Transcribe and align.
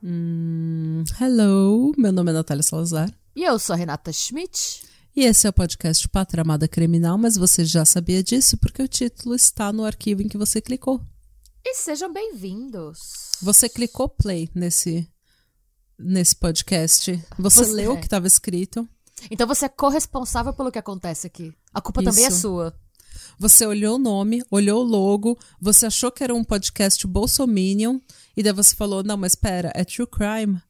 Hum, 0.00 1.04
hello, 1.20 1.92
meu 1.98 2.12
nome 2.12 2.30
é 2.30 2.34
Natália 2.34 2.62
Salazar. 2.62 3.12
E 3.36 3.44
eu 3.44 3.58
sou 3.58 3.74
a 3.74 3.76
Renata 3.76 4.10
Schmidt. 4.12 4.87
E 5.14 5.24
esse 5.24 5.46
é 5.46 5.50
o 5.50 5.52
podcast 5.52 6.08
Pátria 6.08 6.42
Amada 6.42 6.68
Criminal, 6.68 7.18
mas 7.18 7.36
você 7.36 7.64
já 7.64 7.84
sabia 7.84 8.22
disso 8.22 8.56
porque 8.56 8.82
o 8.82 8.88
título 8.88 9.34
está 9.34 9.72
no 9.72 9.84
arquivo 9.84 10.22
em 10.22 10.28
que 10.28 10.38
você 10.38 10.60
clicou. 10.60 11.00
E 11.64 11.74
sejam 11.74 12.12
bem-vindos. 12.12 12.98
Você 13.42 13.68
clicou 13.68 14.08
play 14.08 14.48
nesse, 14.54 15.08
nesse 15.98 16.36
podcast. 16.36 17.12
Você, 17.38 17.64
Você- 17.64 17.72
leu 17.72 17.92
o 17.94 17.98
que 17.98 18.06
estava 18.06 18.26
escrito. 18.26 18.88
Então 19.30 19.46
você 19.48 19.64
é 19.64 19.68
corresponsável 19.68 20.52
pelo 20.52 20.70
que 20.70 20.78
acontece 20.78 21.26
aqui. 21.26 21.52
A 21.74 21.80
culpa 21.80 22.02
também 22.02 22.24
é 22.24 22.28
Isso. 22.28 22.42
sua. 22.42 22.78
Você 23.36 23.66
olhou 23.66 23.96
o 23.96 23.98
nome, 23.98 24.42
olhou 24.50 24.80
o 24.84 24.86
logo, 24.86 25.36
você 25.60 25.86
achou 25.86 26.10
que 26.12 26.22
era 26.22 26.34
um 26.34 26.44
podcast 26.44 27.04
Bolsominion, 27.06 27.98
e 28.36 28.42
daí 28.42 28.52
você 28.52 28.74
falou, 28.76 29.02
não, 29.02 29.16
mas 29.16 29.32
espera, 29.32 29.72
é 29.74 29.84
True 29.84 30.06
Crime. 30.06 30.60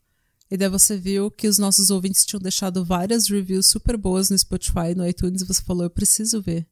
E 0.51 0.57
daí 0.57 0.69
você 0.69 0.97
viu 0.97 1.30
que 1.30 1.47
os 1.47 1.59
nossos 1.59 1.91
ouvintes 1.91 2.25
tinham 2.25 2.41
deixado 2.41 2.84
várias 2.84 3.29
reviews 3.29 3.66
super 3.66 3.97
boas 3.97 4.30
no 4.30 4.38
Spotify 4.38 4.93
e 4.93 4.95
no 4.95 5.07
iTunes, 5.07 5.43
e 5.43 5.47
você 5.47 5.61
falou, 5.62 5.83
eu 5.84 5.91
preciso 5.91 6.41
ver 6.41 6.66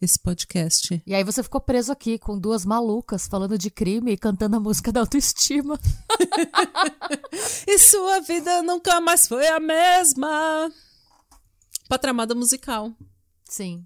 esse 0.00 0.18
podcast. 0.18 1.02
E 1.06 1.14
aí 1.14 1.24
você 1.24 1.42
ficou 1.42 1.60
preso 1.60 1.90
aqui 1.90 2.18
com 2.18 2.38
duas 2.38 2.64
malucas 2.64 3.26
falando 3.26 3.56
de 3.58 3.70
crime 3.70 4.12
e 4.12 4.16
cantando 4.16 4.56
a 4.56 4.60
música 4.60 4.92
da 4.92 5.00
autoestima. 5.00 5.78
E 7.66 7.78
sua 7.78 8.20
vida 8.20 8.62
nunca 8.62 9.00
mais 9.00 9.26
foi 9.26 9.46
a 9.48 9.58
mesma. 9.60 10.70
Patramada 11.88 12.34
musical. 12.34 12.92
Sim. 13.44 13.84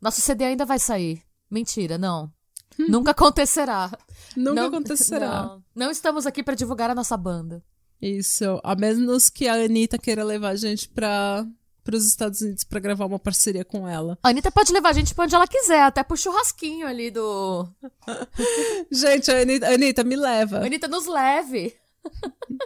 Nosso 0.00 0.20
CD 0.20 0.44
ainda 0.44 0.64
vai 0.64 0.78
sair. 0.78 1.22
Mentira, 1.50 1.96
não. 1.96 2.30
Nunca 2.78 3.10
acontecerá. 3.12 3.90
Nunca 4.36 4.54
Não- 4.60 4.68
acontecerá. 4.68 5.42
Não, 5.44 5.64
não 5.74 5.90
estamos 5.90 6.26
aqui 6.26 6.42
pra 6.42 6.54
divulgar 6.54 6.90
a 6.90 6.94
nossa 6.94 7.16
banda. 7.16 7.62
Isso, 8.00 8.60
a 8.64 8.74
menos 8.74 9.28
que 9.28 9.46
a 9.46 9.54
Anitta 9.54 9.98
queira 9.98 10.24
levar 10.24 10.50
a 10.50 10.56
gente 10.56 10.88
para 10.88 11.46
os 11.92 12.06
Estados 12.06 12.40
Unidos 12.40 12.64
pra 12.64 12.80
gravar 12.80 13.04
uma 13.06 13.18
parceria 13.18 13.64
com 13.64 13.86
ela. 13.86 14.18
A 14.22 14.28
Anitta 14.30 14.50
pode 14.50 14.72
levar 14.72 14.90
a 14.90 14.92
gente 14.92 15.14
pra 15.14 15.24
onde 15.24 15.34
ela 15.34 15.46
quiser, 15.46 15.82
até 15.82 16.02
pro 16.02 16.16
churrasquinho 16.16 16.86
ali 16.86 17.10
do. 17.10 17.68
Gente, 18.90 19.30
a 19.30 19.40
Anitta, 19.42 19.68
Anitta 19.72 20.04
me 20.04 20.16
leva. 20.16 20.58
Anitta, 20.64 20.88
nos 20.88 21.06
leve. 21.06 21.74
A 22.04 22.20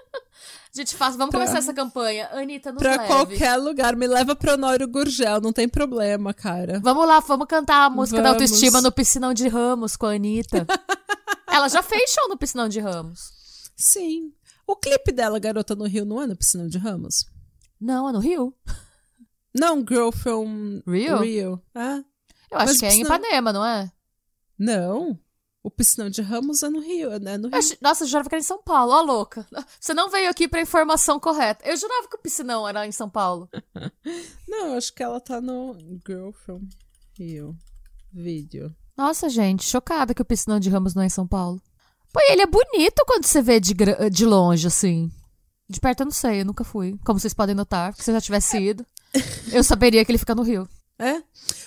gente 0.77 0.95
faz, 0.95 1.17
vamos 1.17 1.35
começar 1.35 1.59
essa 1.59 1.75
campanha. 1.75 2.29
Anitta, 2.33 2.71
nos 2.73 2.81
Pra 2.83 2.93
leve. 2.93 3.07
qualquer 3.07 3.57
lugar, 3.57 3.97
me 3.97 4.07
leva 4.07 4.37
pra 4.37 4.55
Honório 4.55 4.87
Gurgel, 4.87 5.41
não 5.41 5.53
tem 5.53 5.69
problema, 5.69 6.33
cara. 6.33 6.79
Vamos 6.81 7.07
lá, 7.07 7.19
vamos 7.21 7.47
cantar 7.49 7.87
a 7.87 7.91
música 7.91 8.19
da 8.23 8.33
Vamos. 8.33 8.43
autoestima 8.43 8.81
no 8.81 8.93
Piscinão 8.93 9.35
de 9.35 9.49
Ramos 9.49 9.97
com 9.97 10.07
a 10.07 10.15
Anitta. 10.15 10.67
Ela 11.51 11.69
já 11.69 11.83
fez 11.83 12.11
show 12.13 12.29
no 12.29 12.37
Piscinão 12.37 12.69
de 12.69 12.79
Ramos. 12.81 13.33
Sim. 13.77 14.33
O 14.67 14.77
clipe 14.77 15.13
dela, 15.13 15.39
Garota 15.39 15.75
no 15.75 15.85
Rio, 15.87 16.05
não 16.05 16.23
é 16.23 16.27
no 16.27 16.37
Piscinão 16.37 16.67
de 16.69 16.79
Ramos? 16.79 17.27
Não, 17.81 18.09
é 18.09 18.13
no 18.13 18.19
Rio. 18.19 18.55
Não, 19.55 19.81
Girl 19.87 20.11
from 20.11 20.83
Rio? 20.87 21.19
Rio. 21.21 21.63
É? 21.75 21.97
Eu 22.51 22.59
acho 22.59 22.67
Mas 22.73 22.79
que 22.79 22.87
é 22.87 22.95
em 22.95 23.03
Ipanema, 23.03 23.53
não 23.53 23.65
é? 23.65 23.93
Não. 24.59 25.19
O 25.63 25.71
Piscinão 25.71 26.11
de 26.11 26.21
Ramos 26.21 26.63
é 26.63 26.69
no 26.69 26.81
Rio, 26.81 27.11
é 27.13 27.19
no 27.19 27.29
Eu 27.29 27.51
Rio. 27.51 27.59
ach- 27.59 27.79
Nossa, 27.81 28.05
eu 28.05 28.09
jurava 28.09 28.29
que 28.29 28.35
era 28.35 28.41
em 28.43 28.47
São 28.47 28.63
Paulo. 28.63 28.93
Ó, 28.93 29.01
louca. 29.03 29.47
Você 29.81 29.95
não 29.95 30.11
veio 30.11 30.29
aqui 30.29 30.47
pra 30.47 30.61
informação 30.61 31.19
correta. 31.19 31.67
Eu 31.67 31.77
jurava 31.77 32.07
que 32.09 32.17
o 32.17 32.21
Piscinão 32.21 32.69
era 32.69 32.87
em 32.87 32.93
São 32.93 33.09
Paulo. 33.09 33.49
Não, 34.47 34.69
eu 34.69 34.75
acho 34.75 34.93
que 34.95 35.03
ela 35.03 35.21
tá 35.21 35.41
no 35.41 35.75
Girl 36.07 36.31
from 36.33 36.61
Rio. 37.19 37.57
Vídeo. 38.13 38.75
Nossa, 38.97 39.29
gente, 39.29 39.65
chocada 39.65 40.13
que 40.15 40.21
o 40.23 40.25
Piscinão 40.25 40.61
de 40.61 40.69
Ramos 40.69 40.95
não 40.95 41.03
é 41.03 41.07
em 41.07 41.11
São 41.11 41.27
Paulo. 41.27 41.61
Pô, 42.15 42.21
ele 42.29 42.43
é 42.43 42.47
bonito 42.47 43.05
quando 43.09 43.27
você 43.27 43.43
vê 43.43 43.59
de, 43.59 43.75
de 44.09 44.25
longe, 44.25 44.69
assim. 44.69 45.11
De 45.69 45.81
perto 45.81 46.03
eu 46.03 46.05
não 46.05 46.13
sei, 46.13 46.43
eu 46.43 46.45
nunca 46.45 46.63
fui. 46.63 46.97
Como 47.05 47.19
vocês 47.19 47.35
podem 47.35 47.57
notar, 47.57 47.91
porque 47.91 48.05
se 48.05 48.11
eu 48.13 48.15
já 48.15 48.21
tivesse 48.21 48.57
ido, 48.57 48.87
eu 49.53 49.65
saberia 49.65 50.05
que 50.05 50.13
ele 50.13 50.19
fica 50.19 50.33
no 50.33 50.45
Rio. 50.45 50.69
É? 50.97 51.21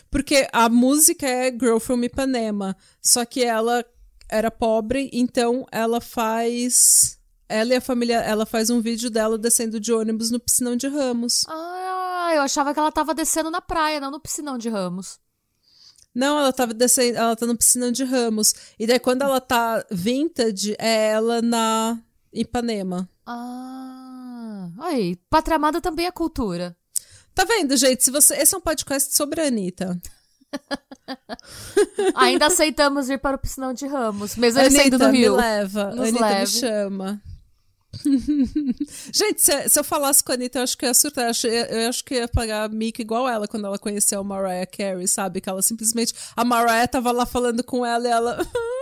Porque 0.10 0.48
a 0.54 0.70
música 0.70 1.28
é 1.28 1.52
Girl 1.52 1.80
from 1.80 2.02
Ipanema. 2.02 2.78
Só 3.02 3.26
que 3.26 3.44
ela 3.44 3.84
era 4.30 4.50
pobre, 4.50 5.10
então 5.12 5.66
ela 5.70 6.00
faz. 6.00 7.20
Ela 7.50 7.74
e 7.74 7.76
a 7.76 7.82
família. 7.82 8.20
Ela 8.20 8.46
faz 8.46 8.70
um 8.70 8.80
vídeo 8.80 9.10
dela 9.10 9.38
descendo 9.38 9.82
de 9.82 9.92
ônibus 9.92 10.32
no 10.32 10.40
piscinão 10.40 10.78
de 10.78 10.88
Ramos. 10.88 11.44
Ah, 11.50 12.32
eu 12.34 12.42
achava 12.42 12.74
que 12.74 12.80
ela 12.80 12.92
tava 12.92 13.14
descendo 13.14 13.52
na 13.52 13.60
praia, 13.60 14.00
não 14.00 14.12
no 14.12 14.20
piscinão 14.22 14.58
de 14.58 14.70
Ramos. 14.70 15.20
Não, 16.18 16.40
ela 16.40 16.52
tava 16.52 16.74
descendo. 16.74 17.16
Ela 17.16 17.36
tá 17.36 17.46
no 17.46 17.56
piscinão 17.56 17.92
de 17.92 18.04
Ramos. 18.04 18.56
E 18.80 18.88
daí, 18.88 18.98
quando 19.00 19.22
ela 19.22 19.40
tá 19.40 19.86
vintage, 19.92 20.76
é 20.80 21.10
ela 21.10 21.44
na 21.44 22.00
Ipanema. 22.34 23.08
Ah, 23.24 24.68
aí, 24.80 25.16
Pátria 25.30 25.58
Amada 25.58 25.80
também 25.80 26.08
é 26.08 26.12
cultura. 26.12 26.76
Tá 27.36 27.46
vendo, 27.46 27.78
gente? 27.78 28.04
Se 28.04 28.10
você. 28.10 28.36
Esse 28.36 28.56
é 28.56 28.58
um 28.58 28.62
podcast 28.62 29.16
sobre 29.16 29.42
a 29.42 29.46
Anitta. 29.46 29.96
Ainda 32.16 32.48
aceitamos 32.48 33.12
ir 33.12 33.20
para 33.20 33.36
o 33.36 33.40
piscinão 33.40 33.72
de 33.72 33.86
Ramos, 33.86 34.36
mesmo 34.38 34.60
ele 34.60 34.72
sendo 34.72 34.96
Anitta, 34.96 34.98
do 34.98 35.12
me 35.12 35.20
Rio. 35.20 35.36
leva. 35.36 35.92
Nos 35.92 36.08
Anitta 36.10 36.26
leve. 36.26 36.40
me 36.40 36.48
chama. 36.48 37.22
Gente, 39.14 39.42
se, 39.42 39.70
se 39.70 39.80
eu 39.80 39.84
falasse 39.84 40.24
com 40.24 40.32
a 40.32 40.36
Anitta, 40.36 40.60
eu 40.60 40.64
acho 40.64 40.78
que 40.78 40.86
ia 40.86 40.94
surtar. 40.94 41.26
Eu 41.26 41.30
acho, 41.32 41.48
eu 41.48 41.90
acho 41.90 42.04
que 42.04 42.16
ia 42.16 42.28
pagar 42.28 42.70
mico 42.70 43.02
igual 43.02 43.28
ela 43.28 43.48
quando 43.48 43.66
ela 43.66 43.80
conheceu 43.80 44.20
a 44.20 44.24
Mariah 44.24 44.66
Carey, 44.66 45.08
sabe? 45.08 45.42
Que 45.42 45.50
ela 45.50 45.62
simplesmente. 45.62 46.14
A 46.36 46.44
Mariah 46.44 46.88
tava 46.88 47.12
lá 47.12 47.26
falando 47.26 47.64
com 47.64 47.86
ela 47.86 48.08
e 48.08 48.12
ela. 48.12 48.38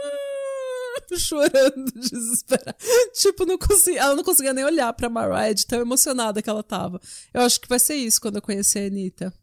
chorando, 1.17 1.91
desesperada. 1.95 2.75
Tipo, 3.13 3.45
não 3.45 3.57
conseguia, 3.57 4.01
ela 4.01 4.15
não 4.15 4.23
conseguia 4.23 4.53
nem 4.53 4.65
olhar 4.65 4.91
pra 4.93 5.09
Mariah 5.09 5.53
de 5.53 5.65
tão 5.65 5.79
emocionada 5.79 6.41
que 6.41 6.49
ela 6.49 6.63
tava. 6.63 6.99
Eu 7.33 7.41
acho 7.41 7.59
que 7.59 7.69
vai 7.69 7.79
ser 7.79 7.95
isso 7.95 8.19
quando 8.19 8.37
eu 8.37 8.41
conhecer 8.41 8.79
a 8.79 8.87
Anitta. 8.87 9.33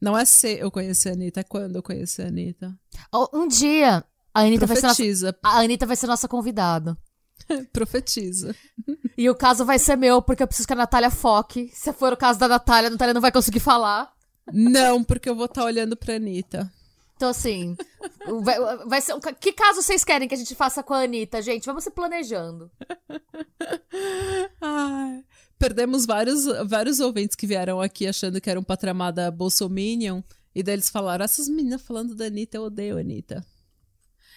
Não 0.00 0.16
é 0.16 0.24
se 0.24 0.58
eu 0.58 0.70
conhecer 0.70 1.10
a 1.10 1.12
Anitta, 1.12 1.40
é 1.40 1.44
quando 1.44 1.76
eu 1.76 1.82
conhecer 1.82 2.22
a 2.22 2.28
Anitta. 2.28 2.74
Oh, 3.12 3.28
Um 3.32 3.48
dia, 3.48 4.04
a 4.32 4.40
Anitta, 4.40 4.66
vai 4.66 4.76
ser 4.76 4.86
nossa, 4.86 5.38
a 5.42 5.60
Anitta 5.60 5.86
vai 5.86 5.96
ser 5.96 6.06
nossa 6.06 6.28
convidada. 6.28 6.96
profetiza. 7.72 8.54
E 9.16 9.28
o 9.28 9.34
caso 9.34 9.64
vai 9.64 9.78
ser 9.78 9.96
meu, 9.96 10.22
porque 10.22 10.42
eu 10.42 10.46
preciso 10.46 10.66
que 10.66 10.72
a 10.72 10.76
Natália 10.76 11.10
foque. 11.10 11.70
Se 11.72 11.92
for 11.92 12.12
o 12.12 12.16
caso 12.16 12.38
da 12.38 12.48
Natália, 12.48 12.88
a 12.88 12.90
Natália 12.90 13.14
não 13.14 13.20
vai 13.20 13.32
conseguir 13.32 13.60
falar. 13.60 14.12
Não, 14.52 15.02
porque 15.02 15.28
eu 15.28 15.34
vou 15.34 15.46
estar 15.46 15.64
olhando 15.64 15.96
pra 15.96 16.16
Anitta. 16.16 16.70
Então, 17.16 17.30
assim, 17.30 17.76
vai, 18.42 18.58
vai 18.86 19.00
ser 19.00 19.14
um 19.14 19.20
que 19.20 19.52
caso 19.52 19.80
vocês 19.80 20.04
querem 20.04 20.26
que 20.26 20.34
a 20.34 20.38
gente 20.38 20.54
faça 20.54 20.82
com 20.82 20.92
a 20.92 21.02
Anitta, 21.02 21.40
gente? 21.40 21.64
Vamos 21.64 21.84
se 21.84 21.90
planejando. 21.90 22.70
Ai, 24.60 25.24
perdemos 25.58 26.04
vários, 26.04 26.44
vários 26.66 26.98
ouvintes 26.98 27.36
que 27.36 27.46
vieram 27.46 27.80
aqui 27.80 28.06
achando 28.06 28.40
que 28.40 28.50
era 28.50 28.58
um 28.58 28.64
patramada 28.64 29.30
bolsominion. 29.30 30.22
E 30.54 30.62
daí 30.62 30.74
eles 30.74 30.90
falaram, 30.90 31.24
essas 31.24 31.48
meninas 31.48 31.82
falando 31.82 32.14
da 32.14 32.26
Anitta, 32.26 32.56
eu 32.56 32.64
odeio 32.64 32.96
a 32.96 33.00
Anitta. 33.00 33.44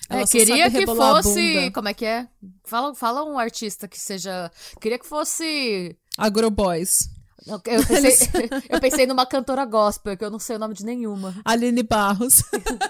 Ela 0.10 0.22
É, 0.22 0.26
queria 0.26 0.72
que 0.72 0.86
fosse. 0.86 1.72
Como 1.72 1.88
é 1.88 1.94
que 1.94 2.06
é? 2.06 2.28
Fala, 2.64 2.96
fala 2.96 3.24
um 3.24 3.38
artista 3.38 3.88
que 3.88 4.00
seja. 4.00 4.52
Queria 4.80 4.98
que 5.00 5.06
fosse. 5.06 5.96
Agroboys. 6.18 7.10
Eu 7.46 7.62
eu 7.66 7.86
pensei, 7.86 8.50
eu 8.70 8.80
pensei 8.82 9.08
numa 9.08 9.26
cantora 9.26 9.64
gospel, 9.66 10.18
que 10.18 10.26
eu 10.26 10.30
não 10.30 10.40
sei 10.40 10.58
o 10.58 10.60
nome 10.60 10.74
de 10.74 10.84
nenhuma. 10.84 11.34
Aline 11.46 11.84
Barros. 11.84 12.42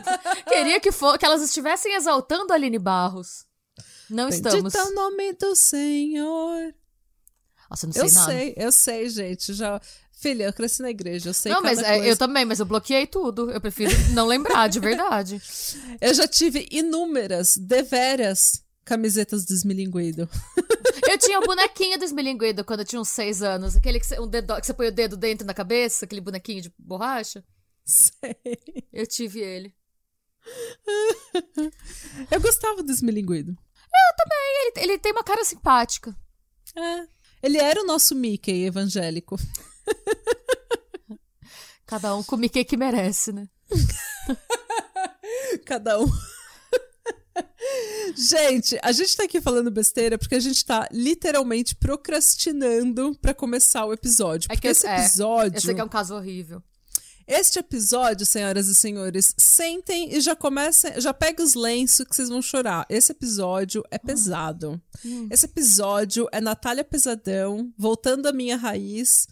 Queria 0.50 0.80
que, 0.80 0.92
for, 0.92 1.18
que 1.18 1.26
elas 1.26 1.44
estivessem 1.44 1.94
exaltando 1.94 2.52
Aline 2.54 2.80
Barros. 2.80 3.46
Não 4.10 4.30
estamos. 4.30 4.74
Bendito 4.74 4.78
é 4.78 4.84
o 4.84 4.96
nome 4.96 5.34
do 5.34 5.56
Senhor. 5.56 6.74
Nossa, 7.70 7.86
eu 7.86 7.88
não 7.88 7.94
sei 7.94 8.02
Eu 8.04 8.14
nada. 8.14 8.32
sei, 8.32 8.54
eu 8.58 8.72
sei, 8.72 9.10
gente. 9.10 9.54
Já... 9.54 9.82
Filha, 10.20 10.46
eu 10.46 10.54
cresci 10.54 10.82
na 10.82 10.90
igreja, 10.90 11.30
eu 11.30 11.34
sei 11.34 11.52
Não, 11.52 11.62
mas 11.62 11.78
é, 11.78 12.10
eu 12.10 12.18
também, 12.18 12.44
mas 12.44 12.60
eu 12.60 12.66
bloqueei 12.66 13.06
tudo. 13.06 13.52
Eu 13.52 13.62
prefiro 13.62 13.92
não 14.14 14.26
lembrar, 14.26 14.68
de 14.68 14.80
verdade. 14.80 15.40
Eu 16.02 16.12
já 16.12 16.28
tive 16.28 16.68
inúmeras, 16.72 17.56
deveras, 17.56 18.64
camisetas 18.84 19.46
desmilinguido. 19.46 20.28
Eu 21.08 21.18
tinha 21.20 21.40
o 21.40 21.46
bonequinho 21.46 22.00
do 22.00 22.06
Esmilinguido 22.06 22.66
quando 22.66 22.80
eu 22.80 22.86
tinha 22.86 23.00
uns 23.00 23.10
seis 23.10 23.44
anos. 23.44 23.76
Aquele 23.76 24.00
que 24.00 24.06
você, 24.06 24.20
um 24.20 24.28
dedo, 24.28 24.56
que 24.60 24.66
você 24.66 24.74
põe 24.74 24.88
o 24.88 24.92
dedo 24.92 25.16
dentro 25.16 25.46
da 25.46 25.54
cabeça, 25.54 26.06
aquele 26.06 26.22
bonequinho 26.22 26.62
de 26.62 26.74
borracha. 26.78 27.44
Sei. 27.86 28.36
Eu 28.92 29.06
tive 29.06 29.40
ele. 29.40 29.74
Eu 32.32 32.42
gostava 32.42 32.78
do 32.78 32.84
desmilinguido. 32.84 33.58
Ele, 34.62 34.72
ele 34.78 34.98
tem 34.98 35.12
uma 35.12 35.24
cara 35.24 35.44
simpática. 35.46 36.16
É. 36.76 37.08
Ele 37.42 37.58
era 37.58 37.82
o 37.82 37.86
nosso 37.86 38.16
Mickey 38.16 38.66
evangélico. 38.66 39.38
Cada 41.86 42.16
um 42.16 42.24
com 42.24 42.36
o 42.36 42.40
Mickey 42.40 42.66
que 42.66 42.76
merece, 42.76 43.32
né? 43.32 43.48
Cada 45.66 46.00
um. 46.00 46.08
gente, 48.16 48.78
a 48.82 48.92
gente 48.92 49.16
tá 49.16 49.24
aqui 49.24 49.40
falando 49.40 49.72
besteira 49.72 50.18
porque 50.18 50.36
a 50.36 50.40
gente 50.40 50.66
tá 50.66 50.88
literalmente 50.92 51.76
procrastinando 51.76 53.18
para 53.22 53.34
começar 53.34 53.86
o 53.86 53.94
episódio. 53.94 54.50
Porque 54.50 54.68
É 54.68 54.74
que 54.74 54.78
esse 54.78 54.88
é, 54.88 55.00
episódio. 55.00 55.58
Eu 55.58 55.62
sei 55.62 55.76
que 55.76 55.82
é 55.82 55.84
um 55.84 55.90
caso 55.90 56.16
horrível. 56.16 56.62
Este 57.28 57.60
episódio, 57.60 58.26
senhoras 58.26 58.70
e 58.70 58.76
senhores, 58.76 59.36
sentem 59.38 60.16
e 60.16 60.22
já 60.22 60.34
comecem, 60.34 61.00
já 61.02 61.14
pega 61.14 61.44
os 61.44 61.56
lenços 61.56 62.06
que 62.06 62.16
vocês 62.16 62.30
vão 62.30 62.42
chorar. 62.42 62.86
Esse 62.90 63.12
episódio 63.12 63.84
é 63.92 63.98
pesado. 63.98 64.82
Esse 65.30 65.46
episódio 65.46 66.30
é 66.32 66.40
Natália 66.40 66.86
Pesadão, 66.86 67.70
voltando 67.78 68.28
à 68.28 68.32
minha 68.32 68.56
raiz, 68.56 69.28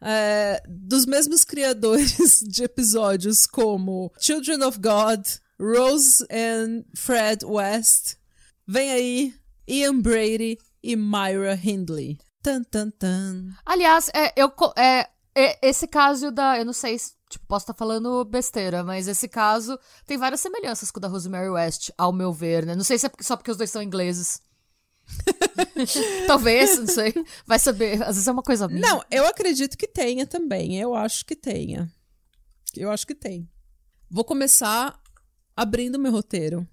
é, 0.00 0.60
dos 0.68 1.06
mesmos 1.06 1.44
criadores 1.44 2.40
de 2.42 2.64
episódios 2.64 3.46
como 3.46 4.12
Children 4.18 4.64
of 4.64 4.80
God, 4.80 5.24
Rose 5.60 6.26
and 6.30 6.84
Fred 6.96 7.44
West. 7.44 8.16
Vem 8.66 8.90
aí, 8.90 9.34
Ian 9.68 10.00
Brady 10.00 10.58
e 10.82 10.96
Myra 10.96 11.54
Hindley. 11.54 12.18
Tan, 12.42 12.64
tan, 12.64 12.90
tan. 12.90 13.50
Aliás, 13.64 14.10
é, 14.12 14.32
eu, 14.36 14.52
é, 14.76 15.08
é, 15.36 15.68
esse 15.68 15.86
caso 15.86 16.32
da. 16.32 16.58
Eu 16.58 16.64
não 16.64 16.72
sei 16.72 16.98
se. 16.98 17.17
Tipo, 17.28 17.46
posso 17.46 17.64
estar 17.64 17.74
falando 17.74 18.24
besteira, 18.24 18.82
mas 18.82 19.06
esse 19.06 19.28
caso 19.28 19.78
tem 20.06 20.16
várias 20.16 20.40
semelhanças 20.40 20.90
com 20.90 20.98
o 20.98 21.00
da 21.00 21.08
Rosemary 21.08 21.50
West, 21.50 21.90
ao 21.98 22.12
meu 22.12 22.32
ver, 22.32 22.64
né? 22.64 22.74
Não 22.74 22.84
sei 22.84 22.98
se 22.98 23.06
é 23.06 23.10
só 23.20 23.36
porque 23.36 23.50
os 23.50 23.56
dois 23.56 23.70
são 23.70 23.82
ingleses. 23.82 24.40
Talvez, 26.26 26.78
não 26.78 26.86
sei. 26.86 27.14
Vai 27.46 27.58
saber. 27.58 28.02
Às 28.02 28.16
vezes 28.16 28.28
é 28.28 28.32
uma 28.32 28.42
coisa 28.42 28.66
minha. 28.68 28.80
Não, 28.80 29.02
eu 29.10 29.26
acredito 29.26 29.76
que 29.76 29.86
tenha 29.86 30.26
também. 30.26 30.78
Eu 30.78 30.94
acho 30.94 31.24
que 31.24 31.36
tenha. 31.36 31.90
Eu 32.76 32.90
acho 32.90 33.06
que 33.06 33.14
tem. 33.14 33.48
Vou 34.10 34.24
começar 34.24 35.00
abrindo 35.56 35.98
meu 35.98 36.12
roteiro. 36.12 36.66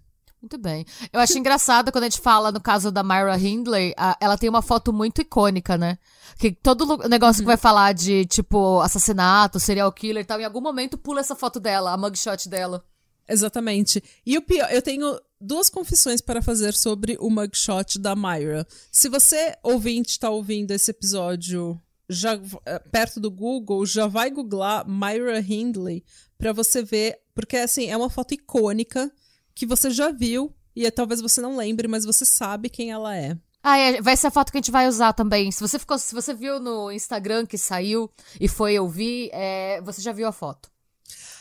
Muito 0.45 0.59
bem. 0.59 0.85
Eu 1.11 1.19
acho 1.19 1.35
engraçado 1.39 1.91
quando 1.91 2.03
a 2.03 2.07
gente 2.09 2.21
fala 2.21 2.51
no 2.51 2.61
caso 2.61 2.91
da 2.91 3.01
Myra 3.01 3.35
Hindley, 3.35 3.95
a- 3.97 4.15
ela 4.21 4.37
tem 4.37 4.47
uma 4.47 4.61
foto 4.61 4.93
muito 4.93 5.19
icônica, 5.19 5.75
né? 5.75 5.97
Que 6.37 6.51
todo 6.51 7.09
negócio 7.09 7.41
que 7.41 7.47
vai 7.47 7.57
falar 7.57 7.93
de, 7.95 8.25
tipo, 8.27 8.79
assassinato, 8.81 9.59
serial 9.59 9.91
killer 9.91 10.21
e 10.21 10.25
tal, 10.25 10.39
em 10.39 10.43
algum 10.45 10.61
momento 10.61 10.99
pula 10.99 11.19
essa 11.19 11.35
foto 11.35 11.59
dela, 11.59 11.91
a 11.93 11.97
mugshot 11.97 12.47
dela. 12.47 12.85
Exatamente. 13.27 14.03
E 14.23 14.37
o 14.37 14.41
pior, 14.43 14.71
eu 14.71 14.83
tenho 14.83 15.19
duas 15.41 15.67
confissões 15.67 16.21
para 16.21 16.43
fazer 16.43 16.75
sobre 16.75 17.17
o 17.19 17.31
mugshot 17.31 17.97
da 17.97 18.15
Myra. 18.15 18.67
Se 18.91 19.09
você, 19.09 19.57
ouvinte, 19.63 20.11
está 20.11 20.29
ouvindo 20.29 20.69
esse 20.69 20.91
episódio 20.91 21.81
já 22.07 22.39
eh, 22.67 22.79
perto 22.91 23.19
do 23.19 23.31
Google, 23.31 23.83
já 23.83 24.05
vai 24.05 24.29
googlar 24.29 24.87
Myra 24.87 25.39
Hindley 25.39 26.05
para 26.37 26.53
você 26.53 26.83
ver, 26.83 27.17
porque 27.33 27.57
assim, 27.57 27.87
é 27.89 27.97
uma 27.97 28.11
foto 28.11 28.35
icônica 28.35 29.11
que 29.55 29.65
você 29.65 29.89
já 29.89 30.11
viu 30.11 30.53
e 30.75 30.85
eh, 30.85 30.91
talvez 30.91 31.21
você 31.21 31.41
não 31.41 31.55
lembre, 31.55 31.87
mas 31.87 32.03
você 32.03 32.25
sabe 32.25 32.69
quem 32.69 32.91
ela 32.91 33.15
é. 33.15 33.37
Ah, 33.63 33.77
é, 33.77 33.99
vai 34.01 34.15
ser 34.15 34.27
a 34.27 34.31
foto 34.31 34.51
que 34.51 34.57
a 34.57 34.61
gente 34.61 34.69
vai 34.69 34.87
usar 34.87 35.13
também. 35.13 35.51
Se 35.51 35.59
você 35.59 35.79
ficou, 35.79 35.97
se 35.97 36.13
você 36.13 36.35
viu 36.35 36.59
no 36.59 36.91
Instagram 36.91 37.47
que 37.47 37.57
saiu 37.57 38.11
e 38.39 38.47
foi 38.47 38.77
ouvir, 38.77 39.31
é, 39.33 39.81
você 39.81 40.01
já 40.01 40.11
viu 40.11 40.27
a 40.27 40.31
foto. 40.31 40.69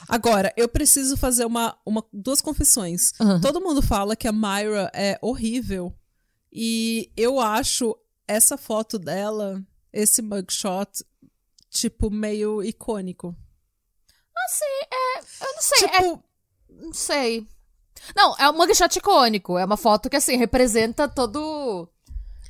Agora, 0.08 0.52
eu 0.56 0.68
preciso 0.68 1.16
fazer 1.16 1.44
uma, 1.44 1.76
uma 1.84 2.02
duas 2.12 2.40
confissões. 2.40 3.12
Uhum. 3.20 3.40
Todo 3.40 3.60
mundo 3.60 3.82
fala 3.82 4.16
que 4.16 4.28
a 4.28 4.32
Myra 4.32 4.90
é 4.94 5.18
horrível. 5.20 5.94
E 6.50 7.10
eu 7.16 7.40
acho 7.40 7.94
essa 8.26 8.56
foto 8.56 8.98
dela, 8.98 9.62
esse 9.92 10.22
mugshot, 10.22 11.04
tipo, 11.70 12.10
meio 12.10 12.62
icônico. 12.62 13.36
Eu 15.36 15.50
não 15.50 15.62
sei, 15.62 15.88
é, 15.90 16.00
tipo, 16.00 16.24
não 16.70 16.92
sei. 16.92 17.48
Não, 18.16 18.34
é 18.38 18.48
um 18.50 18.54
mugshot 18.56 18.98
icônico. 18.98 19.56
É 19.58 19.64
uma 19.64 19.76
foto 19.76 20.08
que, 20.10 20.16
assim, 20.16 20.36
representa 20.36 21.08
todo. 21.08 21.88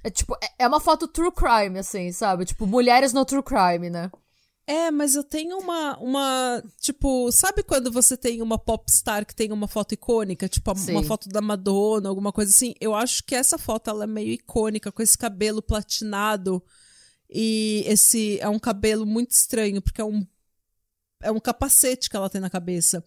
É 0.02 0.10
tipo, 0.10 0.34
é- 0.42 0.64
é 0.64 0.68
uma 0.68 0.80
foto 0.80 1.08
true 1.08 1.32
crime, 1.32 1.78
assim, 1.78 2.12
sabe? 2.12 2.44
Tipo, 2.44 2.66
mulheres 2.66 3.12
no 3.12 3.24
true 3.24 3.42
crime, 3.42 3.88
né? 3.90 4.10
é, 4.66 4.90
mas 4.90 5.14
eu 5.14 5.22
tenho 5.22 5.58
uma, 5.58 5.98
uma. 5.98 6.62
Tipo, 6.80 7.30
sabe 7.30 7.62
quando 7.62 7.92
você 7.92 8.16
tem 8.16 8.40
uma 8.40 8.56
popstar 8.58 9.26
que 9.26 9.34
tem 9.34 9.52
uma 9.52 9.68
foto 9.68 9.92
icônica? 9.92 10.48
Tipo, 10.48 10.70
a- 10.70 10.74
uma 10.92 11.02
foto 11.02 11.28
da 11.28 11.42
Madonna, 11.42 12.08
alguma 12.08 12.32
coisa 12.32 12.50
assim? 12.50 12.74
Eu 12.80 12.94
acho 12.94 13.22
que 13.24 13.34
essa 13.34 13.58
foto 13.58 13.90
ela 13.90 14.04
é 14.04 14.06
meio 14.06 14.30
icônica, 14.32 14.90
com 14.90 15.02
esse 15.02 15.18
cabelo 15.18 15.60
platinado. 15.60 16.62
E 17.28 17.84
esse 17.86 18.38
é 18.40 18.48
um 18.48 18.58
cabelo 18.58 19.04
muito 19.04 19.32
estranho, 19.32 19.82
porque 19.82 20.00
é 20.00 20.04
um. 20.04 20.26
É 21.24 21.30
um 21.30 21.40
capacete 21.40 22.08
que 22.10 22.16
ela 22.16 22.28
tem 22.30 22.40
na 22.40 22.50
cabeça. 22.50 23.02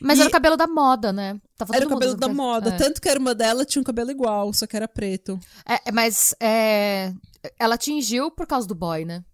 Mas 0.00 0.18
E- 0.18 0.22
era 0.22 0.28
o 0.28 0.32
cabelo 0.32 0.56
da 0.56 0.66
moda, 0.66 1.12
né? 1.12 1.40
Tava 1.56 1.74
Era 1.74 1.86
o 1.86 1.88
cabelo 1.88 2.14
da 2.16 2.28
moda. 2.28 2.70
É. 2.70 2.76
Tanto 2.76 3.00
que 3.00 3.08
a 3.08 3.12
irmã 3.12 3.34
dela 3.34 3.64
tinha 3.64 3.80
um 3.80 3.84
cabelo 3.84 4.10
igual, 4.10 4.52
só 4.52 4.66
que 4.66 4.76
era 4.76 4.86
preto. 4.86 5.38
É, 5.68 5.88
é, 5.88 5.92
mas 5.92 6.34
é, 6.40 7.12
ela 7.58 7.74
atingiu 7.76 8.30
por 8.30 8.46
causa 8.46 8.66
do 8.68 8.74
boy, 8.74 9.04
né? 9.04 9.24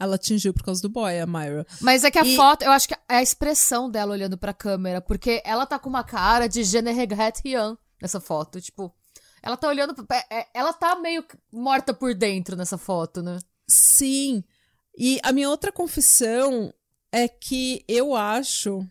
Ela 0.00 0.14
atingiu 0.14 0.54
por 0.54 0.62
causa 0.64 0.80
do 0.80 0.88
boy, 0.88 1.18
a 1.18 1.26
Myra. 1.26 1.66
Mas 1.80 2.04
é 2.04 2.10
que 2.10 2.18
a 2.20 2.24
E- 2.24 2.36
foto, 2.36 2.62
eu 2.62 2.70
acho 2.70 2.86
que 2.86 2.94
é 2.94 3.16
a 3.16 3.22
expressão 3.22 3.90
dela 3.90 4.12
olhando 4.12 4.38
pra 4.38 4.54
câmera, 4.54 5.00
porque 5.00 5.42
ela 5.44 5.66
tá 5.66 5.76
com 5.78 5.88
uma 5.88 6.04
cara 6.04 6.46
de 6.46 6.62
Je 6.62 6.80
ne 6.80 6.92
regrette 6.92 7.40
rien 7.44 7.76
nessa 8.00 8.20
foto, 8.20 8.60
tipo, 8.60 8.94
ela 9.42 9.56
tá 9.56 9.66
olhando, 9.66 9.92
pra- 10.06 10.24
é- 10.30 10.46
ela 10.54 10.72
tá 10.72 10.94
meio 10.94 11.24
morta 11.52 11.92
por 11.92 12.14
dentro 12.14 12.54
nessa 12.54 12.78
foto, 12.78 13.22
né? 13.22 13.38
Sim. 13.66 14.44
E 14.96 15.18
a 15.24 15.32
minha 15.32 15.50
outra 15.50 15.72
confissão 15.72 16.72
é 17.12 17.26
que 17.28 17.84
eu 17.88 18.14
acho 18.14 18.86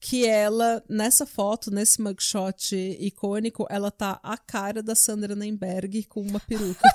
que 0.00 0.26
ela, 0.26 0.82
nessa 0.88 1.26
foto, 1.26 1.70
nesse 1.70 2.00
mugshot 2.00 2.74
icônico, 2.98 3.66
ela 3.68 3.90
tá 3.90 4.18
a 4.22 4.36
cara 4.38 4.82
da 4.82 4.94
Sandra 4.94 5.34
Nemberg 5.36 6.04
com 6.04 6.22
uma 6.22 6.40
peruca. 6.40 6.80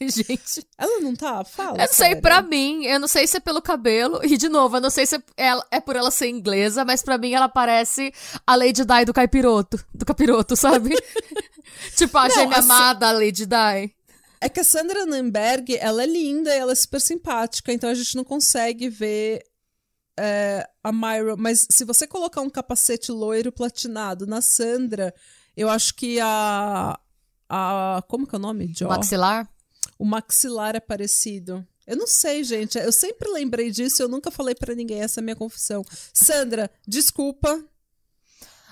Ai, 0.00 0.08
gente. 0.08 0.66
ela 0.76 1.00
não 1.00 1.14
tá? 1.14 1.44
Fala. 1.44 1.76
Eu 1.76 1.78
não 1.78 1.86
sei, 1.86 2.06
sério. 2.08 2.22
pra 2.22 2.42
mim, 2.42 2.84
eu 2.84 2.98
não 2.98 3.06
sei 3.08 3.26
se 3.26 3.36
é 3.36 3.40
pelo 3.40 3.62
cabelo, 3.62 4.20
e 4.24 4.36
de 4.36 4.48
novo, 4.48 4.76
eu 4.76 4.80
não 4.80 4.90
sei 4.90 5.06
se 5.06 5.16
é, 5.36 5.50
é 5.70 5.80
por 5.80 5.94
ela 5.96 6.10
ser 6.10 6.28
inglesa, 6.28 6.84
mas 6.84 7.02
pra 7.02 7.16
mim 7.18 7.32
ela 7.32 7.48
parece 7.48 8.12
a 8.46 8.56
Lady 8.56 8.84
Di 8.84 9.04
do 9.06 9.12
Caipiroto, 9.14 9.78
do 9.94 10.04
Capiroto, 10.04 10.56
sabe? 10.56 10.94
tipo, 11.96 12.16
a 12.18 12.28
Não, 12.28 12.34
gêmea 12.34 12.58
assim- 12.58 12.70
amada 12.70 13.12
Lady 13.12 13.46
Di. 13.46 13.94
É 14.44 14.48
que 14.50 14.60
a 14.60 14.64
Sandra 14.64 15.06
Nemberg, 15.06 15.74
ela 15.78 16.02
é 16.02 16.06
linda 16.06 16.54
e 16.54 16.58
ela 16.58 16.72
é 16.72 16.74
super 16.74 17.00
simpática, 17.00 17.72
então 17.72 17.88
a 17.88 17.94
gente 17.94 18.14
não 18.14 18.24
consegue 18.24 18.90
ver 18.90 19.42
é, 20.18 20.68
a 20.82 20.92
Myra. 20.92 21.34
Mas 21.34 21.66
se 21.70 21.82
você 21.82 22.06
colocar 22.06 22.42
um 22.42 22.50
capacete 22.50 23.10
loiro 23.10 23.50
platinado 23.50 24.26
na 24.26 24.42
Sandra, 24.42 25.14
eu 25.56 25.70
acho 25.70 25.94
que 25.94 26.20
a. 26.20 27.00
a 27.48 28.04
como 28.06 28.26
que 28.26 28.34
é 28.34 28.38
o 28.38 28.42
nome? 28.42 28.70
Jaw? 28.76 28.90
Maxilar. 28.90 29.48
O 29.98 30.04
maxilar 30.04 30.76
é 30.76 30.80
parecido. 30.80 31.66
Eu 31.86 31.96
não 31.96 32.06
sei, 32.06 32.44
gente. 32.44 32.76
Eu 32.76 32.92
sempre 32.92 33.30
lembrei 33.30 33.70
disso 33.70 34.02
e 34.02 34.04
eu 34.04 34.08
nunca 34.10 34.30
falei 34.30 34.54
pra 34.54 34.74
ninguém. 34.74 35.00
Essa 35.00 35.20
é 35.20 35.22
minha 35.22 35.34
confissão. 35.34 35.82
Sandra, 36.12 36.70
desculpa. 36.86 37.64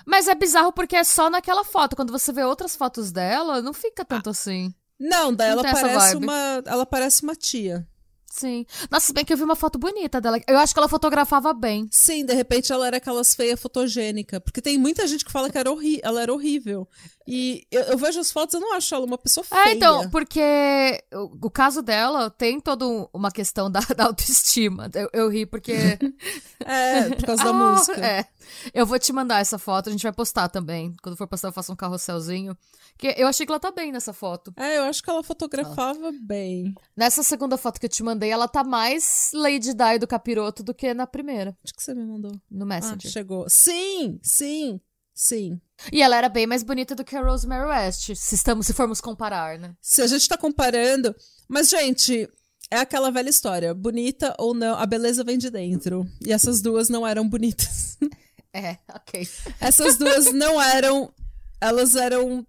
Mas 0.05 0.27
é 0.27 0.35
bizarro 0.35 0.71
porque 0.71 0.95
é 0.95 1.03
só 1.03 1.31
naquela 1.31 1.63
foto. 1.63 1.95
Quando 1.95 2.11
você 2.11 2.31
vê 2.31 2.43
outras 2.43 2.75
fotos 2.75 3.11
dela, 3.11 3.59
não 3.59 3.73
fica 3.73 4.05
tanto 4.05 4.29
assim. 4.29 4.71
Não, 4.99 5.33
daí 5.33 5.49
Não 5.49 5.59
ela 5.59 5.71
parece 5.71 6.15
uma. 6.15 6.63
Ela 6.65 6.85
parece 6.85 7.23
uma 7.23 7.35
tia. 7.35 7.87
Sim. 8.33 8.65
Nossa, 8.89 9.05
se 9.05 9.13
bem 9.13 9.23
que 9.23 9.31
eu 9.31 9.37
vi 9.37 9.43
uma 9.43 9.55
foto 9.55 9.77
bonita 9.77 10.19
dela. 10.19 10.39
Eu 10.47 10.57
acho 10.57 10.73
que 10.73 10.79
ela 10.79 10.89
fotografava 10.89 11.53
bem. 11.53 11.87
Sim, 11.91 12.25
de 12.25 12.33
repente 12.33 12.71
ela 12.71 12.87
era 12.87 12.97
aquelas 12.97 13.35
feias 13.35 13.59
fotogênica. 13.59 14.41
Porque 14.41 14.59
tem 14.59 14.75
muita 14.75 15.05
gente 15.05 15.23
que 15.23 15.31
fala 15.31 15.51
que 15.51 15.57
era 15.57 15.69
ela 16.01 16.21
era 16.21 16.33
horrível. 16.33 16.87
E 17.27 17.65
eu, 17.71 17.81
eu 17.83 17.97
vejo 17.97 18.19
as 18.19 18.31
fotos, 18.31 18.53
eu 18.55 18.59
não 18.59 18.73
acho 18.75 18.93
ela 18.93 19.05
uma 19.05 19.17
pessoa 19.17 19.43
feia. 19.43 19.69
É, 19.69 19.73
então, 19.73 20.09
porque 20.09 21.01
o, 21.13 21.47
o 21.47 21.49
caso 21.49 21.81
dela 21.81 22.29
tem 22.29 22.59
toda 22.59 22.85
um- 22.85 23.07
uma 23.13 23.31
questão 23.31 23.71
da, 23.71 23.79
da 23.95 24.05
autoestima. 24.05 24.89
Eu, 24.93 25.09
eu 25.13 25.29
ri 25.29 25.45
porque. 25.45 25.73
É, 26.65 27.09
por 27.15 27.25
causa 27.25 27.43
da 27.43 27.49
Ah, 27.49 27.53
música. 27.53 28.05
É. 28.05 28.25
Eu 28.73 28.85
vou 28.85 28.97
te 28.97 29.11
mandar 29.11 29.39
essa 29.41 29.57
foto, 29.59 29.89
a 29.89 29.91
gente 29.91 30.03
vai 30.03 30.13
postar 30.13 30.47
também. 30.47 30.95
Quando 31.03 31.17
for 31.17 31.27
postar, 31.27 31.49
eu 31.49 31.51
faço 31.51 31.73
um 31.73 31.75
carrosselzinho. 31.75 32.57
Que 32.97 33.13
eu 33.17 33.27
achei 33.27 33.45
que 33.45 33.51
ela 33.51 33.59
tá 33.59 33.69
bem 33.69 33.91
nessa 33.91 34.13
foto. 34.13 34.53
É, 34.55 34.77
eu 34.77 34.83
acho 34.83 35.03
que 35.03 35.09
ela 35.09 35.21
fotografava 35.23 36.09
bem. 36.21 36.73
Nessa 36.95 37.21
segunda 37.21 37.57
foto 37.57 37.81
que 37.81 37.85
eu 37.85 37.89
te 37.89 38.01
mandei, 38.01 38.29
ela 38.29 38.47
tá 38.47 38.63
mais 38.63 39.31
Lady 39.33 39.73
Di 39.73 39.99
do 39.99 40.07
capiroto 40.07 40.63
do 40.63 40.73
que 40.73 40.93
na 40.93 41.05
primeira, 41.05 41.53
Acho 41.63 41.73
que 41.73 41.83
você 41.83 41.93
me 41.93 42.05
mandou. 42.05 42.31
no 42.49 42.63
Ah, 42.63 42.67
Messenger. 42.67 43.11
chegou. 43.11 43.45
Sim, 43.49 44.17
sim, 44.23 44.79
sim. 45.13 45.59
E 45.91 46.01
ela 46.01 46.15
era 46.15 46.29
bem 46.29 46.47
mais 46.47 46.63
bonita 46.63 46.95
do 46.95 47.03
que 47.03 47.15
a 47.15 47.21
Rosemary 47.21 47.67
West, 47.67 48.15
se, 48.15 48.35
estamos, 48.35 48.65
se 48.65 48.73
formos 48.73 49.01
comparar, 49.01 49.59
né? 49.59 49.75
Se 49.81 50.01
a 50.01 50.07
gente 50.07 50.27
tá 50.27 50.37
comparando. 50.37 51.15
Mas, 51.47 51.69
gente, 51.69 52.29
é 52.71 52.77
aquela 52.77 53.11
velha 53.11 53.29
história. 53.29 53.73
Bonita 53.73 54.35
ou 54.39 54.53
não, 54.53 54.75
a 54.75 54.85
beleza 54.85 55.23
vem 55.23 55.37
de 55.37 55.49
dentro. 55.49 56.07
E 56.25 56.31
essas 56.31 56.61
duas 56.61 56.89
não 56.89 57.05
eram 57.05 57.27
bonitas. 57.27 57.97
É, 58.55 58.77
ok. 58.93 59.27
Essas 59.59 59.97
duas 59.97 60.31
não 60.31 60.61
eram. 60.61 61.11
Elas 61.59 61.95
eram 61.95 62.45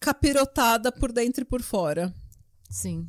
capirotada 0.00 0.90
por 0.90 1.12
dentro 1.12 1.42
e 1.42 1.44
por 1.44 1.60
fora. 1.60 2.10
Sim. 2.70 3.06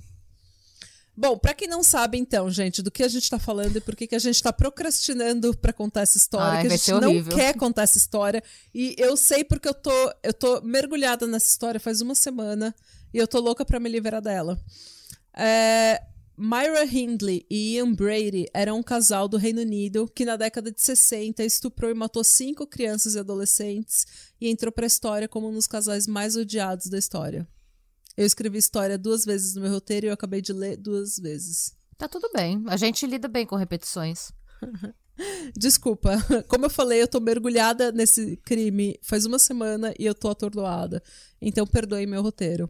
Bom, 1.19 1.35
pra 1.35 1.55
quem 1.55 1.67
não 1.67 1.83
sabe, 1.83 2.15
então, 2.15 2.47
gente, 2.51 2.83
do 2.83 2.91
que 2.91 3.01
a 3.01 3.07
gente 3.07 3.27
tá 3.27 3.39
falando 3.39 3.75
e 3.75 3.81
por 3.81 3.95
que, 3.95 4.05
que 4.05 4.13
a 4.13 4.19
gente 4.19 4.39
tá 4.39 4.53
procrastinando 4.53 5.57
pra 5.57 5.73
contar 5.73 6.01
essa 6.01 6.15
história, 6.15 6.59
Ai, 6.59 6.61
que 6.61 6.67
a 6.67 6.77
gente 6.77 6.91
não 6.91 7.23
quer 7.23 7.55
contar 7.55 7.81
essa 7.81 7.97
história. 7.97 8.43
E 8.71 8.93
eu 8.99 9.17
sei 9.17 9.43
porque 9.43 9.67
eu 9.67 9.73
tô, 9.73 10.13
eu 10.21 10.31
tô 10.31 10.61
mergulhada 10.61 11.25
nessa 11.25 11.47
história 11.47 11.79
faz 11.79 12.01
uma 12.01 12.13
semana 12.13 12.75
e 13.11 13.17
eu 13.17 13.27
tô 13.27 13.39
louca 13.39 13.65
pra 13.65 13.79
me 13.79 13.89
livrar 13.89 14.21
dela. 14.21 14.61
É, 15.35 15.99
Myra 16.37 16.85
Hindley 16.85 17.47
e 17.49 17.77
Ian 17.77 17.93
Brady 17.93 18.45
eram 18.53 18.77
um 18.77 18.83
casal 18.83 19.27
do 19.27 19.37
Reino 19.37 19.61
Unido 19.61 20.07
que 20.13 20.23
na 20.23 20.35
década 20.35 20.71
de 20.71 20.79
60 20.79 21.43
estuprou 21.43 21.89
e 21.89 21.95
matou 21.95 22.23
cinco 22.23 22.67
crianças 22.67 23.15
e 23.15 23.19
adolescentes 23.19 24.05
e 24.39 24.47
entrou 24.47 24.71
pra 24.71 24.85
história 24.85 25.27
como 25.27 25.49
um 25.49 25.53
dos 25.53 25.65
casais 25.65 26.05
mais 26.05 26.35
odiados 26.35 26.89
da 26.89 26.99
história. 26.99 27.47
Eu 28.17 28.25
escrevi 28.25 28.57
história 28.57 28.97
duas 28.97 29.23
vezes 29.23 29.53
no 29.53 29.61
meu 29.61 29.71
roteiro 29.71 30.07
e 30.07 30.09
eu 30.09 30.13
acabei 30.13 30.41
de 30.41 30.51
ler 30.51 30.75
duas 30.75 31.19
vezes. 31.19 31.75
Tá 31.97 32.07
tudo 32.07 32.29
bem. 32.33 32.63
A 32.67 32.75
gente 32.75 33.05
lida 33.05 33.27
bem 33.27 33.45
com 33.45 33.55
repetições. 33.55 34.31
Desculpa, 35.55 36.11
como 36.47 36.65
eu 36.65 36.69
falei, 36.69 37.01
eu 37.01 37.07
tô 37.07 37.19
mergulhada 37.19 37.91
nesse 37.91 38.37
crime 38.37 38.99
faz 39.01 39.25
uma 39.25 39.39
semana 39.39 39.93
e 39.97 40.05
eu 40.05 40.15
tô 40.15 40.29
atordoada. 40.29 41.01
Então 41.41 41.65
perdoe 41.65 42.05
meu 42.05 42.21
roteiro. 42.21 42.69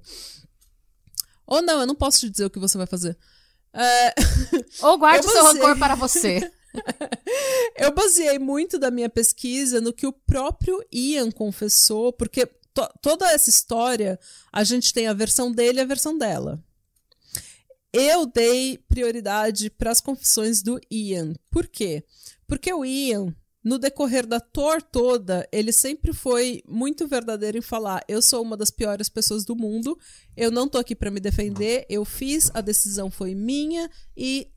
Ou 1.45 1.61
não, 1.61 1.79
eu 1.79 1.87
não 1.87 1.95
posso 1.95 2.19
te 2.19 2.29
dizer 2.29 2.45
o 2.45 2.49
que 2.49 2.59
você 2.59 2.77
vai 2.77 2.87
fazer. 2.87 3.17
É, 3.73 4.13
Ou 4.83 4.97
guarde 4.97 5.25
Eu 5.25 5.31
seu 5.31 5.43
rancor 5.43 5.77
para 5.77 5.95
você. 5.95 6.51
eu 7.77 7.93
baseei 7.93 8.37
muito 8.37 8.77
da 8.77 8.91
minha 8.91 9.09
pesquisa 9.09 9.79
no 9.79 9.93
que 9.93 10.05
o 10.05 10.11
próprio 10.11 10.83
Ian 10.91 11.31
confessou, 11.31 12.11
porque 12.11 12.49
to- 12.77 12.93
toda 13.01 13.31
essa 13.31 13.49
história 13.49 14.19
a 14.53 14.63
gente 14.63 14.93
tem 14.93 15.07
a 15.07 15.13
versão 15.13 15.51
dele 15.51 15.79
e 15.79 15.81
a 15.81 15.85
versão 15.85 16.15
dela. 16.15 16.63
Eu 17.91 18.27
dei 18.27 18.77
prioridade 18.87 19.69
para 19.71 19.89
as 19.89 19.99
confissões 19.99 20.61
do 20.61 20.79
Ian. 20.91 21.33
Por 21.49 21.67
quê? 21.67 22.03
Porque 22.45 22.71
o 22.71 22.85
Ian, 22.85 23.33
no 23.63 23.79
decorrer 23.79 24.27
da 24.27 24.39
tour 24.39 24.81
toda, 24.81 25.47
ele 25.51 25.71
sempre 25.71 26.13
foi 26.13 26.61
muito 26.67 27.07
verdadeiro 27.07 27.57
em 27.57 27.61
falar: 27.61 28.03
eu 28.07 28.21
sou 28.21 28.43
uma 28.43 28.55
das 28.55 28.69
piores 28.69 29.09
pessoas 29.09 29.43
do 29.43 29.55
mundo, 29.55 29.97
eu 30.35 30.51
não 30.51 30.67
tô 30.67 30.77
aqui 30.77 30.95
para 30.95 31.09
me 31.09 31.19
defender, 31.19 31.85
eu 31.89 32.05
fiz, 32.05 32.51
a 32.53 32.61
decisão 32.61 33.09
foi 33.09 33.33
minha 33.33 33.89
e 34.15 34.51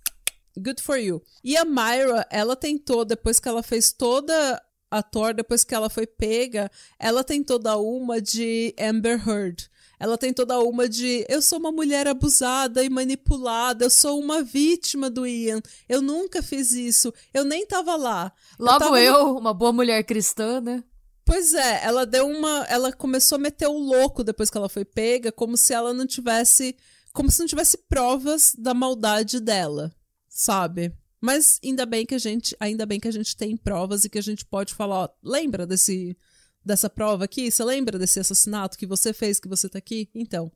good 0.58 0.82
for 0.82 0.98
you. 0.98 1.22
E 1.42 1.56
a 1.56 1.64
Myra, 1.64 2.26
ela 2.30 2.54
tentou, 2.54 3.04
depois 3.04 3.40
que 3.40 3.48
ela 3.48 3.62
fez 3.62 3.92
toda 3.92 4.62
a 4.90 5.02
tour, 5.02 5.32
depois 5.34 5.62
que 5.64 5.74
ela 5.74 5.88
foi 5.88 6.06
pega, 6.06 6.70
ela 6.98 7.22
tentou 7.22 7.58
dar 7.58 7.78
uma 7.78 8.20
de 8.20 8.74
Amber 8.78 9.22
Heard. 9.28 9.70
Ela 9.98 10.16
tentou 10.16 10.46
dar 10.46 10.60
uma 10.60 10.88
de 10.88 11.26
eu 11.28 11.42
sou 11.42 11.58
uma 11.58 11.70
mulher 11.70 12.08
abusada 12.08 12.82
e 12.82 12.88
manipulada, 12.88 13.84
eu 13.84 13.90
sou 13.90 14.18
uma 14.18 14.42
vítima 14.42 15.10
do 15.10 15.26
Ian, 15.26 15.60
eu 15.88 16.00
nunca 16.00 16.42
fiz 16.42 16.72
isso, 16.72 17.12
eu 17.34 17.44
nem 17.44 17.66
tava 17.66 17.96
lá. 17.96 18.32
Logo 18.58 18.78
tava 18.78 18.90
no- 18.92 18.96
eu, 18.96 19.36
uma 19.36 19.52
boa 19.52 19.72
mulher 19.72 20.02
cristã, 20.04 20.58
né? 20.60 20.82
Pois 21.22 21.52
é, 21.54 21.84
ela 21.84 22.04
deu 22.06 22.26
uma. 22.26 22.64
Ela 22.68 22.92
começou 22.92 23.36
a 23.36 23.38
meter 23.38 23.68
o 23.68 23.78
louco 23.78 24.24
depois 24.24 24.50
que 24.50 24.56
ela 24.56 24.68
foi 24.70 24.84
pega, 24.84 25.30
como 25.30 25.56
se 25.56 25.72
ela 25.72 25.92
não 25.94 26.06
tivesse. 26.06 26.74
Como 27.12 27.30
se 27.30 27.38
não 27.40 27.46
tivesse 27.46 27.76
provas 27.88 28.52
da 28.56 28.72
maldade 28.72 29.38
dela, 29.38 29.92
sabe? 30.28 30.92
Mas 31.20 31.60
ainda 31.62 31.84
bem 31.84 32.06
que 32.06 32.14
a 32.14 32.18
gente. 32.18 32.56
Ainda 32.58 32.86
bem 32.86 32.98
que 32.98 33.08
a 33.08 33.12
gente 33.12 33.36
tem 33.36 33.56
provas 33.56 34.04
e 34.04 34.08
que 34.08 34.18
a 34.18 34.22
gente 34.22 34.44
pode 34.44 34.74
falar, 34.74 35.04
ó, 35.04 35.08
lembra 35.22 35.66
desse. 35.66 36.16
Dessa 36.62 36.90
prova 36.90 37.24
aqui? 37.24 37.50
Você 37.50 37.64
lembra 37.64 37.98
desse 37.98 38.20
assassinato 38.20 38.76
que 38.76 38.86
você 38.86 39.14
fez, 39.14 39.40
que 39.40 39.48
você 39.48 39.68
tá 39.68 39.78
aqui? 39.78 40.10
Então. 40.14 40.52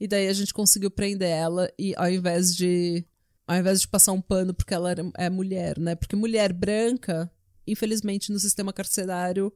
E 0.00 0.06
daí 0.06 0.28
a 0.28 0.32
gente 0.32 0.54
conseguiu 0.54 0.90
prender 0.90 1.28
ela 1.28 1.70
e 1.78 1.94
ao 1.96 2.10
invés 2.10 2.54
de. 2.54 3.04
Ao 3.46 3.56
invés 3.56 3.80
de 3.80 3.88
passar 3.88 4.12
um 4.12 4.20
pano 4.20 4.54
porque 4.54 4.74
ela 4.74 4.94
é 5.16 5.30
mulher, 5.30 5.78
né? 5.78 5.94
Porque 5.94 6.14
mulher 6.14 6.52
branca, 6.52 7.30
infelizmente, 7.66 8.30
no 8.30 8.38
sistema 8.38 8.72
carcerário, 8.72 9.52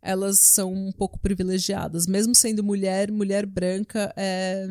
elas 0.00 0.38
são 0.40 0.72
um 0.72 0.92
pouco 0.92 1.18
privilegiadas. 1.18 2.06
Mesmo 2.06 2.34
sendo 2.34 2.62
mulher, 2.62 3.10
mulher 3.10 3.46
branca 3.46 4.12
é, 4.16 4.68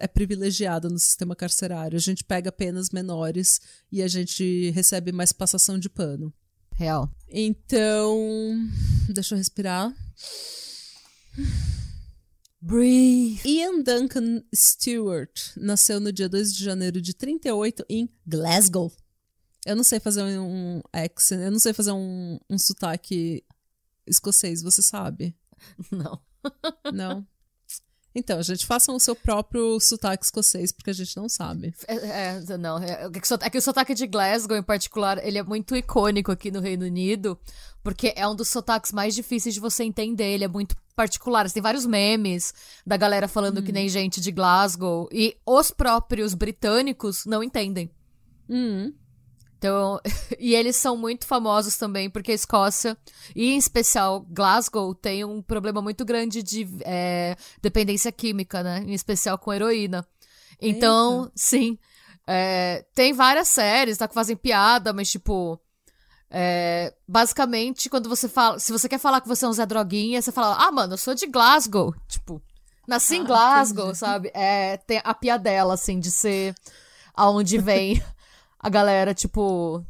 é 0.00 0.06
privilegiada 0.06 0.88
no 0.88 0.98
sistema 0.98 1.34
carcerário. 1.34 1.96
A 1.96 2.00
gente 2.00 2.24
pega 2.24 2.52
penas 2.52 2.90
menores 2.90 3.60
e 3.90 4.02
a 4.02 4.08
gente 4.08 4.70
recebe 4.70 5.12
mais 5.12 5.32
passação 5.32 5.78
de 5.78 5.88
pano. 5.88 6.32
Real. 6.72 7.10
Então, 7.28 8.16
deixa 9.08 9.34
eu 9.34 9.38
respirar. 9.38 9.94
Breathe. 12.60 13.40
Ian 13.44 13.82
Duncan 13.82 14.42
Stewart 14.54 15.56
nasceu 15.56 16.00
no 16.00 16.12
dia 16.12 16.28
2 16.28 16.54
de 16.54 16.64
janeiro 16.64 17.00
de 17.00 17.14
38 17.14 17.84
em 17.88 18.08
Glasgow. 18.26 18.92
Eu 19.66 19.76
não 19.76 19.84
sei 19.84 20.00
fazer 20.00 20.22
um 20.38 20.80
accent, 20.92 21.40
eu 21.40 21.50
não 21.50 21.58
sei 21.58 21.72
fazer 21.72 21.92
um, 21.92 22.38
um 22.48 22.58
sotaque 22.58 23.44
escocês, 24.06 24.62
você 24.62 24.80
sabe? 24.80 25.36
Não. 25.90 26.20
Não? 26.92 27.26
Então, 28.18 28.42
gente, 28.42 28.66
façam 28.66 28.94
o 28.96 29.00
seu 29.00 29.14
próprio 29.14 29.78
sotaque 29.80 30.24
escocês, 30.24 30.72
porque 30.72 30.90
a 30.90 30.92
gente 30.94 31.16
não 31.16 31.28
sabe. 31.28 31.74
É, 31.86 31.94
é, 32.50 32.58
não, 32.58 32.78
é, 32.78 33.04
é 33.06 33.10
que 33.10 33.18
o 33.20 33.26
sota- 33.26 33.46
é 33.46 33.50
que 33.50 33.58
o 33.58 33.62
sotaque 33.62 33.94
de 33.94 34.06
Glasgow, 34.06 34.56
em 34.56 34.62
particular, 34.62 35.24
ele 35.24 35.38
é 35.38 35.42
muito 35.42 35.74
icônico 35.76 36.32
aqui 36.32 36.50
no 36.50 36.60
Reino 36.60 36.84
Unido, 36.84 37.38
porque 37.82 38.12
é 38.16 38.26
um 38.28 38.34
dos 38.34 38.48
sotaques 38.48 38.92
mais 38.92 39.14
difíceis 39.14 39.54
de 39.54 39.60
você 39.60 39.84
entender, 39.84 40.32
ele 40.34 40.44
é 40.44 40.48
muito 40.48 40.76
particular. 40.94 41.50
Tem 41.50 41.62
vários 41.62 41.86
memes 41.86 42.52
da 42.86 42.96
galera 42.96 43.28
falando 43.28 43.62
que 43.62 43.70
nem 43.72 43.88
gente 43.88 44.20
de 44.20 44.32
Glasgow, 44.32 45.08
e 45.12 45.36
os 45.46 45.70
próprios 45.70 46.34
britânicos 46.34 47.24
não 47.24 47.42
entendem. 47.42 47.90
Hum, 48.50 48.92
Então, 49.58 50.00
e 50.38 50.54
eles 50.54 50.76
são 50.76 50.96
muito 50.96 51.26
famosos 51.26 51.76
também, 51.76 52.08
porque 52.08 52.30
a 52.32 52.34
Escócia, 52.34 52.96
e 53.34 53.50
em 53.52 53.58
especial 53.58 54.20
Glasgow, 54.30 54.94
tem 54.94 55.24
um 55.24 55.42
problema 55.42 55.82
muito 55.82 56.04
grande 56.04 56.42
de 56.42 56.66
é, 56.84 57.36
dependência 57.60 58.10
química, 58.12 58.62
né? 58.62 58.84
Em 58.86 58.94
especial 58.94 59.36
com 59.36 59.52
heroína. 59.52 60.06
Então, 60.60 61.30
sim. 61.34 61.78
é, 62.26 62.84
tem 62.94 63.12
várias 63.12 63.48
séries, 63.48 63.98
tá? 63.98 64.08
Que 64.08 64.14
fazem 64.14 64.36
piada, 64.36 64.92
mas 64.92 65.10
tipo. 65.10 65.60
é, 66.30 66.94
basicamente, 67.06 67.88
quando 67.88 68.08
você 68.08 68.28
fala. 68.28 68.58
Se 68.58 68.70
você 68.72 68.88
quer 68.88 68.98
falar 68.98 69.20
que 69.20 69.28
você 69.28 69.44
é 69.44 69.48
um 69.48 69.52
Zé 69.52 69.66
Droguinha, 69.66 70.20
você 70.22 70.32
fala, 70.32 70.56
ah, 70.56 70.70
mano, 70.72 70.94
eu 70.94 70.98
sou 70.98 71.14
de 71.14 71.26
Glasgow. 71.26 71.94
Tipo, 72.08 72.42
nasci 72.86 73.16
em 73.16 73.22
Ah, 73.22 73.24
Glasgow, 73.24 73.84
entendi. 73.86 73.98
sabe? 73.98 74.30
É, 74.34 74.76
tem 74.78 75.00
a 75.04 75.14
piadela, 75.14 75.74
assim, 75.74 75.98
de 75.98 76.10
ser 76.10 76.54
aonde 77.14 77.58
vem 77.58 78.02
a 78.58 78.68
galera, 78.68 79.14
tipo. 79.14 79.84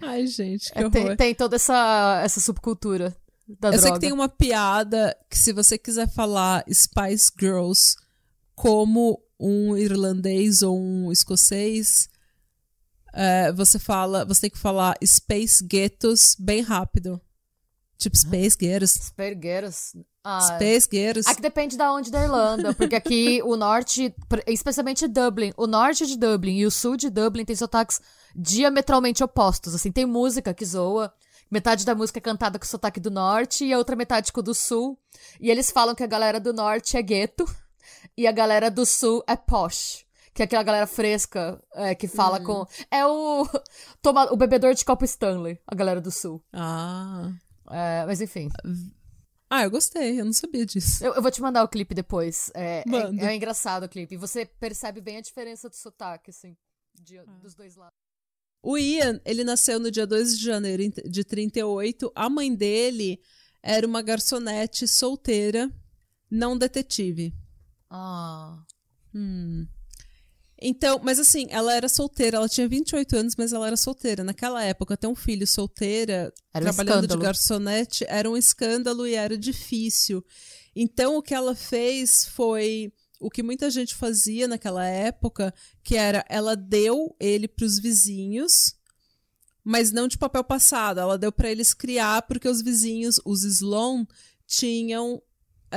Ai, 0.00 0.26
gente, 0.26 0.70
que 0.72 0.78
é, 0.78 0.82
horror. 0.82 0.90
tem, 0.90 1.16
tem 1.16 1.34
toda 1.34 1.56
essa, 1.56 2.20
essa 2.22 2.40
subcultura 2.40 3.16
da 3.48 3.68
Eu 3.68 3.72
droga. 3.72 3.78
sei 3.78 3.92
que 3.92 4.00
tem 4.00 4.12
uma 4.12 4.28
piada 4.28 5.16
que 5.30 5.38
se 5.38 5.52
você 5.52 5.78
quiser 5.78 6.08
falar 6.12 6.64
Spice 6.72 7.32
Girls 7.38 7.96
como 8.54 9.20
um 9.38 9.76
irlandês 9.76 10.62
ou 10.62 10.78
um 10.78 11.12
escocês, 11.12 12.08
é, 13.12 13.52
você 13.52 13.78
fala, 13.78 14.24
você 14.24 14.42
tem 14.42 14.50
que 14.50 14.58
falar 14.58 14.96
Space 15.04 15.64
Ghettos 15.64 16.36
bem 16.38 16.60
rápido. 16.60 17.20
Tipo 17.98 18.16
Space 18.16 18.56
Ghettos. 18.56 18.96
Aspergueiras. 18.96 19.96
Ah, 20.28 20.40
Space. 20.40 21.30
Aqui 21.30 21.40
depende 21.40 21.76
da 21.76 21.92
onde 21.92 22.10
da 22.10 22.20
Irlanda, 22.20 22.74
porque 22.74 22.96
aqui 22.96 23.40
o 23.44 23.54
norte, 23.56 24.12
especialmente 24.48 25.06
Dublin, 25.06 25.52
o 25.56 25.68
norte 25.68 26.04
de 26.04 26.18
Dublin 26.18 26.56
e 26.56 26.66
o 26.66 26.70
sul 26.70 26.96
de 26.96 27.08
Dublin 27.08 27.44
tem 27.44 27.54
sotaques 27.54 28.00
diametralmente 28.34 29.22
opostos. 29.22 29.72
Assim, 29.72 29.92
tem 29.92 30.04
música 30.04 30.52
que 30.52 30.64
zoa, 30.64 31.12
metade 31.48 31.84
da 31.84 31.94
música 31.94 32.18
é 32.18 32.20
cantada 32.20 32.58
com 32.58 32.66
sotaque 32.66 32.98
do 32.98 33.08
norte 33.08 33.64
e 33.64 33.72
a 33.72 33.78
outra 33.78 33.94
metade 33.94 34.32
com 34.32 34.40
o 34.40 34.42
do 34.42 34.52
sul. 34.52 34.98
E 35.40 35.48
eles 35.48 35.70
falam 35.70 35.94
que 35.94 36.02
a 36.02 36.08
galera 36.08 36.40
do 36.40 36.52
norte 36.52 36.96
é 36.96 37.02
gueto 37.02 37.44
e 38.16 38.26
a 38.26 38.32
galera 38.32 38.68
do 38.68 38.84
sul 38.84 39.22
é 39.28 39.36
posh. 39.36 40.04
Que 40.34 40.42
é 40.42 40.44
aquela 40.44 40.64
galera 40.64 40.88
fresca 40.88 41.62
é, 41.72 41.94
que 41.94 42.08
fala 42.08 42.40
com. 42.40 42.66
É 42.90 43.06
o. 43.06 43.48
Toma, 44.02 44.30
o 44.32 44.36
bebedor 44.36 44.74
de 44.74 44.84
copo 44.84 45.04
Stanley, 45.04 45.58
a 45.64 45.74
galera 45.76 46.00
do 46.00 46.10
sul. 46.10 46.42
Ah. 46.52 47.30
É, 47.70 48.04
mas 48.06 48.20
enfim. 48.20 48.48
Ah, 49.48 49.62
eu 49.62 49.70
gostei, 49.70 50.20
eu 50.20 50.24
não 50.24 50.32
sabia 50.32 50.66
disso. 50.66 51.04
Eu, 51.04 51.14
eu 51.14 51.22
vou 51.22 51.30
te 51.30 51.40
mandar 51.40 51.62
o 51.62 51.68
clipe 51.68 51.94
depois. 51.94 52.50
É, 52.54 52.82
é, 53.20 53.26
é 53.30 53.34
engraçado 53.36 53.84
o 53.84 53.88
clipe. 53.88 54.16
Você 54.16 54.44
percebe 54.44 55.00
bem 55.00 55.18
a 55.18 55.20
diferença 55.20 55.68
do 55.68 55.76
sotaque, 55.76 56.30
assim, 56.30 56.56
de- 56.94 57.22
dos 57.40 57.54
dois 57.54 57.76
lados. 57.76 57.96
O 58.62 58.76
Ian, 58.76 59.20
ele 59.24 59.44
nasceu 59.44 59.78
no 59.78 59.90
dia 59.90 60.06
2 60.06 60.36
de 60.36 60.44
janeiro 60.44 60.82
de 61.08 61.22
38. 61.24 62.10
A 62.14 62.28
mãe 62.28 62.52
dele 62.52 63.20
era 63.62 63.86
uma 63.86 64.02
garçonete 64.02 64.88
solteira, 64.88 65.70
não 66.28 66.58
detetive. 66.58 67.32
Ah. 67.88 68.64
Hum. 69.14 69.68
Então, 70.60 71.00
mas 71.02 71.18
assim, 71.18 71.46
ela 71.50 71.74
era 71.74 71.88
solteira, 71.88 72.38
ela 72.38 72.48
tinha 72.48 72.66
28 72.66 73.16
anos, 73.16 73.34
mas 73.36 73.52
ela 73.52 73.66
era 73.66 73.76
solteira. 73.76 74.24
Naquela 74.24 74.62
época, 74.64 74.96
ter 74.96 75.06
um 75.06 75.14
filho 75.14 75.46
solteira, 75.46 76.32
um 76.54 76.60
trabalhando 76.60 77.06
de 77.06 77.16
garçonete, 77.16 78.04
era 78.08 78.28
um 78.30 78.36
escândalo 78.36 79.06
e 79.06 79.14
era 79.14 79.36
difícil. 79.36 80.24
Então, 80.74 81.16
o 81.16 81.22
que 81.22 81.34
ela 81.34 81.54
fez 81.54 82.26
foi 82.26 82.92
o 83.20 83.30
que 83.30 83.42
muita 83.42 83.70
gente 83.70 83.94
fazia 83.94 84.48
naquela 84.48 84.86
época, 84.86 85.52
que 85.82 85.96
era 85.96 86.24
ela 86.28 86.54
deu 86.54 87.14
ele 87.20 87.48
para 87.48 87.64
os 87.64 87.78
vizinhos, 87.78 88.74
mas 89.64 89.90
não 89.90 90.06
de 90.06 90.16
papel 90.16 90.44
passado, 90.44 91.00
ela 91.00 91.18
deu 91.18 91.32
para 91.32 91.50
eles 91.50 91.74
criar 91.74 92.22
porque 92.22 92.48
os 92.48 92.62
vizinhos, 92.62 93.20
os 93.24 93.42
Sloan, 93.42 94.06
tinham 94.46 95.20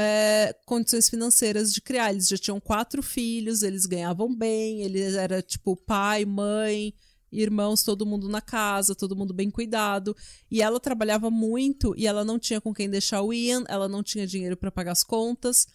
é, 0.02 0.56
condições 0.66 1.10
financeiras 1.10 1.74
de 1.74 1.82
criar. 1.82 2.12
Eles 2.12 2.30
já 2.30 2.38
tinham 2.38 2.58
quatro 2.58 3.04
filhos, 3.04 3.64
eles 3.64 3.86
ganhavam 3.86 4.34
bem, 4.34 4.82
eles 4.82 5.16
era 5.16 5.42
tipo 5.42 5.76
pai, 5.76 6.24
mãe, 6.24 6.94
irmãos, 7.30 7.84
todo 7.84 8.06
mundo 8.06 8.30
na 8.30 8.40
casa, 8.40 8.96
todo 8.96 9.16
mundo 9.16 9.34
bem 9.34 9.52
cuidado. 9.52 10.16
E 10.50 10.62
ela 10.62 10.80
trabalhava 10.80 11.30
muito 11.30 11.94
e 11.98 12.08
ela 12.08 12.24
não 12.24 12.40
tinha 12.40 12.62
com 12.62 12.74
quem 12.74 12.90
deixar 12.90 13.22
o 13.22 13.34
Ian, 13.34 13.66
ela 13.68 13.90
não 13.90 14.02
tinha 14.02 14.26
dinheiro 14.26 14.56
para 14.56 14.72
pagar 14.72 14.94
as 14.94 15.04
contas. 15.04 15.68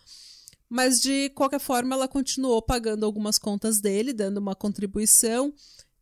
Mas 0.70 1.02
de 1.02 1.28
qualquer 1.34 1.60
forma, 1.60 1.94
ela 1.94 2.08
continuou 2.08 2.62
pagando 2.62 3.04
algumas 3.04 3.38
contas 3.38 3.78
dele, 3.78 4.14
dando 4.14 4.38
uma 4.38 4.54
contribuição. 4.54 5.52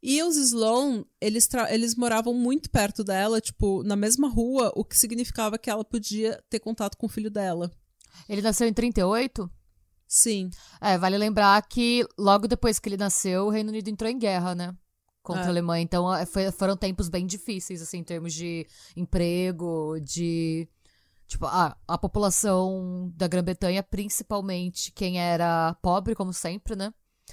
E 0.01 0.23
os 0.23 0.37
Sloan, 0.37 1.05
eles, 1.21 1.49
eles 1.71 1.97
moravam 1.97 2.35
muito 2.35 2.71
perto 2.71 3.03
dela, 3.03 3.41
tipo, 3.41 3.83
na 3.83 3.97
mesma 3.97 4.29
rua, 4.29 4.73
o 4.77 4.85
que 4.85 4.97
significava 4.97 5.59
que 5.59 5.69
ela 5.69 5.85
podia 5.85 6.41
ter 6.49 6.61
contato 6.61 6.97
com 6.97 7.07
o 7.07 7.09
filho 7.09 7.31
dela. 7.31 7.71
Ele 8.29 8.43
nasceu 8.43 8.67
em 8.67 8.73
38? 8.73 9.51
Sim. 10.07 10.51
É, 10.81 10.99
vale 10.99 11.17
lembrar 11.17 11.61
que 11.67 12.07
logo 12.19 12.47
depois 12.47 12.79
que 12.79 12.89
ele 12.89 12.99
nasceu, 12.99 13.47
o 13.47 13.51
Reino 13.51 13.71
Unido 13.71 13.89
entrou 13.89 14.11
em 14.11 14.19
guerra, 14.19 14.55
né? 14.55 14.77
Contra 15.23 15.45
é. 15.45 15.47
a 15.47 15.49
Alemanha. 15.49 15.83
Então 15.83 16.15
é, 16.15 16.27
foi, 16.27 16.51
foram 16.53 16.77
tempos 16.77 17.09
bem 17.09 17.27
difíceis, 17.27 17.81
assim, 17.81 17.99
em 17.99 18.05
termos 18.05 18.35
de 18.35 18.67
emprego, 18.95 19.99
de. 20.01 20.69
Tipo, 21.27 21.47
a, 21.47 21.75
a 21.89 21.97
população 21.97 23.11
da 23.17 23.27
Grã-Bretanha, 23.27 23.83
principalmente 23.83 24.93
quem 24.93 25.19
era 25.19 25.75
pobre, 25.81 26.15
como 26.15 26.33
sempre, 26.33 26.77
né? 26.77 26.93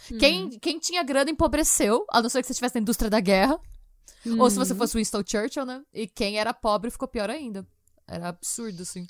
Hum. 0.10 0.18
Quem, 0.18 0.50
quem 0.60 0.80
tinha 0.80 1.04
grana 1.04 1.32
empobreceu, 1.32 2.06
a 2.10 2.22
não 2.22 2.30
ser 2.30 2.40
que 2.40 2.48
você 2.48 2.54
estivesse 2.54 2.76
na 2.76 2.82
indústria 2.82 3.10
da 3.10 3.20
guerra. 3.20 3.60
Hum. 4.26 4.40
Ou 4.40 4.50
se 4.50 4.56
você 4.56 4.72
uhum. 4.72 4.80
fosse 4.80 4.98
Winston 4.98 5.24
Churchill, 5.26 5.66
né? 5.66 5.84
E 5.94 6.08
quem 6.08 6.40
era 6.40 6.54
pobre 6.54 6.90
ficou 6.90 7.10
pior 7.10 7.30
ainda. 7.30 7.68
Era 8.08 8.30
absurdo, 8.30 8.84
assim. 8.84 9.06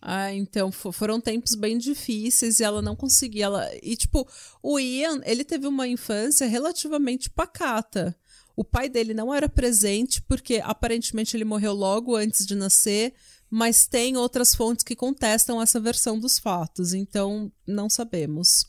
Ah, 0.00 0.32
então 0.32 0.70
foram 0.70 1.20
tempos 1.20 1.54
bem 1.54 1.78
difíceis 1.78 2.60
e 2.60 2.64
ela 2.64 2.80
não 2.80 2.94
conseguia. 2.94 3.46
Ela... 3.46 3.70
E, 3.82 3.96
tipo, 3.96 4.28
o 4.62 4.78
Ian, 4.78 5.20
ele 5.24 5.44
teve 5.44 5.66
uma 5.66 5.88
infância 5.88 6.46
relativamente 6.46 7.30
pacata. 7.30 8.16
O 8.54 8.64
pai 8.64 8.88
dele 8.88 9.12
não 9.12 9.34
era 9.34 9.48
presente 9.48 10.22
porque 10.22 10.60
aparentemente 10.64 11.36
ele 11.36 11.44
morreu 11.44 11.74
logo 11.74 12.16
antes 12.16 12.46
de 12.46 12.54
nascer, 12.54 13.12
mas 13.50 13.86
tem 13.86 14.16
outras 14.16 14.54
fontes 14.54 14.82
que 14.82 14.96
contestam 14.96 15.60
essa 15.60 15.78
versão 15.78 16.18
dos 16.18 16.38
fatos, 16.38 16.94
então 16.94 17.52
não 17.66 17.90
sabemos. 17.90 18.64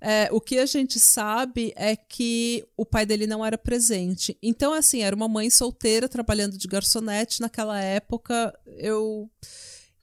É, 0.00 0.28
o 0.32 0.40
que 0.40 0.58
a 0.58 0.64
gente 0.64 0.98
sabe 0.98 1.74
é 1.76 1.94
que 1.94 2.66
o 2.74 2.86
pai 2.86 3.04
dele 3.04 3.26
não 3.26 3.44
era 3.44 3.58
presente. 3.58 4.36
Então, 4.42 4.72
assim, 4.72 5.02
era 5.02 5.14
uma 5.14 5.28
mãe 5.28 5.50
solteira 5.50 6.08
trabalhando 6.08 6.56
de 6.56 6.66
garçonete 6.66 7.40
naquela 7.40 7.78
época. 7.78 8.58
Eu 8.78 9.30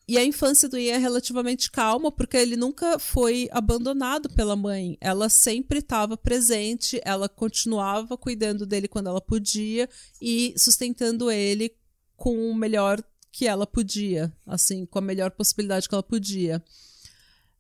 e 0.08 0.18
a 0.18 0.24
infância 0.24 0.70
do 0.70 0.78
Ian 0.78 0.96
é 0.96 0.98
relativamente 0.98 1.70
calma, 1.70 2.10
porque 2.10 2.38
ele 2.38 2.56
nunca 2.56 2.98
foi 2.98 3.50
abandonado 3.52 4.30
pela 4.30 4.56
mãe. 4.56 4.98
Ela 5.02 5.28
sempre 5.28 5.80
estava 5.80 6.16
presente, 6.16 7.02
ela 7.04 7.28
continuava 7.28 8.18
cuidando 8.18 8.66
dele 8.66 8.88
quando 8.88 9.08
ela 9.08 9.20
podia 9.20 9.90
e 10.22 10.54
sustentando 10.58 11.30
ele 11.30 11.76
com 12.16 12.50
o 12.50 12.56
melhor 12.56 13.04
que 13.34 13.46
ela 13.46 13.68
podia, 13.68 14.34
assim, 14.46 14.86
com 14.86 14.98
a 14.98 15.02
melhor 15.02 15.32
possibilidade 15.32 15.90
que 15.90 15.94
ela 15.94 16.02
podia. 16.02 16.64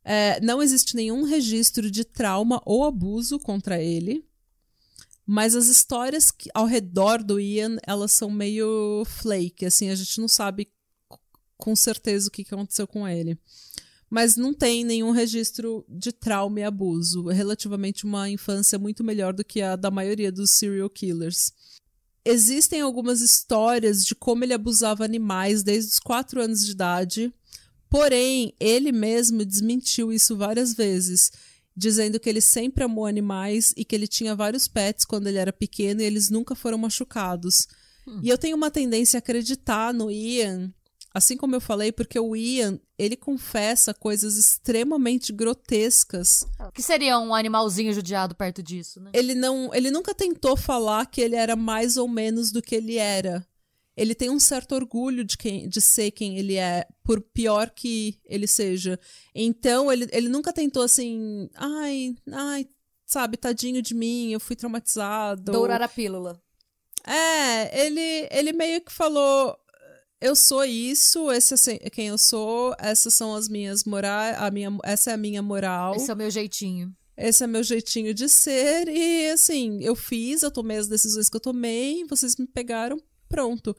É, 0.01 0.39
não 0.39 0.63
existe 0.63 0.95
nenhum 0.95 1.23
registro 1.23 1.91
de 1.91 2.05
trauma 2.05 2.61
ou 2.65 2.85
abuso 2.85 3.37
contra 3.39 3.83
ele, 3.83 4.25
mas 5.25 5.53
as 5.53 5.67
histórias 5.67 6.31
que, 6.31 6.49
ao 6.53 6.65
redor 6.65 7.21
do 7.21 7.41
Ian, 7.41 7.75
elas 7.85 8.13
são 8.13 8.31
meio 8.31 9.03
flake, 9.05 9.65
assim, 9.65 9.89
a 9.89 9.95
gente 9.95 10.21
não 10.21 10.29
sabe 10.29 10.71
com 11.57 11.75
certeza 11.75 12.27
o 12.27 12.31
que 12.31 12.45
aconteceu 12.49 12.87
com 12.87 13.07
ele. 13.07 13.37
Mas 14.09 14.37
não 14.37 14.53
tem 14.53 14.85
nenhum 14.85 15.11
registro 15.11 15.85
de 15.89 16.11
trauma 16.11 16.61
e 16.61 16.63
abuso. 16.63 17.29
É 17.29 17.33
relativamente 17.33 18.05
uma 18.05 18.29
infância 18.29 18.79
muito 18.79 19.03
melhor 19.03 19.33
do 19.33 19.43
que 19.43 19.61
a 19.61 19.75
da 19.75 19.91
maioria 19.91 20.31
dos 20.31 20.51
serial 20.51 20.89
killers. 20.89 21.51
Existem 22.23 22.81
algumas 22.81 23.21
histórias 23.21 24.03
de 24.03 24.13
como 24.13 24.43
ele 24.43 24.53
abusava 24.53 25.03
animais 25.03 25.63
desde 25.63 25.93
os 25.93 25.99
4 25.99 26.41
anos 26.41 26.65
de 26.65 26.71
idade, 26.71 27.33
porém, 27.89 28.53
ele 28.59 28.91
mesmo 28.91 29.45
desmentiu 29.45 30.11
isso 30.11 30.35
várias 30.35 30.73
vezes, 30.73 31.31
dizendo 31.75 32.19
que 32.19 32.29
ele 32.29 32.41
sempre 32.41 32.83
amou 32.83 33.05
animais 33.05 33.73
e 33.77 33.85
que 33.85 33.95
ele 33.95 34.07
tinha 34.07 34.35
vários 34.35 34.67
pets 34.67 35.05
quando 35.05 35.27
ele 35.27 35.37
era 35.37 35.53
pequeno 35.53 36.01
e 36.01 36.03
eles 36.03 36.29
nunca 36.29 36.53
foram 36.53 36.77
machucados. 36.77 37.65
Hum. 38.05 38.19
E 38.21 38.29
eu 38.29 38.37
tenho 38.37 38.57
uma 38.57 38.71
tendência 38.71 39.17
a 39.17 39.19
acreditar 39.19 39.93
no 39.93 40.11
Ian 40.11 40.73
Assim 41.17 41.35
como 41.35 41.55
eu 41.55 41.59
falei, 41.59 41.91
porque 41.91 42.19
o 42.19 42.35
Ian, 42.35 42.79
ele 42.95 43.15
confessa 43.15 43.91
coisas 43.91 44.37
extremamente 44.37 45.33
grotescas. 45.33 46.45
O 46.59 46.71
que 46.71 46.83
seria 46.83 47.17
um 47.17 47.33
animalzinho 47.33 47.91
judiado 47.91 48.35
perto 48.35 48.61
disso, 48.61 48.99
né? 48.99 49.09
Ele 49.15 49.33
não, 49.33 49.73
ele 49.73 49.89
nunca 49.89 50.13
tentou 50.13 50.55
falar 50.55 51.07
que 51.07 51.19
ele 51.19 51.35
era 51.35 51.55
mais 51.55 51.97
ou 51.97 52.07
menos 52.07 52.51
do 52.51 52.61
que 52.61 52.75
ele 52.75 52.97
era. 52.97 53.43
Ele 53.95 54.13
tem 54.13 54.29
um 54.29 54.39
certo 54.39 54.75
orgulho 54.75 55.23
de, 55.23 55.39
quem, 55.39 55.67
de 55.67 55.81
ser 55.81 56.11
quem 56.11 56.37
ele 56.37 56.55
é, 56.55 56.87
por 57.03 57.19
pior 57.19 57.71
que 57.71 58.19
ele 58.23 58.45
seja. 58.45 58.99
Então, 59.33 59.91
ele, 59.91 60.07
ele 60.11 60.29
nunca 60.29 60.53
tentou 60.53 60.83
assim, 60.83 61.49
ai, 61.55 62.15
ai, 62.31 62.67
sabe, 63.07 63.37
tadinho 63.37 63.81
de 63.81 63.95
mim, 63.95 64.33
eu 64.33 64.39
fui 64.39 64.55
traumatizado. 64.55 65.51
Dourar 65.51 65.81
a 65.81 65.87
pílula. 65.87 66.39
É, 67.07 67.85
ele, 67.87 68.27
ele 68.29 68.53
meio 68.53 68.81
que 68.81 68.91
falou: 68.91 69.57
eu 70.19 70.35
sou 70.35 70.65
isso, 70.65 71.31
esse 71.31 71.79
é 71.81 71.89
quem 71.89 72.07
eu 72.07 72.17
sou, 72.17 72.75
essas 72.79 73.13
são 73.13 73.35
as 73.35 73.47
minhas 73.47 73.83
morais, 73.83 74.35
a 74.39 74.49
minha, 74.49 74.75
essa 74.83 75.11
é 75.11 75.13
a 75.13 75.17
minha 75.17 75.41
moral. 75.41 75.95
Esse 75.95 76.09
é 76.09 76.13
o 76.13 76.17
meu 76.17 76.31
jeitinho. 76.31 76.95
Esse 77.15 77.43
é 77.43 77.47
meu 77.47 77.63
jeitinho 77.63 78.13
de 78.13 78.29
ser 78.29 78.87
e 78.87 79.29
assim, 79.31 79.83
eu 79.83 79.95
fiz, 79.95 80.43
eu 80.43 80.51
tomei 80.51 80.77
as 80.77 80.87
decisões 80.87 81.29
que 81.29 81.35
eu 81.35 81.41
tomei, 81.41 82.05
vocês 82.05 82.35
me 82.35 82.47
pegaram, 82.47 83.01
pronto. 83.27 83.75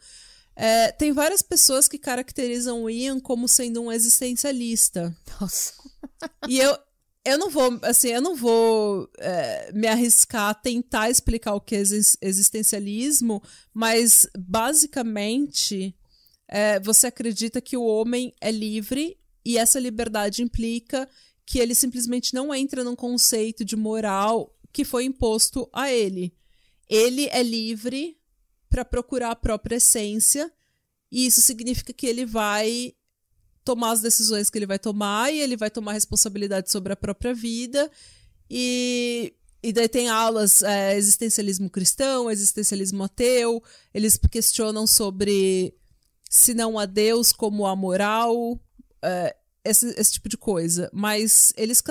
É, 0.56 0.90
tem 0.90 1.12
várias 1.12 1.40
pessoas 1.40 1.86
que 1.86 1.98
caracterizam 1.98 2.82
o 2.82 2.90
Ian 2.90 3.20
como 3.20 3.46
sendo 3.46 3.80
um 3.80 3.92
existencialista. 3.92 5.16
Nossa. 5.40 5.72
E 6.48 6.58
eu, 6.58 6.76
eu 7.24 7.38
não 7.38 7.48
vou, 7.48 7.78
assim, 7.82 8.08
eu 8.08 8.20
não 8.20 8.34
vou 8.34 9.08
é, 9.18 9.70
me 9.72 9.86
arriscar 9.86 10.50
a 10.50 10.54
tentar 10.54 11.10
explicar 11.10 11.54
o 11.54 11.60
que 11.60 11.76
é 11.76 11.82
existencialismo, 12.20 13.40
mas 13.72 14.26
basicamente 14.36 15.94
é, 16.48 16.80
você 16.80 17.06
acredita 17.08 17.60
que 17.60 17.76
o 17.76 17.84
homem 17.84 18.34
é 18.40 18.50
livre 18.50 19.18
e 19.44 19.58
essa 19.58 19.78
liberdade 19.78 20.42
implica 20.42 21.08
que 21.44 21.58
ele 21.58 21.74
simplesmente 21.74 22.34
não 22.34 22.54
entra 22.54 22.82
num 22.82 22.96
conceito 22.96 23.64
de 23.64 23.76
moral 23.76 24.54
que 24.72 24.84
foi 24.84 25.04
imposto 25.04 25.68
a 25.72 25.92
ele. 25.92 26.34
Ele 26.88 27.28
é 27.30 27.42
livre 27.42 28.18
para 28.68 28.84
procurar 28.84 29.30
a 29.30 29.36
própria 29.36 29.76
essência 29.76 30.52
e 31.10 31.26
isso 31.26 31.40
significa 31.40 31.92
que 31.92 32.06
ele 32.06 32.24
vai 32.24 32.94
tomar 33.64 33.92
as 33.92 34.00
decisões 34.00 34.48
que 34.48 34.58
ele 34.58 34.66
vai 34.66 34.78
tomar 34.78 35.32
e 35.32 35.40
ele 35.40 35.56
vai 35.56 35.70
tomar 35.70 35.92
responsabilidade 35.92 36.70
sobre 36.70 36.92
a 36.92 36.96
própria 36.96 37.34
vida 37.34 37.90
e 38.48 39.34
e 39.60 39.72
daí 39.72 39.88
tem 39.88 40.08
aulas 40.08 40.62
é, 40.62 40.96
existencialismo 40.96 41.68
cristão, 41.68 42.30
existencialismo 42.30 43.02
ateu. 43.02 43.62
Eles 43.92 44.16
questionam 44.30 44.86
sobre 44.86 45.74
se 46.28 46.54
não 46.54 46.78
a 46.78 46.86
Deus 46.86 47.32
como 47.32 47.66
a 47.66 47.74
moral, 47.74 48.60
é, 49.02 49.36
esse, 49.64 49.88
esse, 49.98 50.12
tipo 50.12 50.28
de 50.28 50.36
coisa. 50.36 50.90
Mas 50.92 51.52
eles 51.56 51.82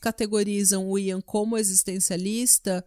categorizam 0.00 0.88
o 0.88 0.98
Ian 0.98 1.20
como 1.20 1.56
existencialista 1.56 2.84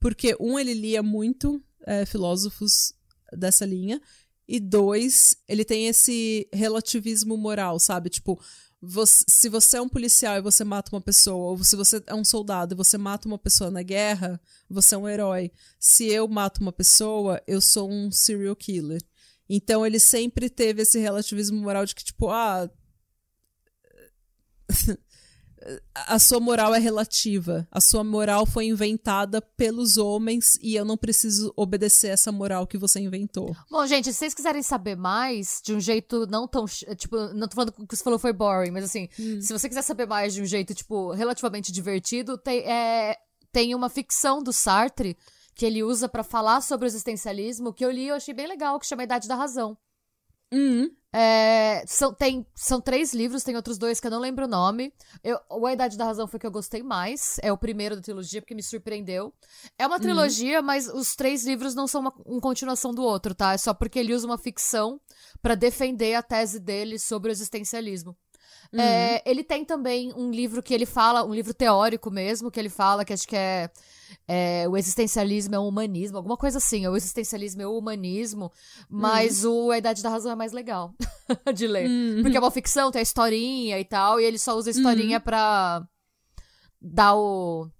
porque, 0.00 0.36
um, 0.38 0.58
ele 0.58 0.74
lia 0.74 1.02
muito 1.02 1.62
é, 1.84 2.06
filósofos 2.06 2.94
dessa 3.32 3.66
linha, 3.66 4.00
e 4.46 4.58
dois, 4.58 5.36
ele 5.46 5.64
tem 5.64 5.88
esse 5.88 6.48
relativismo 6.52 7.36
moral, 7.36 7.78
sabe? 7.78 8.08
Tipo, 8.08 8.40
você, 8.80 9.24
se 9.28 9.48
você 9.48 9.76
é 9.76 9.80
um 9.82 9.88
policial 9.88 10.38
e 10.38 10.40
você 10.40 10.64
mata 10.64 10.94
uma 10.94 11.02
pessoa, 11.02 11.50
ou 11.50 11.64
se 11.64 11.76
você 11.76 12.02
é 12.06 12.14
um 12.14 12.24
soldado 12.24 12.74
e 12.74 12.76
você 12.76 12.96
mata 12.96 13.28
uma 13.28 13.38
pessoa 13.38 13.70
na 13.70 13.82
guerra, 13.82 14.40
você 14.70 14.94
é 14.94 14.98
um 14.98 15.08
herói. 15.08 15.52
Se 15.78 16.06
eu 16.06 16.26
mato 16.26 16.62
uma 16.62 16.72
pessoa, 16.72 17.42
eu 17.46 17.60
sou 17.60 17.90
um 17.90 18.10
serial 18.10 18.56
killer. 18.56 19.02
Então 19.48 19.86
ele 19.86 19.98
sempre 19.98 20.50
teve 20.50 20.82
esse 20.82 20.98
relativismo 20.98 21.60
moral 21.60 21.86
de 21.86 21.94
que, 21.94 22.04
tipo, 22.04 22.28
ah. 22.28 22.68
a 25.94 26.18
sua 26.18 26.38
moral 26.38 26.74
é 26.74 26.78
relativa. 26.78 27.66
A 27.70 27.80
sua 27.80 28.04
moral 28.04 28.46
foi 28.46 28.66
inventada 28.66 29.40
pelos 29.40 29.96
homens 29.96 30.58
e 30.62 30.74
eu 30.74 30.84
não 30.84 30.96
preciso 30.96 31.52
obedecer 31.56 32.08
essa 32.08 32.30
moral 32.30 32.66
que 32.66 32.78
você 32.78 33.00
inventou. 33.00 33.56
Bom, 33.70 33.86
gente, 33.86 34.12
se 34.12 34.18
vocês 34.18 34.34
quiserem 34.34 34.62
saber 34.62 34.96
mais, 34.96 35.60
de 35.64 35.74
um 35.74 35.80
jeito 35.80 36.26
não 36.26 36.46
tão. 36.46 36.66
Tipo, 36.66 37.16
não 37.34 37.48
tô 37.48 37.54
falando 37.54 37.72
que 37.72 37.82
o 37.82 37.86
que 37.86 37.96
você 37.96 38.04
falou 38.04 38.18
foi 38.18 38.32
boring, 38.32 38.70
mas 38.70 38.84
assim, 38.84 39.08
hum. 39.18 39.40
se 39.40 39.52
você 39.52 39.68
quiser 39.68 39.82
saber 39.82 40.06
mais 40.06 40.34
de 40.34 40.42
um 40.42 40.46
jeito, 40.46 40.74
tipo, 40.74 41.12
relativamente 41.12 41.72
divertido, 41.72 42.36
tem, 42.36 42.60
é, 42.60 43.16
tem 43.50 43.74
uma 43.74 43.88
ficção 43.88 44.42
do 44.42 44.52
Sartre 44.52 45.16
que 45.58 45.66
ele 45.66 45.82
usa 45.82 46.08
para 46.08 46.22
falar 46.22 46.60
sobre 46.60 46.86
o 46.86 46.88
existencialismo, 46.88 47.72
que 47.74 47.84
eu 47.84 47.90
li 47.90 48.04
e 48.04 48.08
eu 48.08 48.14
achei 48.14 48.32
bem 48.32 48.46
legal, 48.46 48.78
que 48.78 48.86
chama 48.86 49.02
Idade 49.02 49.26
da 49.26 49.34
Razão. 49.34 49.76
Uhum. 50.52 50.88
É, 51.12 51.82
são, 51.84 52.14
tem, 52.14 52.46
são 52.54 52.80
três 52.80 53.12
livros, 53.12 53.42
tem 53.42 53.56
outros 53.56 53.76
dois 53.76 53.98
que 53.98 54.06
eu 54.06 54.10
não 54.10 54.20
lembro 54.20 54.44
o 54.44 54.48
nome. 54.48 54.94
Eu, 55.24 55.36
o 55.50 55.66
A 55.66 55.72
Idade 55.72 55.98
da 55.98 56.04
Razão 56.04 56.28
foi 56.28 56.38
que 56.38 56.46
eu 56.46 56.50
gostei 56.50 56.80
mais. 56.80 57.38
É 57.42 57.52
o 57.52 57.58
primeiro 57.58 57.96
da 57.96 58.02
trilogia, 58.02 58.40
porque 58.40 58.54
me 58.54 58.62
surpreendeu. 58.62 59.34
É 59.76 59.84
uma 59.84 59.98
trilogia, 59.98 60.60
uhum. 60.60 60.66
mas 60.66 60.86
os 60.86 61.16
três 61.16 61.44
livros 61.44 61.74
não 61.74 61.88
são 61.88 62.02
uma, 62.02 62.14
uma, 62.24 62.40
continuação 62.40 62.94
do 62.94 63.02
outro, 63.02 63.34
tá? 63.34 63.52
É 63.52 63.58
só 63.58 63.74
porque 63.74 63.98
ele 63.98 64.14
usa 64.14 64.28
uma 64.28 64.38
ficção 64.38 65.00
para 65.42 65.56
defender 65.56 66.14
a 66.14 66.22
tese 66.22 66.60
dele 66.60 67.00
sobre 67.00 67.30
o 67.30 67.32
existencialismo. 67.32 68.16
Uhum. 68.72 68.80
É, 68.80 69.22
ele 69.24 69.42
tem 69.42 69.64
também 69.64 70.12
um 70.14 70.30
livro 70.30 70.62
que 70.62 70.74
ele 70.74 70.84
fala, 70.84 71.24
um 71.24 71.34
livro 71.34 71.54
teórico 71.54 72.10
mesmo, 72.10 72.50
que 72.50 72.60
ele 72.60 72.68
fala, 72.68 73.04
que 73.04 73.12
acho 73.12 73.26
que 73.26 73.36
é, 73.36 73.70
é 74.26 74.68
o 74.68 74.76
existencialismo 74.76 75.54
é 75.54 75.58
o 75.58 75.66
humanismo, 75.66 76.18
alguma 76.18 76.36
coisa 76.36 76.58
assim, 76.58 76.86
o 76.86 76.96
existencialismo 76.96 77.62
é 77.62 77.66
o 77.66 77.78
humanismo, 77.78 78.52
mas 78.88 79.44
uhum. 79.44 79.66
o 79.66 79.70
A 79.70 79.78
Idade 79.78 80.02
da 80.02 80.10
Razão 80.10 80.32
é 80.32 80.36
mais 80.36 80.52
legal 80.52 80.94
de 81.54 81.66
ler. 81.66 81.88
Uhum. 81.88 82.22
Porque 82.22 82.36
é 82.36 82.40
uma 82.40 82.50
ficção, 82.50 82.90
tem 82.90 83.00
a 83.00 83.02
historinha 83.02 83.78
e 83.78 83.84
tal, 83.84 84.20
e 84.20 84.24
ele 84.24 84.38
só 84.38 84.54
usa 84.54 84.68
a 84.68 84.72
historinha 84.72 85.16
uhum. 85.16 85.24
pra 85.24 85.88
dar 86.80 87.16
o 87.16 87.70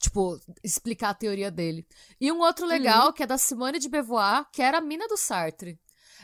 tipo, 0.00 0.38
explicar 0.62 1.10
a 1.10 1.14
teoria 1.14 1.50
dele. 1.50 1.86
E 2.20 2.30
um 2.30 2.40
outro 2.40 2.66
legal, 2.66 3.06
uhum. 3.06 3.12
que 3.12 3.22
é 3.22 3.26
da 3.26 3.38
Simone 3.38 3.78
de 3.78 3.88
Beauvoir, 3.88 4.46
que 4.52 4.62
era 4.62 4.78
a 4.78 4.80
mina 4.80 5.08
do 5.08 5.16
Sartre. 5.16 5.78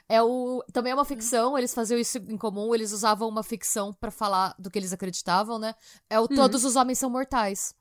É 0.09 0.23
o, 0.23 0.63
também 0.73 0.93
é 0.93 0.95
uma 0.95 1.05
ficção, 1.05 1.57
eles 1.57 1.73
faziam 1.73 1.99
isso 1.99 2.19
em 2.19 2.37
comum, 2.37 2.75
eles 2.75 2.93
usavam 2.93 3.29
uma 3.29 3.43
ficção 3.43 3.95
para 3.95 4.11
falar 4.11 4.55
do 4.59 4.71
que 4.71 4.79
eles 4.79 4.93
acreditavam, 4.93 5.59
né? 5.59 5.75
É 6.11 6.21
o 6.21 6.25
hum. 6.25 6.29
Todos 6.29 6.65
os 6.65 6.77
Homens 6.77 6.99
São 6.99 7.09
Mortais. 7.09 7.75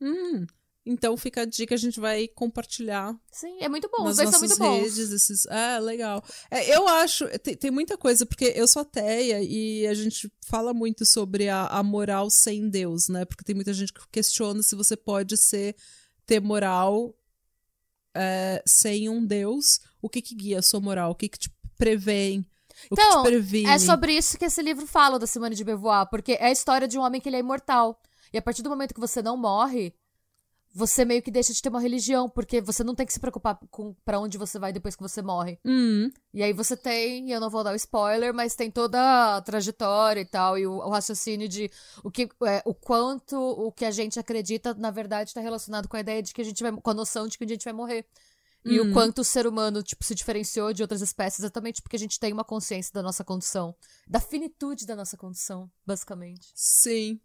Hum. 0.00 0.46
Então 0.86 1.16
fica 1.16 1.42
a 1.42 1.44
dica, 1.46 1.74
a 1.74 1.78
gente 1.78 1.98
vai 1.98 2.28
compartilhar. 2.28 3.18
Sim, 3.32 3.56
é 3.60 3.68
muito 3.70 3.88
bom. 3.88 4.06
Os 4.06 4.16
dois 4.16 4.28
são 4.28 4.38
muito 4.38 4.58
bons. 4.58 4.82
Redes, 4.82 5.10
esses... 5.12 5.46
É, 5.46 5.80
legal. 5.80 6.22
É, 6.50 6.76
eu 6.76 6.86
acho, 6.86 7.26
tem, 7.38 7.56
tem, 7.56 7.70
muita 7.70 7.96
coisa, 7.96 8.26
porque 8.26 8.52
eu 8.54 8.68
sou 8.68 8.82
ateia 8.82 9.42
e 9.42 9.86
a 9.86 9.94
gente 9.94 10.30
fala 10.42 10.74
muito 10.74 11.06
sobre 11.06 11.48
a, 11.48 11.66
a 11.68 11.82
moral 11.82 12.28
sem 12.28 12.68
Deus, 12.68 13.08
né? 13.08 13.24
Porque 13.24 13.42
tem 13.42 13.54
muita 13.54 13.72
gente 13.72 13.94
que 13.94 14.00
questiona 14.12 14.62
se 14.62 14.76
você 14.76 14.94
pode 14.94 15.38
ser 15.38 15.74
ter 16.26 16.40
moral 16.40 17.14
é, 18.14 18.62
sem 18.66 19.08
um 19.08 19.24
Deus, 19.24 19.80
o 20.04 20.08
que 20.10 20.20
que 20.20 20.34
guia 20.34 20.58
a 20.58 20.62
sua 20.62 20.80
moral? 20.80 21.12
O 21.12 21.14
que 21.14 21.30
que 21.30 21.38
te 21.38 21.50
prevê? 21.78 22.44
O 22.90 22.94
então, 22.94 23.10
que 23.10 23.16
te 23.16 23.32
previne? 23.32 23.70
é 23.70 23.78
sobre 23.78 24.12
isso 24.12 24.36
que 24.36 24.44
esse 24.44 24.60
livro 24.60 24.86
fala 24.86 25.18
da 25.18 25.26
Simone 25.26 25.54
de 25.54 25.64
Beauvoir, 25.64 26.06
porque 26.10 26.32
é 26.32 26.48
a 26.48 26.52
história 26.52 26.86
de 26.86 26.98
um 26.98 27.02
homem 27.02 27.22
que 27.22 27.28
ele 27.30 27.36
é 27.36 27.40
imortal. 27.40 27.98
E 28.30 28.36
a 28.36 28.42
partir 28.42 28.60
do 28.60 28.68
momento 28.68 28.92
que 28.92 29.00
você 29.00 29.22
não 29.22 29.34
morre, 29.34 29.94
você 30.74 31.06
meio 31.06 31.22
que 31.22 31.30
deixa 31.30 31.54
de 31.54 31.62
ter 31.62 31.70
uma 31.70 31.80
religião, 31.80 32.28
porque 32.28 32.60
você 32.60 32.84
não 32.84 32.94
tem 32.94 33.06
que 33.06 33.14
se 33.14 33.20
preocupar 33.20 33.58
com 33.70 33.94
para 34.04 34.20
onde 34.20 34.36
você 34.36 34.58
vai 34.58 34.74
depois 34.74 34.94
que 34.94 35.00
você 35.00 35.22
morre. 35.22 35.58
Uhum. 35.64 36.12
E 36.34 36.42
aí 36.42 36.52
você 36.52 36.76
tem, 36.76 37.30
eu 37.30 37.40
não 37.40 37.48
vou 37.48 37.64
dar 37.64 37.72
o 37.72 37.76
spoiler, 37.76 38.34
mas 38.34 38.54
tem 38.54 38.70
toda 38.70 39.36
a 39.36 39.40
trajetória 39.40 40.20
e 40.20 40.26
tal, 40.26 40.58
e 40.58 40.66
o, 40.66 40.74
o 40.74 40.90
raciocínio 40.90 41.48
de 41.48 41.70
o 42.02 42.10
que 42.10 42.28
é, 42.44 42.60
o 42.66 42.74
quanto 42.74 43.38
o 43.38 43.72
que 43.72 43.86
a 43.86 43.90
gente 43.90 44.20
acredita, 44.20 44.74
na 44.74 44.90
verdade, 44.90 45.30
está 45.30 45.40
relacionado 45.40 45.88
com 45.88 45.96
a 45.96 46.00
ideia 46.00 46.22
de 46.22 46.34
que 46.34 46.42
a 46.42 46.44
gente 46.44 46.62
vai. 46.62 46.72
com 46.72 46.90
a 46.90 46.94
noção 46.94 47.26
de 47.26 47.38
que 47.38 47.44
a 47.44 47.48
gente 47.48 47.64
vai 47.64 47.72
morrer. 47.72 48.04
E 48.64 48.80
uhum. 48.80 48.90
o 48.90 48.92
quanto 48.92 49.20
o 49.20 49.24
ser 49.24 49.46
humano, 49.46 49.82
tipo, 49.82 50.02
se 50.02 50.14
diferenciou 50.14 50.72
de 50.72 50.80
outras 50.80 51.02
espécies 51.02 51.40
exatamente 51.40 51.82
porque 51.82 51.96
a 51.96 51.98
gente 51.98 52.18
tem 52.18 52.32
uma 52.32 52.44
consciência 52.44 52.92
da 52.94 53.02
nossa 53.02 53.22
condição. 53.22 53.74
Da 54.08 54.20
finitude 54.20 54.86
da 54.86 54.96
nossa 54.96 55.16
condição, 55.16 55.70
basicamente. 55.86 56.48
Sim. 56.54 57.20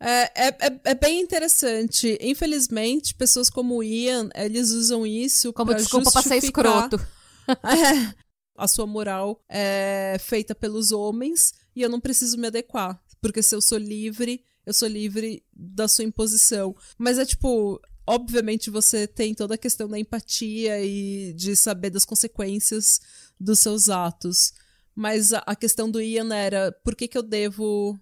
É, 0.00 0.22
é, 0.34 0.48
é, 0.48 0.80
é, 0.84 0.94
bem 0.94 1.20
interessante. 1.20 2.18
Infelizmente, 2.20 3.14
pessoas 3.14 3.50
como 3.50 3.76
o 3.76 3.82
Ian, 3.82 4.30
eles 4.34 4.70
usam 4.70 5.06
isso 5.06 5.52
como 5.52 5.74
desculpa 5.74 6.10
pra 6.10 6.22
ser 6.22 6.36
escroto. 6.36 6.96
é, 7.48 8.14
a 8.56 8.66
sua 8.66 8.86
moral 8.86 9.42
é 9.48 10.16
feita 10.18 10.54
pelos 10.54 10.92
homens 10.92 11.52
e 11.76 11.82
eu 11.82 11.88
não 11.88 12.00
preciso 12.00 12.38
me 12.38 12.46
adequar. 12.46 13.00
Porque 13.20 13.42
se 13.42 13.54
eu 13.54 13.60
sou 13.60 13.78
livre, 13.78 14.42
eu 14.66 14.72
sou 14.72 14.88
livre 14.88 15.44
da 15.52 15.88
sua 15.88 16.04
imposição. 16.04 16.74
Mas 16.98 17.18
é 17.18 17.24
tipo, 17.24 17.80
obviamente 18.06 18.70
você 18.70 19.06
tem 19.06 19.34
toda 19.34 19.54
a 19.54 19.58
questão 19.58 19.88
da 19.88 19.98
empatia 19.98 20.84
e 20.84 21.32
de 21.34 21.56
saber 21.56 21.90
das 21.90 22.04
consequências 22.04 23.00
dos 23.38 23.60
seus 23.60 23.88
atos. 23.88 24.52
Mas 24.94 25.32
a, 25.32 25.38
a 25.38 25.56
questão 25.56 25.90
do 25.90 26.00
Ian 26.00 26.32
era 26.34 26.70
por 26.84 26.94
que, 26.94 27.08
que 27.08 27.18
eu 27.18 27.22
devo 27.22 27.98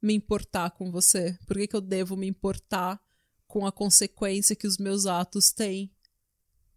me 0.00 0.14
importar 0.14 0.70
com 0.70 0.90
você? 0.90 1.38
Por 1.46 1.56
que, 1.56 1.68
que 1.68 1.76
eu 1.76 1.80
devo 1.80 2.16
me 2.16 2.26
importar 2.26 3.00
com 3.46 3.64
a 3.64 3.72
consequência 3.72 4.56
que 4.56 4.66
os 4.66 4.78
meus 4.78 5.06
atos 5.06 5.52
têm 5.52 5.92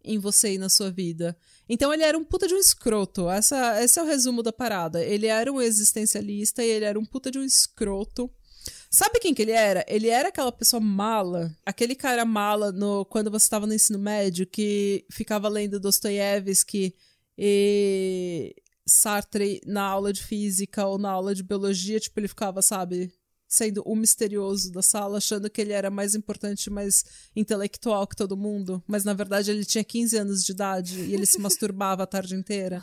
em 0.04 0.18
você 0.18 0.54
e 0.54 0.58
na 0.58 0.68
sua 0.68 0.90
vida? 0.90 1.36
Então 1.68 1.92
ele 1.92 2.04
era 2.04 2.16
um 2.16 2.24
puta 2.24 2.46
de 2.46 2.54
um 2.54 2.58
escroto. 2.58 3.28
Essa, 3.28 3.82
esse 3.82 3.98
é 3.98 4.02
o 4.02 4.06
resumo 4.06 4.42
da 4.42 4.52
parada. 4.52 5.02
Ele 5.02 5.26
era 5.26 5.52
um 5.52 5.60
existencialista 5.60 6.62
e 6.62 6.68
ele 6.68 6.84
era 6.84 6.98
um 6.98 7.04
puta 7.04 7.30
de 7.30 7.38
um 7.38 7.44
escroto. 7.44 8.30
Sabe 8.96 9.20
quem 9.20 9.34
que 9.34 9.42
ele 9.42 9.52
era? 9.52 9.84
Ele 9.86 10.08
era 10.08 10.30
aquela 10.30 10.50
pessoa 10.50 10.80
mala, 10.80 11.54
aquele 11.66 11.94
cara 11.94 12.24
mala 12.24 12.72
no 12.72 13.04
quando 13.04 13.30
você 13.30 13.44
estava 13.44 13.66
no 13.66 13.74
ensino 13.74 13.98
médio 13.98 14.46
que 14.46 15.04
ficava 15.10 15.50
lendo 15.50 15.78
Dostoiévski 15.78 16.96
e 17.36 18.56
Sartre 18.88 19.60
na 19.66 19.82
aula 19.82 20.14
de 20.14 20.24
física 20.24 20.86
ou 20.86 20.96
na 20.96 21.10
aula 21.10 21.34
de 21.34 21.42
biologia, 21.42 22.00
tipo, 22.00 22.18
ele 22.18 22.26
ficava, 22.26 22.62
sabe, 22.62 23.12
sendo 23.46 23.82
o 23.84 23.94
misterioso 23.94 24.72
da 24.72 24.80
sala, 24.80 25.18
achando 25.18 25.50
que 25.50 25.60
ele 25.60 25.74
era 25.74 25.90
mais 25.90 26.14
importante, 26.14 26.70
mais 26.70 27.04
intelectual 27.36 28.06
que 28.06 28.16
todo 28.16 28.34
mundo, 28.34 28.82
mas 28.86 29.04
na 29.04 29.12
verdade 29.12 29.50
ele 29.50 29.66
tinha 29.66 29.84
15 29.84 30.16
anos 30.16 30.42
de 30.42 30.52
idade 30.52 31.00
e 31.00 31.12
ele 31.12 31.26
se 31.26 31.36
masturbava 31.38 32.04
a 32.04 32.06
tarde 32.06 32.34
inteira. 32.34 32.82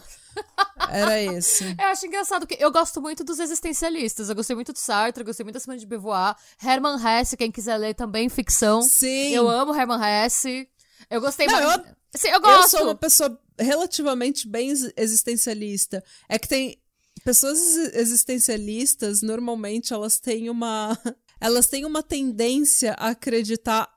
Era 0.90 1.22
esse. 1.22 1.64
Eu 1.80 1.88
acho 1.88 2.06
engraçado 2.06 2.46
que 2.48 2.58
eu 2.60 2.72
gosto 2.72 3.02
muito 3.02 3.24
dos 3.24 3.40
existencialistas. 3.40 4.30
Eu 4.30 4.36
gostei 4.36 4.56
muito 4.56 4.74
do 4.74 4.80
Sartre, 4.80 5.22
eu 5.22 5.26
gostei 5.26 5.44
muito 5.44 5.56
da 5.56 5.60
Simone 5.60 5.80
de 5.80 5.86
Beauvoir. 5.86 6.36
Herman 6.64 6.98
Hesse, 6.98 7.38
quem 7.38 7.52
quiser 7.52 7.78
ler 7.78 7.94
também, 7.94 8.30
ficção. 8.30 8.82
Sim. 8.82 9.34
Eu 9.34 9.50
amo 9.50 9.74
Herman 9.74 10.00
Hesse. 10.02 10.68
Eu 11.10 11.22
gostei 11.22 11.48
Não, 11.48 11.62
muito. 11.62 11.88
Eu... 11.88 11.96
Sim, 12.16 12.30
eu 12.30 12.42
gosto. 12.42 12.76
Eu 12.76 12.80
sou 12.80 12.84
uma 12.84 12.96
pessoa 12.96 13.40
relativamente 13.60 14.48
bem 14.48 14.72
existencialista. 14.96 16.04
É 16.30 16.38
que 16.38 16.48
tem 16.48 16.80
pessoas 17.24 17.60
existencialistas, 17.94 19.22
normalmente 19.22 19.94
elas 19.94 20.20
têm 20.20 20.50
uma 20.50 20.98
elas 21.40 21.68
têm 21.68 21.86
uma 21.86 22.04
tendência 22.04 22.94
a 22.94 23.10
acreditar 23.10 23.90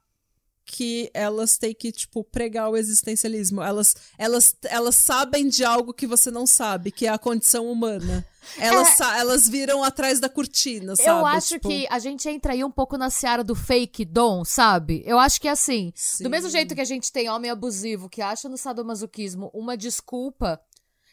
que 0.66 1.08
elas 1.14 1.56
têm 1.56 1.72
que, 1.72 1.92
tipo, 1.92 2.24
pregar 2.24 2.68
o 2.68 2.76
existencialismo. 2.76 3.62
Elas, 3.62 3.94
elas, 4.18 4.54
elas 4.64 4.96
sabem 4.96 5.48
de 5.48 5.64
algo 5.64 5.94
que 5.94 6.08
você 6.08 6.28
não 6.28 6.44
sabe, 6.44 6.90
que 6.90 7.06
é 7.06 7.08
a 7.08 7.16
condição 7.16 7.70
humana. 7.70 8.26
Elas, 8.58 9.00
é... 9.00 9.18
elas 9.20 9.48
viram 9.48 9.84
atrás 9.84 10.18
da 10.18 10.28
cortina, 10.28 10.96
sabe? 10.96 11.08
Eu 11.08 11.24
acho 11.24 11.48
tipo... 11.54 11.68
que 11.68 11.86
a 11.88 12.00
gente 12.00 12.28
entra 12.28 12.52
aí 12.52 12.64
um 12.64 12.70
pouco 12.70 12.98
na 12.98 13.10
seara 13.10 13.44
do 13.44 13.54
fake 13.54 14.04
dom, 14.04 14.44
sabe? 14.44 15.02
Eu 15.06 15.18
acho 15.20 15.40
que 15.40 15.46
é 15.46 15.52
assim. 15.52 15.92
Sim. 15.94 16.24
Do 16.24 16.30
mesmo 16.30 16.50
jeito 16.50 16.74
que 16.74 16.80
a 16.80 16.84
gente 16.84 17.12
tem 17.12 17.30
homem 17.30 17.50
abusivo 17.50 18.08
que 18.08 18.20
acha 18.20 18.48
no 18.48 18.58
sadomasoquismo 18.58 19.50
uma 19.54 19.76
desculpa, 19.76 20.60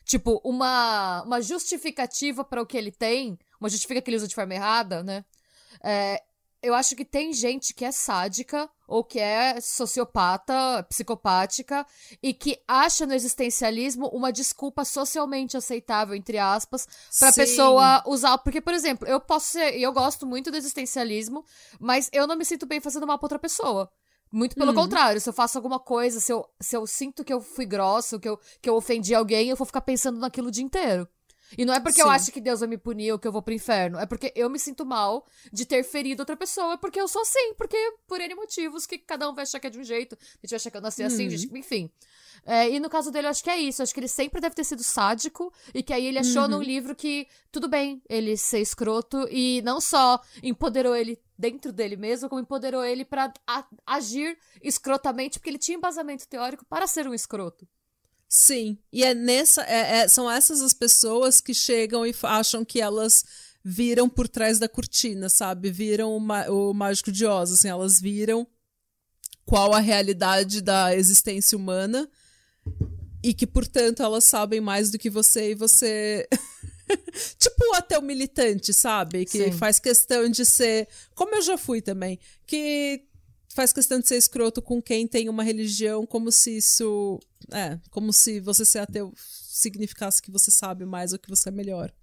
tipo, 0.03 0.41
uma, 0.43 1.21
uma 1.23 1.41
justificativa 1.41 2.43
para 2.43 2.61
o 2.61 2.65
que 2.65 2.77
ele 2.77 2.91
tem, 2.91 3.37
uma 3.59 3.69
justificativa 3.69 4.03
que 4.03 4.09
ele 4.09 4.17
usa 4.17 4.27
de 4.27 4.35
forma 4.35 4.55
errada, 4.55 5.03
né? 5.03 5.23
É, 5.83 6.21
eu 6.63 6.73
acho 6.73 6.95
que 6.95 7.03
tem 7.03 7.33
gente 7.33 7.73
que 7.73 7.83
é 7.83 7.91
sádica 7.91 8.69
ou 8.87 9.03
que 9.03 9.19
é 9.19 9.59
sociopata, 9.59 10.83
psicopática 10.89 11.85
e 12.21 12.33
que 12.33 12.59
acha 12.65 13.05
no 13.05 13.13
existencialismo 13.13 14.07
uma 14.07 14.31
desculpa 14.31 14.85
socialmente 14.85 15.57
aceitável, 15.57 16.15
entre 16.15 16.37
aspas, 16.37 16.87
pra 17.19 17.31
Sim. 17.31 17.41
pessoa 17.41 18.01
usar. 18.07 18.37
Porque, 18.37 18.61
por 18.61 18.73
exemplo, 18.73 19.07
eu 19.07 19.19
posso 19.19 19.47
ser. 19.51 19.77
Eu 19.77 19.91
gosto 19.91 20.25
muito 20.25 20.49
do 20.49 20.57
existencialismo, 20.57 21.43
mas 21.79 22.09
eu 22.13 22.25
não 22.25 22.37
me 22.37 22.45
sinto 22.45 22.65
bem 22.65 22.79
fazendo 22.79 23.05
mal 23.05 23.19
pra 23.19 23.25
outra 23.25 23.39
pessoa. 23.39 23.91
Muito 24.31 24.55
pelo 24.55 24.69
uhum. 24.69 24.75
contrário, 24.75 25.21
se 25.21 25.29
eu 25.29 25.33
faço 25.33 25.59
alguma 25.59 25.79
coisa, 25.79 26.19
se 26.19 26.33
eu, 26.33 26.43
se 26.59 26.75
eu 26.75 26.87
sinto 26.87 27.23
que 27.23 27.31
eu 27.31 27.39
fui 27.39 27.67
grosso, 27.67 28.19
que 28.19 28.27
eu, 28.27 28.39
que 28.59 28.67
eu 28.67 28.75
ofendi 28.75 29.13
alguém, 29.13 29.49
eu 29.49 29.55
vou 29.55 29.67
ficar 29.67 29.81
pensando 29.81 30.19
naquilo 30.19 30.47
o 30.47 30.51
dia 30.51 30.63
inteiro. 30.63 31.07
E 31.57 31.65
não 31.65 31.73
é 31.73 31.79
porque 31.79 32.01
eu 32.01 32.05
Sim. 32.05 32.11
acho 32.11 32.31
que 32.31 32.41
Deus 32.41 32.59
vai 32.61 32.69
me 32.69 32.77
punir 32.77 33.11
ou 33.11 33.19
que 33.19 33.27
eu 33.27 33.31
vou 33.31 33.41
pro 33.41 33.53
inferno. 33.53 33.99
É 33.99 34.05
porque 34.05 34.31
eu 34.35 34.49
me 34.49 34.57
sinto 34.59 34.85
mal 34.85 35.25
de 35.51 35.65
ter 35.65 35.83
ferido 35.83 36.21
outra 36.21 36.35
pessoa. 36.37 36.77
Porque 36.77 36.99
eu 36.99 37.07
sou 37.07 37.21
assim. 37.21 37.53
Porque 37.57 37.77
por 38.07 38.19
N 38.21 38.35
motivos 38.35 38.85
que 38.85 38.97
cada 38.97 39.29
um 39.29 39.33
vai 39.33 39.43
achar 39.43 39.59
que 39.59 39.67
é 39.67 39.69
de 39.69 39.79
um 39.79 39.83
jeito. 39.83 40.13
A 40.15 40.17
gente 40.41 40.49
vai 40.51 40.55
achar 40.57 40.71
que 40.71 40.77
eu 40.77 40.81
nasci 40.81 41.03
assim, 41.03 41.23
Uhum. 41.25 41.29
gente, 41.29 41.57
enfim. 41.57 41.91
É, 42.45 42.69
e 42.69 42.79
no 42.79 42.89
caso 42.89 43.11
dele, 43.11 43.27
eu 43.27 43.31
acho 43.31 43.43
que 43.43 43.49
é 43.49 43.57
isso. 43.57 43.81
Eu 43.81 43.83
acho 43.83 43.93
que 43.93 43.99
ele 43.99 44.07
sempre 44.07 44.41
deve 44.41 44.55
ter 44.55 44.63
sido 44.63 44.83
sádico. 44.83 45.53
E 45.73 45.81
que 45.83 45.93
aí 45.93 46.05
ele 46.05 46.19
achou 46.19 46.43
Uhum. 46.43 46.47
num 46.49 46.61
livro 46.61 46.95
que 46.95 47.27
tudo 47.51 47.67
bem 47.67 48.01
ele 48.09 48.35
ser 48.37 48.59
escroto. 48.59 49.27
E 49.29 49.61
não 49.63 49.79
só 49.79 50.19
empoderou 50.41 50.95
ele 50.95 51.19
dentro 51.37 51.71
dele 51.71 51.95
mesmo, 51.95 52.29
como 52.29 52.41
empoderou 52.41 52.83
ele 52.85 53.03
pra 53.05 53.33
a- 53.47 53.65
agir 53.85 54.37
escrotamente. 54.61 55.39
Porque 55.39 55.49
ele 55.49 55.57
tinha 55.57 55.77
embasamento 55.77 56.27
teórico 56.27 56.65
para 56.65 56.87
ser 56.87 57.07
um 57.07 57.13
escroto. 57.13 57.67
Sim. 58.27 58.77
E 58.91 59.03
é 59.03 59.13
nessa. 59.13 59.61
é- 59.63 59.99
é- 59.99 60.07
são 60.07 60.29
essas 60.29 60.61
as 60.61 60.73
pessoas 60.73 61.39
que 61.39 61.53
chegam 61.53 62.05
e 62.05 62.13
acham 62.23 62.65
que 62.65 62.81
elas 62.81 63.23
viram 63.63 64.09
por 64.09 64.27
trás 64.27 64.59
da 64.59 64.67
cortina, 64.67 65.29
sabe? 65.29 65.71
Viram 65.71 66.15
o, 66.15 66.19
ma- 66.19 66.47
o 66.49 66.73
mágico 66.73 67.11
de 67.11 67.25
Oz, 67.25 67.51
assim, 67.51 67.69
elas 67.69 67.99
viram 68.01 68.45
qual 69.45 69.73
a 69.73 69.79
realidade 69.79 70.61
da 70.61 70.95
existência 70.95 71.57
humana 71.57 72.09
e 73.23 73.33
que, 73.33 73.47
portanto, 73.47 74.01
elas 74.03 74.23
sabem 74.25 74.59
mais 74.59 74.89
do 74.91 74.97
que 74.99 75.09
você 75.09 75.51
e 75.51 75.55
você. 75.55 76.27
tipo 77.39 77.63
o 77.71 77.75
ateu 77.75 78.01
militante, 78.01 78.73
sabe? 78.73 79.25
Que 79.25 79.45
Sim. 79.45 79.51
faz 79.53 79.79
questão 79.79 80.27
de 80.29 80.43
ser. 80.45 80.87
Como 81.15 81.35
eu 81.35 81.41
já 81.41 81.57
fui 81.57 81.81
também. 81.81 82.19
Que 82.45 83.05
faz 83.53 83.73
questão 83.73 83.99
de 83.99 84.07
ser 84.07 84.17
escroto 84.17 84.61
com 84.61 84.81
quem 84.81 85.07
tem 85.07 85.29
uma 85.29 85.43
religião, 85.43 86.05
como 86.05 86.31
se 86.31 86.57
isso. 86.57 87.19
É, 87.51 87.79
como 87.89 88.11
se 88.13 88.39
você 88.39 88.65
ser 88.65 88.79
ateu 88.79 89.13
significasse 89.15 90.21
que 90.21 90.31
você 90.31 90.49
sabe 90.49 90.85
mais 90.85 91.13
ou 91.13 91.19
que 91.19 91.29
você 91.29 91.49
é 91.49 91.51
melhor. 91.51 91.93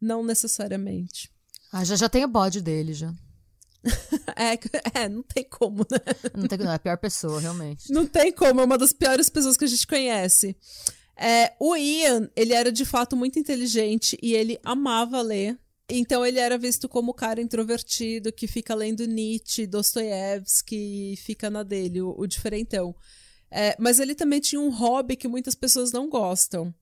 Não 0.00 0.24
necessariamente. 0.24 1.30
Ah, 1.72 1.84
já, 1.84 1.96
já 1.96 2.08
tem 2.08 2.24
o 2.24 2.28
bode 2.28 2.60
dele, 2.60 2.92
já. 2.92 3.12
É, 4.36 4.58
é 5.02 5.08
não 5.08 5.22
tem 5.22 5.44
como, 5.44 5.86
né? 5.90 5.98
Não, 6.34 6.48
tem, 6.48 6.58
não, 6.58 6.72
é 6.72 6.74
a 6.74 6.78
pior 6.78 6.96
pessoa, 6.98 7.40
realmente. 7.40 7.92
Não 7.92 8.06
tem 8.06 8.32
como, 8.32 8.60
é 8.60 8.64
uma 8.64 8.78
das 8.78 8.92
piores 8.92 9.28
pessoas 9.28 9.56
que 9.56 9.64
a 9.64 9.68
gente 9.68 9.86
conhece. 9.86 10.56
É, 11.16 11.54
o 11.60 11.76
Ian, 11.76 12.28
ele 12.34 12.52
era 12.52 12.72
de 12.72 12.84
fato 12.84 13.16
muito 13.16 13.38
inteligente 13.38 14.18
e 14.20 14.34
ele 14.34 14.58
amava 14.64 15.20
ler. 15.22 15.58
Então 15.88 16.24
ele 16.24 16.38
era 16.38 16.56
visto 16.56 16.88
como 16.88 17.10
o 17.10 17.14
cara 17.14 17.40
introvertido 17.40 18.32
que 18.32 18.46
fica 18.46 18.74
lendo 18.74 19.06
Nietzsche, 19.06 19.66
Dostoiévski, 19.66 21.14
fica 21.18 21.50
na 21.50 21.62
dele, 21.62 22.00
o, 22.00 22.14
o 22.16 22.26
diferentão. 22.26 22.94
É, 23.50 23.76
mas 23.78 24.00
ele 24.00 24.14
também 24.14 24.40
tinha 24.40 24.60
um 24.60 24.70
hobby 24.70 25.14
que 25.14 25.28
muitas 25.28 25.54
pessoas 25.54 25.92
não 25.92 26.08
gostam, 26.08 26.74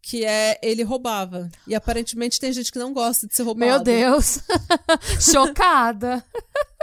que 0.00 0.24
é 0.24 0.58
ele 0.62 0.82
roubava. 0.82 1.50
E 1.66 1.74
aparentemente 1.74 2.38
tem 2.38 2.52
gente 2.52 2.70
que 2.70 2.78
não 2.78 2.92
gosta 2.92 3.26
de 3.26 3.34
ser 3.34 3.42
roubado. 3.42 3.66
Meu 3.66 3.80
Deus. 3.82 4.38
Chocada. 5.20 6.24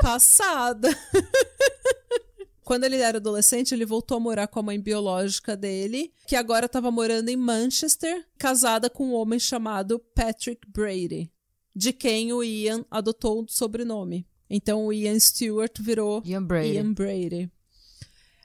Passada. 0.01 0.89
Quando 2.63 2.83
ele 2.83 2.97
era 2.97 3.17
adolescente, 3.17 3.73
ele 3.73 3.85
voltou 3.85 4.17
a 4.17 4.19
morar 4.19 4.47
com 4.47 4.59
a 4.59 4.63
mãe 4.63 4.79
biológica 4.79 5.57
dele, 5.57 6.13
que 6.27 6.35
agora 6.35 6.67
estava 6.67 6.91
morando 6.91 7.29
em 7.29 7.35
Manchester, 7.35 8.25
casada 8.37 8.89
com 8.89 9.07
um 9.07 9.13
homem 9.13 9.39
chamado 9.39 9.99
Patrick 10.15 10.61
Brady, 10.69 11.31
de 11.75 11.93
quem 11.93 12.33
o 12.33 12.43
Ian 12.43 12.85
adotou 12.89 13.43
o 13.43 13.47
sobrenome. 13.49 14.27
Então 14.49 14.85
o 14.85 14.93
Ian 14.93 15.19
Stewart 15.19 15.79
virou 15.79 16.21
Ian 16.25 16.43
Brady. 16.43 16.73
Ian 16.73 16.93
Brady. 16.93 17.51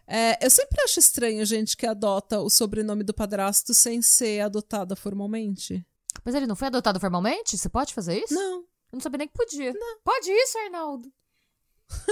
É, 0.06 0.44
eu 0.44 0.48
sempre 0.50 0.80
acho 0.82 1.00
estranho 1.00 1.44
gente 1.44 1.76
que 1.76 1.84
adota 1.84 2.40
o 2.40 2.48
sobrenome 2.48 3.02
do 3.02 3.12
padrasto 3.12 3.74
sem 3.74 4.00
ser 4.00 4.40
adotada 4.40 4.94
formalmente. 4.94 5.84
Mas 6.24 6.34
ele 6.34 6.46
não 6.46 6.54
foi 6.54 6.68
adotado 6.68 7.00
formalmente? 7.00 7.58
Você 7.58 7.68
pode 7.68 7.92
fazer 7.92 8.22
isso? 8.22 8.34
Não. 8.34 8.60
Eu 8.60 8.66
não 8.92 9.00
sabia 9.00 9.18
nem 9.18 9.28
que 9.28 9.34
podia. 9.34 9.74
Pode 10.04 10.30
isso, 10.30 10.58
Arnaldo? 10.58 11.12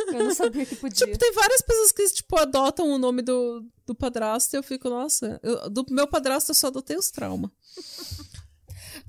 Eu 0.09 0.25
não 0.25 0.35
sabia 0.35 0.67
que 0.67 0.75
podia. 0.77 0.95
Tipo, 1.07 1.17
tem 1.19 1.33
várias 1.33 1.63
pessoas 1.63 1.93
que, 1.93 2.09
tipo, 2.11 2.37
adotam 2.37 2.89
o 2.91 2.99
nome 2.99 3.23
do, 3.23 3.65
do 3.87 3.95
padrasto 3.95 4.55
e 4.55 4.59
eu 4.59 4.63
fico, 4.63 4.89
nossa, 4.91 5.39
eu- 5.43 5.71
do 5.71 5.87
meu 5.91 6.07
padrasto 6.09 6.51
eu 6.51 6.55
só 6.55 6.67
adotei 6.67 6.97
os 6.97 7.11
traumas. 7.11 7.51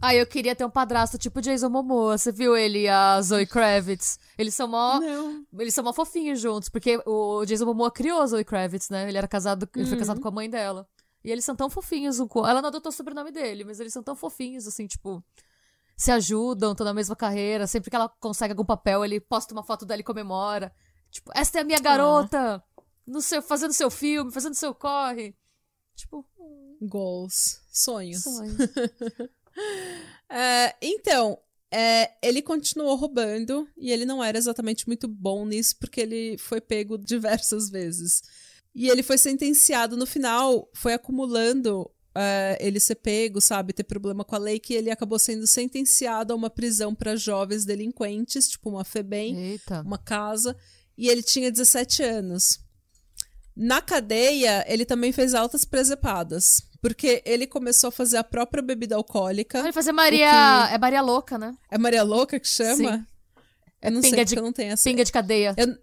Ah, 0.01 0.13
eu 0.13 0.25
queria 0.27 0.55
ter 0.55 0.65
um 0.65 0.69
padrasto 0.69 1.17
tipo 1.17 1.41
Jason 1.41 1.69
Momoa. 1.69 2.17
Você 2.17 2.31
viu 2.31 2.55
ele 2.55 2.81
e 2.83 2.87
a 2.87 3.19
Zoe 3.21 3.47
Kravitz? 3.47 4.19
Eles 4.37 4.53
são 4.53 4.67
mó, 4.67 4.99
Não. 4.99 5.45
eles 5.57 5.73
são 5.73 5.83
mó 5.83 5.93
fofinhos 5.93 6.39
juntos, 6.39 6.69
porque 6.69 7.01
o 7.05 7.43
Jason 7.45 7.65
Momoa 7.65 7.89
criou 7.89 8.21
a 8.21 8.27
Zoe 8.27 8.43
Kravitz, 8.43 8.89
né? 8.89 9.07
Ele 9.07 9.17
era 9.17 9.27
casado, 9.27 9.67
ele 9.73 9.83
Uhum. 9.83 9.89
foi 9.89 9.97
casado 9.97 10.19
com 10.21 10.27
a 10.27 10.31
mãe 10.31 10.49
dela. 10.49 10.87
E 11.23 11.31
eles 11.31 11.43
são 11.43 11.55
tão 11.55 11.69
fofinhos 11.69 12.19
um 12.19 12.27
com 12.27 12.45
Ela 12.47 12.61
não 12.61 12.69
adotou 12.69 12.91
o 12.91 12.93
sobrenome 12.93 13.31
dele, 13.31 13.63
mas 13.63 13.79
eles 13.79 13.91
são 13.93 14.03
tão 14.03 14.15
fofinhos, 14.15 14.67
assim, 14.67 14.85
tipo. 14.85 15.23
Se 15.97 16.11
ajudam, 16.11 16.73
estão 16.73 16.85
na 16.85 16.93
mesma 16.93 17.15
carreira. 17.15 17.65
Sempre 17.65 17.89
que 17.89 17.95
ela 17.95 18.09
consegue 18.19 18.51
algum 18.51 18.65
papel, 18.65 19.03
ele 19.03 19.19
posta 19.19 19.53
uma 19.53 19.63
foto 19.63 19.85
dela 19.85 20.01
e 20.01 20.03
comemora. 20.03 20.71
Tipo, 21.09 21.31
essa 21.33 21.57
é 21.57 21.61
a 21.61 21.63
minha 21.63 21.79
garota! 21.79 22.61
No 23.07 23.21
seu, 23.21 23.41
fazendo 23.41 23.71
seu 23.73 23.89
filme, 23.89 24.29
fazendo 24.31 24.53
seu 24.55 24.75
corre. 24.75 25.33
Tipo, 25.95 26.25
Goals. 26.81 27.61
Sonhos. 27.71 28.21
sonho. 28.23 28.55
É, 30.27 30.75
então, 30.81 31.37
é, 31.71 32.11
ele 32.21 32.41
continuou 32.41 32.95
roubando 32.95 33.67
e 33.77 33.91
ele 33.91 34.05
não 34.05 34.23
era 34.23 34.39
exatamente 34.39 34.87
muito 34.87 35.07
bom 35.07 35.45
nisso 35.45 35.75
porque 35.79 36.01
ele 36.01 36.35
foi 36.39 36.59
pego 36.59 36.97
diversas 37.03 37.69
vezes. 37.69 38.23
E 38.73 38.89
ele 38.89 39.03
foi 39.03 39.19
sentenciado 39.19 39.95
no 39.95 40.05
final, 40.05 40.67
foi 40.73 40.93
acumulando 40.93 41.89
é, 42.15 42.57
ele 42.59 42.79
ser 42.79 42.95
pego, 42.95 43.41
sabe, 43.41 43.73
ter 43.73 43.83
problema 43.83 44.23
com 44.23 44.35
a 44.35 44.39
lei, 44.39 44.59
que 44.59 44.73
ele 44.73 44.89
acabou 44.89 45.19
sendo 45.19 45.45
sentenciado 45.45 46.33
a 46.33 46.35
uma 46.35 46.49
prisão 46.49 46.95
para 46.95 47.15
jovens 47.15 47.65
delinquentes, 47.65 48.49
tipo 48.49 48.69
uma 48.69 48.83
FEBEM, 48.83 49.37
Eita. 49.37 49.81
uma 49.81 49.97
casa, 49.97 50.55
e 50.97 51.09
ele 51.09 51.21
tinha 51.21 51.51
17 51.51 52.03
anos. 52.03 52.59
Na 53.55 53.81
cadeia, 53.81 54.65
ele 54.67 54.85
também 54.85 55.11
fez 55.11 55.33
altas 55.33 55.63
presepadas, 55.63 56.63
porque 56.87 57.23
ele 57.25 57.47
começou 57.47 57.87
a 57.87 57.91
fazer 57.91 58.17
a 58.17 58.23
própria 58.23 58.61
bebida 58.61 58.95
alcoólica. 58.95 59.57
Ele 59.59 59.71
fazer 59.73 59.91
Maria. 59.91 60.29
O 60.71 60.75
É 60.75 60.77
Maria 60.77 61.01
Louca, 61.01 61.37
né? 61.37 61.55
É 61.71 61.77
Maria 61.79 62.03
Louca 62.03 62.39
que 62.39 62.47
chama? 62.47 62.75
Sim. 62.75 63.05
Eu 63.81 63.91
não 63.91 64.01
pinga 64.01 64.15
sei 64.17 64.25
de- 64.25 64.29
porque 64.31 64.39
eu 64.39 64.43
não 64.43 64.53
tenho 64.53 64.73
essa. 64.73 64.83
Pinga 64.83 65.03
de 65.03 65.11
cadeia. 65.11 65.55
Eu, 65.57 65.75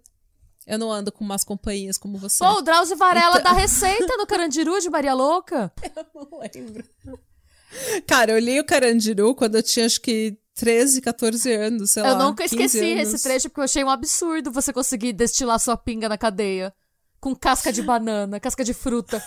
eu 0.65 0.79
não 0.79 0.89
ando 0.91 1.11
com 1.11 1.23
umas 1.23 1.43
companhias 1.43 1.97
como 1.97 2.17
você. 2.17 2.37
Pô, 2.43 2.51
o 2.53 2.61
Drauzio 2.61 2.95
Varela 2.95 3.37
Então- 3.39 3.51
dá 3.53 3.59
receita 3.59 4.15
no 4.17 4.25
Carandiru 4.25 4.79
de 4.79 4.89
Maria 4.89 5.13
Louca. 5.13 5.71
não 6.15 6.39
lembro. 6.39 6.85
Cara, 8.07 8.31
eu 8.31 8.39
li 8.39 8.59
o 8.59 8.65
Carandiru 8.65 9.33
quando 9.35 9.55
eu 9.55 9.63
tinha 9.63 9.85
acho 9.85 9.99
que 9.99 10.37
13, 10.55 11.01
14 11.01 11.51
anos, 11.53 11.91
sei 11.91 12.03
eu 12.03 12.07
lá. 12.07 12.23
nunca 12.23 12.43
15 12.43 12.55
esqueci 12.55 12.93
anos. 12.93 13.13
esse 13.13 13.23
trecho 13.23 13.49
porque 13.49 13.59
eu 13.61 13.65
achei 13.65 13.83
um 13.83 13.89
absurdo 13.89 14.51
você 14.51 14.71
conseguir 14.71 15.11
destilar 15.13 15.59
sua 15.59 15.75
pinga 15.75 16.07
na 16.07 16.17
cadeia. 16.17 16.73
Com 17.23 17.33
casca 17.33 17.71
de 17.71 17.81
banana, 17.81 18.37
casca 18.37 18.65
de 18.65 18.73
fruta. 18.73 19.23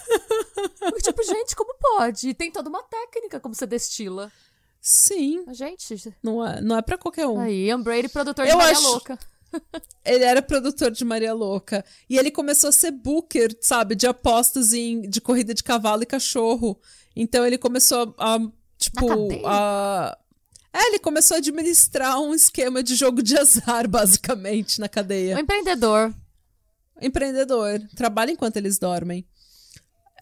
Porque, 0.78 1.00
tipo, 1.00 1.22
gente, 1.22 1.56
como 1.56 1.74
pode? 1.80 2.28
E 2.28 2.34
tem 2.34 2.50
toda 2.52 2.68
uma 2.68 2.82
técnica 2.82 3.40
como 3.40 3.54
você 3.54 3.64
destila. 3.66 4.30
Sim, 4.78 5.44
Mas, 5.46 5.56
Gente, 5.56 6.14
não 6.22 6.46
é, 6.46 6.60
não 6.60 6.76
é 6.76 6.82
pra 6.82 6.98
qualquer 6.98 7.26
um. 7.26 7.40
aí, 7.40 7.68
Ian 7.68 7.80
Brady, 7.80 8.08
produtor 8.10 8.44
de 8.44 8.50
Eu 8.52 8.58
Maria 8.58 8.72
acho- 8.72 8.82
Louca. 8.82 9.18
Ele 10.04 10.24
era 10.24 10.42
produtor 10.42 10.90
de 10.90 11.06
Maria 11.06 11.32
Louca. 11.32 11.82
E 12.10 12.18
ele 12.18 12.30
começou 12.30 12.68
a 12.68 12.72
ser 12.72 12.90
booker, 12.90 13.56
sabe, 13.62 13.94
de 13.94 14.06
apostas 14.06 14.74
em, 14.74 15.00
de 15.08 15.18
corrida 15.20 15.54
de 15.54 15.64
cavalo 15.64 16.02
e 16.02 16.06
cachorro. 16.06 16.78
Então 17.16 17.46
ele 17.46 17.56
começou 17.56 18.14
a, 18.18 18.34
a, 18.34 18.38
tipo, 18.76 19.06
a. 19.46 20.18
É, 20.70 20.88
ele 20.88 20.98
começou 20.98 21.36
a 21.36 21.38
administrar 21.38 22.20
um 22.20 22.34
esquema 22.34 22.82
de 22.82 22.94
jogo 22.94 23.22
de 23.22 23.38
azar, 23.38 23.88
basicamente, 23.90 24.78
na 24.80 24.88
cadeia. 24.88 25.34
Um 25.36 25.40
empreendedor. 25.40 26.12
Empreendedor. 27.00 27.80
Trabalha 27.96 28.30
enquanto 28.30 28.56
eles 28.56 28.78
dormem. 28.78 29.26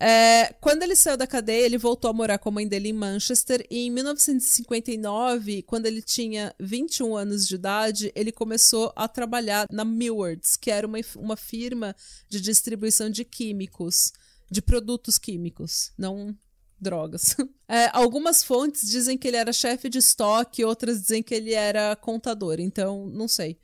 É, 0.01 0.53
quando 0.61 0.83
ele 0.83 0.97
saiu 0.97 1.17
da 1.17 1.27
cadeia, 1.27 1.65
ele 1.65 1.79
voltou 1.79 2.11
a 2.11 2.15
morar 2.15 2.39
com 2.39 2.49
a 2.49 2.53
mãe 2.53 2.67
dele 2.67 2.89
em 2.89 2.93
Manchester. 2.93 3.65
E 3.71 3.87
em 3.87 3.91
1959, 3.91 5.63
quando 5.63 5.87
ele 5.87 6.03
tinha 6.03 6.55
21 6.59 7.17
anos 7.17 7.47
de 7.47 7.55
idade, 7.55 8.13
ele 8.15 8.33
começou 8.33 8.93
a 8.97 9.07
trabalhar 9.07 9.69
na 9.71 9.85
Millwards, 9.85 10.57
que 10.57 10.71
era 10.71 10.87
uma, 10.87 10.99
uma 11.17 11.37
firma 11.37 11.95
de 12.29 12.41
distribuição 12.41 13.09
de 13.09 13.25
químicos, 13.25 14.13
de 14.51 14.61
produtos 14.61 15.17
químicos, 15.17 15.93
não 15.97 16.37
drogas. 16.81 17.37
É, 17.67 17.89
algumas 17.95 18.45
fontes 18.45 18.87
dizem 18.91 19.17
que 19.17 19.27
ele 19.27 19.39
era 19.39 19.51
chefe 19.51 19.89
de 19.89 19.97
estoque, 19.97 20.63
outras 20.63 21.01
dizem 21.01 21.23
que 21.23 21.35
ele 21.35 21.55
era 21.55 21.97
contador, 21.97 22.61
então 22.61 23.07
não 23.07 23.27
sei. 23.27 23.59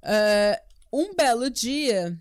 É, 0.00 0.62
um 0.92 1.12
belo 1.16 1.50
dia, 1.50 2.16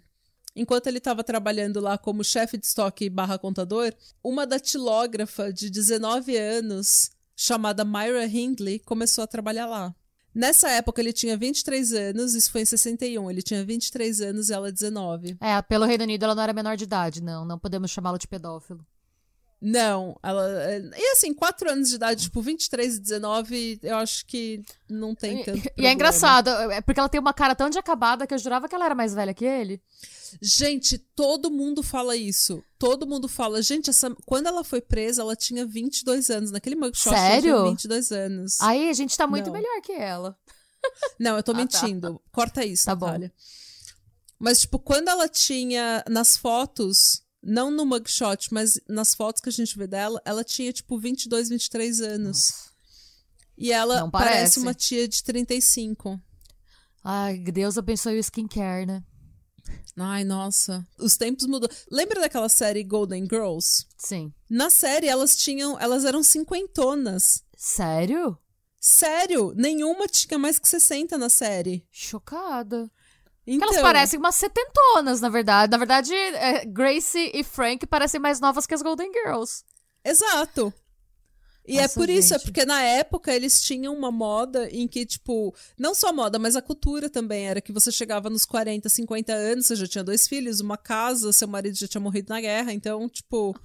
enquanto 0.55 0.87
ele 0.87 0.97
estava 0.97 1.23
trabalhando 1.23 1.79
lá 1.79 1.97
como 1.97 2.23
chefe 2.23 2.57
de 2.57 2.65
estoque 2.65 3.09
barra 3.09 3.37
contador, 3.37 3.93
uma 4.23 4.45
datilógrafa 4.45 5.51
de 5.51 5.69
19 5.69 6.37
anos, 6.37 7.11
chamada 7.35 7.85
Myra 7.85 8.25
Hindley, 8.25 8.79
começou 8.79 9.23
a 9.23 9.27
trabalhar 9.27 9.65
lá. 9.65 9.95
Nessa 10.33 10.69
época 10.69 11.01
ele 11.01 11.11
tinha 11.11 11.35
23 11.35 11.91
anos, 11.93 12.35
isso 12.35 12.51
foi 12.51 12.61
em 12.61 12.65
61, 12.65 13.31
ele 13.31 13.41
tinha 13.41 13.65
23 13.65 14.21
anos 14.21 14.49
e 14.49 14.53
ela 14.53 14.71
19. 14.71 15.37
É, 15.41 15.61
pelo 15.61 15.85
Reino 15.85 16.03
Unido 16.03 16.23
ela 16.23 16.35
não 16.35 16.43
era 16.43 16.53
menor 16.53 16.77
de 16.77 16.83
idade, 16.83 17.21
não. 17.21 17.43
Não 17.45 17.57
podemos 17.57 17.89
chamá-lo 17.89 18.17
de 18.17 18.27
pedófilo. 18.27 18.85
Não, 19.61 20.17
ela. 20.23 20.47
E 20.97 21.11
assim, 21.11 21.33
4 21.33 21.69
anos 21.69 21.89
de 21.89 21.95
idade, 21.95 22.23
tipo, 22.23 22.41
23 22.41 22.95
e 22.95 22.99
19, 22.99 23.79
eu 23.83 23.97
acho 23.97 24.25
que 24.25 24.61
não 24.89 25.13
tem 25.13 25.43
tanto. 25.43 25.57
E, 25.57 25.61
problema. 25.61 25.89
é 25.89 25.93
engraçado, 25.93 26.49
é 26.49 26.79
porque 26.81 26.99
ela 26.99 27.09
tem 27.09 27.19
uma 27.19 27.33
cara 27.33 27.53
tão 27.53 27.69
de 27.69 27.77
acabada 27.77 28.25
que 28.25 28.33
eu 28.33 28.37
jurava 28.37 28.69
que 28.69 28.75
ela 28.75 28.85
era 28.85 28.95
mais 28.95 29.13
velha 29.13 29.33
que 29.33 29.43
ele. 29.43 29.81
Gente, 30.41 30.97
todo 30.97 31.51
mundo 31.51 31.83
fala 31.83 32.15
isso. 32.15 32.63
Todo 32.77 33.05
mundo 33.05 33.27
fala. 33.27 33.61
Gente, 33.61 33.89
essa... 33.89 34.15
quando 34.25 34.47
ela 34.47 34.63
foi 34.63 34.79
presa, 34.79 35.21
ela 35.23 35.35
tinha 35.35 35.65
22 35.65 36.29
anos. 36.29 36.51
Naquele 36.51 36.75
mugshot, 36.75 37.13
Sério? 37.13 37.49
ela 37.49 37.61
tinha 37.63 37.71
22 37.71 38.11
anos. 38.11 38.61
Aí 38.61 38.89
a 38.89 38.93
gente 38.93 39.17
tá 39.17 39.27
muito 39.27 39.47
Não. 39.47 39.53
melhor 39.53 39.81
que 39.81 39.91
ela. 39.91 40.37
Não, 41.19 41.35
eu 41.35 41.43
tô 41.43 41.51
Ah, 41.51 41.55
tá. 41.55 41.59
mentindo. 41.61 42.21
Corta 42.31 42.63
isso, 42.63 42.85
Tá 42.85 42.95
bom. 42.95 43.07
Natália. 43.07 43.33
Mas, 44.39 44.61
tipo, 44.61 44.79
quando 44.79 45.09
ela 45.09 45.27
tinha 45.27 46.01
nas 46.07 46.37
fotos, 46.37 47.21
não 47.41 47.71
no 47.71 47.85
mugshot, 47.85 48.47
mas 48.53 48.79
nas 48.87 49.13
fotos 49.15 49.41
que 49.41 49.49
a 49.49 49.51
gente 49.51 49.77
vê 49.77 49.87
dela, 49.87 50.21
ela 50.25 50.43
tinha, 50.43 50.71
tipo, 50.73 50.99
22, 50.99 51.49
23 51.49 52.01
anos. 52.01 52.69
E 53.57 53.71
ela 53.71 53.99
Não 54.01 54.09
parece. 54.11 54.35
parece. 54.35 54.59
uma 54.59 54.73
tia 54.73 55.07
de 55.07 55.23
35. 55.23 56.19
Ai, 57.03 57.37
Deus 57.37 57.77
abençoe 57.77 58.15
o 58.17 58.19
skincare, 58.19 58.85
né? 58.85 59.03
Ai, 59.97 60.23
nossa. 60.23 60.85
Os 60.97 61.17
tempos 61.17 61.45
mudou. 61.45 61.69
Lembra 61.91 62.21
daquela 62.21 62.49
série 62.49 62.83
Golden 62.83 63.23
Girls? 63.29 63.85
Sim. 63.97 64.33
Na 64.49 64.69
série, 64.69 65.07
elas 65.07 65.35
tinham. 65.35 65.77
Elas 65.79 66.05
eram 66.05 66.23
cinquentonas. 66.23 67.43
Sério? 67.57 68.37
Sério, 68.79 69.53
nenhuma 69.57 70.07
tinha 70.07 70.39
mais 70.39 70.57
que 70.57 70.67
60 70.69 71.17
na 71.17 71.27
série. 71.29 71.85
Chocada. 71.91 72.89
Então, 73.55 73.69
elas 73.69 73.81
parecem 73.81 74.19
umas 74.19 74.35
setentonas, 74.35 75.21
na 75.21 75.29
verdade. 75.29 75.71
Na 75.71 75.77
verdade, 75.77 76.13
é, 76.13 76.65
Gracie 76.65 77.31
e 77.33 77.43
Frank 77.43 77.85
parecem 77.87 78.19
mais 78.19 78.39
novas 78.39 78.67
que 78.67 78.73
as 78.73 78.81
Golden 78.81 79.11
Girls. 79.11 79.63
Exato. 80.03 80.73
E 81.69 81.77
é 81.77 81.83
Nossa, 81.83 81.99
por 81.99 82.09
isso, 82.09 82.33
é 82.33 82.37
gente. 82.37 82.45
porque 82.45 82.65
na 82.65 82.81
época 82.81 83.31
eles 83.31 83.61
tinham 83.61 83.95
uma 83.95 84.11
moda 84.11 84.67
em 84.71 84.87
que, 84.87 85.05
tipo, 85.05 85.53
não 85.77 85.93
só 85.93 86.09
a 86.09 86.13
moda, 86.13 86.39
mas 86.39 86.55
a 86.55 86.63
cultura 86.63 87.07
também 87.09 87.47
era 87.47 87.61
que 87.61 87.71
você 87.71 87.91
chegava 87.91 88.27
nos 88.27 88.43
40, 88.43 88.89
50 88.89 89.31
anos, 89.31 89.67
você 89.67 89.75
já 89.75 89.85
tinha 89.87 90.03
dois 90.03 90.27
filhos, 90.27 90.61
uma 90.61 90.77
casa, 90.77 91.31
seu 91.31 91.47
marido 91.47 91.77
já 91.77 91.87
tinha 91.87 92.01
morrido 92.01 92.33
na 92.33 92.41
guerra, 92.41 92.73
então, 92.73 93.07
tipo, 93.07 93.55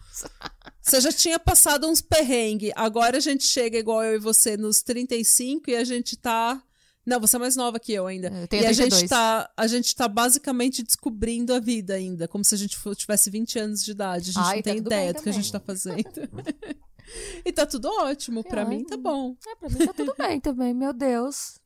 você 0.82 1.00
já 1.00 1.10
tinha 1.10 1.38
passado 1.38 1.88
uns 1.88 2.02
perrengues. 2.02 2.72
Agora 2.76 3.16
a 3.16 3.20
gente 3.20 3.44
chega 3.44 3.78
igual 3.78 4.04
eu 4.04 4.16
e 4.16 4.18
você 4.18 4.54
nos 4.54 4.82
35 4.82 5.70
e 5.70 5.76
a 5.76 5.84
gente 5.84 6.14
tá. 6.14 6.62
Não, 7.06 7.20
você 7.20 7.36
é 7.36 7.38
mais 7.38 7.54
nova 7.54 7.78
que 7.78 7.92
eu 7.92 8.06
ainda. 8.06 8.28
Eu 8.28 8.48
tenho 8.48 8.62
e 8.62 8.66
a 8.66 8.68
32. 8.70 9.00
gente, 9.00 9.08
tá, 9.08 9.50
a 9.56 9.66
gente 9.66 9.94
tá 9.94 10.08
basicamente 10.08 10.82
descobrindo 10.82 11.52
a 11.52 11.60
vida 11.60 11.94
ainda, 11.94 12.26
como 12.26 12.44
se 12.44 12.54
a 12.54 12.58
gente 12.58 12.78
tivesse 12.96 13.30
20 13.30 13.58
anos 13.58 13.84
de 13.84 13.90
idade. 13.90 14.30
A 14.30 14.32
gente 14.32 14.38
Ai, 14.38 14.56
não 14.56 14.62
tá 14.62 14.70
tem 14.70 14.78
ideia 14.78 15.12
do 15.12 15.22
que 15.22 15.28
a 15.28 15.32
gente 15.32 15.52
tá 15.52 15.60
fazendo. 15.60 16.02
e 17.44 17.52
tá 17.52 17.66
tudo 17.66 17.88
ótimo, 17.88 18.42
pra 18.42 18.62
Ai, 18.62 18.68
mim 18.68 18.84
tá 18.84 18.96
bom. 18.96 19.36
É, 19.46 19.54
pra 19.56 19.68
mim 19.68 19.86
tá 19.86 19.92
tudo 19.92 20.14
bem 20.16 20.40
também, 20.40 20.72
meu 20.72 20.92
Deus. 20.92 21.58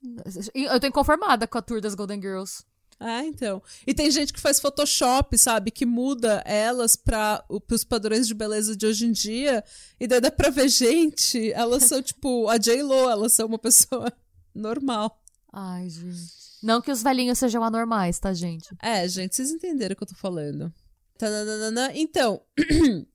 Eu 0.55 0.81
tô 0.81 0.87
inconformada 0.87 1.46
com 1.46 1.59
a 1.59 1.62
tour 1.62 1.81
das 1.81 1.94
Golden 1.94 2.20
Girls. 2.20 2.64
Ah, 3.01 3.24
então. 3.24 3.62
E 3.87 3.94
tem 3.94 4.11
gente 4.11 4.33
que 4.33 4.40
faz 4.40 4.59
Photoshop, 4.59 5.38
sabe? 5.38 5.70
Que 5.70 5.87
muda 5.87 6.42
elas 6.44 6.96
para 6.96 7.44
os 7.48 7.85
padrões 7.85 8.27
de 8.27 8.35
beleza 8.35 8.77
de 8.77 8.87
hoje 8.87 9.07
em 9.07 9.12
dia. 9.12 9.62
E 10.01 10.07
daí 10.09 10.20
dá 10.20 10.33
pra 10.33 10.51
ver, 10.51 10.68
gente, 10.68 11.53
elas 11.53 11.85
são 11.85 12.03
tipo 12.03 12.48
a 12.48 12.59
J-Lo, 12.59 13.09
elas 13.09 13.33
são 13.33 13.46
uma 13.46 13.59
pessoa 13.59 14.12
normal. 14.53 15.16
Ai, 15.60 15.90
gente. 15.90 16.38
Não 16.62 16.80
que 16.80 16.92
os 16.92 17.02
velhinhos 17.02 17.36
sejam 17.36 17.64
anormais, 17.64 18.16
tá, 18.20 18.32
gente? 18.32 18.68
É, 18.80 19.08
gente, 19.08 19.34
vocês 19.34 19.50
entenderam 19.50 19.92
o 19.92 19.96
que 19.96 20.04
eu 20.04 20.08
tô 20.08 20.14
falando. 20.14 20.72
Tananana. 21.18 21.90
Então, 21.94 22.40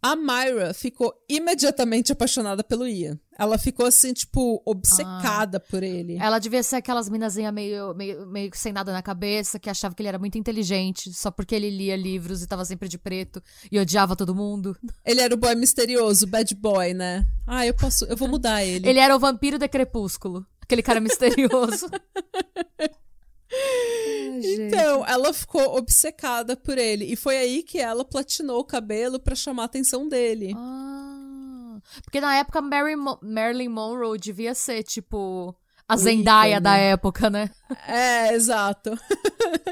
a 0.00 0.14
Myra 0.14 0.72
ficou 0.72 1.12
imediatamente 1.28 2.12
apaixonada 2.12 2.62
pelo 2.62 2.86
Ian. 2.86 3.18
Ela 3.36 3.58
ficou 3.58 3.84
assim, 3.86 4.12
tipo, 4.12 4.62
obcecada 4.64 5.58
por 5.58 5.82
ele. 5.82 6.18
Ela 6.18 6.38
devia 6.38 6.62
ser 6.62 6.76
aquelas 6.76 7.08
minazinhas 7.08 7.52
meio, 7.52 7.94
meio, 7.94 8.26
meio 8.28 8.50
sem 8.54 8.72
nada 8.72 8.92
na 8.92 9.02
cabeça, 9.02 9.58
que 9.58 9.68
achava 9.68 9.92
que 9.92 10.02
ele 10.02 10.08
era 10.08 10.20
muito 10.20 10.38
inteligente, 10.38 11.12
só 11.12 11.32
porque 11.32 11.56
ele 11.56 11.68
lia 11.68 11.96
livros 11.96 12.44
e 12.44 12.46
tava 12.46 12.64
sempre 12.64 12.88
de 12.88 12.96
preto 12.96 13.42
e 13.72 13.80
odiava 13.80 14.14
todo 14.14 14.36
mundo. 14.36 14.76
Ele 15.04 15.20
era 15.20 15.34
o 15.34 15.38
boy 15.38 15.54
misterioso, 15.56 16.28
bad 16.28 16.54
boy, 16.54 16.94
né? 16.94 17.26
Ah, 17.44 17.66
eu 17.66 17.74
posso, 17.74 18.04
eu 18.04 18.16
vou 18.16 18.28
mudar 18.28 18.62
ele. 18.62 18.88
Ele 18.88 19.00
era 19.00 19.16
o 19.16 19.18
vampiro 19.18 19.58
de 19.58 19.66
Crepúsculo. 19.66 20.46
Aquele 20.70 20.82
cara 20.84 21.00
misterioso. 21.00 21.86
Ai. 22.78 22.88
Então, 24.42 25.04
ela 25.06 25.32
ficou 25.34 25.76
obcecada 25.76 26.56
por 26.56 26.78
ele. 26.78 27.04
E 27.12 27.16
foi 27.16 27.36
aí 27.36 27.62
que 27.64 27.78
ela 27.78 28.04
platinou 28.04 28.60
o 28.60 28.64
cabelo 28.64 29.18
pra 29.18 29.34
chamar 29.34 29.64
a 29.64 29.66
atenção 29.66 30.08
dele. 30.08 30.54
Ah, 30.56 31.78
porque 32.04 32.20
na 32.20 32.36
época 32.36 32.62
Mary 32.62 32.94
Mo- 32.94 33.18
Marilyn 33.20 33.68
Monroe 33.68 34.18
devia 34.18 34.54
ser, 34.54 34.84
tipo, 34.84 35.52
a 35.88 35.96
Zendaya 35.96 36.60
da 36.60 36.76
época, 36.76 37.28
né? 37.28 37.50
É, 37.88 38.32
exato. 38.32 38.96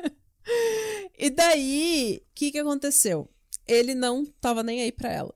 e 1.16 1.30
daí, 1.30 2.20
o 2.20 2.34
que, 2.34 2.50
que 2.50 2.58
aconteceu? 2.58 3.30
Ele 3.66 3.94
não 3.94 4.24
tava 4.40 4.62
nem 4.64 4.82
aí 4.82 4.90
pra 4.92 5.10
ela. 5.10 5.34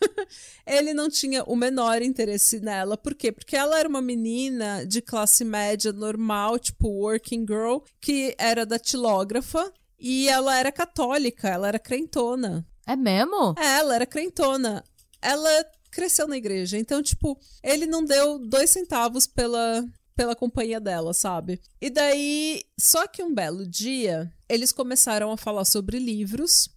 ele 0.66 0.94
não 0.94 1.08
tinha 1.08 1.42
o 1.44 1.56
menor 1.56 2.02
interesse 2.02 2.60
nela. 2.60 2.96
Por 2.96 3.14
quê? 3.14 3.30
Porque 3.32 3.56
ela 3.56 3.78
era 3.78 3.88
uma 3.88 4.02
menina 4.02 4.84
de 4.86 5.00
classe 5.00 5.44
média 5.44 5.92
normal, 5.92 6.58
tipo 6.58 6.88
working 6.88 7.46
girl, 7.46 7.78
que 8.00 8.34
era 8.38 8.66
datilógrafa. 8.66 9.72
E 9.98 10.28
ela 10.28 10.58
era 10.58 10.72
católica, 10.72 11.48
ela 11.48 11.68
era 11.68 11.78
crentona. 11.78 12.66
É 12.86 12.96
mesmo? 12.96 13.54
É, 13.58 13.78
ela 13.78 13.94
era 13.94 14.06
crentona. 14.06 14.82
Ela 15.20 15.50
cresceu 15.90 16.26
na 16.26 16.36
igreja. 16.36 16.78
Então, 16.78 17.02
tipo, 17.02 17.38
ele 17.62 17.86
não 17.86 18.04
deu 18.04 18.38
dois 18.38 18.70
centavos 18.70 19.26
pela, 19.26 19.84
pela 20.16 20.34
companhia 20.34 20.80
dela, 20.80 21.12
sabe? 21.12 21.60
E 21.80 21.90
daí, 21.90 22.62
só 22.78 23.06
que 23.06 23.22
um 23.22 23.34
belo 23.34 23.66
dia, 23.66 24.32
eles 24.48 24.72
começaram 24.72 25.30
a 25.30 25.36
falar 25.36 25.64
sobre 25.64 25.98
livros. 25.98 26.68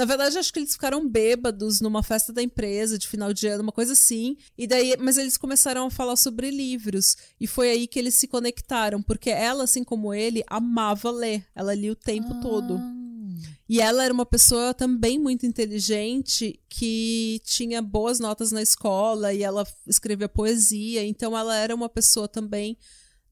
Na 0.00 0.06
verdade, 0.06 0.38
acho 0.38 0.50
que 0.50 0.58
eles 0.58 0.72
ficaram 0.72 1.06
bêbados 1.06 1.82
numa 1.82 2.02
festa 2.02 2.32
da 2.32 2.42
empresa 2.42 2.96
de 2.96 3.06
final 3.06 3.34
de 3.34 3.46
ano, 3.46 3.64
uma 3.64 3.70
coisa 3.70 3.92
assim. 3.92 4.34
E 4.56 4.66
daí, 4.66 4.96
mas 4.98 5.18
eles 5.18 5.36
começaram 5.36 5.84
a 5.84 5.90
falar 5.90 6.16
sobre 6.16 6.50
livros. 6.50 7.18
E 7.38 7.46
foi 7.46 7.70
aí 7.70 7.86
que 7.86 7.98
eles 7.98 8.14
se 8.14 8.26
conectaram, 8.26 9.02
porque 9.02 9.28
ela, 9.28 9.64
assim 9.64 9.84
como 9.84 10.14
ele, 10.14 10.42
amava 10.46 11.10
ler. 11.10 11.44
Ela 11.54 11.74
lia 11.74 11.92
o 11.92 11.94
tempo 11.94 12.40
todo. 12.40 12.78
Ah. 12.78 12.94
E 13.68 13.78
ela 13.78 14.02
era 14.02 14.14
uma 14.14 14.24
pessoa 14.24 14.72
também 14.72 15.18
muito 15.18 15.44
inteligente 15.44 16.58
que 16.66 17.42
tinha 17.44 17.82
boas 17.82 18.18
notas 18.18 18.50
na 18.50 18.62
escola 18.62 19.34
e 19.34 19.42
ela 19.42 19.66
escrevia 19.86 20.30
poesia, 20.30 21.04
então 21.04 21.36
ela 21.36 21.54
era 21.54 21.74
uma 21.74 21.90
pessoa 21.90 22.26
também 22.26 22.76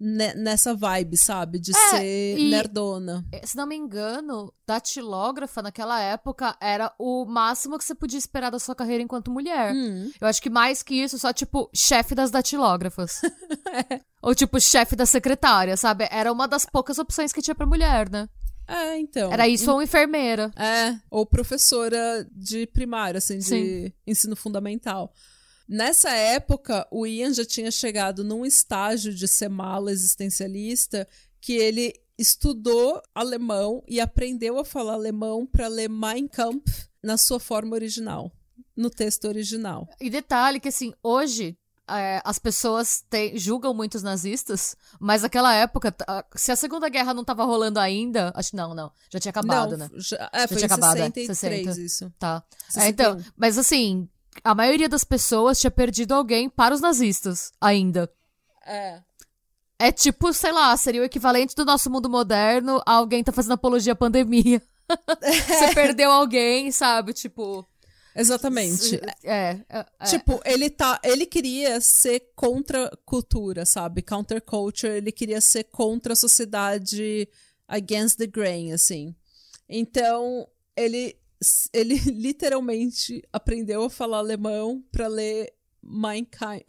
nessa 0.01 0.75
vibe, 0.75 1.17
sabe? 1.17 1.59
De 1.59 1.73
ser 1.73 1.97
É, 2.03 2.39
e- 2.39 2.51
nerdona. 2.51 3.25
Se 3.45 3.57
não 3.57 3.67
me 3.67 3.75
engano, 3.77 4.53
datilógrafa 4.67 5.61
naquela 5.61 6.01
época 6.01 6.57
era 6.61 6.93
o 6.99 7.25
máximo 7.25 7.77
que 7.77 7.85
você 7.85 7.95
podia 7.95 8.19
esperar 8.19 8.51
da 8.51 8.59
sua 8.59 8.75
carreira 8.75 9.03
enquanto 9.03 9.31
mulher. 9.31 9.75
Hum. 9.75 10.11
Eu 10.21 10.29
acho 10.29 10.41
que 10.41 10.51
mais 10.51 10.83
que 10.83 10.95
isso, 10.95 11.19
só 11.19 11.33
tipo 11.33 11.69
chefe 11.75 12.15
das 12.15 12.31
datilógrafas. 12.31 13.21
Ou 14.23 14.35
tipo 14.35 14.61
chefe 14.61 14.95
da 14.95 15.07
secretária, 15.07 15.77
sabe? 15.77 16.07
Era 16.11 16.33
uma 16.33 16.47
das 16.47 16.65
poucas 16.65 16.99
opções 16.99 17.33
que 17.33 17.43
tinha 17.43 17.55
pra 17.55 17.67
mulher, 17.67 18.09
né? 18.11 18.29
É, 18.67 18.99
então. 18.99 19.33
Era 19.33 19.49
isso 19.49 19.73
ou 19.73 19.81
enfermeira. 19.83 20.53
É, 20.55 20.95
ou 21.11 21.25
professora 21.25 22.29
de 22.31 22.67
primário, 22.67 23.17
assim, 23.17 23.39
de 23.39 23.45
Sim. 23.45 23.93
ensino 24.07 24.37
fundamental. 24.37 25.11
Nessa 25.69 26.11
época, 26.11 26.87
o 26.91 27.07
Ian 27.07 27.33
já 27.35 27.45
tinha 27.45 27.71
chegado 27.71 28.25
num 28.25 28.47
estágio 28.47 29.13
de 29.13 29.29
ser 29.29 29.49
mala 29.51 29.93
existencialista 29.93 31.07
que 31.41 31.53
ele 31.53 31.93
estudou 32.17 33.01
alemão 33.15 33.83
e 33.87 34.01
aprendeu 34.01 34.59
a 34.59 34.65
falar 34.65 34.95
alemão 34.95 35.47
para 35.47 35.69
ler 35.69 35.89
Mein 35.89 36.27
Kampf 36.27 36.89
na 37.03 37.17
sua 37.17 37.39
forma 37.39 37.75
original, 37.75 38.33
no 38.77 38.91
texto 38.91 39.27
original. 39.27 39.89
E 40.01 40.11
detalhe 40.11 40.59
que, 40.59 40.69
assim, 40.69 40.93
hoje 41.03 41.57
é, 41.89 42.21
as 42.25 42.39
pessoas 42.39 43.05
te- 43.09 43.39
julgam 43.39 43.73
muito 43.73 43.95
os 43.95 44.03
nazistas, 44.03 44.77
mas 44.99 45.23
naquela 45.23 45.55
época, 45.55 45.95
se 46.35 46.51
a 46.51 46.57
Segunda 46.57 46.89
Guerra 46.89 47.15
não 47.15 47.25
tava 47.25 47.45
rolando 47.45 47.79
ainda, 47.79 48.33
acho 48.35 48.51
que 48.51 48.57
não, 48.57 48.75
não, 48.75 48.91
já 49.13 49.21
tinha 49.21 49.31
acabado, 49.31 49.77
Não, 49.77 49.79
né? 49.79 49.91
já, 49.97 50.31
é, 50.33 50.47
foi 50.47 50.57
tinha 50.57 50.67
acabado, 50.67 50.99
é, 50.99 51.05
63 51.11 51.37
60. 51.67 51.81
isso. 51.81 52.13
Tá. 52.19 52.43
É, 52.69 52.81
61. 52.81 52.89
então, 52.91 53.33
mas 53.37 53.57
assim, 53.57 54.09
a 54.43 54.55
maioria 54.55 54.89
das 54.89 55.05
pessoas 55.05 55.61
tinha 55.61 55.71
perdido 55.71 56.15
alguém 56.15 56.49
para 56.49 56.75
os 56.75 56.81
nazistas 56.81 57.53
ainda. 57.61 58.11
É. 58.67 59.01
É 59.79 59.93
tipo, 59.93 60.33
sei 60.33 60.51
lá, 60.51 60.77
seria 60.77 61.03
o 61.03 61.05
equivalente 61.05 61.55
do 61.55 61.65
nosso 61.65 61.89
mundo 61.89 62.11
moderno 62.11 62.83
a 62.85 62.95
alguém 62.95 63.23
tá 63.23 63.31
fazendo 63.31 63.53
apologia 63.53 63.93
à 63.93 63.97
pandemia. 63.97 64.61
Você 65.23 65.75
perdeu 65.75 66.11
alguém, 66.11 66.73
sabe? 66.73 67.13
Tipo. 67.13 67.67
Exatamente. 68.17 69.01
É. 69.23 69.61
é, 69.69 69.87
é. 70.01 70.05
Tipo, 70.07 70.41
ele 70.45 70.69
tá. 70.69 71.01
Ele 71.05 71.25
queria 71.25 71.81
ser 71.81 72.33
contra 72.35 72.91
cultura, 73.05 73.65
sabe? 73.65 74.03
Counterculture, 74.03 74.93
ele 74.93 75.13
queria 75.13 75.41
ser 75.41 75.65
contra 75.65 76.15
a 76.15 76.17
sociedade 76.17 77.29
against 77.69 78.19
the 78.19 78.27
grain, 78.27 78.73
assim. 78.73 79.15
Então, 79.69 80.49
ele 80.77 81.17
ele 81.73 81.95
literalmente 82.11 83.23
aprendeu 83.33 83.85
a 83.85 83.91
falar 83.91 84.19
alemão 84.19 84.83
pra 84.91 85.07
ler 85.07 85.53
Mein 85.83 86.25
Kampf. 86.25 86.65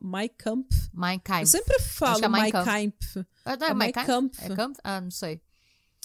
Mein 0.00 0.30
Kampf. 0.36 0.90
Mein 0.92 1.20
Kampf. 1.20 1.40
Eu 1.42 1.46
sempre 1.46 1.78
falo 1.80 2.18
que 2.18 2.24
é 2.24 2.28
Mein 2.28 2.52
Kampf. 2.52 2.64
Kampf. 2.64 3.26
Ah, 3.44 3.56
não, 3.56 3.66
é 3.66 3.70
é 3.70 3.74
Mein 3.74 3.92
Kampf? 3.92 4.42
É 4.42 4.54
Kampf? 4.54 4.80
Ah, 4.82 5.00
não 5.00 5.10
sei. 5.10 5.40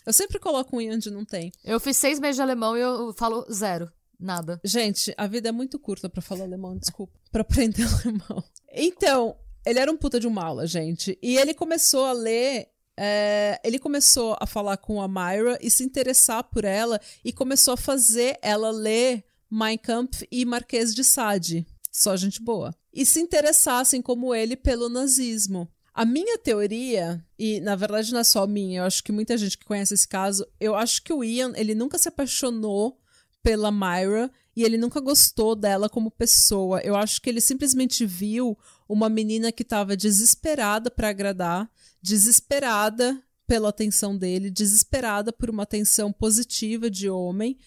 Eu 0.06 0.14
sempre 0.14 0.40
coloco 0.40 0.76
um 0.76 0.92
onde 0.92 1.12
não 1.12 1.24
tem. 1.24 1.52
Eu 1.64 1.80
fiz 1.80 1.98
seis 1.98 2.20
meses 2.20 2.36
de 2.38 2.42
alemão 2.42 2.76
e 2.76 2.82
eu 2.82 3.14
falo 3.14 3.46
zero. 3.52 3.92
Nada. 4.20 4.60
Gente, 4.64 5.14
a 5.18 5.28
vida 5.28 5.50
é 5.50 5.52
muito 5.52 5.80
curta 5.80 6.10
pra 6.10 6.22
falar 6.22 6.44
alemão, 6.44 6.78
desculpa. 6.78 7.18
Pra 7.32 7.42
aprender 7.42 7.84
alemão. 8.04 8.44
Então, 8.74 9.38
ele 9.66 9.80
era 9.80 9.92
um 9.92 9.96
puta 9.96 10.20
de 10.20 10.28
um 10.28 10.32
mala, 10.32 10.66
gente. 10.66 11.18
E 11.22 11.38
ele 11.38 11.54
começou 11.54 12.06
a 12.06 12.12
ler. 12.12 12.68
É, 13.02 13.62
ele 13.64 13.80
começou 13.80 14.36
a 14.42 14.46
falar 14.46 14.76
com 14.76 15.02
a 15.02 15.08
Myra 15.08 15.58
e 15.62 15.72
se 15.72 15.86
interessar 15.86 16.44
por 16.44 16.66
ela 16.66 17.00
e 17.24 17.32
começou 17.32 17.76
a 17.76 17.78
fazer 17.78 18.38
ela 18.42 18.72
ler 18.72 19.24
Mein 19.50 19.78
Kampf 19.78 20.28
e 20.30 20.44
Marquês 20.44 20.94
de 20.94 21.06
Sade. 21.06 21.66
Só 21.90 22.18
gente 22.18 22.42
boa. 22.42 22.76
E 22.94 23.06
se 23.06 23.22
interessar, 23.22 23.80
assim 23.80 24.02
como 24.02 24.36
ele, 24.36 24.58
pelo 24.58 24.90
nazismo. 24.90 25.72
A 25.94 26.04
minha 26.04 26.38
teoria, 26.38 27.26
e 27.38 27.62
na 27.62 27.76
verdade 27.76 28.12
não 28.12 28.20
é 28.20 28.24
só 28.24 28.46
minha, 28.46 28.82
eu 28.82 28.84
acho 28.84 29.02
que 29.02 29.14
muita 29.14 29.38
gente 29.38 29.58
que 29.58 29.66
conhece 29.66 29.94
esse 29.94 30.08
caso, 30.08 30.46
eu 30.60 30.76
acho 30.76 31.02
que 31.02 31.14
o 31.14 31.24
Ian, 31.24 31.54
ele 31.56 31.74
nunca 31.74 31.98
se 31.98 32.10
apaixonou 32.10 33.00
pela 33.42 33.72
Myra 33.72 34.30
e 34.56 34.64
ele 34.66 34.78
nunca 34.78 35.00
gostou 35.00 35.56
dela 35.56 35.88
como 35.88 36.12
pessoa. 36.12 36.82
Eu 36.82 36.98
acho 36.98 37.22
que 37.22 37.30
ele 37.30 37.40
simplesmente 37.40 38.06
viu 38.06 38.58
uma 38.90 39.08
menina 39.08 39.52
que 39.52 39.62
estava 39.62 39.96
desesperada 39.96 40.90
para 40.90 41.10
agradar, 41.10 41.72
desesperada 42.02 43.22
pela 43.46 43.70
atenção 43.70 44.18
dele, 44.18 44.50
desesperada 44.50 45.32
por 45.32 45.50
uma 45.50 45.64
atenção 45.64 46.12
positiva 46.12 46.90
de 46.90 47.08
homem, 47.08 47.58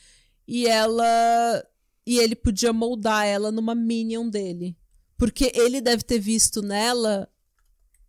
e 0.47 0.67
ela 0.67 1.65
e 2.05 2.19
ele 2.19 2.35
podia 2.35 2.73
moldar 2.73 3.25
ela 3.25 3.53
numa 3.53 3.77
minion 3.77 4.29
dele. 4.29 4.77
Porque 5.17 5.53
ele 5.55 5.81
deve 5.81 6.03
ter 6.03 6.19
visto 6.19 6.61
nela 6.61 7.29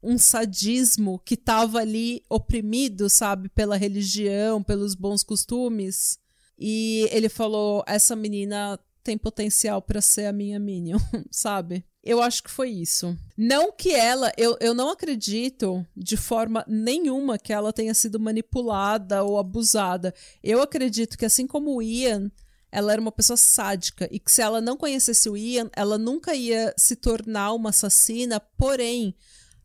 um 0.02 0.18
sadismo 0.18 1.20
que 1.20 1.38
tava 1.38 1.80
ali 1.80 2.24
oprimido, 2.28 3.08
sabe, 3.08 3.48
pela 3.50 3.78
religião, 3.78 4.64
pelos 4.64 4.96
bons 4.96 5.24
costumes. 5.24 6.18
E 6.58 7.08
ele 7.12 7.30
falou: 7.30 7.84
essa 7.86 8.16
menina 8.16 8.80
tem 9.04 9.18
potencial 9.18 9.82
pra 9.82 10.02
ser 10.02 10.26
a 10.26 10.34
minha 10.34 10.60
Minion, 10.60 10.98
sabe? 11.30 11.86
Eu 12.04 12.22
acho 12.22 12.44
que 12.44 12.52
foi 12.52 12.70
isso. 12.70 13.18
Não 13.38 13.72
que 13.72 13.92
ela, 13.92 14.32
eu, 14.38 14.58
eu 14.60 14.74
não 14.74 14.90
acredito 14.90 15.86
de 15.96 16.18
forma 16.18 16.66
nenhuma 16.68 17.38
que 17.38 17.54
ela 17.54 17.72
tenha 17.72 17.94
sido 17.94 18.20
manipulada 18.20 19.24
ou 19.24 19.40
abusada. 19.40 20.14
Eu 20.44 20.62
acredito 20.62 21.18
que, 21.18 21.26
assim 21.26 21.48
como 21.48 21.74
o 21.74 21.82
Ian, 21.82 22.30
ela 22.70 22.92
era 22.92 23.02
uma 23.02 23.12
pessoa 23.12 23.38
sádica 23.38 24.10
e 24.12 24.20
que 24.20 24.32
se 24.32 24.42
ela 24.42 24.60
não 24.60 24.76
conhecesse 24.76 25.30
o 25.30 25.38
Ian, 25.38 25.70
ela 25.74 25.98
nunca 25.98 26.36
ia 26.36 26.74
se 26.76 26.96
tornar 26.96 27.54
uma 27.54 27.70
assassina, 27.70 28.38
porém 28.40 29.16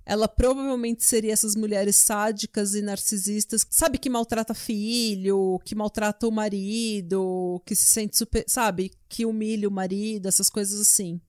ela 0.08 0.28
provavelmente 0.28 1.04
seria 1.04 1.32
essas 1.32 1.54
mulheres 1.54 1.96
sádicas 1.96 2.74
e 2.74 2.80
narcisistas, 2.80 3.66
sabe, 3.68 3.98
que 3.98 4.08
maltrata 4.08 4.54
filho, 4.54 5.60
que 5.64 5.74
maltrata 5.74 6.26
o 6.26 6.32
marido, 6.32 7.60
que 7.66 7.74
se 7.74 7.90
sente 7.90 8.16
super, 8.16 8.42
sabe, 8.46 8.90
que 9.06 9.26
humilha 9.26 9.68
o 9.68 9.72
marido, 9.72 10.26
essas 10.26 10.48
coisas 10.48 10.80
assim. 10.80 11.20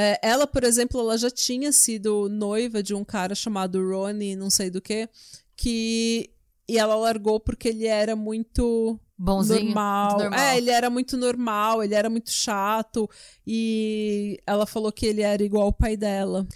É, 0.00 0.16
ela, 0.22 0.46
por 0.46 0.62
exemplo, 0.62 1.00
ela 1.00 1.18
já 1.18 1.28
tinha 1.28 1.72
sido 1.72 2.28
noiva 2.28 2.84
de 2.84 2.94
um 2.94 3.04
cara 3.04 3.34
chamado 3.34 3.84
Ronnie, 3.84 4.36
não 4.36 4.48
sei 4.48 4.70
do 4.70 4.80
que, 4.80 5.08
que 5.56 6.30
e 6.68 6.78
ela 6.78 6.94
largou 6.94 7.40
porque 7.40 7.70
ele 7.70 7.86
era 7.86 8.14
muito 8.14 8.96
Bonzinho. 9.18 9.64
normal. 9.64 10.18
normal. 10.18 10.38
É, 10.38 10.56
ele 10.56 10.70
era 10.70 10.88
muito 10.88 11.16
normal, 11.16 11.82
ele 11.82 11.96
era 11.96 12.08
muito 12.08 12.30
chato 12.30 13.10
e 13.44 14.38
ela 14.46 14.66
falou 14.66 14.92
que 14.92 15.04
ele 15.04 15.22
era 15.22 15.42
igual 15.42 15.64
ao 15.64 15.72
pai 15.72 15.96
dela. 15.96 16.46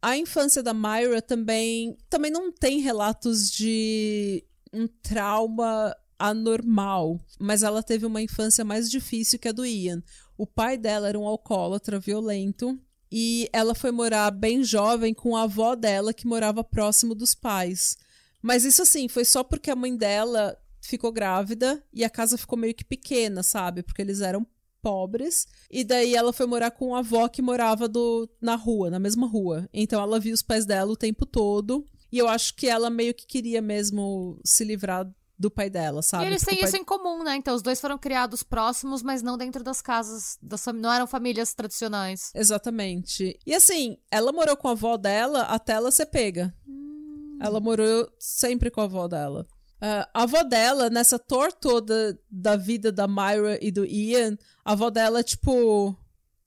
A 0.00 0.16
infância 0.16 0.62
da 0.62 0.72
Myra 0.72 1.20
também 1.20 1.94
também 2.08 2.30
não 2.30 2.50
tem 2.50 2.80
relatos 2.80 3.50
de 3.50 4.42
um 4.72 4.86
trauma 4.86 5.94
anormal, 6.20 7.18
mas 7.38 7.62
ela 7.62 7.82
teve 7.82 8.04
uma 8.04 8.20
infância 8.20 8.64
mais 8.64 8.90
difícil 8.90 9.38
que 9.38 9.48
a 9.48 9.52
do 9.52 9.64
Ian. 9.64 10.02
O 10.36 10.46
pai 10.46 10.76
dela 10.76 11.08
era 11.08 11.18
um 11.18 11.26
alcoólatra 11.26 11.98
violento 11.98 12.78
e 13.10 13.48
ela 13.52 13.74
foi 13.74 13.90
morar 13.90 14.30
bem 14.30 14.62
jovem 14.62 15.14
com 15.14 15.36
a 15.36 15.42
avó 15.42 15.74
dela 15.74 16.12
que 16.12 16.26
morava 16.26 16.62
próximo 16.62 17.14
dos 17.14 17.34
pais. 17.34 17.96
Mas 18.42 18.64
isso 18.64 18.82
assim, 18.82 19.08
foi 19.08 19.24
só 19.24 19.42
porque 19.42 19.70
a 19.70 19.76
mãe 19.76 19.96
dela 19.96 20.56
ficou 20.80 21.10
grávida 21.10 21.82
e 21.92 22.04
a 22.04 22.10
casa 22.10 22.38
ficou 22.38 22.58
meio 22.58 22.74
que 22.74 22.84
pequena, 22.84 23.42
sabe? 23.42 23.82
Porque 23.82 24.00
eles 24.00 24.20
eram 24.20 24.46
pobres. 24.82 25.46
E 25.70 25.84
daí 25.84 26.14
ela 26.14 26.32
foi 26.32 26.46
morar 26.46 26.70
com 26.70 26.94
a 26.94 27.00
avó 27.00 27.28
que 27.28 27.42
morava 27.42 27.88
do, 27.88 28.28
na 28.40 28.54
rua, 28.54 28.90
na 28.90 28.98
mesma 28.98 29.26
rua. 29.26 29.68
Então 29.72 30.00
ela 30.00 30.20
via 30.20 30.34
os 30.34 30.42
pais 30.42 30.66
dela 30.66 30.92
o 30.92 30.96
tempo 30.96 31.26
todo. 31.26 31.84
E 32.12 32.18
eu 32.18 32.28
acho 32.28 32.54
que 32.54 32.66
ela 32.66 32.90
meio 32.90 33.14
que 33.14 33.26
queria 33.26 33.62
mesmo 33.62 34.40
se 34.44 34.64
livrar 34.64 35.08
do 35.40 35.50
pai 35.50 35.70
dela, 35.70 36.02
sabe? 36.02 36.24
E 36.24 36.26
eles 36.26 36.42
Porque 36.42 36.54
têm 36.54 36.60
pai- 36.60 36.68
isso 36.68 36.76
em 36.76 36.84
comum, 36.84 37.24
né? 37.24 37.34
Então 37.34 37.54
os 37.54 37.62
dois 37.62 37.80
foram 37.80 37.96
criados 37.96 38.42
próximos, 38.42 39.02
mas 39.02 39.22
não 39.22 39.38
dentro 39.38 39.64
das 39.64 39.80
casas. 39.80 40.36
Das 40.42 40.62
fami- 40.62 40.80
não 40.80 40.92
eram 40.92 41.06
famílias 41.06 41.54
tradicionais. 41.54 42.30
Exatamente. 42.34 43.38
E 43.46 43.54
assim, 43.54 43.96
ela 44.10 44.32
morou 44.32 44.54
com 44.54 44.68
a 44.68 44.72
avó 44.72 44.98
dela 44.98 45.42
até 45.44 45.72
ela 45.72 45.90
ser 45.90 46.06
pega. 46.06 46.54
Hum. 46.68 47.38
Ela 47.40 47.58
morou 47.58 48.06
sempre 48.18 48.70
com 48.70 48.82
a 48.82 48.84
avó 48.84 49.08
dela. 49.08 49.46
Ah, 49.80 50.06
a 50.12 50.22
avó 50.24 50.42
dela, 50.42 50.90
nessa 50.90 51.18
tour 51.18 51.50
toda 51.50 52.20
da 52.30 52.54
vida 52.54 52.92
da 52.92 53.08
Myra 53.08 53.58
e 53.62 53.70
do 53.72 53.86
Ian, 53.86 54.36
a 54.62 54.72
avó 54.72 54.90
dela 54.90 55.20
é 55.20 55.22
tipo 55.22 55.96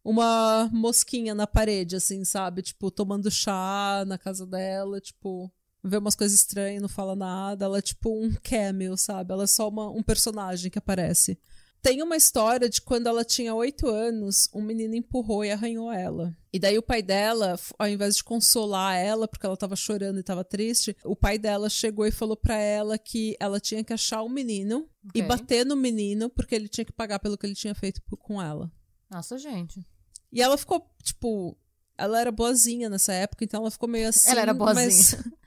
uma 0.06 0.70
mosquinha 0.72 1.34
na 1.34 1.48
parede, 1.48 1.96
assim, 1.96 2.24
sabe? 2.24 2.62
Tipo, 2.62 2.92
tomando 2.92 3.32
chá 3.32 4.04
na 4.06 4.20
casa 4.20 4.46
dela, 4.46 5.02
tipo, 5.02 5.52
vê 5.84 5.98
umas 5.98 6.16
coisas 6.16 6.38
estranhas, 6.40 6.82
não 6.82 6.90
fala 6.90 7.16
nada. 7.16 7.66
Ela 7.66 7.80
é 7.80 7.82
tipo 7.82 8.10
um 8.10 8.34
cameo, 8.42 8.96
sabe? 8.98 9.34
Ela 9.34 9.44
é 9.44 9.48
só 9.48 9.68
uma- 9.68 9.90
um 9.92 10.02
personagem 10.04 10.72
que 10.72 10.78
aparece. 10.80 11.38
Tem 11.82 12.02
uma 12.02 12.16
história 12.16 12.70
de 12.70 12.82
quando 12.82 13.08
ela 13.08 13.26
tinha 13.26 13.54
oito 13.54 13.90
anos, 13.90 14.48
um 14.54 14.62
menino 14.62 14.96
empurrou 14.96 15.44
e 15.44 15.52
arranhou 15.52 15.92
ela. 15.92 16.34
E 16.54 16.58
daí 16.58 16.78
o 16.78 16.82
pai 16.82 17.02
dela, 17.02 17.60
ao 17.78 17.90
invés 17.90 18.16
de 18.16 18.24
consolar 18.24 18.96
ela, 18.96 19.28
porque 19.28 19.46
ela 19.46 19.58
tava 19.58 19.76
chorando 19.76 20.18
e 20.18 20.24
tava 20.24 20.46
triste, 20.46 20.96
o 21.04 21.14
pai 21.14 21.38
dela 21.38 21.70
chegou 21.70 22.06
e 22.06 22.12
falou 22.12 22.38
pra 22.38 22.56
ela 22.56 22.98
que 22.98 23.36
ela 23.38 23.60
tinha 23.60 23.84
que 23.84 23.92
achar 23.92 24.22
o 24.22 24.30
menino 24.30 24.88
e 25.14 25.20
Ok. 25.20 25.24
bater 25.24 25.66
no 25.66 25.76
menino, 25.76 26.30
porque 26.30 26.56
ele 26.56 26.70
tinha 26.70 26.86
que 26.86 26.94
pagar 26.94 27.20
pelo 27.20 27.38
que 27.38 27.46
ele 27.46 27.56
tinha 27.56 27.76
feito 27.76 28.02
com 28.18 28.42
ela. 28.42 28.72
Nossa, 29.12 29.38
gente. 29.38 29.86
E 30.32 30.42
ela 30.42 30.58
ficou, 30.58 30.90
tipo, 31.04 31.58
ela 31.98 32.18
era 32.22 32.32
boazinha 32.32 32.90
nessa 32.90 33.12
época, 33.12 33.44
então 33.44 33.60
ela 33.60 33.70
ficou 33.72 33.90
meio 33.90 34.08
assim. 34.08 34.30
Ela 34.30 34.40
era 34.42 34.54
boazinha. 34.54 34.86
mas- 34.86 35.18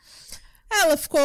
ela 0.70 0.96
ficou. 0.96 1.20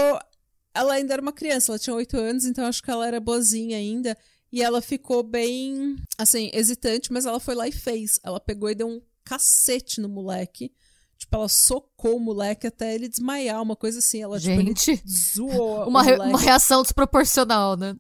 Ela 0.74 0.94
ainda 0.94 1.14
era 1.14 1.22
uma 1.22 1.34
criança, 1.34 1.72
ela 1.72 1.80
tinha 1.80 1.96
oito 1.96 2.16
anos, 2.18 2.46
então 2.46 2.66
acho 2.66 2.82
que 2.82 2.90
ela 2.90 3.06
era 3.06 3.20
boazinha 3.20 3.78
ainda. 3.78 4.18
E 4.52 4.62
ela 4.62 4.82
ficou 4.82 5.24
bem, 5.24 5.96
assim, 6.18 6.50
hesitante, 6.54 7.12
mas 7.12 7.26
ela 7.26 7.40
foi 7.40 7.56
lá 7.56 7.68
e 7.68 7.72
fez. 7.72 8.20
Ela 8.24 8.40
pegou 8.40 8.70
e 8.70 8.76
deu 8.76 8.88
um 8.88 9.02
cacete 9.24 10.02
no 10.02 10.10
moleque. 10.10 10.74
Tipo, 11.18 11.36
ela 11.38 11.48
socou 11.50 12.18
o 12.18 12.20
moleque 12.20 12.68
até 12.68 12.96
ele 12.96 13.08
desmaiar, 13.08 13.62
uma 13.62 13.76
coisa 13.76 14.00
assim. 14.00 14.22
Ela, 14.22 14.40
tipo, 14.40 14.54
Gente. 14.56 14.92
ele 14.92 15.02
zoou 15.08 15.88
Uma, 15.88 16.04
re- 16.04 16.18
uma 16.18 16.40
reação 16.40 16.82
desproporcional, 16.82 17.78
né? 17.78 17.96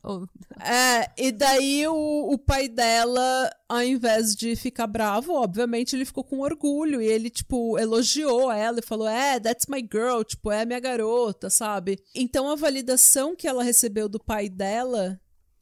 É, 0.64 1.12
e 1.18 1.32
daí 1.32 1.88
o, 1.88 2.34
o 2.34 2.38
pai 2.38 2.68
dela, 2.68 3.50
ao 3.68 3.82
invés 3.82 4.36
de 4.36 4.56
ficar 4.56 4.86
bravo, 4.86 5.34
obviamente 5.34 5.96
ele 5.96 6.06
ficou 6.06 6.24
com 6.24 6.40
orgulho 6.40 7.02
e 7.02 7.08
ele, 7.08 7.30
tipo, 7.30 7.80
elogiou 7.80 8.52
ela 8.52 8.80
e 8.80 8.86
falou: 8.86 9.08
É, 9.08 9.40
that's 9.40 9.66
my 9.68 9.82
girl, 9.82 10.22
tipo, 10.24 10.52
é 10.52 10.66
minha 10.66 10.80
garota, 10.80 11.50
sabe? 11.50 12.00
Então 12.14 12.50
a 12.50 12.56
validação 12.56 13.36
que 13.36 13.48
ela 13.48 13.64
recebeu 13.64 14.08
do 14.08 14.20
pai 14.20 14.50
dela 14.50 15.20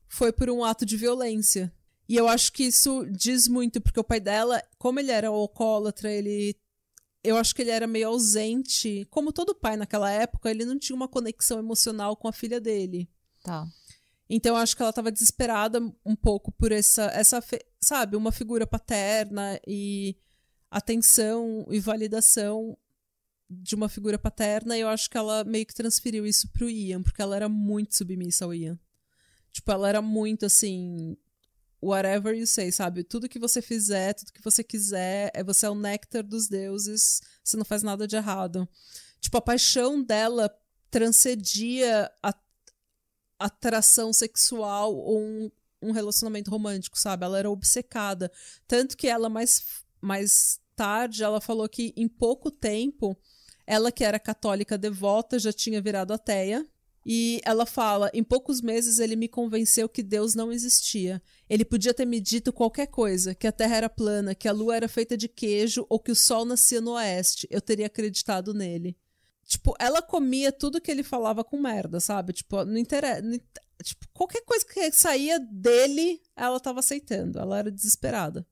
foi 0.07 0.33
por 0.33 0.49
um 0.49 0.63
ato 0.63 0.85
de 0.85 0.97
violência. 0.97 1.73
E 2.07 2.15
eu 2.15 2.27
acho 2.27 2.51
que 2.51 2.63
isso 2.63 3.05
diz 3.05 3.47
muito, 3.47 3.79
porque 3.79 3.99
o 3.99 4.03
pai 4.03 4.19
dela, 4.19 4.61
como 4.77 4.99
ele 4.99 5.11
era 5.11 5.27
alcoólatra, 5.27 6.11
ele. 6.11 6.57
Eu 7.23 7.37
acho 7.37 7.53
que 7.53 7.61
ele 7.61 7.69
era 7.69 7.85
meio 7.85 8.07
ausente. 8.07 9.05
Como 9.11 9.31
todo 9.31 9.53
pai 9.53 9.77
naquela 9.77 10.09
época, 10.09 10.49
ele 10.49 10.65
não 10.65 10.79
tinha 10.79 10.95
uma 10.95 11.07
conexão 11.07 11.59
emocional 11.59 12.15
com 12.15 12.27
a 12.27 12.33
filha 12.33 12.59
dele. 12.59 13.07
Tá. 13.43 13.67
Então 14.29 14.55
eu 14.55 14.61
acho 14.61 14.75
que 14.75 14.83
ela 14.83 14.93
tava 14.93 15.11
desesperada 15.11 15.81
um 16.05 16.15
pouco 16.15 16.51
por 16.51 16.71
essa, 16.71 17.05
essa 17.05 17.43
sabe, 17.81 18.15
uma 18.15 18.31
figura 18.31 18.67
paterna 18.67 19.59
e 19.65 20.15
atenção 20.69 21.65
e 21.69 21.79
validação 21.79 22.77
de 23.49 23.73
uma 23.73 23.89
figura 23.89 24.19
paterna. 24.19 24.77
E 24.77 24.81
eu 24.81 24.87
acho 24.87 25.09
que 25.09 25.17
ela 25.17 25.43
meio 25.43 25.65
que 25.65 25.73
transferiu 25.73 26.25
isso 26.27 26.47
pro 26.49 26.69
Ian, 26.69 27.01
porque 27.01 27.21
ela 27.21 27.35
era 27.35 27.49
muito 27.49 27.95
submissa 27.95 28.45
ao 28.45 28.53
Ian. 28.53 28.79
Tipo, 29.51 29.71
ela 29.71 29.89
era 29.89 30.01
muito 30.01 30.45
assim. 30.45 31.17
Whatever 31.81 32.37
you 32.37 32.45
say, 32.45 32.71
sabe? 32.73 33.03
Tudo 33.05 33.29
que 33.29 33.39
você 33.39 33.61
fizer, 33.61 34.13
tudo 34.13 34.33
que 34.33 34.43
você 34.43 34.61
quiser, 34.61 35.31
é 35.33 35.41
você 35.43 35.65
é 35.65 35.69
o 35.69 35.75
néctar 35.75 36.23
dos 36.23 36.49
deuses, 36.49 37.21
você 37.41 37.55
não 37.55 37.63
faz 37.63 37.81
nada 37.81 38.05
de 38.05 38.17
errado. 38.17 38.67
Tipo, 39.21 39.37
a 39.37 39.41
paixão 39.41 40.03
dela 40.03 40.53
transcendia 40.91 42.11
a 42.21 42.33
atração 43.39 44.11
sexual 44.11 44.93
ou 44.95 45.19
um, 45.21 45.51
um 45.81 45.91
relacionamento 45.91 46.51
romântico, 46.51 46.99
sabe? 46.99 47.25
Ela 47.25 47.39
era 47.39 47.49
obcecada. 47.49 48.31
Tanto 48.67 48.97
que 48.97 49.07
ela 49.07 49.29
mais, 49.29 49.83
mais 50.01 50.59
tarde, 50.75 51.23
ela 51.23 51.41
falou 51.41 51.67
que 51.67 51.93
em 51.95 52.07
pouco 52.07 52.51
tempo, 52.51 53.17
ela 53.65 53.91
que 53.91 54.03
era 54.03 54.19
católica 54.19 54.77
devota 54.77 55.39
já 55.39 55.53
tinha 55.53 55.81
virado 55.81 56.13
ateia. 56.13 56.67
E 57.05 57.41
ela 57.43 57.65
fala: 57.65 58.11
em 58.13 58.23
poucos 58.23 58.61
meses 58.61 58.99
ele 58.99 59.15
me 59.15 59.27
convenceu 59.27 59.87
que 59.87 60.03
Deus 60.03 60.35
não 60.35 60.51
existia. 60.51 61.21
Ele 61.49 61.65
podia 61.65 61.93
ter 61.93 62.05
me 62.05 62.19
dito 62.19 62.51
qualquer 62.51 62.87
coisa: 62.87 63.33
que 63.33 63.47
a 63.47 63.51
terra 63.51 63.77
era 63.77 63.89
plana, 63.89 64.35
que 64.35 64.47
a 64.47 64.51
lua 64.51 64.75
era 64.75 64.87
feita 64.87 65.17
de 65.17 65.27
queijo 65.27 65.85
ou 65.89 65.99
que 65.99 66.11
o 66.11 66.15
sol 66.15 66.45
nascia 66.45 66.81
no 66.81 66.91
oeste. 66.91 67.47
Eu 67.49 67.61
teria 67.61 67.87
acreditado 67.87 68.53
nele. 68.53 68.97
Tipo, 69.49 69.73
ela 69.79 69.99
comia 69.99 70.51
tudo 70.51 70.79
que 70.79 70.91
ele 70.91 71.01
falava 71.01 71.43
com 71.43 71.59
merda, 71.59 71.99
sabe? 71.99 72.33
Tipo, 72.33 72.63
não 72.65 72.77
interessa. 72.77 73.19
Tipo, 73.83 74.07
qualquer 74.13 74.45
coisa 74.45 74.63
que 74.63 74.91
saía 74.91 75.39
dele, 75.39 76.21
ela 76.35 76.59
tava 76.59 76.81
aceitando. 76.81 77.39
Ela 77.39 77.57
era 77.57 77.71
desesperada. 77.71 78.45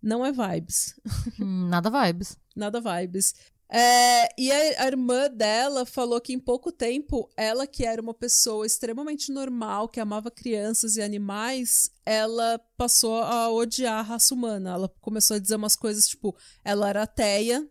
Não 0.00 0.24
é 0.24 0.30
vibes. 0.30 0.94
Hum, 1.40 1.68
nada 1.68 1.90
vibes. 1.90 2.38
Nada 2.54 2.80
vibes. 2.80 3.34
É, 3.68 4.28
e 4.40 4.52
a, 4.52 4.84
a, 4.84 4.86
irmã 4.86 5.28
dela 5.28 5.84
falou 5.84 6.20
que 6.20 6.32
em 6.32 6.38
pouco 6.38 6.70
tempo, 6.70 7.28
ela, 7.36 7.66
que 7.66 7.84
era 7.84 8.00
uma 8.00 8.14
pessoa 8.14 8.64
extremamente 8.64 9.32
normal, 9.32 9.88
que 9.88 9.98
amava 9.98 10.30
crianças 10.30 10.96
e 10.96 11.02
animais, 11.02 11.90
ela 12.06 12.60
passou 12.76 13.20
a 13.22 13.50
odiar 13.50 13.98
a 13.98 14.02
raça 14.02 14.32
humana. 14.32 14.74
Ela 14.74 14.88
começou 15.00 15.36
a 15.36 15.40
dizer 15.40 15.56
umas 15.56 15.74
coisas 15.74 16.06
tipo: 16.06 16.36
ela 16.64 16.88
era 16.88 17.02
ateia, 17.02 17.68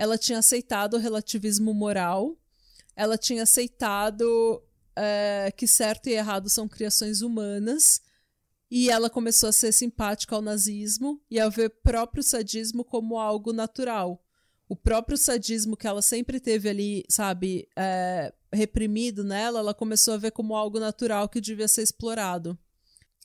ela 0.00 0.16
tinha 0.16 0.38
aceitado 0.38 0.94
o 0.94 0.98
relativismo 0.98 1.74
moral, 1.74 2.34
ela 2.96 3.18
tinha 3.18 3.42
aceitado 3.42 4.62
é, 4.96 5.52
que 5.54 5.66
certo 5.66 6.06
e 6.06 6.12
errado 6.12 6.48
são 6.48 6.66
criações 6.66 7.20
humanas. 7.20 8.00
E 8.70 8.88
ela 8.88 9.10
começou 9.10 9.50
a 9.50 9.52
ser 9.52 9.72
simpática 9.72 10.34
ao 10.34 10.40
nazismo 10.40 11.20
e 11.30 11.38
a 11.38 11.50
ver 11.50 11.68
próprio 11.82 12.22
sadismo 12.22 12.82
como 12.82 13.18
algo 13.18 13.52
natural 13.52 14.24
o 14.70 14.76
próprio 14.76 15.18
sadismo 15.18 15.76
que 15.76 15.88
ela 15.88 16.00
sempre 16.00 16.38
teve 16.38 16.68
ali, 16.68 17.04
sabe, 17.08 17.68
é, 17.76 18.32
reprimido 18.52 19.24
nela, 19.24 19.58
ela 19.58 19.74
começou 19.74 20.14
a 20.14 20.16
ver 20.16 20.30
como 20.30 20.54
algo 20.54 20.78
natural 20.78 21.28
que 21.28 21.40
devia 21.40 21.66
ser 21.66 21.82
explorado. 21.82 22.56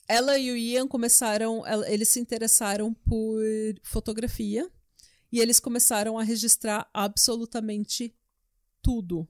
Ela 0.08 0.36
e 0.38 0.50
o 0.50 0.56
Ian 0.56 0.88
começaram, 0.88 1.62
eles 1.86 2.08
se 2.08 2.18
interessaram 2.18 2.92
por 2.92 3.40
fotografia 3.84 4.68
e 5.36 5.40
eles 5.40 5.60
começaram 5.60 6.18
a 6.18 6.22
registrar 6.22 6.88
absolutamente 6.94 8.14
tudo. 8.80 9.28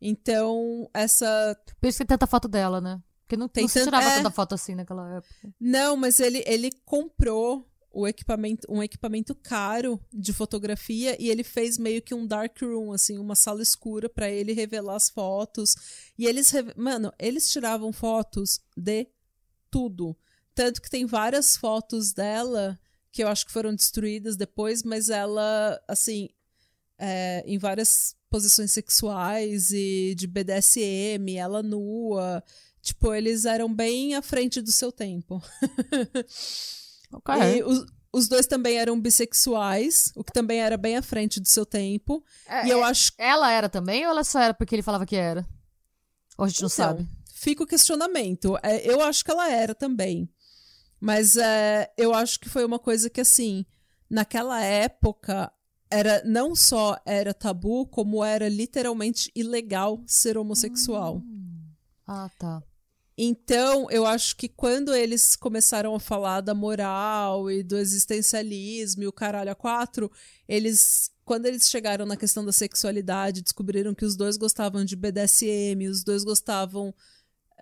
Então, 0.00 0.88
essa. 0.94 1.54
Por 1.78 1.86
isso 1.86 1.98
que 1.98 2.06
tem 2.06 2.16
tanta 2.16 2.26
foto 2.26 2.48
dela, 2.48 2.80
né? 2.80 3.02
Porque 3.20 3.36
não, 3.36 3.46
tem 3.46 3.64
não 3.64 3.68
se 3.68 3.84
tirava 3.84 4.08
é... 4.08 4.16
tanta 4.16 4.30
foto 4.30 4.54
assim 4.54 4.74
naquela 4.74 5.16
época. 5.16 5.54
Não, 5.60 5.98
mas 5.98 6.18
ele, 6.18 6.42
ele 6.46 6.70
comprou 6.86 7.70
o 7.92 8.08
equipamento, 8.08 8.66
um 8.70 8.82
equipamento 8.82 9.34
caro 9.34 10.00
de 10.10 10.32
fotografia 10.32 11.14
e 11.22 11.28
ele 11.28 11.44
fez 11.44 11.76
meio 11.76 12.00
que 12.00 12.14
um 12.14 12.26
dark 12.26 12.56
room, 12.62 12.90
assim, 12.90 13.18
uma 13.18 13.34
sala 13.34 13.60
escura 13.60 14.08
para 14.08 14.30
ele 14.30 14.54
revelar 14.54 14.96
as 14.96 15.10
fotos. 15.10 15.74
E 16.16 16.24
eles, 16.24 16.50
mano, 16.74 17.12
eles 17.18 17.50
tiravam 17.50 17.92
fotos 17.92 18.60
de 18.74 19.06
tudo. 19.70 20.16
Tanto 20.54 20.80
que 20.80 20.88
tem 20.88 21.04
várias 21.04 21.54
fotos 21.54 22.14
dela 22.14 22.80
que 23.12 23.22
eu 23.22 23.28
acho 23.28 23.46
que 23.46 23.52
foram 23.52 23.74
destruídas 23.74 24.36
depois, 24.36 24.82
mas 24.82 25.08
ela, 25.08 25.80
assim, 25.88 26.28
é, 26.98 27.42
em 27.46 27.58
várias 27.58 28.14
posições 28.28 28.70
sexuais 28.72 29.70
e 29.72 30.14
de 30.16 30.26
BDSM, 30.26 31.36
ela 31.36 31.62
nua. 31.62 32.42
Tipo, 32.82 33.12
eles 33.12 33.44
eram 33.44 33.72
bem 33.72 34.14
à 34.14 34.22
frente 34.22 34.60
do 34.60 34.72
seu 34.72 34.90
tempo. 34.92 35.42
Okay. 37.12 37.58
E 37.58 37.64
os, 37.64 37.86
os 38.12 38.28
dois 38.28 38.46
também 38.46 38.76
eram 38.76 39.00
bissexuais, 39.00 40.12
o 40.14 40.22
que 40.22 40.32
também 40.32 40.60
era 40.60 40.76
bem 40.76 40.96
à 40.96 41.02
frente 41.02 41.40
do 41.40 41.48
seu 41.48 41.66
tempo. 41.66 42.24
É, 42.46 42.66
e 42.66 42.70
eu 42.70 42.82
acho. 42.84 43.12
Ela 43.18 43.52
era 43.52 43.68
também 43.68 44.04
ou 44.04 44.10
ela 44.10 44.24
só 44.24 44.40
era 44.40 44.54
porque 44.54 44.74
ele 44.74 44.82
falava 44.82 45.06
que 45.06 45.16
era? 45.16 45.46
Ou 46.38 46.44
a 46.44 46.48
gente 46.48 46.62
não 46.62 46.68
então, 46.68 46.86
sabe? 46.86 47.08
Fica 47.34 47.62
o 47.62 47.66
questionamento. 47.66 48.58
É, 48.62 48.88
eu 48.88 49.00
acho 49.02 49.24
que 49.24 49.30
ela 49.30 49.50
era 49.50 49.74
também. 49.74 50.28
Mas 51.00 51.36
é, 51.36 51.90
eu 51.96 52.12
acho 52.12 52.38
que 52.38 52.48
foi 52.48 52.64
uma 52.64 52.78
coisa 52.78 53.08
que, 53.08 53.20
assim, 53.20 53.64
naquela 54.08 54.62
época, 54.62 55.50
era 55.90 56.22
não 56.24 56.54
só 56.54 57.00
era 57.04 57.34
tabu, 57.34 57.86
como 57.86 58.24
era 58.24 58.48
literalmente 58.48 59.30
ilegal 59.34 60.02
ser 60.06 60.36
homossexual. 60.36 61.16
Hum. 61.16 61.40
Ah, 62.06 62.30
tá. 62.38 62.62
Então, 63.22 63.86
eu 63.90 64.06
acho 64.06 64.34
que 64.34 64.48
quando 64.48 64.94
eles 64.94 65.36
começaram 65.36 65.94
a 65.94 66.00
falar 66.00 66.40
da 66.40 66.54
moral 66.54 67.50
e 67.50 67.62
do 67.62 67.76
existencialismo 67.76 69.02
e 69.02 69.06
o 69.06 69.12
caralho 69.12 69.50
a 69.50 69.54
quatro, 69.54 70.10
eles. 70.48 71.10
Quando 71.22 71.46
eles 71.46 71.68
chegaram 71.68 72.06
na 72.06 72.16
questão 72.16 72.44
da 72.44 72.50
sexualidade, 72.50 73.42
descobriram 73.42 73.94
que 73.94 74.04
os 74.04 74.16
dois 74.16 74.36
gostavam 74.36 74.84
de 74.84 74.96
BDSM, 74.96 75.86
os 75.86 76.02
dois 76.02 76.24
gostavam. 76.24 76.94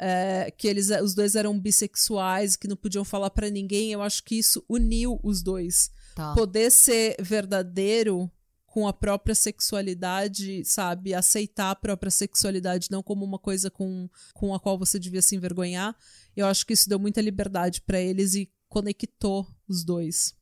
É, 0.00 0.52
que 0.56 0.68
eles, 0.68 0.90
os 1.02 1.12
dois 1.12 1.34
eram 1.34 1.58
bissexuais, 1.58 2.54
que 2.54 2.68
não 2.68 2.76
podiam 2.76 3.04
falar 3.04 3.30
para 3.30 3.50
ninguém. 3.50 3.92
Eu 3.92 4.00
acho 4.00 4.22
que 4.22 4.36
isso 4.36 4.64
uniu 4.68 5.18
os 5.22 5.42
dois. 5.42 5.90
Tá. 6.14 6.34
Poder 6.34 6.70
ser 6.70 7.16
verdadeiro 7.20 8.30
com 8.66 8.86
a 8.86 8.92
própria 8.92 9.34
sexualidade, 9.34 10.64
sabe? 10.64 11.14
Aceitar 11.14 11.70
a 11.70 11.74
própria 11.74 12.10
sexualidade 12.10 12.90
não 12.90 13.02
como 13.02 13.24
uma 13.24 13.38
coisa 13.38 13.70
com, 13.70 14.08
com 14.34 14.54
a 14.54 14.60
qual 14.60 14.78
você 14.78 14.98
devia 15.00 15.22
se 15.22 15.34
envergonhar. 15.34 15.96
Eu 16.36 16.46
acho 16.46 16.64
que 16.64 16.74
isso 16.74 16.88
deu 16.88 16.98
muita 16.98 17.20
liberdade 17.20 17.80
para 17.80 18.00
eles 18.00 18.34
e 18.34 18.48
conectou 18.68 19.48
os 19.66 19.82
dois. 19.82 20.34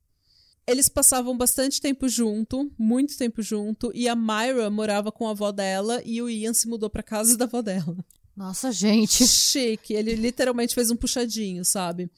Eles 0.67 0.89
passavam 0.89 1.37
bastante 1.37 1.81
tempo 1.81 2.09
junto, 2.09 2.71
muito 2.77 3.17
tempo 3.17 3.41
junto, 3.41 3.93
e 3.95 4.09
a 4.09 4.17
Myra 4.17 4.69
morava 4.69 5.13
com 5.13 5.29
a 5.29 5.31
avó 5.31 5.53
dela 5.53 6.03
e 6.05 6.21
o 6.21 6.29
Ian 6.29 6.53
se 6.53 6.69
mudou 6.69 6.91
para 6.91 7.05
casa 7.05 7.37
da 7.39 7.45
avó 7.45 7.63
dela. 7.63 7.97
Nossa, 8.37 8.71
gente. 8.71 9.27
Chique. 9.27 9.95
Ele 9.95 10.15
literalmente 10.15 10.75
fez 10.75 10.91
um 10.91 10.97
puxadinho, 10.97 11.65
sabe? 11.65 12.11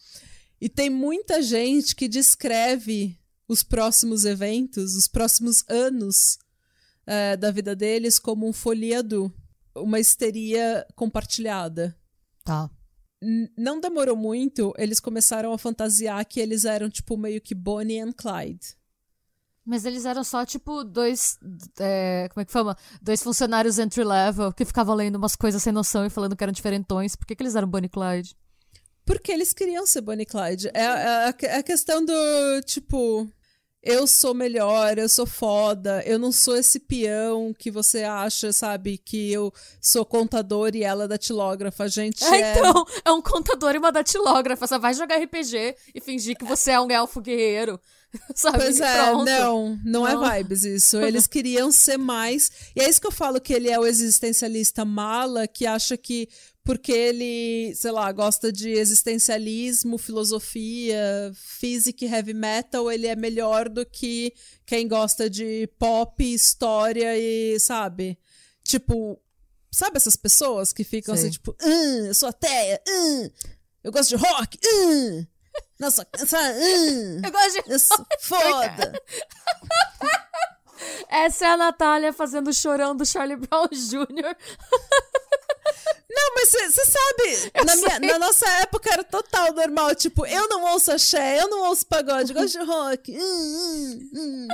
E 0.61 0.69
tem 0.69 0.91
muita 0.91 1.41
gente 1.41 1.95
que 1.95 2.09
descreve 2.09 3.17
os 3.47 3.63
próximos 3.63 4.25
eventos, 4.25 4.97
os 4.97 5.07
próximos 5.07 5.65
anos 5.69 6.39
é, 7.07 7.37
da 7.37 7.51
vida 7.51 7.75
deles 7.75 8.19
como 8.19 8.47
um 8.47 8.53
folheado, 8.53 9.33
uma 9.75 10.01
histeria 10.01 10.85
compartilhada. 10.97 11.97
Tá. 12.45 12.69
N 13.23 13.51
não 13.57 13.81
demorou 13.81 14.17
muito, 14.17 14.75
eles 14.77 15.01
começaram 15.01 15.53
a 15.53 15.59
fantasiar 15.59 16.25
que 16.27 16.41
eles 16.41 16.65
eram, 16.65 16.91
tipo, 16.91 17.17
meio 17.17 17.41
que 17.41 17.55
Bonnie 17.55 18.01
and 18.01 18.13
Clyde. 18.13 18.77
Mas 19.69 19.85
eles 19.85 20.07
eram 20.07 20.25
só, 20.25 20.47
tipo, 20.47 20.83
dois. 20.83 21.39
É, 21.79 22.27
como 22.33 22.41
é 22.41 22.45
que 22.47 22.51
fala? 22.51 22.75
Dois 23.03 23.23
funcionários 23.23 23.79
entry-level 23.79 24.51
que 24.51 24.65
ficavam 24.65 24.95
lendo 24.95 25.17
umas 25.17 25.37
coisas 25.37 25.63
sem 25.63 25.75
noção 25.75 26.07
e 26.07 26.11
falando 26.11 26.35
que 26.35 26.43
eram 26.43 26.55
diferentões. 26.55 27.15
Por 27.15 27.27
que, 27.27 27.37
que 27.37 27.43
eles 27.43 27.55
eram 27.55 27.69
Bonnie 27.69 27.91
Clyde? 27.91 28.35
Porque 29.05 29.31
eles 29.31 29.53
queriam 29.53 29.87
ser 29.87 30.01
Bonnie 30.01 30.25
Clyde. 30.25 30.69
É, 30.73 30.85
é, 30.85 31.35
é 31.43 31.57
a 31.59 31.63
questão 31.63 32.03
do, 32.03 32.13
tipo 32.65 33.31
eu 33.83 34.07
sou 34.07 34.35
melhor, 34.35 34.99
eu 34.99 35.09
sou 35.09 35.25
foda, 35.25 36.03
eu 36.05 36.19
não 36.19 36.33
sou 36.33 36.57
esse 36.57 36.81
peão 36.81 37.55
que 37.57 37.71
você 37.71 38.03
acha, 38.03 38.53
sabe, 38.53 38.99
que 38.99 39.33
eu 39.33 39.53
sou 39.81 40.05
contador 40.05 40.75
e 40.75 40.83
ela 40.83 41.05
é 41.05 41.09
datilógrafa. 41.09 41.85
A 41.85 41.89
gente 41.89 42.25
é. 42.25 42.41
é... 42.41 42.59
Então, 42.59 42.85
é 43.05 43.13
um 43.13 43.23
contador 43.23 43.75
e 43.75 43.79
uma 43.79 43.93
datilógrafa. 43.93 44.67
Você 44.67 44.79
vai 44.79 44.95
jogar 44.95 45.23
RPG 45.23 45.77
e 45.95 46.01
fingir 46.01 46.37
que 46.37 46.45
você 46.45 46.73
é 46.73 46.81
um 46.81 46.91
elfo 46.91 47.21
guerreiro. 47.21 47.81
Sabe? 48.35 48.59
Pois 48.59 48.81
é, 48.81 49.05
Pronto. 49.05 49.25
não, 49.25 49.81
não, 49.85 50.09
é 50.09 50.37
é 50.37 50.39
vibes 50.39 50.65
isso. 50.65 50.99
Eles 50.99 51.27
queriam 51.29 51.71
ser 51.71 51.99
mais. 51.99 52.51
E 52.75 52.81
é 52.81 52.89
isso 52.89 53.01
que 53.01 53.07
eu 53.07 53.13
falo 53.13 53.41
que 53.41 53.53
ele 53.53 53.71
é 53.71 53.79
o 53.79 53.87
existencialista 53.87 54.85
mala 54.85 55.47
que 55.47 55.67
acha 55.67 55.97
que 55.97 56.29
porque 56.69 56.93
ele, 56.93 57.75
sei 57.75 57.91
lá, 57.91 58.13
gosta 58.13 58.53
de 58.53 58.69
existencialismo, 58.73 59.97
filosofia, 59.97 61.33
física 61.35 62.05
e 62.05 62.09
heavy 62.09 62.35
metal, 62.35 62.93
ele 62.93 63.07
é 63.07 63.17
melhor 63.17 63.71
do 63.71 63.87
que 63.87 64.35
quem 64.67 64.87
gosta 64.87 65.31
de 65.31 65.67
pop, 65.79 66.23
história 66.23 67.17
e, 67.17 67.59
sabe? 67.59 68.19
Tipo, 68.63 69.19
sabe 69.73 69.97
essas 69.97 70.15
pessoas 70.15 70.71
que 70.71 70.85
ficam 70.85 71.15
assim, 71.15 71.31
tipo, 71.31 71.57
ah, 71.59 72.07
eu 72.07 72.15
sou 72.15 72.29
ateia, 72.29 72.79
ah, 72.87 73.31
eu 73.83 73.91
gosto 73.91 74.11
de 74.11 74.17
rock, 74.17 74.59
ah, 74.63 75.27
nossa, 75.79 76.07
essa, 76.13 76.39
ah, 76.39 76.53
eu 76.53 77.31
gosto 77.31 77.63
de 77.63 77.73
eu 77.73 77.79
sou 77.79 78.05
foda. 78.21 79.03
Essa 81.11 81.47
é 81.47 81.49
a 81.49 81.57
Natália 81.57 82.13
fazendo 82.13 82.55
chorão 82.55 82.95
do 82.95 83.05
Charlie 83.05 83.37
Brown 83.37 83.67
Jr. 83.73 84.37
Não, 86.09 86.35
mas 86.35 86.51
você 86.51 86.85
sabe, 86.85 87.67
na, 87.67 87.77
minha, 87.77 88.13
na, 88.13 88.19
nossa 88.19 88.49
época 88.61 88.93
era 88.93 89.03
total 89.03 89.53
normal. 89.53 89.95
Tipo, 89.95 90.25
eu 90.27 90.49
não 90.49 90.65
ouço 90.73 90.93
axé, 90.93 91.41
eu 91.41 91.49
não 91.49 91.69
ouço 91.69 91.87
pagode, 91.87 92.33
eu 92.33 92.41
gosto 92.41 92.59
de 92.59 92.65
rock. 92.65 93.19
Hum, 93.19 94.11
hum. 94.15 94.49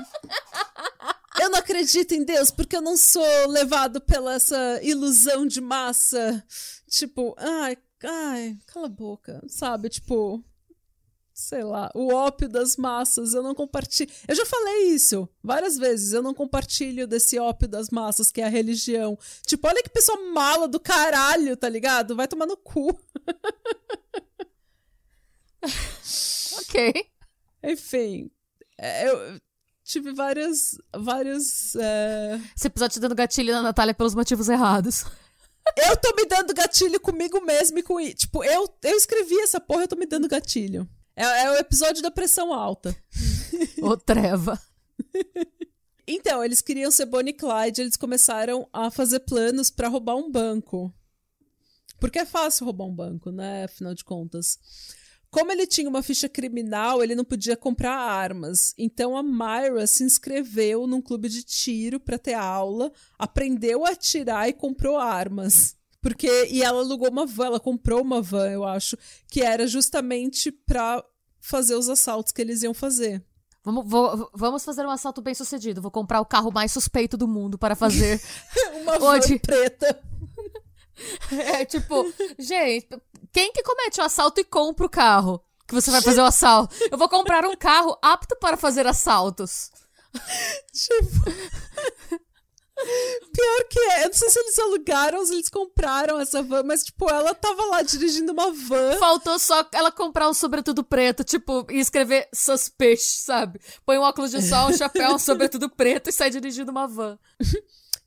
Eu 1.40 1.50
não 1.50 1.59
acredito 1.59 2.12
em 2.12 2.24
Deus 2.24 2.50
porque 2.50 2.76
eu 2.76 2.82
não 2.82 2.96
sou 2.96 3.48
levado 3.48 4.00
pela 4.00 4.34
essa 4.34 4.80
ilusão 4.82 5.46
de 5.46 5.61
massa. 5.61 6.42
Tipo, 6.88 7.34
ai, 7.38 7.76
Ai, 8.07 8.59
cala 8.66 8.86
a 8.86 8.90
boca. 8.90 9.42
Sabe, 9.48 9.88
tipo. 9.88 10.44
Sei 11.35 11.64
lá, 11.64 11.91
o 11.97 12.14
ópio 12.14 12.49
das 12.49 12.76
massas, 12.76 13.35
eu 13.35 13.43
não 13.43 13.57
compartilho. 13.57 14.09
Eu 14.28 14.37
já 14.37 14.47
falei 14.47 14.91
isso 14.91 15.28
várias 15.43 15.76
vezes, 15.76 16.12
eu 16.12 16.22
não 16.22 16.32
compartilho 16.32 17.09
desse 17.09 17.41
ópio 17.41 17.66
das 17.66 17.91
massas, 17.91 18.30
que 18.30 18.41
é 18.41 18.45
a 18.45 18.49
religião. 18.49 19.18
Tipo, 19.45 19.66
olha 19.66 19.82
que 19.82 19.91
pessoa 19.91 20.32
mala 20.32 20.68
do 20.68 20.78
caralho, 20.78 21.57
tá 21.57 21.68
ligado? 21.68 22.14
Vai 22.14 22.28
tomar 22.28 22.47
no 22.47 22.57
cu. 22.57 22.97
ok. 26.57 27.05
Enfim, 27.64 28.30
é, 28.78 29.09
eu 29.09 29.41
tive 29.82 30.12
várias. 30.12 30.78
várias. 30.97 31.74
É... 31.74 32.41
Esse 32.57 32.68
episódio 32.68 32.95
te 32.95 33.01
dando 33.01 33.16
gatilho 33.16 33.53
na 33.53 33.62
Natália 33.62 33.93
pelos 33.93 34.14
motivos 34.14 34.49
errados. 34.49 35.05
Eu 35.76 35.97
tô 35.97 36.14
me 36.14 36.26
dando 36.26 36.55
gatilho 36.55 37.01
comigo 37.01 37.41
mesmo 37.41 37.76
e 37.76 37.82
com. 37.82 37.99
Tipo, 38.12 38.45
eu, 38.45 38.72
eu 38.85 38.97
escrevi 38.97 39.41
essa 39.41 39.59
porra, 39.59 39.82
eu 39.82 39.89
tô 39.89 39.97
me 39.97 40.07
dando 40.07 40.28
gatilho. 40.28 40.89
É, 41.17 41.45
é 41.45 41.51
o 41.51 41.57
episódio 41.57 42.03
da 42.03 42.11
pressão 42.11 42.53
alta. 42.53 42.97
Ô, 43.83 43.97
treva. 43.97 44.61
Então, 46.07 46.45
eles 46.45 46.61
queriam 46.61 46.91
ser 46.91 47.07
Bonnie 47.07 47.31
e 47.31 47.35
Clyde, 47.35 47.81
eles 47.81 47.97
começaram 47.97 48.69
a 48.71 48.91
fazer 48.91 49.21
planos 49.21 49.71
para 49.71 49.89
roubar 49.89 50.17
um 50.17 50.31
banco. 50.31 50.93
Porque 51.99 52.19
é 52.19 52.27
fácil 52.27 52.67
roubar 52.67 52.85
um 52.85 52.95
banco, 52.95 53.31
né? 53.31 53.65
Afinal 53.65 53.95
de 53.95 54.05
contas. 54.05 54.59
Como 55.31 55.51
ele 55.51 55.67
tinha 55.67 55.89
uma 55.89 56.03
ficha 56.03 56.29
criminal, 56.29 57.03
ele 57.03 57.15
não 57.15 57.25
podia 57.25 57.57
comprar 57.57 57.97
armas. 57.97 58.75
Então 58.77 59.17
a 59.17 59.23
Myra 59.23 59.87
se 59.87 60.05
inscreveu 60.05 60.87
num 60.87 61.01
clube 61.01 61.29
de 61.29 61.43
tiro 61.43 61.99
para 61.99 62.19
ter 62.19 62.35
aula, 62.35 62.93
aprendeu 63.19 63.87
a 63.87 63.91
atirar 63.91 64.49
e 64.49 64.53
comprou 64.53 64.99
armas. 64.99 65.75
Porque 66.05 66.48
e 66.50 66.62
ela 66.62 66.80
alugou 66.80 67.09
uma 67.09 67.24
van, 67.24 67.46
ela 67.46 67.59
comprou 67.59 68.02
uma 68.02 68.20
van, 68.20 68.50
eu 68.50 68.62
acho, 68.62 68.94
que 69.26 69.40
era 69.40 69.66
justamente 69.66 70.52
para 70.52 71.02
fazer 71.40 71.76
os 71.76 71.88
assaltos 71.88 72.30
que 72.30 72.42
eles 72.42 72.62
iam 72.62 72.74
fazer. 72.74 73.24
Vamos, 73.64 73.88
vou, 73.88 74.30
vamos 74.34 74.62
fazer 74.62 74.84
um 74.84 74.90
assalto 74.90 75.22
bem 75.22 75.34
sucedido. 75.34 75.80
Vou 75.80 75.90
comprar 75.90 76.20
o 76.20 76.26
carro 76.26 76.52
mais 76.52 76.70
suspeito 76.72 77.16
do 77.16 77.26
mundo 77.26 77.57
para 77.57 77.74
fazer. 77.74 78.20
uma 78.82 78.98
van 78.98 79.14
Onde- 79.14 79.38
preta. 79.38 79.98
É 81.30 81.64
tipo, 81.64 82.07
gente, 82.38 82.88
quem 83.32 83.50
que 83.52 83.62
comete 83.64 84.00
o 84.00 84.05
assalto 84.05 84.40
e 84.40 84.44
compra 84.44 84.86
o 84.86 84.90
carro 84.90 85.42
que 85.66 85.74
você 85.74 85.90
vai 85.90 86.00
fazer 86.02 86.20
o 86.20 86.24
assalto? 86.24 86.76
Eu 86.88 86.96
vou 86.98 87.09
comprar 87.09 87.44
um 87.46 87.57
carro 87.57 87.98
apto 88.00 88.36
para 88.36 88.57
fazer 88.57 88.86
assaltos. 88.86 89.70
Tipo. 90.72 92.24
Pior 92.77 93.64
que 93.70 93.79
é, 93.79 94.05
eu 94.05 94.09
não 94.09 94.14
sei 94.14 94.29
se 94.31 94.39
eles 94.39 94.59
alugaram 94.59 95.18
ou 95.18 95.27
se 95.27 95.33
eles 95.33 95.49
compraram 95.49 96.20
essa 96.20 96.43
van, 96.43 96.62
mas, 96.64 96.85
tipo, 96.85 97.09
ela 97.09 97.35
tava 97.35 97.64
lá 97.66 97.83
dirigindo 97.83 98.33
uma 98.33 98.53
van. 98.53 98.99
Faltou 98.99 99.39
só 99.39 99.66
ela 99.72 99.93
comprar 99.93 100.29
um 100.29 100.35
sobretudo 100.35 100.83
preto, 100.83 101.22
tipo, 101.22 101.66
e 101.70 101.79
escrever 101.79 102.29
suspicious, 102.35 103.22
sabe? 103.25 103.61
Põe 103.87 103.99
um 103.99 104.03
óculos 104.03 104.31
de 104.31 104.43
sol, 104.43 104.70
um 104.70 104.77
chapéu, 104.77 105.14
um 105.14 105.18
sobretudo 105.18 105.68
preto 105.68 106.11
e 106.11 106.12
sai 106.12 106.31
dirigindo 106.31 106.70
uma 106.70 106.87
van. 106.87 107.18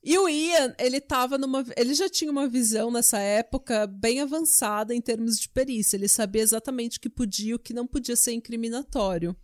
E 0.02 0.16
o 0.16 0.28
Ian, 0.28 0.74
ele 0.78 1.00
tava 1.00 1.36
numa. 1.36 1.64
Ele 1.76 1.92
já 1.92 2.08
tinha 2.08 2.30
uma 2.30 2.46
visão 2.48 2.90
nessa 2.90 3.18
época 3.18 3.86
bem 3.86 4.20
avançada 4.20 4.94
em 4.94 5.00
termos 5.00 5.38
de 5.38 5.48
perícia. 5.48 5.96
Ele 5.96 6.08
sabia 6.08 6.42
exatamente 6.42 6.98
o 6.98 7.00
que 7.00 7.10
podia 7.10 7.50
e 7.50 7.54
o 7.54 7.58
que 7.58 7.74
não 7.74 7.86
podia 7.86 8.14
ser 8.14 8.32
incriminatório. 8.32 9.36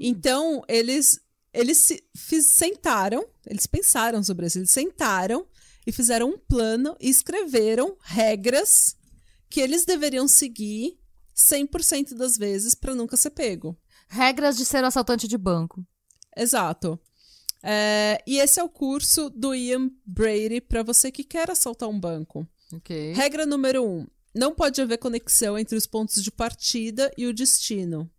Então, 0.00 0.62
eles. 0.68 1.20
Eles 1.52 1.78
se 1.78 2.04
fiz- 2.16 2.50
sentaram, 2.54 3.26
eles 3.46 3.66
pensaram 3.66 4.22
sobre 4.22 4.46
isso, 4.46 4.58
eles 4.58 4.70
sentaram 4.70 5.46
e 5.86 5.92
fizeram 5.92 6.30
um 6.30 6.38
plano 6.38 6.96
e 7.00 7.08
escreveram 7.08 7.96
regras 8.02 8.96
que 9.48 9.60
eles 9.60 9.84
deveriam 9.84 10.28
seguir 10.28 10.98
100% 11.34 12.14
das 12.14 12.36
vezes 12.36 12.74
para 12.74 12.94
nunca 12.94 13.16
ser 13.16 13.30
pego. 13.30 13.76
Regras 14.08 14.56
de 14.56 14.64
ser 14.64 14.82
um 14.84 14.86
assaltante 14.86 15.26
de 15.26 15.38
banco. 15.38 15.84
Exato. 16.36 16.98
É, 17.62 18.22
e 18.26 18.38
esse 18.38 18.60
é 18.60 18.62
o 18.62 18.68
curso 18.68 19.30
do 19.30 19.54
Ian 19.54 19.90
Brady 20.06 20.60
para 20.60 20.82
você 20.82 21.10
que 21.10 21.24
quer 21.24 21.50
assaltar 21.50 21.88
um 21.88 21.98
banco. 21.98 22.46
Ok. 22.72 23.12
Regra 23.14 23.44
número 23.46 23.84
um: 23.84 24.06
não 24.34 24.54
pode 24.54 24.80
haver 24.80 24.98
conexão 24.98 25.58
entre 25.58 25.76
os 25.76 25.86
pontos 25.86 26.22
de 26.22 26.30
partida 26.30 27.10
e 27.16 27.26
o 27.26 27.32
destino. 27.34 28.10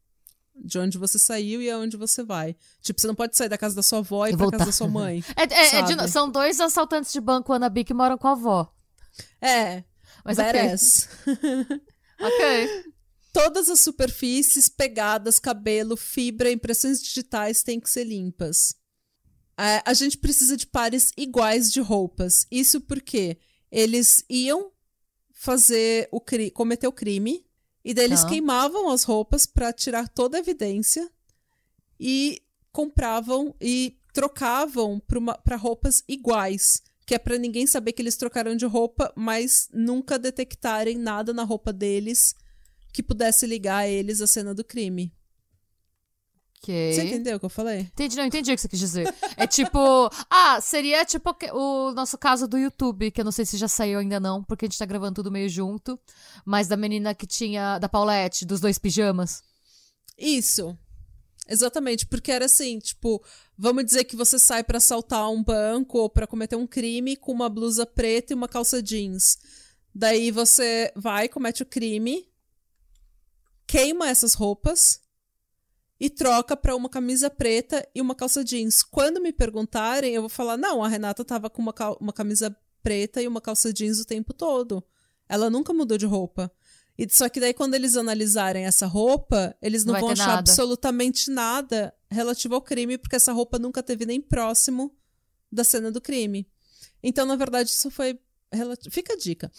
De 0.62 0.78
onde 0.80 0.98
você 0.98 1.18
saiu 1.18 1.62
e 1.62 1.70
aonde 1.70 1.96
você 1.98 2.24
vai. 2.24 2.56
Tipo, 2.82 3.00
você 3.00 3.08
não 3.08 3.16
pode 3.16 3.36
sair 3.38 3.50
da 3.50 3.58
casa 3.58 3.76
da 3.76 3.82
sua 3.84 4.00
avó 4.00 4.26
e 4.28 4.32
E 4.32 4.34
ir 4.34 4.38
pra 4.38 4.44
voltar. 4.46 4.58
casa 4.60 4.70
da 4.72 4.76
sua 4.76 4.88
mãe. 4.88 5.24
É, 5.38 5.44
é- 5.44 5.76
é 5.78 5.82
de- 5.84 6.08
são 6.12 6.30
dois 6.30 6.60
assaltantes 6.60 7.12
de 7.14 7.22
banco 7.22 7.54
Anabi 7.54 7.84
que 7.84 7.94
moram 7.94 8.18
com 8.18 8.28
a 8.28 8.32
avó. 8.32 8.74
É. 9.42 9.84
Mas 10.26 10.38
badass. 10.38 11.08
Ok. 12.22 12.84
Todas 13.32 13.70
as 13.70 13.80
superfícies, 13.80 14.68
pegadas, 14.68 15.40
cabelo, 15.40 15.96
fibra, 15.96 16.52
impressões 16.52 17.02
digitais 17.02 17.64
têm 17.64 17.80
que 17.80 17.90
ser 17.90 18.04
limpas. 18.04 18.76
É, 19.58 19.82
a 19.86 19.94
gente 19.94 20.18
precisa 20.18 20.58
de 20.58 20.66
pares 20.68 21.14
iguais 21.16 21.72
de 21.72 21.80
roupas. 21.80 22.46
Isso 22.52 22.82
porque 22.82 23.38
eles 23.72 24.24
iam 24.30 24.72
fazer 25.34 26.10
o 26.12 26.20
cri 26.20 26.50
cometer 26.52 26.88
o 26.88 26.92
crime 26.92 27.46
e 27.84 27.94
daí 27.94 28.06
eles 28.06 28.22
Tá. 28.22 28.30
queimavam 28.30 28.90
as 28.90 29.04
roupas 29.04 29.46
para 29.46 29.72
tirar 29.74 30.08
toda 30.08 30.38
a 30.38 30.40
evidência 30.40 31.10
e 32.00 32.42
compravam 32.72 33.56
e 33.60 33.98
trocavam 34.14 35.02
para 35.44 35.56
roupas 35.56 36.04
iguais, 36.08 36.82
que 37.06 37.16
é 37.16 37.20
para 37.20 37.38
ninguém 37.38 37.66
saber 37.66 37.94
que 37.94 38.02
eles 38.02 38.18
trocaram 38.18 38.56
de 38.56 38.66
roupa, 38.66 39.12
mas 39.16 39.68
nunca 39.74 40.20
detectarem 40.20 40.98
nada 40.98 41.34
na 41.34 41.44
roupa 41.44 41.72
deles 41.74 42.36
que 42.92 43.04
pudesse 43.04 43.46
ligar 43.46 43.88
eles 43.88 44.22
à 44.22 44.28
cena 44.28 44.54
do 44.54 44.64
crime. 44.64 45.14
Ok. 46.62 46.94
Você 46.94 47.04
entendeu 47.04 47.38
o 47.38 47.40
que 47.40 47.46
eu 47.46 47.50
falei? 47.50 47.80
Entendi, 47.80 48.18
não 48.18 48.26
entendi 48.26 48.52
o 48.52 48.56
que 48.56 48.62
você 48.62 48.68
quis 48.68 48.80
dizer. 48.80 49.14
É 49.38 49.48
tipo. 49.48 49.80
Ah, 50.30 50.60
seria 50.62 51.06
tipo 51.06 51.36
o 51.54 51.92
nosso 51.92 52.18
caso 52.18 52.48
do 52.48 52.58
YouTube, 52.58 53.12
que 53.12 53.22
eu 53.22 53.26
não 53.26 53.32
sei 53.32 53.46
se 53.46 53.58
já 53.58 53.68
saiu 53.68 54.00
ainda 54.00 54.20
não, 54.20 54.44
porque 54.44 54.66
a 54.66 54.68
gente 54.68 54.78
tá 54.78 54.86
gravando 54.86 55.16
tudo 55.16 55.32
meio 55.32 55.50
junto. 55.50 56.00
Mas 56.46 56.68
da 56.68 56.76
menina 56.76 57.16
que 57.16 57.26
tinha. 57.26 57.80
Da 57.80 57.88
Paulette, 57.88 58.46
dos 58.46 58.60
dois 58.60 58.78
pijamas. 58.78 59.42
Isso. 60.18 60.78
Exatamente, 61.48 62.06
porque 62.06 62.32
era 62.32 62.46
assim, 62.46 62.78
tipo, 62.78 63.24
vamos 63.58 63.84
dizer 63.84 64.04
que 64.04 64.16
você 64.16 64.38
sai 64.38 64.64
pra 64.64 64.78
assaltar 64.78 65.28
um 65.32 65.44
banco 65.44 65.98
ou 65.98 66.10
pra 66.10 66.28
cometer 66.28 66.56
um 66.56 66.68
crime 66.68 67.16
com 67.16 67.32
uma 67.32 67.50
blusa 67.50 67.88
preta 67.88 68.34
e 68.34 68.36
uma 68.36 68.48
calça 68.48 68.84
jeans. 68.84 69.38
Daí 69.94 70.30
você 70.30 70.92
vai, 70.96 71.28
comete 71.28 71.64
o 71.64 71.66
crime, 71.66 72.30
queima 73.66 74.08
essas 74.08 74.36
roupas 74.36 75.02
e 76.00 76.10
troca 76.10 76.56
pra 76.56 76.76
uma 76.76 76.90
camisa 76.90 77.30
preta 77.30 77.88
e 77.94 78.02
uma 78.02 78.16
calça 78.16 78.44
jeans. 78.44 78.82
Quando 78.84 79.22
me 79.22 79.34
perguntarem, 79.34 80.14
eu 80.14 80.22
vou 80.22 80.30
falar: 80.30 80.58
"Não, 80.58 80.84
a 80.84 80.88
Renata 80.88 81.26
tava 81.26 81.50
com 81.50 81.62
uma, 81.62 81.74
uma 82.00 82.14
camisa 82.14 82.56
preta 82.82 83.22
e 83.22 83.28
uma 83.28 83.42
calça 83.42 83.74
jeans 83.74 84.00
o 84.00 84.06
tempo 84.06 84.34
todo. 84.34 84.84
Ela 85.28 85.50
nunca 85.50 85.74
mudou 85.74 85.98
de 85.98 86.06
roupa." 86.06 86.52
E 86.98 87.08
só 87.10 87.30
que 87.30 87.40
daí 87.40 87.54
quando 87.54 87.76
eles 87.76 87.96
analisarem 87.96 88.66
essa 88.66 88.86
roupa, 88.86 89.56
eles 89.62 89.86
não, 89.86 89.94
Não 89.94 90.02
vão 90.02 90.10
achar 90.10 90.28
nada. 90.28 90.40
absolutamente 90.40 91.32
nada 91.32 91.94
relativo 92.12 92.56
ao 92.56 92.62
crime, 92.62 92.98
porque 92.98 93.16
essa 93.16 93.32
roupa 93.32 93.58
nunca 93.58 93.82
teve 93.82 94.06
nem 94.06 94.20
próximo 94.20 94.94
da 95.50 95.64
cena 95.64 95.92
do 95.92 96.02
crime. 96.02 96.46
Então, 97.02 97.26
na 97.26 97.38
verdade, 97.38 97.70
isso 97.70 97.90
foi 97.90 98.20
relativo. 98.52 98.94
Fica 98.94 99.14
a 99.14 99.18
dica. 99.18 99.50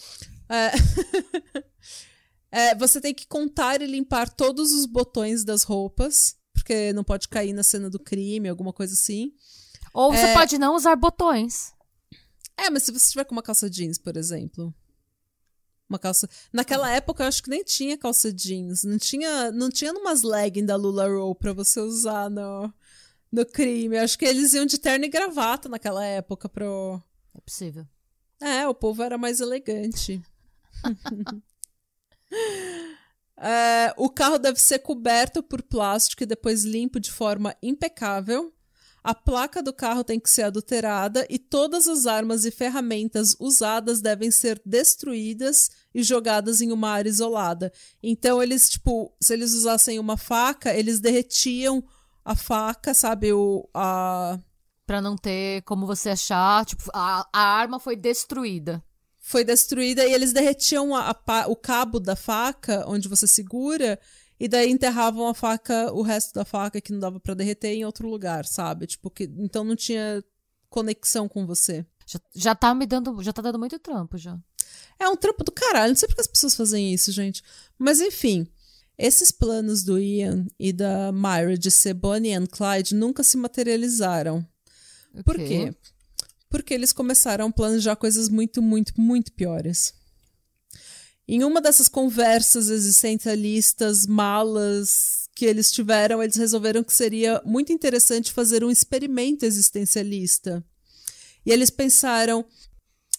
É... 0.47 0.71
É, 2.51 2.75
você 2.75 2.99
tem 2.99 3.13
que 3.13 3.25
contar 3.27 3.81
e 3.81 3.85
limpar 3.85 4.29
todos 4.29 4.73
os 4.73 4.85
botões 4.85 5.43
das 5.43 5.63
roupas, 5.63 6.35
porque 6.53 6.91
não 6.93 7.03
pode 7.03 7.29
cair 7.29 7.53
na 7.53 7.63
cena 7.63 7.89
do 7.89 7.97
crime, 7.99 8.49
alguma 8.49 8.73
coisa 8.73 8.93
assim. 8.93 9.33
Ou 9.93 10.11
você 10.11 10.25
É. 10.25 10.33
pode 10.33 10.57
não 10.57 10.75
usar 10.75 10.95
botões. 10.95 11.73
É, 12.57 12.69
mas 12.69 12.83
se 12.83 12.91
você 12.91 13.09
tiver 13.11 13.23
com 13.25 13.33
uma 13.33 13.41
calça 13.41 13.69
jeans, 13.69 13.97
por 13.97 14.17
exemplo. 14.17 14.73
Uma 15.89 15.97
calça. 15.99 16.29
Naquela 16.53 16.89
época 16.91 17.23
eu 17.23 17.27
acho 17.27 17.41
que 17.43 17.49
nem 17.49 17.63
tinha 17.63 17.97
calça 17.97 18.31
jeans. 18.31 18.83
Não 18.83 18.97
tinha, 18.97 19.51
não 19.51 19.69
tinha 19.69 19.91
umas 19.93 20.21
leggings 20.21 20.67
da 20.67 20.75
Lula 20.75 21.07
Roll 21.07 21.33
pra 21.35 21.51
você 21.53 21.79
usar 21.81 22.29
no, 22.29 22.71
no 23.31 23.45
crime. 23.45 23.97
Eu 23.97 24.03
acho 24.03 24.17
que 24.17 24.25
eles 24.25 24.53
iam 24.53 24.65
de 24.65 24.77
terno 24.77 25.03
e 25.05 25.09
gravata 25.09 25.67
naquela 25.67 26.05
época 26.05 26.47
pro. 26.47 27.01
É 27.35 27.41
possível. 27.41 27.85
É, 28.39 28.67
o 28.67 28.73
povo 28.73 29.03
era 29.03 29.17
mais 29.17 29.39
elegante. 29.39 30.21
É, 33.43 33.91
o 33.97 34.07
carro 34.07 34.37
deve 34.37 34.59
ser 34.59 34.79
coberto 34.79 35.41
por 35.41 35.63
plástico 35.63 36.21
e 36.21 36.27
depois 36.27 36.63
limpo 36.63 36.99
de 36.99 37.11
forma 37.11 37.55
impecável. 37.61 38.53
A 39.03 39.15
placa 39.15 39.63
do 39.63 39.73
carro 39.73 40.03
tem 40.03 40.19
que 40.19 40.29
ser 40.29 40.43
adulterada 40.43 41.25
e 41.27 41.39
todas 41.39 41.87
as 41.87 42.05
armas 42.05 42.45
e 42.45 42.51
ferramentas 42.51 43.35
usadas 43.39 43.99
devem 43.99 44.29
ser 44.29 44.61
destruídas 44.63 45.71
e 45.91 46.03
jogadas 46.03 46.61
em 46.61 46.71
uma 46.71 46.91
área 46.91 47.09
isolada. 47.09 47.73
Então, 48.03 48.43
eles, 48.43 48.69
tipo, 48.69 49.11
se 49.19 49.33
eles 49.33 49.53
usassem 49.53 49.97
uma 49.97 50.17
faca, 50.17 50.71
eles 50.71 50.99
derretiam 50.99 51.83
a 52.23 52.35
faca, 52.35 52.93
sabe? 52.93 53.33
O, 53.33 53.67
a, 53.73 54.37
Pra 54.85 55.01
não 55.01 55.15
ter 55.15 55.63
como 55.63 55.87
você 55.87 56.09
achar. 56.09 56.63
Tipo, 56.63 56.83
a, 56.93 57.27
a 57.33 57.41
arma 57.41 57.79
foi 57.79 57.95
destruída. 57.95 58.83
Foi 59.31 59.45
destruída 59.45 60.05
e 60.05 60.13
eles 60.13 60.33
derretiam 60.33 60.93
a, 60.93 61.15
a, 61.25 61.47
o 61.47 61.55
cabo 61.55 62.01
da 62.01 62.17
faca 62.17 62.83
onde 62.85 63.07
você 63.07 63.25
segura 63.25 63.97
e 64.37 64.45
daí 64.47 64.69
enterravam 64.69 65.25
a 65.27 65.33
faca, 65.33 65.93
o 65.93 66.01
resto 66.01 66.33
da 66.33 66.43
faca 66.43 66.81
que 66.81 66.91
não 66.91 66.99
dava 66.99 67.17
para 67.17 67.33
derreter 67.33 67.69
em 67.69 67.85
outro 67.85 68.09
lugar, 68.09 68.45
sabe? 68.45 68.87
Tipo 68.87 69.09
que 69.09 69.23
então 69.37 69.63
não 69.63 69.75
tinha 69.75 70.21
conexão 70.69 71.29
com 71.29 71.45
você. 71.45 71.85
Já, 72.05 72.19
já 72.35 72.55
tá 72.55 72.75
me 72.75 72.85
dando, 72.85 73.23
já 73.23 73.31
tá 73.31 73.41
dando 73.41 73.57
muito 73.57 73.79
trampo 73.79 74.17
já. 74.17 74.37
É 74.99 75.07
um 75.07 75.15
trampo 75.15 75.45
do 75.45 75.51
caralho, 75.51 75.89
não 75.89 75.95
sei 75.95 76.09
porque 76.09 76.21
as 76.21 76.27
pessoas 76.27 76.53
fazem 76.53 76.93
isso, 76.93 77.09
gente. 77.13 77.41
Mas 77.79 78.01
enfim, 78.01 78.45
esses 78.97 79.31
planos 79.31 79.81
do 79.83 79.97
Ian 79.97 80.45
e 80.59 80.73
da 80.73 81.09
Myra 81.13 81.57
de 81.57 81.71
ser 81.71 81.93
Bonnie 81.93 82.33
and 82.33 82.47
Clyde 82.47 82.95
nunca 82.95 83.23
se 83.23 83.37
materializaram. 83.37 84.45
Okay. 85.11 85.23
Por 85.23 85.37
quê? 85.37 85.73
Porque 86.51 86.73
eles 86.73 86.93
começaram 86.93 87.47
a 87.47 87.51
planejar 87.51 87.95
coisas 87.95 88.29
muito, 88.29 88.61
muito, 88.61 88.93
muito 89.01 89.31
piores. 89.31 89.93
Em 91.27 91.43
uma 91.43 91.61
dessas 91.61 91.87
conversas 91.87 92.69
existencialistas, 92.69 94.05
malas 94.05 95.29
que 95.33 95.45
eles 95.45 95.71
tiveram, 95.71 96.21
eles 96.21 96.35
resolveram 96.35 96.83
que 96.83 96.93
seria 96.93 97.41
muito 97.45 97.71
interessante 97.71 98.33
fazer 98.33 98.63
um 98.63 98.69
experimento 98.69 99.45
existencialista. 99.45 100.63
E 101.45 101.51
eles 101.51 101.69
pensaram: 101.69 102.45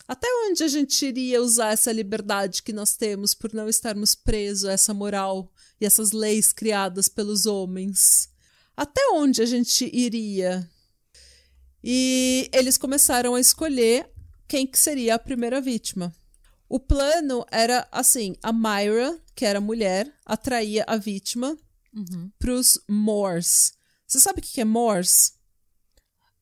até 0.06 0.28
onde 0.46 0.62
a 0.62 0.68
gente 0.68 1.06
iria 1.06 1.40
usar 1.40 1.72
essa 1.72 1.90
liberdade 1.90 2.62
que 2.62 2.72
nós 2.72 2.96
temos 2.96 3.34
por 3.34 3.52
não 3.54 3.68
estarmos 3.68 4.14
presos 4.14 4.66
a 4.66 4.72
essa 4.72 4.92
moral 4.92 5.50
e 5.80 5.86
essas 5.86 6.12
leis 6.12 6.52
criadas 6.52 7.08
pelos 7.08 7.46
homens? 7.46 8.28
Até 8.76 9.00
onde 9.14 9.40
a 9.40 9.46
gente 9.46 9.90
iria? 9.92 10.68
E 11.82 12.48
eles 12.52 12.78
começaram 12.78 13.34
a 13.34 13.40
escolher 13.40 14.08
quem 14.46 14.66
que 14.66 14.78
seria 14.78 15.14
a 15.14 15.18
primeira 15.18 15.60
vítima. 15.60 16.12
O 16.68 16.78
plano 16.78 17.44
era 17.50 17.86
assim: 17.90 18.34
a 18.42 18.52
Myra, 18.52 19.18
que 19.34 19.44
era 19.44 19.60
mulher, 19.60 20.12
atraía 20.24 20.84
a 20.86 20.96
vítima 20.96 21.56
uhum. 21.94 22.30
para 22.38 22.52
os 22.52 22.80
Moors. 22.88 23.72
Você 24.06 24.20
sabe 24.20 24.40
o 24.40 24.42
que 24.42 24.60
é 24.60 24.64
Moors? 24.64 25.34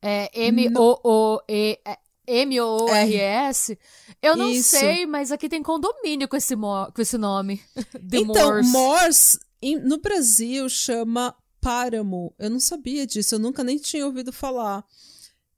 É 0.01 0.29
M-O-O-E. 0.47 1.79
M-O-O-R-S? 2.27 3.77
Eu 4.21 4.37
não 4.37 4.49
Isso. 4.49 4.69
sei, 4.69 5.05
mas 5.05 5.31
aqui 5.31 5.49
tem 5.49 5.61
condomínio 5.61 6.27
com 6.27 6.35
esse, 6.37 6.55
com 6.55 7.01
esse 7.01 7.17
nome. 7.17 7.61
The 8.09 8.19
então, 8.19 8.63
Moors, 8.63 9.37
no 9.83 9.97
Brasil, 9.97 10.69
chama 10.69 11.35
páramo. 11.59 12.33
Eu 12.39 12.49
não 12.49 12.59
sabia 12.59 13.05
disso, 13.05 13.35
eu 13.35 13.39
nunca 13.39 13.63
nem 13.63 13.77
tinha 13.77 14.05
ouvido 14.05 14.31
falar. 14.31 14.85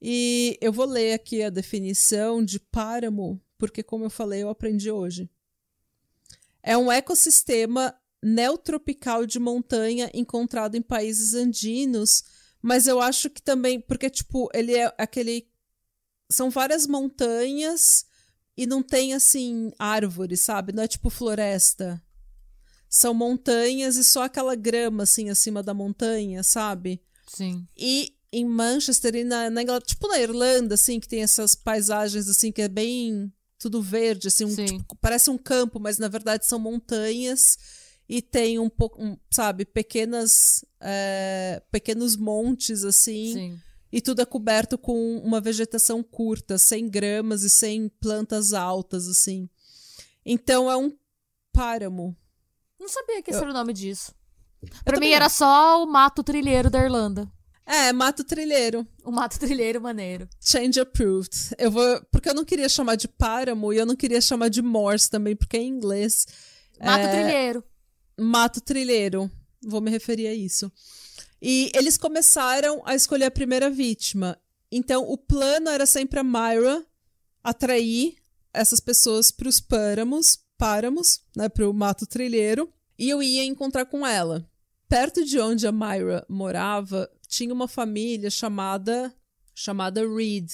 E 0.06 0.58
eu 0.60 0.74
vou 0.74 0.86
ler 0.86 1.14
aqui 1.14 1.42
a 1.42 1.50
definição 1.50 2.44
de 2.44 2.60
páramo, 2.60 3.42
porque, 3.58 3.82
como 3.82 4.04
eu 4.04 4.10
falei, 4.10 4.44
eu 4.44 4.50
aprendi 4.50 4.92
hoje. 4.92 5.30
É 6.62 6.78
um 6.78 6.92
ecossistema 6.92 7.96
neotropical 8.22 9.26
de 9.26 9.40
montanha 9.40 10.12
encontrado 10.14 10.76
em 10.76 10.82
países 10.82 11.34
andinos, 11.34 12.22
mas 12.62 12.86
eu 12.86 13.00
acho 13.00 13.30
que 13.30 13.42
também, 13.42 13.80
porque, 13.80 14.10
tipo, 14.10 14.50
ele 14.54 14.76
é 14.76 14.94
aquele. 14.98 15.48
São 16.30 16.50
várias 16.50 16.86
montanhas 16.86 18.06
e 18.58 18.66
não 18.68 18.84
tem, 18.84 19.14
assim, 19.14 19.72
árvores, 19.80 20.42
sabe? 20.42 20.74
Não 20.74 20.84
é 20.84 20.88
tipo 20.88 21.10
floresta. 21.10 22.04
São 22.90 23.14
montanhas 23.14 23.96
e 23.96 24.04
só 24.04 24.24
aquela 24.24 24.54
grama, 24.54 25.04
assim, 25.04 25.30
acima 25.30 25.64
da 25.64 25.74
montanha, 25.74 26.44
sabe? 26.44 27.02
Sim. 27.26 27.66
E 27.78 28.18
em 28.34 28.46
Manchester 28.46 29.14
e 29.16 29.24
na, 29.24 29.48
na 29.52 29.62
Inglaterra, 29.62 29.88
tipo 29.88 30.08
na 30.08 30.20
Irlanda, 30.20 30.74
assim, 30.74 31.00
que 31.00 31.08
tem 31.08 31.22
essas 31.22 31.54
paisagens, 31.54 32.28
assim, 32.28 32.52
que 32.52 32.64
é 32.64 32.68
bem 32.68 33.32
tudo 33.60 33.80
verde, 33.80 34.28
assim, 34.28 34.46
um, 34.46 34.56
tipo, 34.56 34.96
parece 35.00 35.30
um 35.30 35.38
campo, 35.38 35.80
mas 35.80 36.00
na 36.00 36.08
verdade 36.08 36.46
são 36.46 36.58
montanhas 36.58 37.58
e 38.10 38.22
tem 38.22 38.58
um 38.58 38.70
pouco, 38.70 39.02
um, 39.02 39.16
sabe, 39.32 39.66
pequenas, 39.66 40.66
é, 40.82 41.62
pequenos 41.72 42.18
montes, 42.18 42.84
assim, 42.84 43.34
Sim. 43.34 43.60
e 43.92 44.02
tudo 44.02 44.22
é 44.22 44.26
coberto 44.26 44.80
com 44.80 45.18
uma 45.20 45.40
vegetação 45.40 46.02
curta, 46.02 46.58
sem 46.58 46.90
gramas 46.90 47.44
e 47.44 47.50
sem 47.50 47.88
plantas 47.88 48.52
altas, 48.52 49.08
assim. 49.08 49.48
Então 50.26 50.70
é 50.70 50.76
um 50.76 50.92
páramo. 51.54 52.18
Não 52.80 52.90
sabia 52.90 53.22
que 53.22 53.30
esse 53.30 53.40
Eu... 53.40 53.44
era 53.44 53.52
o 53.52 53.54
nome 53.54 53.74
disso. 53.74 54.12
Pra 54.84 55.00
mim 55.00 55.10
era 55.10 55.30
só 55.30 55.84
o 55.84 55.86
mato 55.86 56.24
trilheiro 56.24 56.70
da 56.70 56.80
Irlanda. 56.84 57.32
É, 57.66 57.94
Mato 57.94 58.24
Trilheiro. 58.24 58.88
O 59.04 59.12
Mato 59.12 59.40
Trilheiro 59.40 59.82
maneiro. 59.82 60.28
Change 60.40 60.80
approved. 60.80 61.36
Eu 61.58 61.72
vou. 61.72 62.02
Porque 62.12 62.30
eu 62.30 62.34
não 62.34 62.44
queria 62.44 62.68
chamar 62.68 62.96
de 62.96 63.08
páramo 63.08 63.72
e 63.72 63.78
eu 63.78 63.86
não 63.86 63.96
queria 63.96 64.20
chamar 64.20 64.50
de 64.50 64.62
Morse 64.62 65.10
também, 65.10 65.36
porque 65.36 65.58
é 65.58 65.62
em 65.62 65.70
inglês. 65.70 66.28
Mato 66.80 67.06
é... 67.06 67.12
Trilheiro. 67.12 67.64
Mato 68.20 68.62
Trilheiro. 68.62 69.32
Vou 69.66 69.80
me 69.80 69.90
referir 69.90 70.28
a 70.28 70.34
isso. 70.34 70.72
E 71.42 71.72
eles 71.74 71.98
começaram 71.98 72.82
a 72.86 72.96
escolher 72.96 73.26
a 73.26 73.32
primeira 73.32 73.70
vítima. 73.70 74.38
Então, 74.72 75.04
o 75.04 75.18
plano 75.18 75.70
era 75.70 75.86
sempre 75.86 76.20
a 76.20 76.24
Myra 76.24 76.84
atrair 77.44 78.16
essas 78.54 78.80
pessoas 78.80 79.32
para 79.32 79.50
os 79.50 79.60
páramos, 79.60 80.40
páramos, 80.58 81.22
né, 81.36 81.50
para 81.50 81.70
o 81.70 81.74
mato 81.74 82.06
trilheiro, 82.06 82.72
e 82.98 83.10
eu 83.10 83.22
ia 83.22 83.44
encontrar 83.44 83.86
com 83.86 84.06
ela. 84.06 84.48
Perto 84.88 85.26
de 85.26 85.40
onde 85.40 85.66
a 85.66 85.72
Myra 85.72 86.26
morava, 86.30 87.10
tinha 87.34 87.54
uma 87.54 87.68
família 87.68 88.30
chamada 88.30 89.14
chamada 89.56 90.02
Reed. 90.08 90.52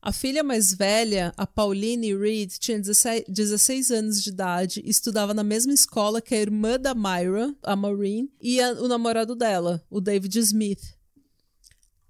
A 0.00 0.12
filha 0.12 0.44
mais 0.44 0.72
velha, 0.72 1.32
a 1.36 1.46
Pauline 1.46 2.14
Reed, 2.14 2.52
tinha 2.58 2.78
16, 2.78 3.24
16 3.28 3.90
anos 3.90 4.22
de 4.22 4.30
idade 4.30 4.82
estudava 4.84 5.34
na 5.34 5.42
mesma 5.42 5.72
escola 5.72 6.22
que 6.22 6.34
a 6.34 6.40
irmã 6.40 6.78
da 6.78 6.94
Myra, 6.94 7.54
a 7.62 7.74
Maureen, 7.74 8.30
e 8.40 8.60
a, 8.60 8.72
o 8.74 8.86
namorado 8.86 9.34
dela, 9.34 9.84
o 9.90 10.00
David 10.00 10.38
Smith. 10.38 10.96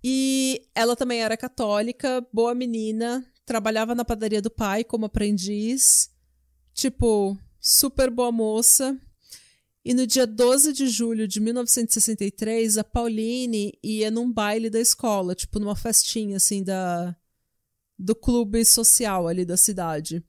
E 0.04 0.68
ela 0.74 0.94
também 0.94 1.22
era 1.22 1.36
católica, 1.36 2.24
boa 2.32 2.54
menina, 2.54 3.24
trabalhava 3.46 3.94
na 3.94 4.04
padaria 4.04 4.42
do 4.42 4.50
pai 4.50 4.84
como 4.84 5.06
aprendiz, 5.06 6.10
tipo, 6.74 7.36
super 7.58 8.10
boa 8.10 8.30
moça. 8.30 8.98
E 9.88 9.94
no 9.94 10.06
dia 10.06 10.26
12 10.26 10.74
de 10.74 10.86
julho 10.86 11.26
de 11.26 11.40
1963, 11.40 12.76
a 12.76 12.84
Pauline 12.84 13.72
ia 13.82 14.10
num 14.10 14.30
baile 14.30 14.68
da 14.68 14.78
escola, 14.78 15.34
tipo 15.34 15.58
numa 15.58 15.74
festinha 15.74 16.36
assim 16.36 16.62
da 16.62 17.16
do 17.98 18.14
clube 18.14 18.66
social 18.66 19.26
ali 19.26 19.46
da 19.46 19.56
cidade. 19.56 20.22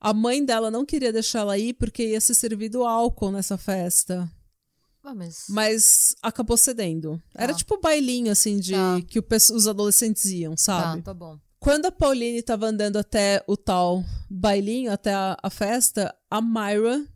A 0.00 0.12
mãe 0.12 0.44
dela 0.44 0.72
não 0.72 0.84
queria 0.84 1.12
deixar 1.12 1.42
ela 1.42 1.56
ir 1.56 1.74
porque 1.74 2.08
ia 2.08 2.20
ser 2.20 2.34
servido 2.34 2.84
álcool 2.84 3.30
nessa 3.30 3.56
festa. 3.56 4.28
Ah, 5.04 5.14
mas... 5.14 5.44
mas... 5.48 6.16
acabou 6.20 6.56
cedendo. 6.56 7.22
Ah. 7.36 7.44
Era 7.44 7.54
tipo 7.54 7.80
bailinho, 7.80 8.32
assim, 8.32 8.58
de 8.58 8.74
ah. 8.74 9.00
que 9.06 9.20
o, 9.20 9.24
os 9.54 9.68
adolescentes 9.68 10.24
iam, 10.24 10.56
sabe? 10.56 11.02
Tá, 11.02 11.12
tá 11.12 11.14
bom. 11.14 11.38
Quando 11.60 11.86
a 11.86 11.92
Pauline 11.92 12.38
estava 12.38 12.66
andando 12.66 12.96
até 12.96 13.40
o 13.46 13.56
tal 13.56 14.04
bailinho, 14.28 14.90
até 14.90 15.14
a, 15.14 15.36
a 15.40 15.48
festa, 15.48 16.12
a 16.28 16.42
Myra 16.42 17.06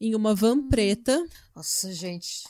em 0.00 0.14
uma 0.14 0.34
van 0.34 0.54
hum. 0.54 0.68
preta. 0.68 1.22
Nossa, 1.54 1.92
gente. 1.92 2.44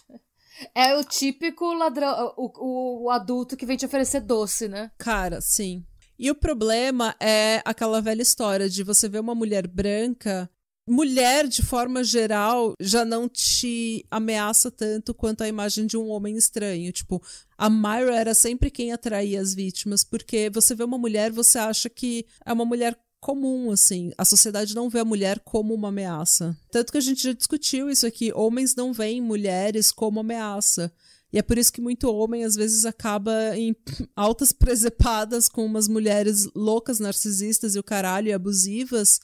É 0.75 0.97
o 0.97 1.03
típico 1.03 1.73
ladrão, 1.73 2.35
o, 2.37 3.05
o, 3.05 3.11
adulto 3.11 3.57
que 3.57 3.65
vem 3.65 3.77
te 3.77 3.87
oferecer 3.87 4.21
doce, 4.21 4.69
né? 4.69 4.91
Cara, 4.99 5.41
sim. 5.41 5.85
E 6.19 6.31
o 6.31 6.35
problema 6.35 7.17
é 7.19 7.63
aquela 7.65 8.01
velha 8.03 8.21
história 8.21 8.69
de 8.69 8.83
você 8.83 9.09
ver 9.09 9.21
uma 9.21 9.35
mulher 9.35 9.67
branca. 9.67 10.51
Mulher, 10.87 11.47
de 11.47 11.63
forma 11.63 12.05
geral, 12.05 12.75
já 12.79 13.05
não 13.05 13.29
te 13.29 14.05
ameaça 14.11 14.71
tanto 14.71 15.15
quanto 15.15 15.43
a 15.43 15.49
imagem 15.49 15.87
de 15.87 15.97
um 15.97 16.09
homem 16.09 16.37
estranho. 16.37 16.93
Tipo, 16.93 17.23
a 17.57 17.71
Myra 17.71 18.17
era 18.17 18.35
sempre 18.35 18.71
quem 18.71 18.93
atraía 18.93 19.41
as 19.41 19.55
vítimas, 19.55 20.05
porque 20.05 20.51
você 20.53 20.75
vê 20.75 20.85
uma 20.85 20.99
mulher, 20.99 21.31
você 21.31 21.59
acha 21.59 21.89
que 21.89 22.27
é 22.45 22.53
uma 22.53 22.65
mulher 22.65 22.99
comum, 23.21 23.71
assim. 23.71 24.13
A 24.17 24.25
sociedade 24.25 24.75
não 24.75 24.89
vê 24.89 25.01
a 25.01 25.05
mulher 25.05 25.41
como 25.41 25.75
uma 25.75 25.89
ameaça. 25.89 26.57
Tanto 26.71 26.91
que 26.91 26.99
a 26.99 27.03
gente 27.03 27.23
já 27.23 27.33
discutiu 27.33 27.91
isso 27.91 28.07
aqui: 28.07 28.33
homens 28.33 28.75
não 28.75 28.93
veem 28.93 29.21
mulheres 29.21 29.93
como 29.93 30.21
ameaça. 30.21 30.93
E 31.33 31.39
é 31.39 31.43
por 31.43 31.57
isso 31.59 31.73
que 31.73 31.81
muito 31.81 32.13
homem 32.13 32.45
às 32.45 32.57
vezes 32.57 32.85
acaba 32.85 33.57
em 33.57 33.77
altas 34.17 34.53
presepadas 34.53 35.49
com 35.49 35.65
umas 35.65 35.87
mulheres 35.87 36.49
loucas, 36.55 36.99
narcisistas 36.99 37.77
e 37.77 37.79
o 37.79 37.85
caralho, 37.85 38.29
e 38.29 38.33
abusivas. 38.33 39.21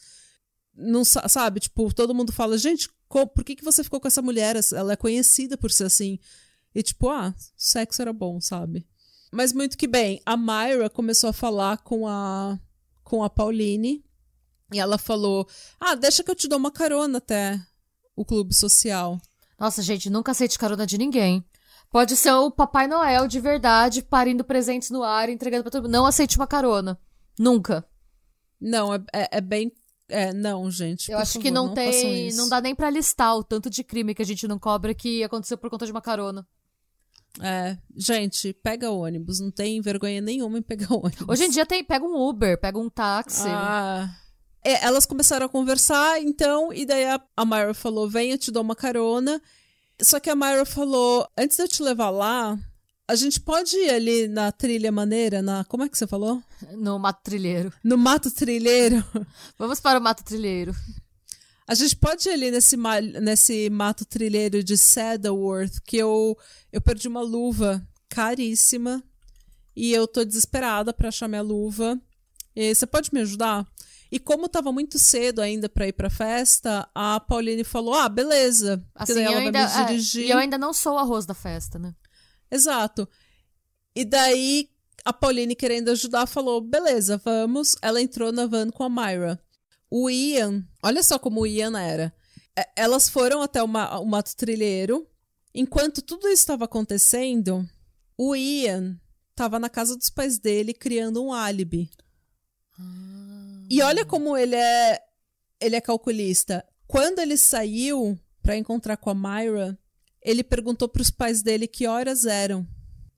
Não 0.75 1.05
sabe, 1.05 1.61
tipo, 1.61 1.93
todo 1.95 2.15
mundo 2.15 2.33
fala, 2.33 2.59
gente, 2.59 2.91
por 3.09 3.43
que, 3.43 3.57
que 3.57 3.65
você 3.65 3.83
ficou 3.83 3.99
com 3.99 4.09
essa 4.09 4.21
mulher? 4.21 4.57
Ela 4.75 4.93
é 4.93 4.97
conhecida 4.97 5.57
por 5.57 5.71
ser 5.71 5.85
assim. 5.85 6.19
E 6.75 6.83
tipo, 6.83 7.09
ah, 7.09 7.35
sexo 7.57 8.03
era 8.03 8.13
bom, 8.13 8.39
sabe? 8.41 8.87
Mas 9.33 9.53
muito 9.53 9.79
que 9.79 9.87
bem, 9.87 10.21
a 10.27 10.37
Myra 10.37 10.91
começou 10.91 11.31
a 11.31 11.33
falar 11.33 11.79
com 11.79 12.07
a 12.07 12.59
com 13.07 13.23
a 13.23 13.31
Pauline 13.31 14.05
e 14.73 14.81
ela 14.81 14.99
falou: 14.99 15.49
Ah, 15.81 15.95
deixa 15.95 16.23
que 16.23 16.31
eu 16.31 16.35
te 16.35 16.49
dou 16.49 16.59
uma 16.59 16.73
carona 16.73 17.19
até 17.19 17.59
o 18.15 18.25
clube 18.25 18.55
social. 18.55 19.19
Nossa, 19.59 19.81
gente, 19.81 20.11
nunca 20.11 20.33
aceite 20.33 20.59
carona 20.59 20.87
de 20.87 20.99
ninguém. 20.99 21.43
Pode 21.91 22.17
ser 22.17 22.33
o 22.33 22.51
Papai 22.51 22.89
Noel 22.89 23.29
de 23.29 23.41
verdade, 23.41 24.03
parindo 24.03 24.45
presentes 24.45 24.91
no 24.91 25.03
ar, 25.03 25.29
entregando 25.29 25.63
pra 25.63 25.71
todo 25.71 25.85
mundo. 25.85 25.93
Não 25.93 26.05
aceite 26.05 26.37
uma 26.37 26.47
carona. 26.47 26.99
Nunca. 27.39 27.87
Não, 28.61 28.93
é, 28.93 28.99
é, 29.13 29.29
é 29.39 29.41
bem 29.41 29.73
É, 30.09 30.33
não, 30.33 30.71
gente. 30.71 31.11
Eu 31.11 31.19
acho 31.19 31.35
favor, 31.35 31.43
que 31.43 31.51
não, 31.51 31.69
façam 31.69 31.75
tem. 31.93 32.33
Não 32.33 32.49
dá 32.49 32.61
nem 32.61 32.75
pra 32.75 32.91
listar 32.91 33.37
o 33.37 33.45
tanto 33.45 33.71
de 33.71 33.85
crime 33.85 34.15
que 34.15 34.23
a 34.23 34.27
gente 34.27 34.49
não 34.49 34.59
cobra 34.59 34.95
que 34.95 35.23
aconteceu 35.23 35.57
por 35.57 35.71
conta 35.71 35.87
de 35.87 35.93
uma 35.93 36.03
carona. 36.03 36.47
É, 37.41 37.77
gente, 37.95 38.53
pega 38.53 38.91
ônibus. 38.91 39.41
Não 39.41 39.51
tem 39.51 39.81
vergonha 39.81 40.21
nenhuma 40.21 40.59
em 40.59 40.63
pegar 40.63 40.93
ônibus. 40.95 41.29
Hoje 41.29 41.45
em 41.45 41.51
dia 41.51 41.67
tem, 41.67 41.85
pega 41.85 42.05
um 42.05 42.29
Uber, 42.29 42.59
pega 42.61 42.79
um 42.79 42.89
táxi. 42.89 43.49
Ah. 43.49 44.11
É, 44.65 44.85
elas 44.85 45.07
começaram 45.07 45.47
a 45.47 45.49
conversar, 45.49 46.21
então, 46.21 46.73
e 46.73 46.85
daí 46.85 47.05
a, 47.05 47.21
a 47.37 47.45
Myra 47.45 47.73
falou: 47.73 48.09
Vem, 48.09 48.31
eu 48.33 48.39
te 48.39 48.51
dou 48.51 48.63
uma 48.63 48.75
carona. 48.75 49.41
Só 50.03 50.19
que 50.19 50.29
a 50.29 50.37
Myra 50.37 50.65
falou: 50.65 51.29
Antes 51.39 51.57
de 51.57 51.63
eu 51.63 51.69
te 51.69 51.83
levar 51.83 52.11
lá, 52.11 52.59
a 53.09 53.15
gente 53.15 53.39
pode 53.39 53.77
ir 53.77 53.91
ali 53.91 54.27
na 54.27 54.51
trilha 54.51 54.91
maneira, 54.91 55.41
na. 55.41 55.65
Como 55.65 55.85
é 55.85 55.89
que 55.89 55.97
você 55.97 56.07
falou? 56.07 56.43
No 56.73 56.99
mato 56.99 57.23
trilheiro. 57.23 57.73
No 57.85 57.97
mato 57.97 58.31
trilheiro. 58.31 59.05
Vamos 59.57 59.79
para 59.79 60.01
o 60.01 60.03
mato 60.03 60.25
trilheiro. 60.25 60.75
A 61.69 61.75
gente 61.75 61.97
pode 61.97 62.29
ir 62.29 62.33
ali 62.33 62.51
nesse, 62.51 62.77
ma- 62.77 63.01
nesse 63.01 63.69
mato 63.71 64.05
trilheiro 64.05 64.63
de 64.63 64.77
Saddleworth, 64.77 65.81
que 65.85 65.97
eu, 65.97 66.37
eu 66.73 66.81
perdi 66.81 67.09
uma 67.09 67.21
luva 67.23 67.87
caríssima 68.09 69.03
e 69.75 69.93
eu 69.93 70.07
tô 70.07 70.25
desesperada 70.25 70.93
pra 70.93 71.09
achar 71.09 71.29
minha 71.29 71.43
luva. 71.43 72.01
E 72.55 72.75
você 72.75 72.87
pode 72.87 73.11
me 73.13 73.21
ajudar? 73.21 73.67
E 74.11 74.21
como 74.21 74.49
tava 74.49 74.71
muito 74.73 74.99
cedo 74.99 75.41
ainda 75.43 75.69
pra 75.69 75.89
ir 75.89 75.93
pra 75.93 76.09
festa, 76.09 76.89
a 76.95 77.19
Pauline 77.19 77.65
falou: 77.65 77.95
Ah, 77.95 78.09
beleza. 78.09 78.83
Assim, 78.95 79.15
daí 79.15 79.25
ela 79.25 79.39
ainda, 79.39 79.67
vai 79.67 79.77
me 79.77 79.83
é, 79.83 79.87
dirigir. 79.87 80.27
e 80.27 80.31
eu 80.31 80.39
ainda 80.39 80.57
não 80.57 80.73
sou 80.73 80.95
o 80.95 80.99
arroz 80.99 81.27
da 81.27 81.35
festa, 81.35 81.79
né? 81.79 81.93
Exato. 82.51 83.09
E 83.95 84.05
daí 84.05 84.71
a 85.05 85.13
Pauline, 85.13 85.57
querendo 85.57 85.91
ajudar, 85.91 86.27
falou: 86.27 86.61
beleza, 86.61 87.21
vamos. 87.25 87.77
Ela 87.83 88.01
entrou 88.01 88.31
na 88.31 88.47
van 88.47 88.71
com 88.71 88.85
a 88.85 88.89
Myra. 88.89 89.41
O 89.91 90.09
Ian, 90.09 90.65
olha 90.87 91.03
só 91.03 91.19
como 91.19 91.41
o 91.41 91.47
Ian 91.47 91.79
era. 91.79 92.13
É, 92.57 92.67
Elas 92.77 93.09
foram 93.09 93.43
até 93.43 93.63
o, 93.63 93.69
ma- 93.69 93.99
o 93.99 94.05
mato 94.07 94.35
trilheiro. 94.37 95.07
Enquanto 95.55 96.03
tudo 96.03 96.27
isso 96.29 96.43
estava 96.43 96.65
acontecendo, 96.67 97.69
o 98.17 98.35
Ian 98.37 98.99
estava 99.31 99.59
na 99.59 99.69
casa 99.69 99.97
dos 99.97 100.11
pais 100.11 100.39
dele 100.39 100.73
criando 100.73 101.23
um 101.25 101.33
álibi. 101.33 101.91
E 103.71 103.83
olha 103.83 104.05
como 104.05 104.37
ele 104.37 104.55
é 104.55 105.01
ele 105.61 105.77
é 105.77 105.81
calculista. 105.81 106.65
Quando 106.87 107.19
ele 107.19 107.37
saiu 107.37 108.19
pra 108.43 108.57
encontrar 108.57 108.97
com 108.99 109.11
a 109.11 109.15
Myra, 109.15 109.79
ele 110.23 110.45
perguntou 110.45 110.89
pros 110.89 111.11
pais 111.11 111.43
dele 111.43 111.67
que 111.67 111.87
horas 111.87 112.25
eram. 112.27 112.67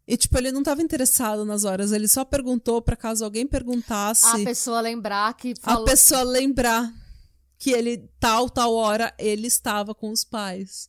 E 0.07 0.17
tipo, 0.17 0.39
ele 0.39 0.53
não 0.53 0.63
tava 0.63 0.81
interessado 0.81 1.45
nas 1.45 1.65
horas, 1.65 1.93
ele 1.93 2.09
só 2.09 2.25
perguntou 2.25 2.81
pra 2.81 2.97
caso 2.97 3.25
alguém 3.25 3.47
perguntasse 3.47 4.25
A 4.27 4.45
pessoa 4.45 4.81
lembrar 4.81 5.35
que 5.35 5.53
a 5.53 5.57
falou. 5.73 5.85
pessoa 5.85 6.23
lembrar 6.23 6.91
que 7.59 7.71
ele 7.71 8.09
tal 8.21 8.49
tal 8.49 8.75
hora 8.75 9.13
ele 9.19 9.49
estava 9.49 9.95
com 9.95 10.11
os 10.11 10.25
pais. 10.25 10.89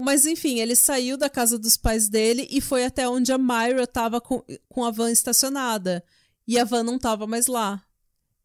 Mas 0.00 0.26
enfim, 0.26 0.60
ele 0.60 0.76
saiu 0.76 1.16
da 1.16 1.28
casa 1.28 1.58
dos 1.58 1.76
pais 1.76 2.08
dele 2.08 2.46
e 2.50 2.60
foi 2.60 2.84
até 2.84 3.08
onde 3.08 3.32
a 3.32 3.38
Myra 3.38 3.82
estava 3.82 4.20
com, 4.20 4.42
com 4.68 4.84
a 4.84 4.90
van 4.90 5.10
estacionada. 5.10 6.04
E 6.46 6.58
a 6.58 6.64
van 6.64 6.82
não 6.82 6.96
estava 6.96 7.26
mais 7.26 7.46
lá. 7.46 7.84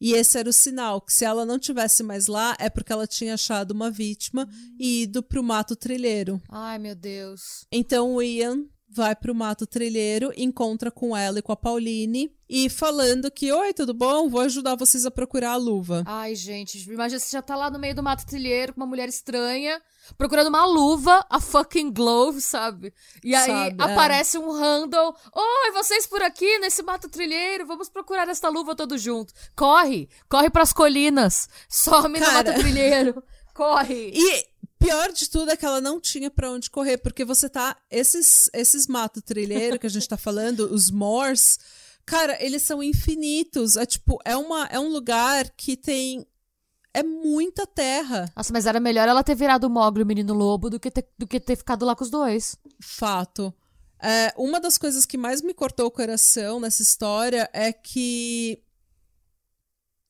E 0.02 0.14
esse 0.14 0.38
era 0.38 0.50
o 0.50 0.54
sinal, 0.54 1.00
que 1.00 1.14
se 1.14 1.24
ela 1.24 1.46
não 1.46 1.58
tivesse 1.58 2.04
mais 2.04 2.28
lá, 2.28 2.58
é 2.60 2.70
porque 2.70 2.92
ela 2.92 3.08
tinha 3.08 3.36
achado 3.36 3.72
uma 3.72 3.90
vítima 3.90 4.50
e 4.78 5.04
ido 5.04 5.24
pro 5.24 5.42
mato 5.42 5.78
trilheiro. 5.78 6.42
Ai, 6.50 6.78
meu 6.78 6.94
Deus. 6.94 7.66
Então 7.72 8.16
o 8.16 8.22
Ian 8.22 8.66
vai 8.96 9.16
pro 9.16 9.34
mato 9.34 9.66
trilheiro, 9.66 10.32
encontra 10.38 10.92
com 10.92 11.18
ela 11.18 11.40
e 11.40 11.42
com 11.42 11.52
a 11.52 11.56
Pauline 11.56 12.32
e 12.48 12.70
falando 12.70 13.32
que, 13.32 13.52
oi, 13.52 13.74
tudo 13.74 13.94
bom? 13.94 14.30
Vou 14.30 14.42
ajudar 14.42 14.76
vocês 14.76 15.06
a 15.06 15.12
procurar 15.12 15.54
a 15.54 15.56
luva. 15.56 16.04
Ai, 16.06 16.36
gente, 16.36 16.78
imagina 16.90 17.20
você 17.20 17.32
já 17.32 17.42
tá 17.42 17.56
lá 17.56 17.72
no 17.72 17.80
meio 17.80 17.96
do 17.96 18.04
mato 18.04 18.26
trilheiro 18.26 18.74
com 18.74 18.82
uma 18.82 18.86
mulher 18.86 19.10
estranha, 19.10 19.82
procurando 20.16 20.50
uma 20.50 20.64
luva, 20.66 21.26
a 21.28 21.40
fucking 21.40 21.92
glove, 21.92 22.40
sabe? 22.40 22.94
E 23.24 23.34
aí 23.34 23.48
Sabe, 23.48 23.82
é. 23.82 23.84
aparece 23.84 24.38
um 24.38 24.52
handle. 24.52 25.16
Oi, 25.34 25.72
vocês 25.72 26.06
por 26.06 26.22
aqui 26.22 26.60
nesse 26.60 26.84
mato 26.84 27.10
trilheiro, 27.10 27.66
vamos 27.66 27.90
procurar 27.90 28.28
esta 28.28 28.50
luva 28.50 28.76
todo 28.76 28.96
junto. 28.98 29.34
Corre, 29.56 30.08
corre 30.30 30.52
pras 30.52 30.72
colinas, 30.72 31.50
some 31.68 32.20
no 32.20 32.26
Cara. 32.26 32.52
mato 32.52 32.60
trilheiro, 32.60 33.24
corre. 33.56 34.12
E 34.14 34.53
pior 34.84 35.12
de 35.12 35.30
tudo 35.30 35.52
é 35.52 35.58
que 35.58 35.66
ela 35.66 35.80
não 35.80 36.00
tinha 36.00 36.30
pra 36.30 36.52
onde 36.52 36.70
correr, 36.70 36.98
porque 36.98 37.24
você 37.24 37.50
tá. 37.50 37.78
Esses, 37.90 38.50
esses 38.54 38.88
mato 38.88 39.22
trilheiro 39.22 39.80
que 39.80 39.88
a 39.88 39.90
gente 39.90 40.08
tá 40.08 40.18
falando, 40.18 40.72
os 40.72 40.92
moors, 40.92 41.58
cara, 42.06 42.38
eles 42.44 42.62
são 42.64 42.84
infinitos. 42.84 43.78
É 43.78 43.86
tipo, 43.86 44.20
é, 44.26 44.36
uma, 44.36 44.66
é 44.66 44.80
um 44.80 44.90
lugar 44.90 45.50
que 45.52 45.78
tem. 45.78 46.26
É 46.94 47.02
muita 47.02 47.66
terra. 47.66 48.32
Nossa, 48.36 48.54
mas 48.54 48.68
era 48.68 48.80
melhor 48.80 49.08
ela 49.08 49.24
ter 49.24 49.36
virado 49.36 49.66
o 49.66 49.70
Mogli 49.70 50.04
o 50.04 50.06
Menino 50.06 50.34
Lobo 50.34 50.70
do 50.70 50.80
que 50.80 50.92
ter, 50.92 51.08
do 51.18 51.26
que 51.26 51.40
ter 51.40 51.56
ficado 51.56 51.86
lá 51.86 51.96
com 51.96 52.04
os 52.04 52.12
dois. 52.12 52.56
Fato. 52.80 53.54
É, 54.00 54.34
uma 54.38 54.60
das 54.60 54.78
coisas 54.78 55.06
que 55.06 55.18
mais 55.18 55.42
me 55.42 55.54
cortou 55.54 55.88
o 55.88 55.92
coração 55.92 56.60
nessa 56.60 56.82
história 56.82 57.50
é 57.54 57.72
que 57.72 58.62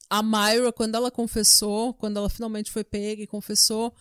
a 0.09 0.21
Myra, 0.21 0.73
quando 0.73 0.95
ela 0.95 1.09
confessou, 1.09 1.93
quando 1.93 2.17
ela 2.17 2.29
finalmente 2.29 2.71
foi 2.71 2.83
pega 2.83 3.21
e 3.21 3.27
confessou, 3.27 3.93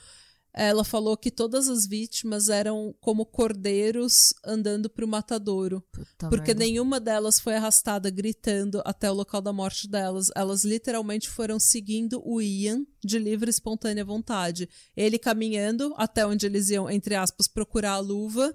ela 0.54 0.84
falou 0.84 1.16
que 1.16 1.30
todas 1.30 1.68
as 1.68 1.86
vítimas 1.86 2.50
eram 2.50 2.94
como 3.00 3.24
cordeiros 3.24 4.34
andando 4.44 4.90
pro 4.90 5.08
matadouro. 5.08 5.80
Puta 5.90 6.28
Porque 6.28 6.48
merda. 6.48 6.64
nenhuma 6.64 7.00
delas 7.00 7.40
foi 7.40 7.56
arrastada 7.56 8.10
gritando 8.10 8.82
até 8.84 9.10
o 9.10 9.14
local 9.14 9.40
da 9.40 9.52
morte 9.52 9.88
delas. 9.88 10.28
Elas 10.36 10.62
literalmente 10.62 11.28
foram 11.28 11.58
seguindo 11.58 12.22
o 12.22 12.40
Ian 12.40 12.84
de 13.02 13.18
livre 13.18 13.48
e 13.48 13.50
espontânea 13.50 14.04
vontade. 14.04 14.68
Ele 14.94 15.18
caminhando 15.18 15.94
até 15.96 16.26
onde 16.26 16.44
eles 16.44 16.68
iam, 16.68 16.90
entre 16.90 17.14
aspas, 17.14 17.48
procurar 17.48 17.92
a 17.92 17.98
luva 17.98 18.54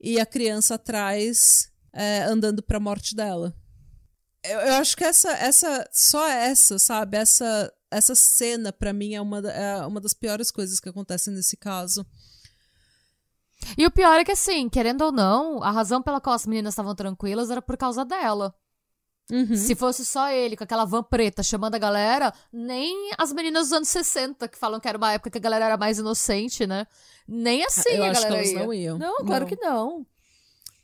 e 0.00 0.20
a 0.20 0.26
criança 0.26 0.76
atrás 0.76 1.68
é, 1.92 2.22
andando 2.22 2.62
pra 2.62 2.78
morte 2.78 3.16
dela. 3.16 3.52
Eu, 4.44 4.60
eu 4.60 4.74
acho 4.74 4.96
que 4.96 5.02
essa, 5.02 5.32
essa, 5.32 5.88
só 5.92 6.28
essa, 6.28 6.78
sabe? 6.78 7.16
Essa, 7.16 7.72
essa 7.90 8.14
cena, 8.14 8.72
pra 8.72 8.92
mim, 8.92 9.14
é 9.14 9.20
uma, 9.20 9.38
é 9.50 9.86
uma 9.86 10.00
das 10.00 10.14
piores 10.14 10.50
coisas 10.50 10.78
que 10.80 10.88
acontecem 10.88 11.32
nesse 11.34 11.56
caso. 11.56 12.04
E 13.76 13.84
o 13.86 13.90
pior 13.90 14.18
é 14.20 14.24
que, 14.24 14.32
assim, 14.32 14.68
querendo 14.68 15.02
ou 15.02 15.12
não, 15.12 15.62
a 15.62 15.70
razão 15.70 16.00
pela 16.02 16.20
qual 16.20 16.34
as 16.34 16.46
meninas 16.46 16.72
estavam 16.74 16.94
tranquilas 16.94 17.50
era 17.50 17.60
por 17.60 17.76
causa 17.76 18.04
dela. 18.04 18.54
Uhum. 19.30 19.56
Se 19.56 19.74
fosse 19.74 20.06
só 20.06 20.30
ele, 20.30 20.56
com 20.56 20.64
aquela 20.64 20.86
van 20.86 21.02
preta 21.02 21.42
chamando 21.42 21.74
a 21.74 21.78
galera, 21.78 22.32
nem 22.52 23.10
as 23.18 23.30
meninas 23.32 23.64
dos 23.64 23.72
anos 23.74 23.88
60, 23.88 24.48
que 24.48 24.56
falam 24.56 24.80
que 24.80 24.88
era 24.88 24.96
uma 24.96 25.12
época 25.12 25.28
que 25.30 25.36
a 25.38 25.40
galera 25.40 25.66
era 25.66 25.76
mais 25.76 25.98
inocente, 25.98 26.66
né? 26.66 26.86
Nem 27.26 27.62
assim 27.64 27.90
Eu 27.90 28.04
a 28.04 28.10
acho 28.10 28.22
que 28.22 28.26
galera 28.28 28.42
elas 28.46 28.52
ia. 28.52 28.58
não 28.64 28.72
iam. 28.72 28.98
Não, 28.98 29.16
claro 29.18 29.44
Não. 29.44 29.48
que 29.48 29.56
não. 29.60 30.06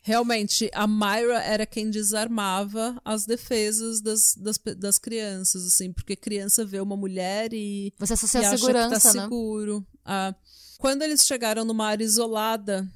Realmente, 0.06 0.70
a 0.74 0.86
Myra 0.86 1.42
era 1.42 1.64
quem 1.64 1.88
desarmava 1.88 3.00
as 3.02 3.24
defesas 3.24 4.02
das, 4.02 4.34
das, 4.34 4.58
das 4.76 4.98
crianças, 4.98 5.66
assim, 5.66 5.94
porque 5.94 6.14
criança 6.14 6.62
vê 6.62 6.78
uma 6.78 6.94
mulher 6.94 7.54
e, 7.54 7.90
Você 7.98 8.12
e 8.12 8.14
associa 8.14 8.40
a 8.40 8.48
acha 8.48 8.58
segurança, 8.58 8.96
que 8.96 9.02
tá 9.02 9.14
né? 9.14 9.22
seguro. 9.22 9.86
Ah, 10.04 10.34
quando 10.76 11.00
eles 11.00 11.24
chegaram 11.24 11.64
numa 11.64 11.86
área 11.86 12.04
isolada, 12.04 12.86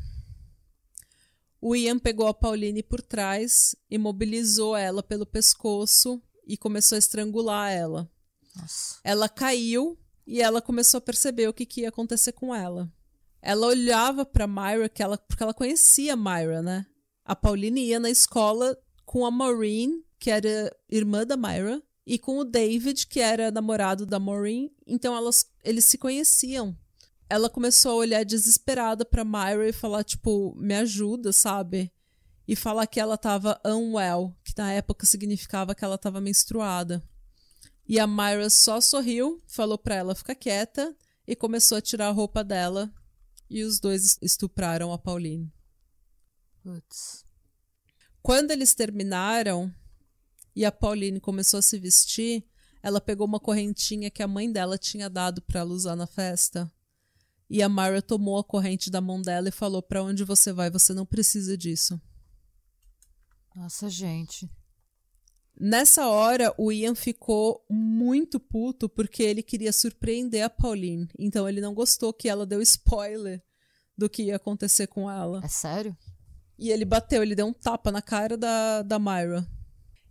o 1.59 1.75
Ian 1.75 1.99
pegou 1.99 2.27
a 2.27 2.35
Pauline 2.35 2.83
por 2.83 3.01
trás, 3.01 3.75
imobilizou 3.91 4.77
ela 4.77 5.03
pelo 5.03 5.25
pescoço 5.25 6.23
e 6.47 6.59
começou 6.59 6.97
a 6.97 6.99
estrangular 6.99 7.73
ela. 7.73 8.11
Nossa. 8.55 8.99
Ela 9.03 9.31
caiu 9.31 9.99
e 10.27 10.43
ela 10.43 10.61
começou 10.61 10.99
a 10.99 11.01
perceber 11.01 11.49
o 11.49 11.55
que, 11.55 11.65
que 11.65 11.81
ia 11.81 11.89
acontecer 11.89 12.33
com 12.33 12.55
ela. 12.55 12.93
Ela 13.41 13.67
olhava 13.67 14.27
pra 14.27 14.47
Myra, 14.47 14.91
que 14.91 15.03
ela, 15.03 15.17
porque 15.17 15.43
ela 15.43 15.55
conhecia 15.55 16.13
a 16.13 16.17
Myra, 16.17 16.61
né? 16.61 16.85
A 17.29 17.37
Pauline 17.37 17.85
ia 17.85 18.01
na 18.01 18.09
escola 18.09 18.74
com 19.05 19.26
a 19.26 19.31
Maureen, 19.31 20.03
que 20.18 20.31
era 20.31 20.74
irmã 20.89 21.26
da 21.26 21.37
Myra, 21.37 21.83
e 22.07 22.18
com 22.18 22.39
o 22.39 22.45
David, 22.45 23.07
que 23.07 23.20
era 23.20 23.51
namorado 23.51 24.07
da 24.07 24.18
Maureen. 24.18 24.72
Então 24.87 25.14
elas, 25.14 25.45
eles 25.62 25.85
se 25.85 25.99
conheciam. 25.99 26.74
Ela 27.29 27.51
começou 27.51 27.93
a 27.93 27.97
olhar 27.97 28.24
desesperada 28.24 29.05
pra 29.05 29.26
Myra 29.26 29.68
e 29.68 29.74
falar, 29.74 30.05
tipo, 30.05 30.57
me 30.57 30.74
ajuda, 30.74 31.31
sabe? 31.31 31.93
E 32.47 32.57
falar 32.57 32.87
que 32.87 32.99
ela 32.99 33.18
tava 33.18 33.61
unwell, 33.62 34.35
que 34.43 34.55
na 34.57 34.72
época 34.72 35.05
significava 35.05 35.74
que 35.74 35.85
ela 35.85 35.99
tava 35.99 36.22
menstruada. 36.22 37.07
E 37.87 38.01
a 38.01 38.07
Myra 38.07 38.49
só 38.49 38.81
sorriu, 38.81 39.39
falou 39.47 39.76
pra 39.76 39.97
ela 39.97 40.14
ficar 40.14 40.35
quieta 40.35 40.97
e 41.26 41.37
começou 41.37 41.76
a 41.76 41.83
tirar 41.83 42.09
a 42.09 42.12
roupa 42.12 42.43
dela. 42.43 42.91
E 43.51 43.64
os 43.64 43.79
dois 43.79 44.16
estupraram 44.22 44.95
a 44.95 44.99
Pauline. 44.99 45.53
Putz. 46.69 47.25
Quando 48.21 48.51
eles 48.51 48.75
terminaram 48.75 49.75
e 50.55 50.66
a 50.66 50.71
Pauline 50.71 51.19
começou 51.19 51.61
a 51.61 51.62
se 51.62 51.79
vestir, 51.79 52.47
ela 52.83 53.01
pegou 53.01 53.27
uma 53.27 53.41
correntinha 53.41 54.11
que 54.11 54.23
a 54.23 54.29
mãe 54.29 54.53
dela 54.53 54.77
tinha 54.77 55.09
dado 55.09 55.41
pra 55.41 55.61
ela 55.61 55.71
usar 55.71 55.97
na 55.97 56.07
festa. 56.07 56.71
E 57.49 57.62
a 57.62 57.71
Myra 57.71 58.03
tomou 58.03 58.37
a 58.37 58.45
corrente 58.45 58.91
da 58.91 59.01
mão 59.01 59.23
dela 59.23 59.49
e 59.49 59.53
falou: 59.53 59.81
Pra 59.81 60.03
onde 60.03 60.25
você 60.25 60.53
vai? 60.53 60.71
Você 60.71 60.93
não 60.93 61.07
precisa 61.07 61.57
disso. 61.57 61.99
Nossa, 63.57 63.89
gente. 63.89 64.47
Nessa 65.59 66.07
hora, 66.07 66.55
o 66.59 66.71
Ian 66.71 66.95
ficou 66.95 67.64
muito 67.71 68.39
puto 68.39 68.91
porque 68.91 69.23
ele 69.23 69.43
queria 69.43 69.73
surpreender 69.73 70.45
a 70.45 70.51
Pauline. 70.51 71.09
Então 71.19 71.49
ele 71.49 71.62
não 71.62 71.73
gostou 71.73 72.12
que 72.12 72.29
ela 72.29 72.45
deu 72.45 72.61
spoiler 72.61 73.43
do 73.97 74.09
que 74.09 74.25
ia 74.25 74.37
acontecer 74.37 74.87
com 74.87 75.11
ela. 75.11 75.41
É 75.43 75.49
sério? 75.49 75.97
E 76.59 76.71
ele 76.71 76.85
bateu, 76.85 77.23
ele 77.23 77.35
deu 77.35 77.47
um 77.47 77.53
tapa 77.53 77.93
na 77.93 78.03
cara 78.03 78.37
da, 78.37 78.83
da 78.83 78.99
Myra. 78.99 79.47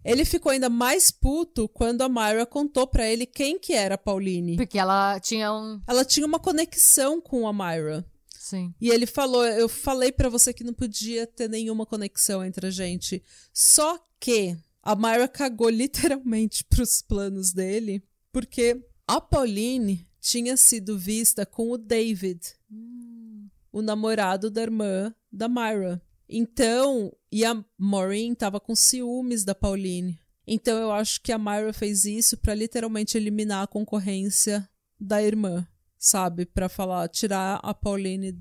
Ele 0.03 0.23
ficou 0.23 0.51
ainda 0.51 0.69
mais 0.69 1.11
puto 1.11 1.67
quando 1.67 2.01
a 2.01 2.07
Myra 2.07 2.45
contou 2.45 2.87
para 2.87 3.05
ele 3.05 3.25
quem 3.25 3.59
que 3.59 3.73
era 3.73 3.95
a 3.95 3.97
Pauline. 3.97 4.55
Porque 4.55 4.79
ela 4.79 5.19
tinha 5.19 5.51
um. 5.53 5.81
Ela 5.85 6.05
tinha 6.05 6.25
uma 6.25 6.39
conexão 6.39 7.19
com 7.19 7.45
a 7.45 7.51
Myra. 7.51 8.05
Sim. 8.39 8.73
E 8.79 8.89
ele 8.89 9.05
falou: 9.05 9.45
Eu 9.45 9.67
falei 9.67 10.11
para 10.11 10.29
você 10.29 10.53
que 10.53 10.63
não 10.63 10.73
podia 10.73 11.27
ter 11.27 11.49
nenhuma 11.49 11.85
conexão 11.85 12.41
entre 12.45 12.67
a 12.67 12.71
gente. 12.71 13.21
Só 13.53 13.99
que 14.17 14.57
a 14.81 14.95
Myra 14.95 15.27
cagou 15.27 15.67
literalmente 15.69 16.63
pros 16.69 17.01
planos 17.01 17.51
dele, 17.51 18.01
porque 18.31 18.81
a 19.05 19.19
Pauline 19.19 20.07
tinha 20.21 20.55
sido 20.55 20.97
vista 20.97 21.45
com 21.45 21.71
o 21.71 21.77
David, 21.77 22.39
Hum. 22.71 23.47
o 23.73 23.81
namorado 23.81 24.49
da 24.49 24.61
irmã 24.61 25.13
da 25.29 25.49
Myra. 25.49 26.01
Então, 26.29 27.15
e 27.31 27.45
a 27.45 27.63
Maureen 27.77 28.35
tava 28.35 28.59
com 28.59 28.75
ciúmes 28.75 29.43
da 29.43 29.55
Pauline. 29.55 30.19
Então 30.45 30.77
eu 30.77 30.91
acho 30.91 31.21
que 31.21 31.31
a 31.31 31.37
Myra 31.37 31.73
fez 31.73 32.05
isso 32.05 32.37
pra 32.37 32.55
literalmente 32.55 33.17
eliminar 33.17 33.63
a 33.63 33.67
concorrência 33.67 34.67
da 34.99 35.21
irmã, 35.21 35.67
sabe? 35.97 36.45
Pra 36.45 36.69
falar, 36.69 37.09
tirar 37.09 37.59
a 37.61 37.73
Pauline 37.73 38.39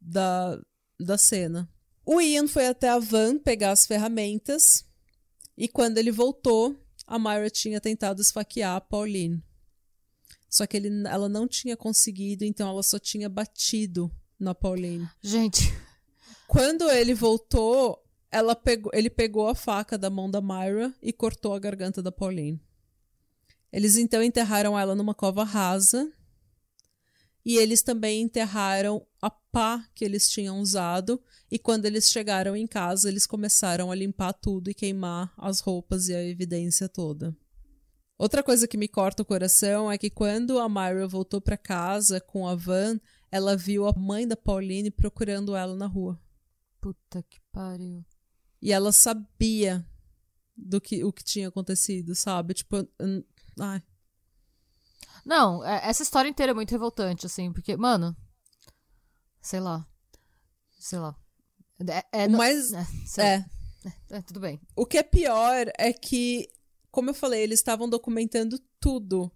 da, 0.00 0.60
da 0.98 1.16
cena. 1.16 1.68
O 2.04 2.20
Ian 2.20 2.48
foi 2.48 2.66
até 2.66 2.88
a 2.88 2.98
van 2.98 3.38
pegar 3.38 3.70
as 3.70 3.86
ferramentas 3.86 4.84
e 5.56 5.68
quando 5.68 5.98
ele 5.98 6.10
voltou, 6.10 6.76
a 7.06 7.18
Myra 7.18 7.48
tinha 7.48 7.80
tentado 7.80 8.20
esfaquear 8.20 8.76
a 8.76 8.80
Pauline. 8.80 9.42
Só 10.50 10.66
que 10.66 10.76
ele, 10.76 10.88
ela 11.06 11.28
não 11.28 11.46
tinha 11.46 11.76
conseguido, 11.76 12.44
então 12.44 12.68
ela 12.68 12.82
só 12.82 12.98
tinha 12.98 13.28
batido 13.28 14.10
na 14.38 14.54
Pauline. 14.54 15.08
Gente, 15.22 15.72
Quando 16.46 16.88
ele 16.90 17.14
voltou, 17.14 18.02
ela 18.30 18.54
pegou, 18.54 18.90
ele 18.94 19.10
pegou 19.10 19.48
a 19.48 19.54
faca 19.54 19.98
da 19.98 20.10
mão 20.10 20.30
da 20.30 20.40
Myra 20.40 20.94
e 21.02 21.12
cortou 21.12 21.54
a 21.54 21.58
garganta 21.58 22.02
da 22.02 22.12
Pauline. 22.12 22.60
Eles 23.72 23.96
então 23.96 24.22
enterraram 24.22 24.78
ela 24.78 24.94
numa 24.94 25.14
cova 25.14 25.44
rasa. 25.44 26.10
E 27.44 27.56
eles 27.58 27.82
também 27.82 28.22
enterraram 28.22 29.06
a 29.22 29.30
pá 29.30 29.86
que 29.94 30.04
eles 30.04 30.28
tinham 30.28 30.60
usado. 30.60 31.20
E 31.50 31.58
quando 31.58 31.84
eles 31.84 32.10
chegaram 32.10 32.56
em 32.56 32.66
casa, 32.66 33.08
eles 33.08 33.26
começaram 33.26 33.90
a 33.90 33.94
limpar 33.94 34.32
tudo 34.32 34.70
e 34.70 34.74
queimar 34.74 35.32
as 35.36 35.60
roupas 35.60 36.08
e 36.08 36.14
a 36.14 36.24
evidência 36.24 36.88
toda. 36.88 37.36
Outra 38.18 38.42
coisa 38.42 38.66
que 38.66 38.78
me 38.78 38.88
corta 38.88 39.22
o 39.22 39.26
coração 39.26 39.92
é 39.92 39.98
que 39.98 40.08
quando 40.08 40.58
a 40.58 40.68
Myra 40.68 41.06
voltou 41.06 41.40
para 41.40 41.56
casa 41.56 42.18
com 42.18 42.48
a 42.48 42.54
van, 42.54 42.98
ela 43.30 43.56
viu 43.56 43.86
a 43.86 43.92
mãe 43.92 44.26
da 44.26 44.36
Pauline 44.36 44.90
procurando 44.90 45.54
ela 45.54 45.76
na 45.76 45.86
rua. 45.86 46.18
Puta 46.86 47.20
que 47.24 47.40
pariu. 47.50 48.04
E 48.62 48.72
ela 48.72 48.92
sabia 48.92 49.84
do 50.56 50.80
que 50.80 51.02
o 51.02 51.12
que 51.12 51.24
tinha 51.24 51.48
acontecido, 51.48 52.14
sabe? 52.14 52.54
Tipo, 52.54 52.76
ai, 53.58 53.82
Não, 55.24 55.64
é- 55.64 55.88
essa 55.88 56.04
história 56.04 56.28
inteira 56.28 56.52
é 56.52 56.54
muito 56.54 56.70
revoltante, 56.70 57.26
assim, 57.26 57.52
porque, 57.52 57.76
mano. 57.76 58.16
Sei 59.42 59.58
lá. 59.58 59.84
Sei 60.78 61.00
lá. 61.00 61.16
É, 62.12 62.22
é, 62.22 62.28
mais 62.28 62.72
é, 62.72 62.86
é, 63.18 63.38
lá. 63.38 63.46
É, 64.10 64.22
tudo 64.22 64.38
bem. 64.38 64.60
o 64.76 64.86
que 64.86 64.98
é 64.98 65.02
pior 65.02 65.66
é 65.76 65.92
que, 65.92 66.48
como 66.92 67.10
eu 67.10 67.14
falei, 67.14 67.42
eles 67.42 67.58
estavam 67.58 67.88
documentando 67.88 68.58
tudo. 68.78 69.32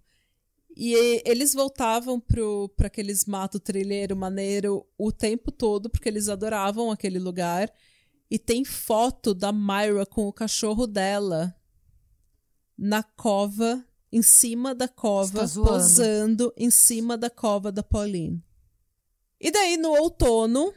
E 0.77 1.23
eles 1.25 1.53
voltavam 1.53 2.21
pro 2.21 2.69
para 2.77 2.87
aqueles 2.87 3.25
mato 3.25 3.59
trilheiro 3.59 4.17
maneiro 4.17 4.87
o 4.97 5.11
tempo 5.11 5.51
todo 5.51 5.91
porque 5.91 6.09
eles 6.09 6.29
adoravam 6.29 6.91
aquele 6.91 7.19
lugar. 7.19 7.73
E 8.31 8.39
tem 8.39 8.65
foto 8.65 9.35
da 9.35 9.53
Myra 9.53 10.07
com 10.07 10.29
o 10.29 10.33
cachorro 10.33 10.87
dela 10.87 11.55
na 12.79 13.03
cova, 13.03 13.85
em 14.11 14.23
cima 14.23 14.75
da 14.75 14.89
cova, 14.89 15.47
tá 15.47 15.55
posando 15.55 16.53
em 16.57 16.71
cima 16.71 17.19
da 17.19 17.29
cova 17.29 17.71
da 17.71 17.83
Pauline. 17.83 18.43
E 19.39 19.51
daí, 19.51 19.77
no 19.77 19.91
outono, 19.91 20.73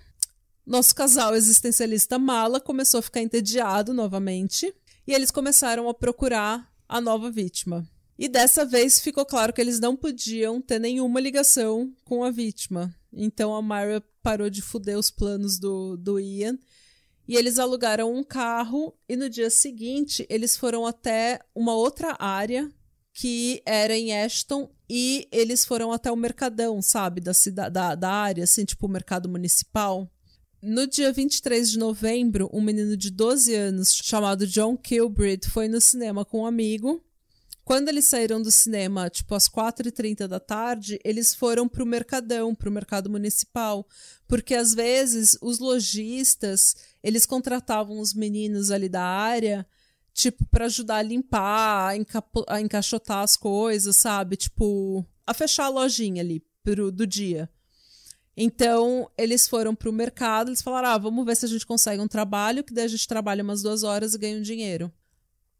nosso 0.65 0.95
casal 0.95 1.35
existencialista 1.35 2.17
mala 2.17 2.59
começou 2.59 2.99
a 2.99 3.03
ficar 3.03 3.21
entediado 3.21 3.93
novamente. 3.93 4.73
E 5.05 5.13
eles 5.13 5.31
começaram 5.31 5.89
a 5.89 5.93
procurar 5.93 6.71
a 6.87 7.01
nova 7.01 7.29
vítima. 7.29 7.87
E 8.17 8.27
dessa 8.27 8.63
vez 8.63 8.99
ficou 8.99 9.25
claro 9.25 9.51
que 9.51 9.59
eles 9.59 9.79
não 9.79 9.95
podiam 9.95 10.61
ter 10.61 10.79
nenhuma 10.79 11.19
ligação 11.19 11.91
com 12.05 12.23
a 12.23 12.29
vítima. 12.29 12.93
Então 13.11 13.55
a 13.55 13.61
Myra 13.61 14.03
parou 14.21 14.49
de 14.49 14.61
fuder 14.61 14.97
os 14.97 15.09
planos 15.09 15.57
do, 15.57 15.97
do 15.97 16.19
Ian. 16.19 16.57
E 17.27 17.35
eles 17.35 17.57
alugaram 17.57 18.13
um 18.13 18.23
carro. 18.23 18.93
E 19.07 19.15
no 19.15 19.29
dia 19.29 19.49
seguinte, 19.49 20.25
eles 20.29 20.55
foram 20.57 20.85
até 20.85 21.39
uma 21.55 21.73
outra 21.73 22.15
área 22.19 22.71
que 23.13 23.61
era 23.65 23.95
em 23.95 24.15
Ashton. 24.15 24.69
E 24.89 25.27
eles 25.31 25.65
foram 25.65 25.91
até 25.91 26.11
o 26.11 26.15
Mercadão, 26.15 26.81
sabe? 26.81 27.21
Da, 27.21 27.33
cida, 27.33 27.69
da, 27.69 27.95
da 27.95 28.11
área, 28.11 28.43
assim, 28.43 28.65
tipo 28.65 28.85
o 28.85 28.89
mercado 28.89 29.27
municipal. 29.27 30.09
No 30.61 30.87
dia 30.87 31.11
23 31.11 31.71
de 31.71 31.77
novembro, 31.77 32.49
um 32.53 32.61
menino 32.61 32.95
de 32.95 33.11
12 33.11 33.53
anos 33.53 33.93
chamado 33.93 34.47
John 34.47 34.77
Kilbreed 34.77 35.49
foi 35.49 35.67
no 35.67 35.81
cinema 35.81 36.23
com 36.23 36.41
um 36.41 36.45
amigo. 36.45 37.03
Quando 37.63 37.87
eles 37.87 38.05
saíram 38.05 38.41
do 38.41 38.51
cinema, 38.51 39.09
tipo 39.09 39.33
às 39.33 39.47
4h30 39.47 40.27
da 40.27 40.39
tarde, 40.39 40.99
eles 41.03 41.33
foram 41.33 41.67
pro 41.67 41.85
Mercadão, 41.85 42.53
pro 42.53 42.71
mercado 42.71 43.09
municipal. 43.09 43.87
Porque 44.27 44.53
às 44.53 44.73
vezes 44.73 45.37
os 45.41 45.59
lojistas, 45.59 46.75
eles 47.01 47.25
contratavam 47.25 47.99
os 47.99 48.13
meninos 48.13 48.69
ali 48.69 48.89
da 48.89 49.03
área, 49.03 49.65
tipo, 50.13 50.45
para 50.47 50.65
ajudar 50.65 50.97
a 50.97 51.01
limpar, 51.01 51.95
a, 51.95 52.55
a 52.55 52.61
encaixotar 52.61 53.19
as 53.19 53.37
coisas, 53.37 53.95
sabe? 53.95 54.35
Tipo, 54.35 55.05
a 55.25 55.33
fechar 55.33 55.65
a 55.65 55.69
lojinha 55.69 56.21
ali 56.21 56.43
pro, 56.63 56.91
do 56.91 57.07
dia. 57.07 57.49
Então, 58.35 59.09
eles 59.17 59.47
foram 59.47 59.75
pro 59.75 59.93
mercado, 59.93 60.49
eles 60.49 60.61
falaram: 60.61 60.89
ah, 60.89 60.97
vamos 60.97 61.25
ver 61.25 61.37
se 61.37 61.45
a 61.45 61.49
gente 61.49 61.65
consegue 61.65 62.01
um 62.01 62.07
trabalho, 62.07 62.63
que 62.63 62.73
daí 62.73 62.85
a 62.85 62.89
gente 62.89 63.07
trabalha 63.07 63.43
umas 63.43 63.61
duas 63.61 63.83
horas 63.83 64.13
e 64.13 64.17
ganha 64.17 64.37
um 64.37 64.41
dinheiro. 64.41 64.91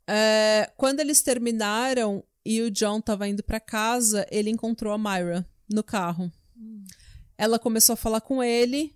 É, 0.08 0.72
quando 0.78 1.00
eles 1.00 1.22
terminaram 1.22 2.24
e 2.46 2.62
o 2.62 2.72
John 2.72 3.00
tava 3.00 3.28
indo 3.28 3.44
pra 3.44 3.60
casa, 3.60 4.26
ele 4.30 4.50
encontrou 4.50 4.94
a 4.94 4.98
Myra 4.98 5.48
no 5.70 5.84
carro. 5.84 6.32
Ela 7.38 7.58
começou 7.58 7.94
a 7.94 7.98
falar 7.98 8.22
com 8.22 8.44
ele 8.44 8.96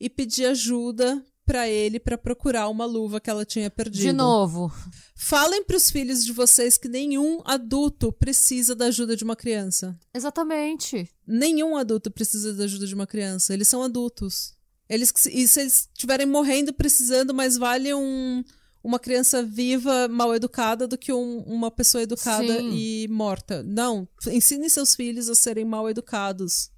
e 0.00 0.08
pedir 0.08 0.46
ajuda 0.46 1.24
pra 1.44 1.68
ele 1.68 2.00
pra 2.00 2.16
procurar 2.16 2.68
uma 2.68 2.84
luva 2.84 3.20
que 3.20 3.28
ela 3.28 3.44
tinha 3.44 3.70
perdido. 3.70 4.02
De 4.02 4.12
novo. 4.12 4.72
Falem 5.14 5.62
pros 5.62 5.90
filhos 5.90 6.24
de 6.24 6.32
vocês 6.32 6.76
que 6.76 6.88
nenhum 6.88 7.42
adulto 7.44 8.12
precisa 8.12 8.74
da 8.74 8.86
ajuda 8.86 9.16
de 9.16 9.24
uma 9.24 9.36
criança. 9.36 9.98
Exatamente. 10.14 11.08
Nenhum 11.26 11.76
adulto 11.76 12.10
precisa 12.10 12.54
da 12.54 12.64
ajuda 12.64 12.86
de 12.86 12.94
uma 12.94 13.06
criança. 13.06 13.52
Eles 13.52 13.68
são 13.68 13.82
adultos. 13.82 14.54
Eles, 14.88 15.12
e 15.26 15.46
se 15.46 15.60
eles 15.60 15.88
estiverem 15.92 16.26
morrendo 16.26 16.72
precisando, 16.72 17.34
mais 17.34 17.56
vale 17.56 17.92
um, 17.94 18.42
uma 18.84 18.98
criança 18.98 19.42
viva, 19.42 20.06
mal 20.08 20.34
educada, 20.34 20.86
do 20.86 20.96
que 20.98 21.12
um- 21.12 21.38
uma 21.44 21.70
pessoa 21.70 22.02
educada 22.02 22.58
Sim. 22.58 22.70
e 22.74 23.08
morta. 23.08 23.62
Não. 23.62 24.06
Ensine 24.28 24.68
seus 24.68 24.94
filhos 24.94 25.28
a 25.30 25.34
serem 25.34 25.64
mal 25.64 25.88
educados. 25.88 26.70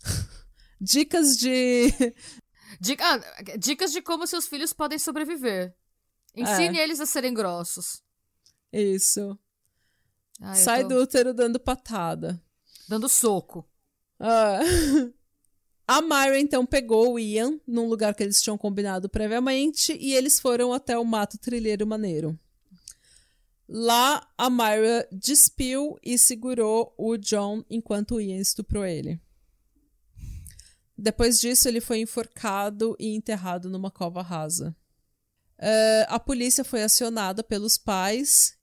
Dicas 0.80 1.36
de. 1.38 1.90
Dica- 2.80 3.04
ah, 3.04 3.56
dicas 3.58 3.90
de 3.92 4.02
como 4.02 4.26
seus 4.26 4.46
filhos 4.46 4.72
podem 4.72 4.98
sobreviver. 4.98 5.74
Ensine 6.36 6.78
eles 6.78 7.00
a 7.00 7.06
serem 7.06 7.32
grossos. 7.32 8.02
Isso. 8.72 9.38
Ai, 10.40 10.56
Sai 10.56 10.82
tô 10.82 10.88
do 10.88 10.96
útero 11.00 11.32
dando 11.32 11.58
patada. 11.60 12.42
Dando 12.88 13.08
soco. 13.08 13.66
Ah. 14.20 14.58
A 15.86 16.00
Myra 16.00 16.38
então 16.38 16.64
pegou 16.64 17.14
o 17.14 17.18
Ian 17.18 17.60
num 17.66 17.88
lugar 17.88 18.14
que 18.14 18.22
eles 18.22 18.40
tinham 18.40 18.56
combinado 18.56 19.08
previamente 19.08 19.96
e 20.00 20.14
eles 20.14 20.40
foram 20.40 20.72
até 20.72 20.98
o 20.98 21.04
mato 21.04 21.36
trilheiro 21.36 21.86
maneiro. 21.86 22.38
Lá, 23.68 24.26
a 24.36 24.48
Myra 24.48 25.06
despiu 25.12 25.98
e 26.02 26.18
segurou 26.18 26.94
o 26.96 27.16
John 27.16 27.64
enquanto 27.68 28.16
o 28.16 28.20
Ian 28.20 28.40
estuprou 28.40 28.84
ele. 28.84 29.20
Depois 30.96 31.40
disso, 31.40 31.68
ele 31.68 31.80
foi 31.80 31.98
enforcado 32.00 32.96
e 32.98 33.14
enterrado 33.14 33.68
numa 33.68 33.90
cova 33.90 34.22
rasa. 34.22 34.74
Eh, 35.58 36.06
a 36.08 36.18
polícia 36.18 36.64
foi 36.64 36.82
acionada 36.82 37.42
pelos 37.42 37.76
pais 37.76 38.56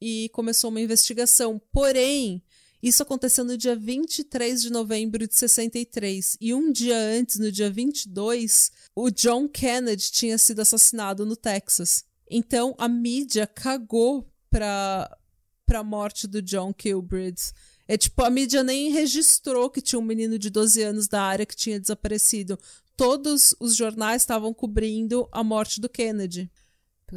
e 0.00 0.28
começou 0.30 0.70
uma 0.70 0.80
investigação. 0.80 1.60
Porém, 1.72 2.42
isso 2.82 3.02
aconteceu 3.02 3.44
no 3.44 3.56
dia 3.56 3.74
23 3.74 4.62
de 4.62 4.70
novembro 4.70 5.26
de 5.26 5.34
63. 5.34 6.36
E 6.40 6.54
um 6.54 6.70
dia 6.70 6.96
antes, 6.96 7.38
no 7.38 7.50
dia 7.50 7.70
22, 7.70 8.70
o 8.94 9.10
John 9.10 9.48
Kennedy 9.48 10.10
tinha 10.10 10.38
sido 10.38 10.60
assassinado 10.60 11.24
no 11.24 11.36
Texas. 11.36 12.04
Então 12.30 12.74
a 12.78 12.88
mídia 12.88 13.46
cagou 13.46 14.28
pra, 14.50 15.16
pra 15.64 15.82
morte 15.82 16.26
do 16.26 16.42
John 16.42 16.72
Kilbridge. 16.72 17.52
É 17.88 17.96
tipo, 17.96 18.22
a 18.22 18.30
mídia 18.30 18.62
nem 18.62 18.90
registrou 18.90 19.70
que 19.70 19.80
tinha 19.80 19.98
um 19.98 20.04
menino 20.04 20.38
de 20.38 20.50
12 20.50 20.82
anos 20.82 21.08
da 21.08 21.22
área 21.22 21.46
que 21.46 21.54
tinha 21.54 21.78
desaparecido. 21.78 22.58
Todos 22.96 23.54
os 23.60 23.76
jornais 23.76 24.22
estavam 24.22 24.52
cobrindo 24.52 25.28
a 25.30 25.44
morte 25.44 25.80
do 25.80 25.88
Kennedy. 25.88 26.50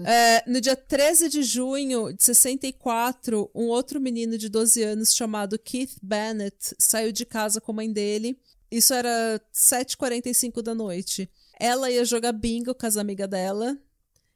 É, 0.05 0.43
no 0.47 0.61
dia 0.61 0.75
13 0.75 1.29
de 1.29 1.41
junho 1.41 2.13
de 2.13 2.23
64, 2.23 3.49
um 3.55 3.65
outro 3.65 3.99
menino 3.99 4.37
de 4.37 4.47
12 4.47 4.83
anos 4.83 5.15
chamado 5.15 5.57
Keith 5.57 5.97
Bennett 6.01 6.75
saiu 6.77 7.11
de 7.11 7.25
casa 7.25 7.59
com 7.59 7.71
a 7.71 7.75
mãe 7.75 7.91
dele. 7.91 8.39
Isso 8.71 8.93
era 8.93 9.41
7h45 9.53 10.61
da 10.61 10.75
noite. 10.75 11.29
Ela 11.59 11.89
ia 11.89 12.05
jogar 12.05 12.31
bingo 12.31 12.75
com 12.75 12.85
as 12.85 12.97
amigas 12.97 13.27
dela 13.27 13.77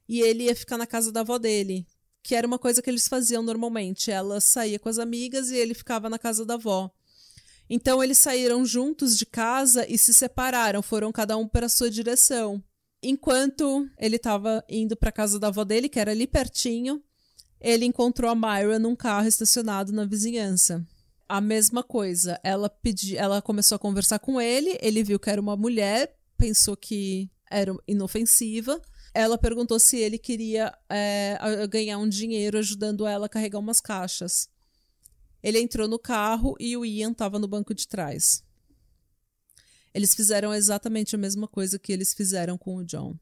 e 0.10 0.22
ele 0.22 0.46
ia 0.46 0.56
ficar 0.56 0.78
na 0.78 0.88
casa 0.88 1.12
da 1.12 1.20
avó 1.20 1.38
dele, 1.38 1.88
que 2.24 2.36
era 2.36 2.48
uma 2.48 2.58
coisa 2.58 2.82
que 2.82 2.90
eles 2.90 3.08
faziam 3.08 3.44
normalmente. 3.44 4.10
Ela 4.10 4.42
saía 4.42 4.80
com 4.80 4.90
as 4.90 4.98
amigas 4.98 5.52
e 5.52 5.56
ele 5.56 5.76
ficava 5.76 6.10
na 6.10 6.18
casa 6.18 6.44
da 6.46 6.56
avó. 6.56 6.92
Então 7.70 8.04
eles 8.04 8.18
saíram 8.18 8.66
juntos 8.66 9.18
de 9.18 9.26
casa 9.26 9.86
e 9.88 9.98
se 9.98 10.14
separaram, 10.14 10.82
foram 10.82 11.12
cada 11.12 11.38
um 11.38 11.48
para 11.48 11.70
sua 11.70 11.90
direção. 11.90 12.62
Enquanto 13.04 13.90
ele 13.98 14.16
estava 14.16 14.64
indo 14.70 14.96
para 14.96 15.12
casa 15.12 15.38
da 15.38 15.48
avó 15.48 15.66
dele, 15.66 15.90
que 15.90 16.00
era 16.00 16.12
ali 16.12 16.26
pertinho, 16.26 17.04
ele 17.60 17.86
encontrou 17.86 18.32
a 18.32 18.36
Myra 18.36 18.80
num 18.80 18.96
carro 18.96 19.28
estacionado 19.28 19.92
na 19.92 20.06
vizinhança. 20.06 20.86
A 21.28 21.42
mesma 21.42 21.84
coisa, 21.84 22.40
ela 22.44 22.70
pedi, 22.70 23.18
ela 23.18 23.42
começou 23.42 23.76
a 23.76 23.80
conversar 23.80 24.20
com 24.20 24.40
ele, 24.40 24.78
ele 24.82 25.04
viu 25.04 25.20
que 25.20 25.30
era 25.30 25.42
uma 25.42 25.58
mulher, 25.58 26.16
pensou 26.38 26.78
que 26.78 27.30
era 27.52 27.76
inofensiva. 27.88 28.82
Ela 29.14 29.38
perguntou 29.38 29.80
se 29.80 29.98
ele 29.98 30.18
queria 30.18 30.74
é, 30.90 31.38
ganhar 31.70 31.98
um 31.98 32.08
dinheiro 32.08 32.58
ajudando 32.58 33.06
ela 33.06 33.26
a 33.26 33.30
carregar 33.30 33.60
umas 33.60 33.82
caixas. 33.82 34.50
Ele 35.42 35.60
entrou 35.60 35.88
no 35.88 36.00
carro 36.00 36.56
e 36.60 36.76
o 36.78 36.86
Ian 36.86 37.12
estava 37.12 37.38
no 37.38 37.48
banco 37.48 37.74
de 37.74 37.88
trás. 37.88 38.44
Eles 39.94 40.16
fizeram 40.16 40.54
exatamente 40.54 41.16
a 41.16 41.20
mesma 41.20 41.48
coisa 41.48 41.78
que 41.78 41.92
eles 41.92 42.14
fizeram 42.14 42.58
com 42.58 42.78
o 42.78 42.84
John. 42.84 43.16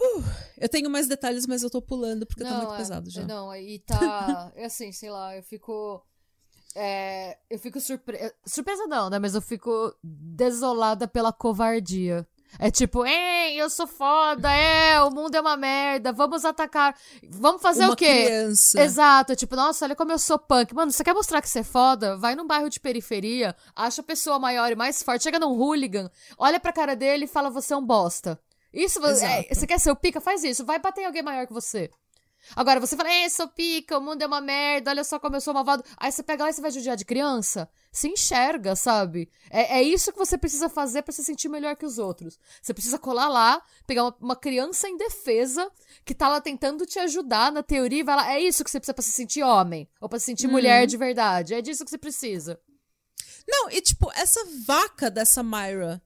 Uh, 0.00 0.24
eu 0.58 0.68
tenho 0.68 0.90
mais 0.90 1.06
detalhes, 1.06 1.46
mas 1.46 1.62
eu 1.62 1.70
tô 1.70 1.80
pulando 1.80 2.26
porque 2.26 2.42
não, 2.42 2.50
tá 2.50 2.56
muito 2.58 2.74
é, 2.74 2.76
pesado 2.76 3.10
já. 3.10 3.24
Não, 3.24 3.54
e 3.54 3.78
tá. 3.78 4.52
é 4.56 4.66
assim, 4.66 4.92
sei 4.92 5.10
lá, 5.10 5.36
eu 5.36 5.42
fico. 5.42 6.04
É, 6.74 7.38
eu 7.48 7.58
fico 7.58 7.80
surpresa. 7.80 8.34
Surpresa 8.44 8.86
não, 8.86 9.08
né? 9.08 9.18
Mas 9.18 9.34
eu 9.34 9.40
fico 9.40 9.94
desolada 10.02 11.06
pela 11.06 11.32
covardia 11.32 12.26
é 12.58 12.70
tipo, 12.70 13.04
ei, 13.04 13.60
eu 13.60 13.68
sou 13.68 13.86
foda, 13.86 14.50
é, 14.50 15.00
o 15.02 15.10
mundo 15.10 15.34
é 15.34 15.40
uma 15.40 15.56
merda, 15.56 16.12
vamos 16.12 16.44
atacar. 16.44 16.96
Vamos 17.28 17.60
fazer 17.60 17.84
uma 17.84 17.92
o 17.92 17.96
quê? 17.96 18.24
Criança. 18.26 18.80
Exato, 18.80 19.32
é 19.32 19.36
tipo, 19.36 19.56
nossa, 19.56 19.84
olha 19.84 19.96
como 19.96 20.12
eu 20.12 20.18
sou 20.18 20.38
punk. 20.38 20.74
Mano, 20.74 20.92
você 20.92 21.02
quer 21.02 21.14
mostrar 21.14 21.40
que 21.40 21.48
você 21.48 21.60
é 21.60 21.64
foda? 21.64 22.16
Vai 22.16 22.34
num 22.34 22.46
bairro 22.46 22.70
de 22.70 22.80
periferia, 22.80 23.54
acha 23.74 24.00
a 24.00 24.04
pessoa 24.04 24.38
maior 24.38 24.70
e 24.70 24.76
mais 24.76 25.02
forte, 25.02 25.24
chega 25.24 25.38
num 25.38 25.58
hooligan, 25.58 26.10
olha 26.38 26.60
pra 26.60 26.72
cara 26.72 26.94
dele 26.94 27.24
e 27.24 27.28
fala, 27.28 27.50
você 27.50 27.74
é 27.74 27.76
um 27.76 27.84
bosta. 27.84 28.38
Isso, 28.72 28.98
é, 29.06 29.54
você 29.54 29.66
quer 29.68 29.78
ser 29.78 29.92
o 29.92 29.96
pica? 29.96 30.20
Faz 30.20 30.42
isso, 30.42 30.64
vai 30.64 30.80
bater 30.80 31.02
em 31.02 31.06
alguém 31.06 31.22
maior 31.22 31.46
que 31.46 31.52
você. 31.52 31.90
Agora, 32.54 32.80
você 32.80 32.96
fala, 32.96 33.10
ei, 33.10 33.30
sou 33.30 33.48
pica, 33.48 33.98
o 33.98 34.00
mundo 34.00 34.22
é 34.22 34.26
uma 34.26 34.40
merda, 34.40 34.90
olha 34.90 35.04
só 35.04 35.18
como 35.18 35.36
eu 35.36 35.40
sou 35.40 35.54
malvado. 35.54 35.84
Aí 35.96 36.12
você 36.12 36.22
pega 36.22 36.44
lá 36.44 36.50
e 36.50 36.52
você 36.52 36.60
vai 36.60 36.70
judiar 36.70 36.96
de 36.96 37.04
criança. 37.04 37.68
Se 37.90 38.08
enxerga, 38.08 38.76
sabe? 38.76 39.30
É, 39.50 39.78
é 39.78 39.82
isso 39.82 40.12
que 40.12 40.18
você 40.18 40.36
precisa 40.36 40.68
fazer 40.68 41.02
para 41.02 41.12
se 41.12 41.24
sentir 41.24 41.48
melhor 41.48 41.76
que 41.76 41.86
os 41.86 41.98
outros. 41.98 42.38
Você 42.60 42.74
precisa 42.74 42.98
colar 42.98 43.28
lá, 43.28 43.62
pegar 43.86 44.04
uma, 44.04 44.16
uma, 44.20 44.36
criança 44.36 44.88
indefesa 44.88 45.70
que 46.04 46.14
tá 46.14 46.28
lá 46.28 46.40
tentando 46.40 46.86
te 46.86 46.98
ajudar 46.98 47.50
na 47.52 47.62
teoria 47.62 48.00
e 48.00 48.04
vai 48.04 48.16
lá. 48.16 48.32
É 48.32 48.40
isso 48.40 48.64
que 48.64 48.70
você 48.70 48.78
precisa 48.78 48.94
pra 48.94 49.02
se 49.02 49.12
sentir 49.12 49.42
homem. 49.42 49.88
Ou 50.00 50.08
pra 50.08 50.18
se 50.18 50.26
sentir 50.26 50.46
uhum. 50.46 50.52
mulher 50.52 50.86
de 50.86 50.96
verdade. 50.96 51.54
É 51.54 51.62
disso 51.62 51.84
que 51.84 51.90
você 51.90 51.98
precisa. 51.98 52.60
Não, 53.46 53.70
e 53.70 53.80
tipo, 53.80 54.10
essa 54.12 54.40
vaca 54.66 55.10
dessa 55.10 55.42
Myra, 55.42 56.02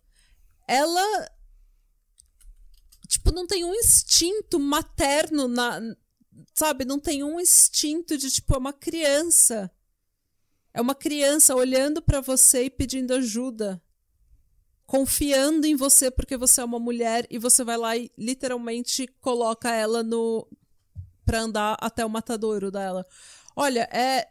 ela. 0.66 1.30
Tipo, 3.06 3.32
não 3.32 3.46
tem 3.46 3.64
um 3.64 3.74
instinto 3.74 4.58
materno 4.58 5.48
na 5.48 5.80
sabe, 6.58 6.84
não 6.84 6.98
tem 6.98 7.22
um 7.22 7.40
instinto 7.40 8.18
de 8.18 8.30
tipo, 8.30 8.54
é 8.54 8.58
uma 8.58 8.72
criança. 8.72 9.70
É 10.74 10.80
uma 10.80 10.94
criança 10.94 11.54
olhando 11.54 12.02
para 12.02 12.20
você 12.20 12.64
e 12.64 12.70
pedindo 12.70 13.14
ajuda. 13.14 13.80
Confiando 14.86 15.66
em 15.66 15.76
você 15.76 16.10
porque 16.10 16.36
você 16.36 16.60
é 16.60 16.64
uma 16.64 16.78
mulher 16.78 17.26
e 17.30 17.38
você 17.38 17.62
vai 17.62 17.76
lá 17.76 17.96
e 17.96 18.10
literalmente 18.16 19.06
coloca 19.20 19.70
ela 19.70 20.02
no 20.02 20.48
para 21.24 21.40
andar 21.40 21.76
até 21.80 22.04
o 22.04 22.10
matadouro 22.10 22.70
dela. 22.70 23.06
Olha, 23.54 23.88
é 23.92 24.28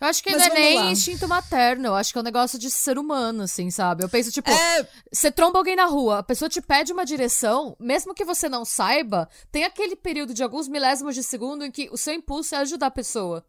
eu 0.00 0.06
acho 0.06 0.22
que 0.22 0.30
não 0.30 0.44
é 0.44 0.50
nem 0.50 0.76
lá. 0.76 0.90
instinto 0.90 1.26
materno, 1.26 1.86
eu 1.86 1.94
acho 1.94 2.12
que 2.12 2.18
é 2.18 2.20
um 2.20 2.24
negócio 2.24 2.58
de 2.58 2.70
ser 2.70 2.98
humano, 2.98 3.42
assim, 3.42 3.70
sabe? 3.70 4.04
Eu 4.04 4.08
penso, 4.08 4.30
tipo, 4.30 4.50
é... 4.50 4.88
você 5.12 5.30
tromba 5.30 5.58
alguém 5.58 5.74
na 5.74 5.86
rua, 5.86 6.18
a 6.18 6.22
pessoa 6.22 6.48
te 6.48 6.60
pede 6.60 6.92
uma 6.92 7.04
direção, 7.04 7.76
mesmo 7.80 8.14
que 8.14 8.24
você 8.24 8.48
não 8.48 8.64
saiba, 8.64 9.28
tem 9.50 9.64
aquele 9.64 9.96
período 9.96 10.32
de 10.32 10.42
alguns 10.42 10.68
milésimos 10.68 11.14
de 11.14 11.22
segundo 11.22 11.64
em 11.64 11.70
que 11.70 11.88
o 11.90 11.96
seu 11.96 12.14
impulso 12.14 12.54
é 12.54 12.58
ajudar 12.58 12.86
a 12.86 12.92
pessoa. 12.92 13.44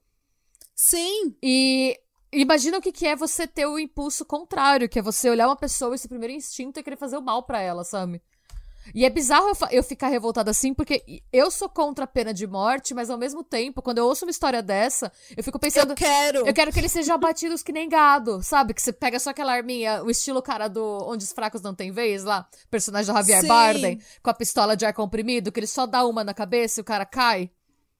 Sim. 0.74 1.36
E 1.43 2.00
imagina 2.32 2.78
o 2.78 2.82
que, 2.82 2.91
que 2.91 3.06
é 3.06 3.16
você 3.16 3.45
ter 3.45 3.66
o 3.66 3.78
impulso 3.78 4.26
contrário, 4.26 4.89
que 4.89 4.97
é 4.97 5.02
você 5.02 5.30
olhar 5.30 5.47
uma 5.47 5.56
pessoa 5.56 5.93
e 5.93 5.97
seu 6.00 6.10
primeiro 6.10 6.34
instinto 6.34 6.80
é 6.80 6.84
querer 6.84 6.97
fazer 6.97 7.18
o 7.18 7.22
mal 7.22 7.43
para 7.43 7.62
ela, 7.62 7.84
sabe? 7.84 8.22
E 8.94 9.06
é 9.06 9.10
bizarro 9.10 9.50
eu, 9.50 9.68
eu, 9.72 9.84
ficar 9.84 10.08
revoltada 10.08 10.52
assim, 10.52 10.74
porque 10.74 11.22
eu 11.32 11.52
sou 11.52 11.70
contra 11.70 12.06
a 12.06 12.08
pena 12.08 12.34
de 12.34 12.48
morte, 12.48 12.94
mas 12.94 13.10
ao 13.10 13.18
mesmo 13.18 13.44
tempo, 13.44 13.82
quando 13.82 14.00
eu 14.00 14.06
ouço 14.06 14.26
uma 14.26 14.32
história 14.32 14.62
dessa, 14.62 15.12
eu 15.36 15.44
fico 15.44 15.60
pensando. 15.60 15.92
Eu 15.92 15.96
quero! 15.96 16.48
Eu 16.48 16.54
quero 16.54 16.72
que 16.72 16.80
eles 16.80 16.92
sejam 16.92 17.16
abatidos 17.16 17.62
que 17.62 17.72
nem 17.72 17.88
gado, 17.88 18.42
sabe? 18.42 18.74
Que 18.74 18.82
você 18.82 18.92
pega 18.92 19.20
só 19.20 19.30
aquela 19.30 19.54
arminha, 19.54 20.04
o 20.04 20.10
estilo 20.10 20.42
cara 20.42 20.68
do 20.68 21.00
Onde 21.04 21.24
os 21.24 21.32
Fracos 21.32 21.62
Não 21.62 21.76
Têm 21.76 21.92
Vez 21.92 22.24
lá, 22.24 22.48
personagem 22.70 23.12
do 23.12 23.18
Javier 23.18 23.42
Sim. 23.42 23.48
Bardem, 23.48 24.02
com 24.24 24.30
a 24.30 24.34
pistola 24.34 24.76
de 24.76 24.86
ar 24.86 24.94
comprimido, 24.94 25.52
que 25.52 25.60
ele 25.60 25.68
só 25.68 25.86
dá 25.86 26.06
uma 26.06 26.24
na 26.24 26.34
cabeça 26.34 26.80
e 26.80 26.82
o 26.82 26.86
cara 26.86 27.06
cai. 27.06 27.52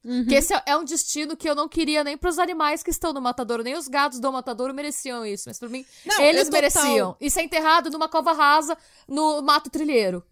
Uhum. 0.04 0.26
Que 0.26 0.36
esse 0.36 0.54
é, 0.54 0.64
é 0.68 0.78
um 0.78 0.84
destino 0.84 1.36
que 1.36 1.50
eu 1.50 1.54
não 1.54 1.68
queria 1.68 2.04
nem 2.04 2.18
pros 2.18 2.40
animais 2.40 2.82
que 2.82 2.90
estão 2.90 3.12
no 3.12 3.22
matadouro, 3.22 3.64
nem 3.64 3.76
os 3.76 3.88
gatos 3.88 4.20
do 4.20 4.32
matadouro 4.32 4.74
mereciam 4.74 5.26
isso. 5.26 5.44
Mas 5.48 5.60
pra 5.60 5.68
mim, 5.68 5.86
não, 6.06 6.22
eles 6.22 6.50
mereciam. 6.50 7.16
E 7.20 7.30
ser 7.30 7.42
enterrado 7.42 7.90
numa 7.90 8.08
cova 8.08 8.32
rasa 8.32 8.78
no 9.08 9.42
mato 9.42 9.70
trilheiro. 9.70 10.24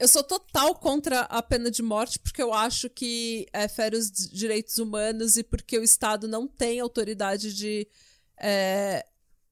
Eu 0.00 0.08
sou 0.08 0.24
total 0.24 0.74
contra 0.74 1.20
a 1.20 1.42
pena 1.42 1.70
de 1.70 1.82
morte, 1.82 2.18
porque 2.18 2.42
eu 2.42 2.54
acho 2.54 2.88
que 2.88 3.46
é, 3.52 3.68
fere 3.68 3.98
os 3.98 4.10
direitos 4.10 4.78
humanos 4.78 5.36
e 5.36 5.42
porque 5.42 5.78
o 5.78 5.84
Estado 5.84 6.26
não 6.26 6.48
tem 6.48 6.80
autoridade 6.80 7.54
de, 7.54 7.86
é, 8.38 9.04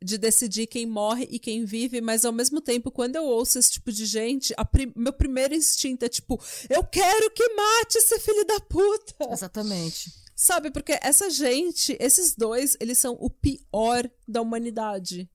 de 0.02 0.16
decidir 0.16 0.66
quem 0.66 0.86
morre 0.86 1.28
e 1.30 1.38
quem 1.38 1.66
vive, 1.66 2.00
mas 2.00 2.24
ao 2.24 2.32
mesmo 2.32 2.62
tempo, 2.62 2.90
quando 2.90 3.16
eu 3.16 3.24
ouço 3.24 3.58
esse 3.58 3.72
tipo 3.72 3.92
de 3.92 4.06
gente, 4.06 4.54
prim 4.72 4.90
meu 4.96 5.12
primeiro 5.12 5.54
instinto 5.54 6.06
é 6.06 6.08
tipo, 6.08 6.42
eu 6.70 6.82
quero 6.82 7.30
que 7.32 7.46
mate 7.50 7.98
esse 7.98 8.18
filho 8.18 8.46
da 8.46 8.58
puta! 8.58 9.30
Exatamente. 9.30 10.10
Sabe, 10.34 10.70
porque 10.70 10.98
essa 11.02 11.28
gente, 11.28 11.94
esses 12.00 12.34
dois, 12.34 12.74
eles 12.80 12.96
são 12.96 13.18
o 13.20 13.28
pior 13.28 14.10
da 14.26 14.40
humanidade. 14.40 15.28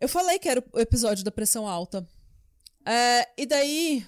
Eu 0.00 0.08
falei 0.08 0.38
que 0.38 0.48
era 0.48 0.62
o 0.72 0.78
episódio 0.78 1.24
da 1.24 1.32
pressão 1.32 1.66
alta. 1.66 2.06
É, 2.86 3.28
e 3.36 3.44
daí, 3.44 4.06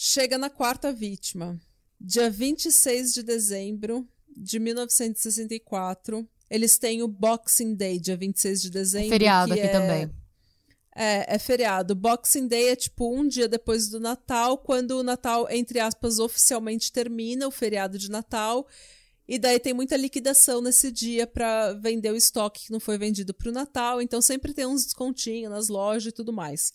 chega 0.00 0.38
na 0.38 0.48
quarta 0.48 0.92
vítima. 0.92 1.60
Dia 2.00 2.30
26 2.30 3.12
de 3.12 3.22
dezembro 3.24 4.08
de 4.28 4.60
1964, 4.60 6.26
eles 6.48 6.78
têm 6.78 7.02
o 7.02 7.08
Boxing 7.08 7.74
Day, 7.74 7.98
dia 7.98 8.16
26 8.16 8.62
de 8.62 8.70
dezembro. 8.70 9.08
Feriado 9.08 9.52
aqui 9.52 9.62
é... 9.62 9.68
também. 9.68 10.10
É, 10.94 11.34
é 11.34 11.38
feriado. 11.38 11.96
Boxing 11.96 12.46
Day 12.46 12.68
é 12.68 12.76
tipo 12.76 13.12
um 13.12 13.26
dia 13.26 13.48
depois 13.48 13.88
do 13.88 13.98
Natal, 13.98 14.58
quando 14.58 14.92
o 14.92 15.02
Natal, 15.02 15.50
entre 15.50 15.80
aspas, 15.80 16.20
oficialmente 16.20 16.92
termina, 16.92 17.48
o 17.48 17.50
feriado 17.50 17.98
de 17.98 18.08
Natal. 18.08 18.68
E 19.26 19.36
daí 19.38 19.58
tem 19.58 19.74
muita 19.74 19.96
liquidação 19.96 20.62
nesse 20.62 20.92
dia 20.92 21.26
para 21.26 21.72
vender 21.74 22.12
o 22.12 22.16
estoque 22.16 22.66
que 22.66 22.72
não 22.72 22.80
foi 22.80 22.96
vendido 22.96 23.34
para 23.34 23.48
o 23.48 23.52
Natal. 23.52 24.00
Então 24.00 24.22
sempre 24.22 24.54
tem 24.54 24.64
uns 24.64 24.84
descontinhos 24.84 25.50
nas 25.50 25.68
lojas 25.68 26.06
e 26.06 26.12
tudo 26.12 26.32
mais. 26.32 26.72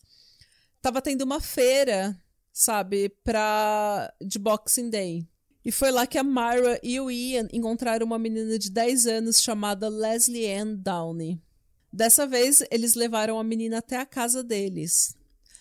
Tava 0.82 1.02
tendo 1.02 1.22
uma 1.22 1.40
feira 1.40 2.18
sabe, 2.54 3.10
pra, 3.24 4.14
de 4.22 4.38
Boxing 4.38 4.90
Day. 4.90 5.28
E 5.66 5.72
foi 5.72 5.92
lá 5.92 6.06
que 6.06 6.18
a 6.18 6.24
Myra 6.24 6.80
e 6.84 7.00
o 7.00 7.10
Ian 7.10 7.48
encontraram 7.52 8.06
uma 8.06 8.20
menina 8.20 8.60
de 8.60 8.70
10 8.70 9.08
anos 9.08 9.42
chamada 9.42 9.90
Leslie 9.90 10.54
Ann 10.54 10.76
Downey. 10.76 11.42
Dessa 11.92 12.28
vez, 12.28 12.64
eles 12.70 12.96
levaram 12.96 13.40
a 13.40 13.44
menina 13.44 13.80
até 13.80 13.98
a 13.98 14.06
casa 14.06 14.44
deles. 14.44 15.16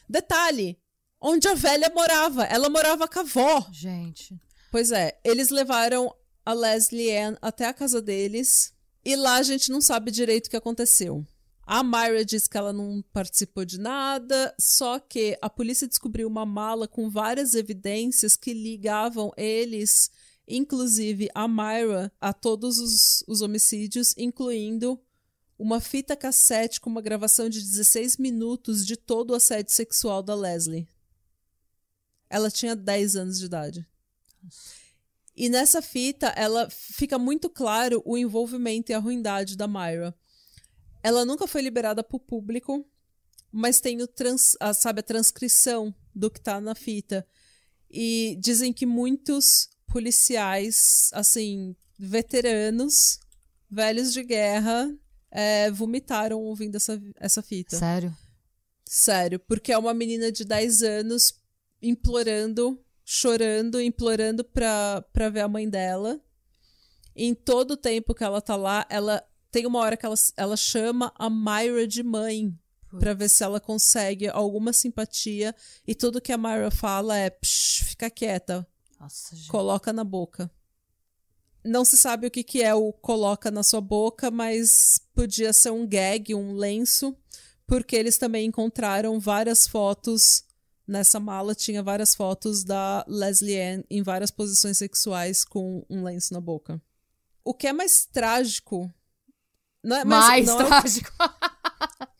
Detalhe: 0.09 0.78
onde 1.20 1.47
a 1.47 1.55
velha 1.55 1.90
morava. 1.94 2.44
Ela 2.44 2.69
morava 2.69 3.06
com 3.06 3.20
a 3.20 3.23
avó. 3.23 3.66
Gente. 3.73 4.36
Pois 4.70 4.90
é, 4.90 5.19
eles 5.24 5.51
levaram 5.51 6.12
a 6.44 6.52
Leslie 6.52 7.16
Ann 7.16 7.36
até 7.40 7.66
a 7.66 7.74
casa 7.74 8.02
deles. 8.02 8.73
E 9.05 9.14
lá 9.14 9.36
a 9.36 9.43
gente 9.43 9.70
não 9.70 9.81
sabe 9.81 10.10
direito 10.10 10.47
o 10.47 10.51
que 10.51 10.56
aconteceu. 10.56 11.24
A 11.64 11.82
Myra 11.84 12.24
diz 12.24 12.48
que 12.48 12.56
ela 12.56 12.72
não 12.72 13.02
participou 13.12 13.64
de 13.64 13.78
nada, 13.78 14.55
só 14.59 14.98
que 14.98 15.39
a 15.40 15.48
polícia 15.48 15.86
descobriu 15.86 16.26
uma 16.26 16.44
mala 16.44 16.89
com 16.89 17.09
várias 17.09 17.55
evidências 17.55 18.36
que 18.36 18.52
ligavam 18.52 19.32
eles, 19.36 20.10
inclusive 20.47 21.28
a 21.34 21.47
Myra, 21.47 22.12
a 22.20 22.32
todos 22.32 22.78
os, 22.78 23.24
os 23.28 23.40
homicídios, 23.40 24.14
incluindo 24.18 25.01
uma 25.56 25.80
fita 25.80 26.16
cassete 26.16 26.80
com 26.80 26.90
uma 26.90 27.01
gravação 27.01 27.48
de 27.48 27.60
16 27.60 28.16
minutos 28.16 28.84
de 28.84 28.97
todo 28.97 29.30
o 29.30 29.34
assédio 29.34 29.72
sexual 29.72 30.20
da 30.20 30.34
Leslie. 30.34 30.89
Ela 32.28 32.51
tinha 32.51 32.74
10 32.74 33.14
anos 33.14 33.39
de 33.39 33.47
idade. 33.47 33.86
E 35.36 35.48
nessa 35.48 35.80
fita, 35.80 36.28
ela 36.36 36.68
fica 36.68 37.18
muito 37.18 37.48
claro 37.48 38.02
o 38.05 38.18
envolvimento 38.18 38.90
e 38.90 38.94
a 38.94 38.98
ruindade 38.98 39.56
da 39.56 39.68
Myra. 39.68 40.14
Ela 41.03 41.24
nunca 41.24 41.47
foi 41.47 41.62
liberada 41.62 42.03
para 42.05 42.16
o 42.16 42.20
público, 42.20 42.87
mas 43.51 43.81
tem 43.81 44.01
o 44.01 44.07
trans, 44.07 44.57
a, 44.61 44.73
sabe, 44.73 45.01
a 45.01 45.03
transcrição 45.03 45.95
do 46.15 46.31
que 46.31 46.41
tá 46.41 46.61
na 46.61 46.74
fita. 46.74 47.27
E 47.91 48.39
dizem 48.41 48.73
que 48.73 48.87
muitos 48.87 49.69
policiais, 49.87 51.11
assim, 51.12 51.77
veteranos, 51.99 53.20
velhos 53.70 54.12
de 54.12 54.23
guerra, 54.23 54.91
é, 55.31 55.70
vomitaram 55.70 56.41
ouvindo 56.41 56.77
essa, 56.77 57.01
essa 57.16 57.43
fita. 57.43 57.77
Sério? 57.77 58.16
Sério, 58.85 59.39
porque 59.41 59.73
é 59.73 59.79
uma 59.79 59.95
menina 59.95 60.31
de 60.31 60.45
10 60.45 60.83
anos 60.83 61.35
implorando, 61.81 62.79
chorando, 63.05 63.81
implorando 63.81 64.45
pra, 64.45 65.03
pra 65.12 65.29
ver 65.29 65.41
a 65.41 65.49
mãe 65.49 65.69
dela. 65.69 66.20
Em 67.15 67.35
todo 67.35 67.73
o 67.73 67.77
tempo 67.77 68.15
que 68.15 68.24
ela 68.24 68.41
tá 68.41 68.57
lá, 68.57 68.87
ela 68.89 69.23
tem 69.53 69.66
uma 69.66 69.79
hora 69.79 69.97
que 69.97 70.07
ela, 70.07 70.15
ela 70.37 70.57
chama 70.57 71.12
a 71.15 71.29
Myra 71.29 71.87
de 71.87 72.03
mãe 72.03 72.59
para 72.99 73.15
ver 73.15 73.29
se 73.29 73.45
ela 73.45 73.61
consegue 73.61 74.29
alguma 74.29 74.73
simpatia 74.73 75.55
e 75.87 75.95
tudo 75.95 76.20
que 76.20 76.33
a 76.33 76.39
Myra 76.39 76.70
fala 76.70 77.16
é 77.16 77.31
Psh, 77.31 77.85
fica 77.85 78.11
quieta, 78.11 78.66
Nossa, 78.99 79.37
coloca 79.49 79.93
na 79.93 80.05
boca. 80.05 80.51
Não 81.65 81.85
se 81.85 81.97
sabe 81.97 82.27
o 82.27 82.31
que, 82.31 82.43
que 82.43 82.62
é 82.62 82.74
o 82.74 82.93
coloca 82.93 83.51
na 83.51 83.62
sua 83.62 83.81
boca, 83.81 84.31
mas 84.31 85.01
podia 85.15 85.53
ser 85.53 85.70
um 85.70 85.87
gag, 85.87 86.35
um 86.35 86.55
lenço, 86.55 87.16
porque 87.66 87.95
eles 87.95 88.19
também 88.19 88.47
encontraram 88.47 89.20
várias 89.20 89.69
fotos 89.69 90.45
nessa 90.87 91.20
mala, 91.20 91.55
tinha 91.55 91.83
várias 91.83 92.15
fotos 92.15 92.65
da 92.65 93.05
Leslie 93.07 93.61
Ann 93.61 93.83
em 93.89 94.03
várias 94.03 94.31
posições 94.31 94.79
sexuais 94.79 95.45
com 95.45 95.85
um 95.89 96.03
lenço 96.03 96.35
na 96.35 96.41
boca. 96.41 96.83
O 97.45 97.55
que 97.55 97.66
é 97.66 97.73
mais 97.73 98.07
trágico. 98.07 98.93
Não 99.83 99.97
é, 99.97 100.05
Mais 100.05 100.49
é 100.49 100.57
trágico. 100.57 101.11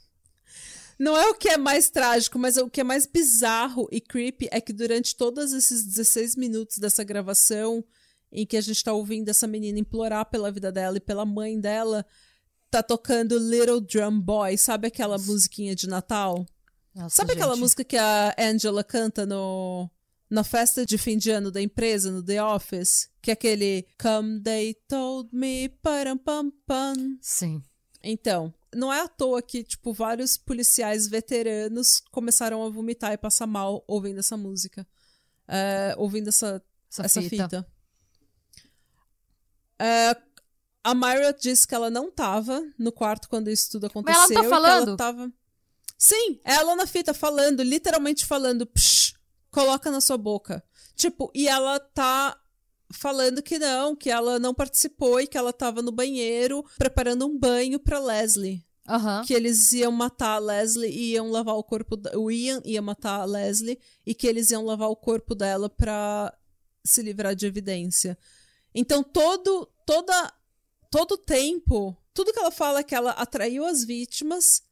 Não 0.99 1.17
é 1.17 1.29
o 1.29 1.35
que 1.35 1.49
é 1.49 1.57
mais 1.57 1.91
trágico, 1.91 2.39
mas 2.39 2.57
o 2.57 2.71
que 2.71 2.81
é 2.81 2.85
mais 2.85 3.07
bizarro 3.07 3.89
e 3.91 4.01
creepy 4.01 4.49
é 4.53 4.61
que 4.61 4.73
durante 4.73 5.17
todos 5.17 5.53
esses 5.53 5.85
16 5.85 6.37
minutos 6.37 6.79
dessa 6.79 7.03
gravação, 7.03 7.85
em 8.31 8.47
que 8.47 8.57
a 8.57 8.61
gente 8.61 8.83
tá 8.85 8.93
ouvindo 8.93 9.29
essa 9.29 9.49
menina 9.49 9.81
implorar 9.81 10.27
pela 10.27 10.51
vida 10.53 10.71
dela 10.71 10.99
e 10.99 11.01
pela 11.01 11.27
mãe 11.27 11.59
dela, 11.59 12.07
tá 12.71 12.83
tocando 12.83 13.37
Little 13.37 13.81
Drum 13.81 14.21
Boy, 14.21 14.57
sabe 14.57 14.87
aquela 14.87 15.19
musiquinha 15.19 15.75
de 15.75 15.89
Natal? 15.89 16.47
Nossa, 16.95 17.17
Sabe 17.17 17.33
aquela 17.33 17.55
gente. 17.55 17.63
música 17.63 17.83
que 17.83 17.97
a 17.97 18.35
Angela 18.39 18.85
canta 18.85 19.27
no 19.27 19.91
na 20.33 20.43
festa 20.43 20.87
de 20.87 20.97
fim 20.97 21.19
de 21.19 21.31
ano 21.31 21.51
da 21.51 21.61
empresa, 21.61 22.11
no 22.11 22.23
The 22.23 22.43
Office? 22.43 23.11
Que 23.21 23.31
é 23.31 23.35
aquele 23.35 23.87
Come 24.01 24.41
They 24.43 24.75
Told 24.89 25.29
Me, 25.33 25.69
param 25.69 26.17
pam 26.17 26.51
pam. 26.67 26.95
Sim. 27.21 27.63
Então, 28.03 28.53
não 28.75 28.93
é 28.93 29.01
à 29.03 29.09
toa 29.09 29.43
que, 29.43 29.63
tipo, 29.63 29.93
vários 29.93 30.37
policiais 30.39 31.07
veteranos 31.07 32.01
começaram 32.11 32.65
a 32.65 32.69
vomitar 32.71 33.13
e 33.13 33.19
passar 33.19 33.47
mal 33.47 33.85
ouvindo 33.87 34.19
essa 34.21 34.37
música. 34.37 34.87
É, 35.47 35.95
ouvindo 35.99 36.29
essa, 36.29 36.63
Essa, 36.91 37.03
essa 37.05 37.23
fita. 37.23 37.45
fita. 37.45 37.67
É, 39.79 40.17
a 40.83 40.95
Myra 40.95 41.33
disse 41.33 41.67
que 41.67 41.75
ela 41.75 41.91
não 41.91 42.11
tava 42.11 42.63
no 42.79 42.91
quarto 42.91 43.29
quando 43.29 43.49
isso 43.51 43.71
tudo 43.73 43.91
Mas 43.95 44.17
ela 44.17 44.17
não 44.17 44.25
aconteceu. 44.25 44.43
tá 44.43 44.49
falando? 44.49 44.89
ela 44.89 44.97
tava... 44.97 45.33
Sim, 45.99 46.41
é 46.45 46.55
ela 46.55 46.75
na 46.75 46.87
fita 46.87 47.15
falando, 47.15 47.63
literalmente 47.63 48.27
falando, 48.27 48.67
Psh, 48.67 48.92
coloca 49.53 49.89
na 49.93 50.01
sua 50.01 50.17
boca. 50.17 50.65
Tipo, 50.97 51.31
e 51.33 51.47
ela 51.47 51.79
tá 51.79 52.37
falando 52.93 53.41
que 53.43 53.59
não, 53.59 53.95
que 53.95 54.11
ela 54.11 54.39
não 54.41 54.53
participou 54.53 55.21
e 55.21 55.27
que 55.29 55.39
ela 55.39 55.53
tava 55.53 55.81
no 55.81 55.93
banheiro 55.93 56.65
preparando 56.77 57.27
um 57.27 57.39
banho 57.39 57.79
pra 57.79 58.01
Leslie. 58.01 58.65
Aham. 58.89 59.23
Que 59.25 59.33
eles 59.33 59.73
iam 59.73 59.93
matar 59.93 60.35
a 60.35 60.39
Leslie 60.39 60.91
e 60.91 61.13
iam 61.13 61.31
lavar 61.31 61.55
o 61.55 61.63
corpo. 61.63 61.97
da- 61.97 62.19
O 62.19 62.31
Ian 62.31 62.61
ia 62.65 62.83
matar 62.83 63.21
a 63.21 63.25
Leslie 63.25 63.79
e 64.05 64.13
que 64.15 64.27
eles 64.27 64.51
iam 64.51 64.65
lavar 64.65 64.89
o 64.89 64.97
corpo 64.97 65.35
dela 65.37 65.71
pra 65.71 66.37
se 66.85 67.01
livrar 67.01 67.35
de 67.37 67.47
evidência. 67.47 68.19
Então, 68.75 69.03
todo, 69.05 69.69
toda, 69.87 70.33
todo 70.91 71.17
tempo, 71.17 71.97
tudo 72.13 72.33
que 72.33 72.39
ela 72.41 72.51
fala 72.51 72.81
é 72.81 72.83
que 72.83 72.95
ela 72.95 73.13
atraiu 73.13 73.65
as 73.65 73.85
vítimas 73.85 74.63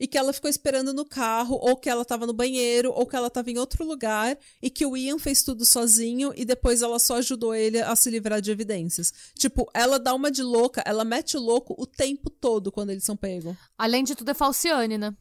e 0.00 0.06
que 0.06 0.16
ela 0.16 0.32
ficou 0.32 0.48
esperando 0.48 0.94
no 0.94 1.04
carro, 1.04 1.56
ou 1.60 1.76
que 1.76 1.90
ela 1.90 2.06
tava 2.06 2.26
no 2.26 2.32
banheiro, 2.32 2.90
ou 2.90 3.06
que 3.06 3.14
ela 3.14 3.28
tava 3.28 3.50
em 3.50 3.58
outro 3.58 3.84
lugar, 3.84 4.38
e 4.62 4.70
que 4.70 4.86
o 4.86 4.96
Ian 4.96 5.18
fez 5.18 5.42
tudo 5.42 5.66
sozinho 5.66 6.32
e 6.34 6.42
depois 6.42 6.80
ela 6.80 6.98
só 6.98 7.16
ajudou 7.16 7.54
ele 7.54 7.78
a 7.78 7.94
se 7.94 8.08
livrar 8.08 8.40
de 8.40 8.50
evidências. 8.50 9.12
Tipo, 9.34 9.70
ela 9.74 9.98
dá 9.98 10.14
uma 10.14 10.30
de 10.30 10.42
louca, 10.42 10.82
ela 10.86 11.04
mete 11.04 11.36
o 11.36 11.40
louco 11.40 11.74
o 11.78 11.86
tempo 11.86 12.30
todo 12.30 12.72
quando 12.72 12.88
eles 12.88 13.04
são 13.04 13.14
pegos. 13.14 13.54
Além 13.76 14.02
de 14.02 14.14
tudo, 14.14 14.30
é 14.30 14.34
falciane, 14.34 14.96
né? 14.96 15.14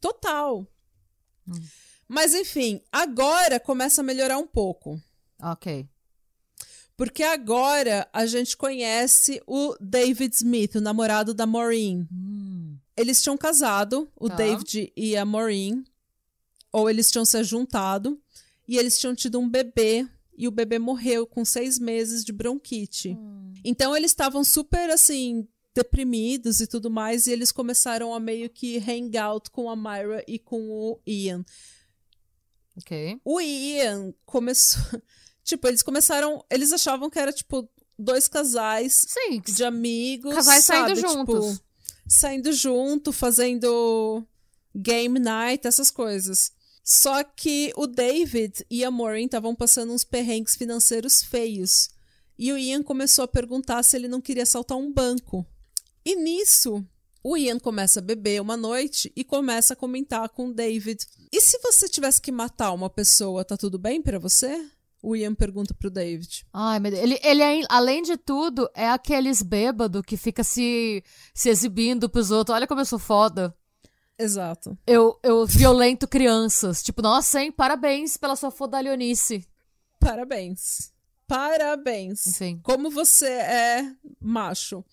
Total. 0.00 0.64
Mas 2.06 2.34
enfim, 2.34 2.80
agora 2.92 3.58
começa 3.58 4.00
a 4.00 4.04
melhorar 4.04 4.38
um 4.38 4.46
pouco. 4.46 5.02
Ok. 5.42 5.88
Porque 6.96 7.22
agora 7.22 8.08
a 8.12 8.26
gente 8.26 8.56
conhece 8.56 9.42
o 9.46 9.76
David 9.80 10.34
Smith, 10.34 10.76
o 10.76 10.80
namorado 10.80 11.34
da 11.34 11.46
Maureen. 11.46 12.08
Eles 12.98 13.22
tinham 13.22 13.36
casado, 13.38 14.10
o 14.16 14.28
Tá. 14.28 14.36
David 14.36 14.92
e 14.96 15.16
a 15.16 15.24
Maureen. 15.24 15.84
Ou 16.72 16.90
eles 16.90 17.10
tinham 17.10 17.24
se 17.24 17.42
juntado. 17.44 18.20
E 18.66 18.76
eles 18.76 18.98
tinham 18.98 19.14
tido 19.14 19.38
um 19.38 19.48
bebê. 19.48 20.06
E 20.36 20.46
o 20.46 20.50
bebê 20.50 20.78
morreu 20.78 21.26
com 21.26 21.44
seis 21.44 21.78
meses 21.78 22.24
de 22.24 22.32
bronquite. 22.32 23.16
Então 23.64 23.96
eles 23.96 24.10
estavam 24.10 24.44
super 24.44 24.90
assim. 24.90 25.46
Deprimidos 25.74 26.60
e 26.60 26.66
tudo 26.66 26.90
mais, 26.90 27.28
e 27.28 27.30
eles 27.32 27.52
começaram 27.52 28.12
a 28.12 28.18
meio 28.18 28.50
que 28.50 28.78
hang 28.78 29.16
out 29.16 29.48
com 29.50 29.70
a 29.70 29.76
Myra 29.76 30.24
e 30.26 30.36
com 30.36 30.68
o 30.68 30.98
Ian. 31.06 31.44
Ok. 32.76 33.20
O 33.24 33.40
Ian 33.40 34.12
começou. 34.24 34.80
Tipo, 35.44 35.66
eles 35.68 35.82
começaram. 35.82 36.44
Eles 36.50 36.72
achavam 36.72 37.08
que 37.08 37.18
era, 37.18 37.32
tipo, 37.32 37.66
dois 37.98 38.28
casais 38.28 39.06
Sim. 39.08 39.40
de 39.40 39.64
amigos. 39.64 40.34
Casais 40.34 40.64
saindo 40.64 40.94
sabe? 41.00 41.00
juntos. 41.00 41.62
Saindo 42.08 42.52
junto, 42.52 43.12
fazendo 43.12 44.24
game 44.74 45.18
night, 45.18 45.66
essas 45.66 45.90
coisas. 45.90 46.52
Só 46.82 47.22
que 47.22 47.70
o 47.76 47.86
David 47.86 48.64
e 48.70 48.82
a 48.82 48.90
Maureen 48.90 49.26
estavam 49.26 49.54
passando 49.54 49.92
uns 49.92 50.04
perrengues 50.04 50.56
financeiros 50.56 51.22
feios. 51.22 51.90
E 52.38 52.50
o 52.50 52.56
Ian 52.56 52.82
começou 52.82 53.24
a 53.24 53.28
perguntar 53.28 53.82
se 53.82 53.94
ele 53.94 54.08
não 54.08 54.22
queria 54.22 54.44
assaltar 54.44 54.78
um 54.78 54.90
banco. 54.90 55.46
E 56.02 56.16
nisso, 56.16 56.82
o 57.22 57.36
Ian 57.36 57.58
começa 57.58 57.98
a 57.98 58.02
beber 58.02 58.40
uma 58.40 58.56
noite 58.56 59.12
e 59.14 59.22
começa 59.22 59.74
a 59.74 59.76
comentar 59.76 60.28
com 60.30 60.48
o 60.48 60.54
David. 60.54 61.06
E 61.30 61.40
se 61.42 61.58
você 61.58 61.88
tivesse 61.88 62.22
que 62.22 62.32
matar 62.32 62.72
uma 62.72 62.88
pessoa, 62.88 63.44
tá 63.44 63.56
tudo 63.56 63.78
bem 63.78 64.00
pra 64.00 64.18
você? 64.18 64.66
O 65.02 65.14
Ian 65.14 65.34
pergunta 65.34 65.74
pro 65.74 65.90
David. 65.90 66.44
Ai, 66.52 66.80
meu 66.80 66.90
Deus. 66.90 67.02
Ele, 67.02 67.20
ele 67.22 67.42
é, 67.42 67.62
além 67.68 68.02
de 68.02 68.16
tudo, 68.16 68.68
é 68.74 68.88
aqueles 68.88 69.42
bêbado 69.42 70.02
que 70.02 70.16
fica 70.16 70.42
se, 70.42 71.04
se 71.32 71.48
exibindo 71.48 72.08
pros 72.08 72.30
outros. 72.30 72.54
Olha 72.54 72.66
como 72.66 72.80
eu 72.80 72.84
sou 72.84 72.98
foda. 72.98 73.54
Exato. 74.18 74.76
Eu, 74.84 75.18
eu 75.22 75.46
violento 75.46 76.08
crianças. 76.08 76.82
Tipo, 76.82 77.00
nossa, 77.00 77.40
hein? 77.40 77.52
Parabéns 77.52 78.16
pela 78.16 78.34
sua 78.34 78.50
fodalhonice. 78.50 79.46
Parabéns. 80.00 80.92
Parabéns. 81.28 82.26
Enfim. 82.26 82.58
Como 82.62 82.90
você 82.90 83.28
é 83.28 83.92
macho. 84.20 84.84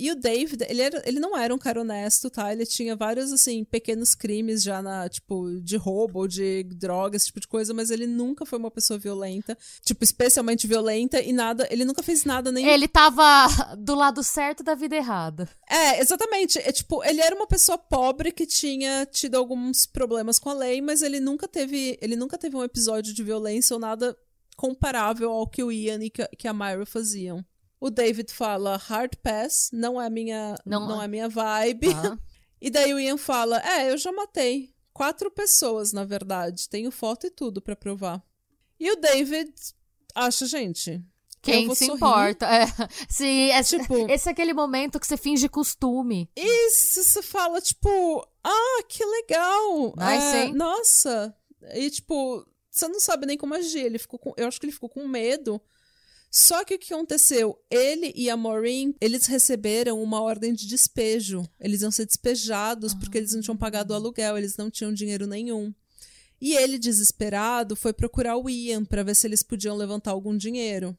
E 0.00 0.10
o 0.10 0.14
David, 0.14 0.64
ele, 0.66 0.80
era, 0.80 1.02
ele 1.04 1.20
não 1.20 1.36
era 1.36 1.54
um 1.54 1.58
cara 1.58 1.82
honesto, 1.82 2.30
tá? 2.30 2.50
Ele 2.50 2.64
tinha 2.64 2.96
vários, 2.96 3.30
assim, 3.30 3.62
pequenos 3.64 4.14
crimes 4.14 4.62
já 4.62 4.80
na, 4.80 5.06
tipo, 5.10 5.60
de 5.60 5.76
roubo 5.76 6.20
ou 6.20 6.26
de 6.26 6.62
drogas, 6.64 7.20
esse 7.20 7.26
tipo 7.26 7.38
de 7.38 7.46
coisa, 7.46 7.74
mas 7.74 7.90
ele 7.90 8.06
nunca 8.06 8.46
foi 8.46 8.58
uma 8.58 8.70
pessoa 8.70 8.98
violenta. 8.98 9.58
Tipo, 9.84 10.02
especialmente 10.02 10.66
violenta 10.66 11.20
e 11.20 11.34
nada. 11.34 11.68
Ele 11.70 11.84
nunca 11.84 12.02
fez 12.02 12.24
nada 12.24 12.50
nem. 12.50 12.66
Ele 12.66 12.88
tava 12.88 13.76
do 13.76 13.94
lado 13.94 14.22
certo 14.22 14.62
da 14.62 14.74
vida 14.74 14.96
errada. 14.96 15.46
É, 15.68 16.00
exatamente. 16.00 16.58
É 16.58 16.72
tipo, 16.72 17.04
ele 17.04 17.20
era 17.20 17.36
uma 17.36 17.46
pessoa 17.46 17.76
pobre 17.76 18.32
que 18.32 18.46
tinha 18.46 19.04
tido 19.04 19.34
alguns 19.34 19.84
problemas 19.84 20.38
com 20.38 20.48
a 20.48 20.54
lei, 20.54 20.80
mas 20.80 21.02
ele 21.02 21.20
nunca 21.20 21.46
teve. 21.46 21.98
Ele 22.00 22.16
nunca 22.16 22.38
teve 22.38 22.56
um 22.56 22.64
episódio 22.64 23.12
de 23.12 23.22
violência 23.22 23.74
ou 23.74 23.80
nada 23.80 24.16
comparável 24.56 25.30
ao 25.30 25.46
que 25.46 25.62
o 25.62 25.70
Ian 25.70 26.02
e 26.02 26.10
que 26.10 26.48
a 26.48 26.54
Myra 26.54 26.86
faziam. 26.86 27.44
O 27.80 27.88
David 27.90 28.30
fala 28.32 28.76
hard 28.76 29.14
pass, 29.22 29.70
não 29.72 30.00
é 30.00 30.10
minha, 30.10 30.54
Não 30.66 30.86
não, 30.86 31.00
é. 31.00 31.06
é 31.06 31.08
minha 31.08 31.28
vibe. 31.28 31.94
Tá? 31.94 32.18
E 32.62 32.68
daí 32.68 32.92
o 32.92 33.00
Ian 33.00 33.16
fala: 33.16 33.58
É, 33.60 33.90
eu 33.90 33.96
já 33.96 34.12
matei. 34.12 34.74
Quatro 34.92 35.30
pessoas, 35.30 35.94
na 35.94 36.04
verdade. 36.04 36.68
Tenho 36.68 36.90
foto 36.90 37.26
e 37.26 37.30
tudo 37.30 37.62
pra 37.62 37.74
provar. 37.74 38.22
E 38.78 38.90
o 38.92 38.96
David 38.96 39.50
acha, 40.14 40.44
gente. 40.44 41.02
Quem 41.40 41.74
se 41.74 41.86
sorrir. 41.86 41.96
importa? 41.96 42.46
É. 42.46 42.66
Sim, 43.08 43.50
é, 43.50 43.62
Tipo- 43.62 44.06
esse 44.12 44.28
é 44.28 44.32
aquele 44.32 44.52
momento 44.52 45.00
que 45.00 45.06
você 45.06 45.16
finge 45.16 45.48
costume. 45.48 46.30
Se 46.70 47.02
você 47.02 47.22
fala, 47.22 47.62
tipo, 47.62 48.28
ah, 48.44 48.82
que 48.86 49.02
legal. 49.06 49.94
Nice, 49.96 50.36
é, 50.36 50.52
nossa. 50.52 51.34
E, 51.72 51.88
tipo, 51.88 52.46
você 52.70 52.86
não 52.88 53.00
sabe 53.00 53.24
nem 53.24 53.38
como 53.38 53.54
agir. 53.54 53.86
Ele 53.86 53.98
ficou 53.98 54.18
com, 54.18 54.34
eu 54.36 54.46
acho 54.46 54.60
que 54.60 54.66
ele 54.66 54.72
ficou 54.72 54.90
com 54.90 55.08
medo. 55.08 55.58
Só 56.30 56.64
que 56.64 56.76
o 56.76 56.78
que 56.78 56.94
aconteceu? 56.94 57.60
Ele 57.68 58.12
e 58.14 58.30
a 58.30 58.36
Maureen, 58.36 58.94
eles 59.00 59.26
receberam 59.26 60.00
uma 60.00 60.22
ordem 60.22 60.54
de 60.54 60.64
despejo. 60.64 61.42
Eles 61.58 61.82
iam 61.82 61.90
ser 61.90 62.06
despejados 62.06 62.94
porque 62.94 63.18
eles 63.18 63.34
não 63.34 63.40
tinham 63.40 63.56
pagado 63.56 63.92
o 63.92 63.96
aluguel, 63.96 64.38
eles 64.38 64.56
não 64.56 64.70
tinham 64.70 64.94
dinheiro 64.94 65.26
nenhum. 65.26 65.74
E 66.40 66.54
ele, 66.54 66.78
desesperado, 66.78 67.74
foi 67.74 67.92
procurar 67.92 68.36
o 68.36 68.48
Ian 68.48 68.84
para 68.84 69.02
ver 69.02 69.16
se 69.16 69.26
eles 69.26 69.42
podiam 69.42 69.76
levantar 69.76 70.12
algum 70.12 70.36
dinheiro. 70.36 70.96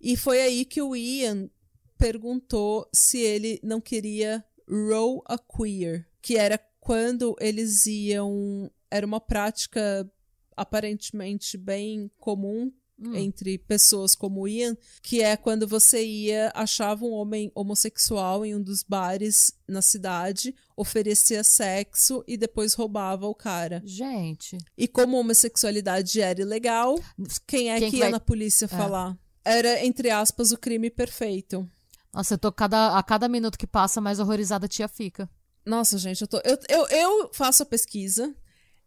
E 0.00 0.16
foi 0.16 0.42
aí 0.42 0.64
que 0.64 0.82
o 0.82 0.96
Ian 0.96 1.48
perguntou 1.96 2.88
se 2.92 3.18
ele 3.18 3.60
não 3.62 3.80
queria 3.80 4.44
roll 4.68 5.22
a 5.26 5.38
queer, 5.38 6.06
que 6.20 6.36
era 6.36 6.58
quando 6.80 7.36
eles 7.40 7.86
iam. 7.86 8.68
Era 8.90 9.06
uma 9.06 9.20
prática 9.20 10.10
aparentemente 10.56 11.56
bem 11.56 12.10
comum 12.18 12.72
entre 13.14 13.58
pessoas 13.58 14.14
como 14.14 14.42
o 14.42 14.48
Ian, 14.48 14.76
que 15.02 15.20
é 15.22 15.36
quando 15.36 15.66
você 15.66 16.04
ia, 16.04 16.50
achava 16.54 17.04
um 17.04 17.10
homem 17.12 17.50
homossexual 17.54 18.44
em 18.46 18.54
um 18.54 18.62
dos 18.62 18.82
bares 18.82 19.52
na 19.68 19.82
cidade, 19.82 20.54
oferecia 20.76 21.42
sexo 21.44 22.24
e 22.26 22.36
depois 22.36 22.72
roubava 22.74 23.26
o 23.26 23.34
cara. 23.34 23.82
Gente. 23.84 24.56
E 24.78 24.86
como 24.88 25.16
a 25.16 25.20
homossexualidade 25.20 26.20
era 26.20 26.40
ilegal, 26.40 26.98
quem 27.46 27.70
é 27.70 27.78
Quem 27.78 27.90
que 27.90 27.90
que 27.90 27.96
ia 27.98 28.04
vai- 28.04 28.12
na 28.12 28.20
polícia 28.20 28.68
falar? 28.68 29.18
Era, 29.44 29.84
entre 29.84 30.08
aspas, 30.10 30.52
o 30.52 30.56
crime 30.58 30.88
perfeito. 30.88 31.68
Nossa, 32.12 32.34
eu 32.34 32.38
tô 32.38 32.50
cada, 32.52 32.96
a 32.96 33.02
cada 33.02 33.28
minuto 33.28 33.58
que 33.58 33.66
passa, 33.66 34.00
mais 34.00 34.18
horrorizada 34.20 34.66
a 34.66 34.68
tia 34.68 34.88
fica. 34.88 35.28
Nossa, 35.66 35.98
gente, 35.98 36.20
eu, 36.22 36.28
tô, 36.28 36.40
eu, 36.44 36.58
eu, 36.68 36.86
eu 36.88 37.30
faço 37.32 37.62
a 37.62 37.66
pesquisa, 37.66 38.34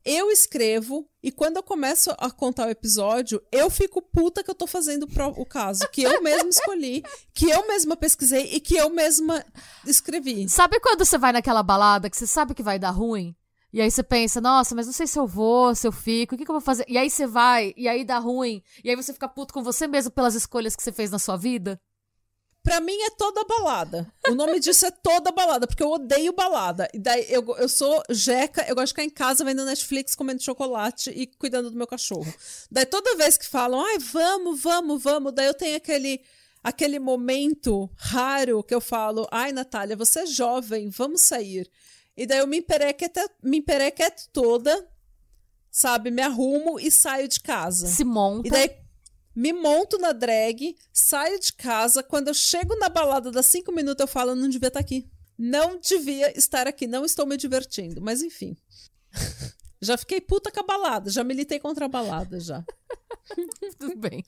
eu 0.08 0.32
escrevo, 0.32 1.06
e 1.22 1.32
quando 1.32 1.58
eu 1.58 1.64
começo 1.64 2.10
a 2.18 2.32
contar 2.32 2.68
o 2.68 2.72
episódio, 2.72 3.42
eu 3.52 3.70
fico 3.70 4.02
puta 4.02 4.42
que 4.42 4.50
eu 4.50 4.56
tô 4.56 4.66
fazendo 4.66 5.06
o 5.36 5.46
caso, 5.46 5.88
que 5.92 6.04
eu 6.04 6.24
mesma 6.24 6.50
escolhi, 6.50 7.04
que 7.34 7.50
eu 7.50 7.68
mesma 7.68 7.98
pesquisei 7.98 8.54
e 8.54 8.62
que 8.62 8.78
eu 8.78 8.90
mesma 8.90 9.46
escrevi. 9.86 10.48
Sabe 10.48 10.80
quando 10.80 11.04
você 11.04 11.18
vai 11.18 11.34
naquela 11.34 11.62
balada 11.62 12.10
que 12.10 12.16
você 12.16 12.26
sabe 12.26 12.56
que 12.56 12.64
vai 12.64 12.80
dar 12.80 12.92
ruim? 12.92 13.36
E 13.74 13.82
aí 13.82 13.92
você 13.92 14.02
pensa, 14.02 14.40
nossa, 14.40 14.74
mas 14.74 14.86
não 14.86 14.94
sei 14.94 15.06
se 15.06 15.20
eu 15.20 15.28
vou, 15.28 15.76
se 15.76 15.86
eu 15.86 15.92
fico, 15.92 16.36
o 16.36 16.38
que, 16.38 16.46
que 16.46 16.50
eu 16.50 16.56
vou 16.56 16.62
fazer? 16.62 16.86
E 16.88 16.98
aí 16.98 17.10
você 17.10 17.28
vai, 17.28 17.74
e 17.76 17.88
aí 17.88 18.06
dá 18.06 18.18
ruim, 18.18 18.64
e 18.82 18.90
aí 18.90 18.96
você 18.96 19.12
fica 19.12 19.28
puto 19.28 19.54
com 19.54 19.62
você 19.62 19.88
mesmo 19.88 20.10
pelas 20.10 20.36
escolhas 20.36 20.76
que 20.76 20.82
você 20.82 20.92
fez 20.92 21.12
na 21.12 21.20
sua 21.20 21.36
vida? 21.36 21.80
Pra 22.64 22.82
mim 22.82 22.98
é 23.02 23.10
toda 23.12 23.46
balada. 23.46 24.12
O 24.28 24.36
nome 24.36 24.60
disso 24.60 24.86
é 24.86 24.92
toda 24.92 25.32
balada, 25.32 25.66
porque 25.66 25.82
eu 25.82 25.90
odeio 25.90 26.34
balada. 26.34 26.90
E 26.94 27.00
daí 27.00 27.26
eu, 27.30 27.46
eu 27.58 27.70
sou 27.70 28.04
jeca, 28.10 28.66
eu 28.68 28.76
gosto 28.76 28.88
de 28.88 28.92
ficar 28.92 29.04
em 29.04 29.10
casa 29.10 29.46
vendo 29.46 29.64
Netflix, 29.64 30.16
comendo 30.16 30.44
chocolate 30.44 31.10
e 31.12 31.28
cuidando 31.28 31.72
do 31.72 31.78
meu 31.78 31.88
cachorro. 31.88 32.32
Daí 32.70 32.86
toda 32.86 33.16
vez 33.16 33.38
que 33.38 33.48
falam, 33.48 33.80
ai, 33.80 33.98
vamos, 34.00 34.62
vamos, 34.62 35.02
vamos, 35.02 35.34
daí 35.34 35.48
eu 35.48 35.54
tenho 35.54 35.78
aquele 35.78 36.22
aquele 36.64 37.00
momento 37.00 37.90
raro 37.96 38.62
que 38.62 38.76
eu 38.76 38.82
falo, 38.82 39.26
ai, 39.32 39.54
Natália, 39.54 39.96
você 39.96 40.22
é 40.22 40.26
jovem, 40.26 40.90
vamos 40.90 41.22
sair. 41.22 41.70
E 42.16 42.26
daí 42.26 42.40
eu 42.40 42.48
me 42.48 42.58
emperequeto, 42.58 43.22
me 43.42 43.60
emperequeto 43.60 44.24
toda, 44.34 44.86
sabe, 45.72 46.12
me 46.12 46.22
arrumo 46.22 46.78
e 46.80 46.92
saio 46.92 47.28
de 47.28 47.40
casa. 47.40 47.88
Se 47.88 48.04
monta. 48.04 48.48
E 48.48 48.52
daí 48.52 48.70
me 49.38 49.54
monto 49.54 50.00
na 50.00 50.14
drag, 50.14 50.76
saio 50.92 51.40
de 51.40 51.54
casa. 51.54 52.02
Quando 52.02 52.30
eu 52.30 52.34
chego 52.34 52.76
na 52.76 52.90
balada 52.90 53.30
das 53.30 53.46
cinco 53.46 53.72
minutos, 53.72 54.02
eu 54.02 54.08
falo, 54.08 54.34
não 54.34 54.50
devia 54.50 54.70
estar 54.70 54.80
aqui. 54.80 55.08
Não 55.38 55.80
devia 55.80 56.36
estar 56.36 56.66
aqui, 56.66 56.88
não 56.88 57.06
estou 57.06 57.24
me 57.28 57.38
divertindo. 57.38 58.02
Mas 58.02 58.24
enfim. 58.24 58.58
já 59.80 59.96
fiquei 59.96 60.20
puta 60.20 60.52
com 60.52 60.60
a 60.60 60.64
balada, 60.64 61.12
já 61.12 61.24
militei 61.24 61.60
contra 61.60 61.86
a 61.86 61.88
balada 61.88 62.40
já. 62.40 62.66
Tudo 63.78 63.96
bem. 63.96 64.26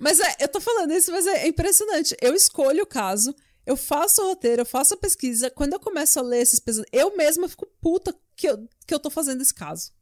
Mas 0.00 0.18
é, 0.18 0.36
eu 0.40 0.48
tô 0.48 0.60
falando 0.60 0.92
isso, 0.94 1.12
mas 1.12 1.28
é 1.28 1.46
impressionante. 1.46 2.16
Eu 2.20 2.34
escolho 2.34 2.82
o 2.82 2.86
caso, 2.86 3.32
eu 3.64 3.76
faço 3.76 4.20
o 4.20 4.30
roteiro, 4.30 4.62
eu 4.62 4.66
faço 4.66 4.94
a 4.94 4.96
pesquisa. 4.96 5.48
Quando 5.48 5.74
eu 5.74 5.80
começo 5.80 6.18
a 6.18 6.22
ler 6.22 6.40
esses 6.40 6.58
pesos, 6.58 6.84
eu 6.90 7.16
mesma 7.16 7.48
fico 7.48 7.66
puta 7.80 8.12
que 8.34 8.48
eu, 8.48 8.68
que 8.84 8.92
eu 8.92 8.98
tô 8.98 9.10
fazendo 9.10 9.42
esse 9.42 9.54
caso. 9.54 9.92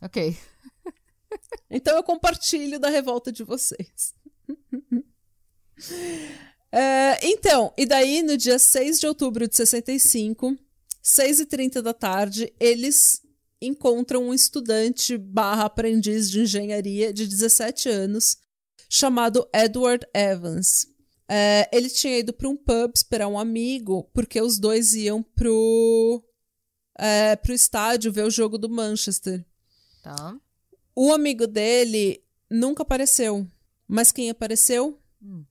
Ok. 0.00 0.38
Então 1.70 1.96
eu 1.96 2.02
compartilho 2.02 2.78
da 2.78 2.88
revolta 2.88 3.32
de 3.32 3.44
vocês. 3.44 4.14
É, 6.74 7.18
então, 7.22 7.70
e 7.76 7.84
daí 7.84 8.22
no 8.22 8.34
dia 8.34 8.58
6 8.58 8.98
de 8.98 9.06
outubro 9.06 9.46
de 9.46 9.54
65, 9.54 10.56
6h30 11.04 11.82
da 11.82 11.92
tarde, 11.92 12.50
eles 12.58 13.20
encontram 13.60 14.24
um 14.24 14.34
estudante 14.34 15.18
barra 15.18 15.66
aprendiz 15.66 16.30
de 16.30 16.40
engenharia 16.40 17.12
de 17.12 17.26
17 17.26 17.90
anos, 17.90 18.38
chamado 18.88 19.46
Edward 19.54 20.06
Evans. 20.14 20.86
É, 21.28 21.68
ele 21.72 21.88
tinha 21.88 22.18
ido 22.18 22.32
para 22.32 22.48
um 22.48 22.56
pub 22.56 22.92
esperar 22.94 23.28
um 23.28 23.38
amigo, 23.38 24.10
porque 24.12 24.40
os 24.40 24.58
dois 24.58 24.94
iam 24.94 25.22
pro, 25.22 26.24
é, 26.98 27.36
pro 27.36 27.52
estádio 27.52 28.12
ver 28.12 28.24
o 28.24 28.30
jogo 28.30 28.56
do 28.56 28.68
Manchester. 28.68 29.44
Tá. 30.02 30.36
O 30.94 31.12
amigo 31.12 31.46
dele 31.46 32.22
nunca 32.50 32.82
apareceu. 32.82 33.46
Mas 33.88 34.10
quem 34.12 34.30
apareceu? 34.30 34.98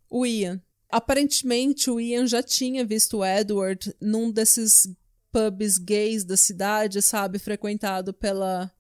O 0.10 0.26
Ian. 0.26 0.62
Aparentemente, 0.90 1.90
o 1.90 2.00
Ian 2.00 2.28
já 2.28 2.44
tinha 2.44 2.86
visto 2.86 3.18
o 3.20 3.26
Edward 3.26 3.96
num 4.02 4.30
desses 4.32 4.88
pubs 5.32 5.78
gays 5.78 6.24
da 6.26 6.36
cidade, 6.36 7.02
sabe? 7.02 7.40
Frequentado 7.40 8.14
pela. 8.14 8.72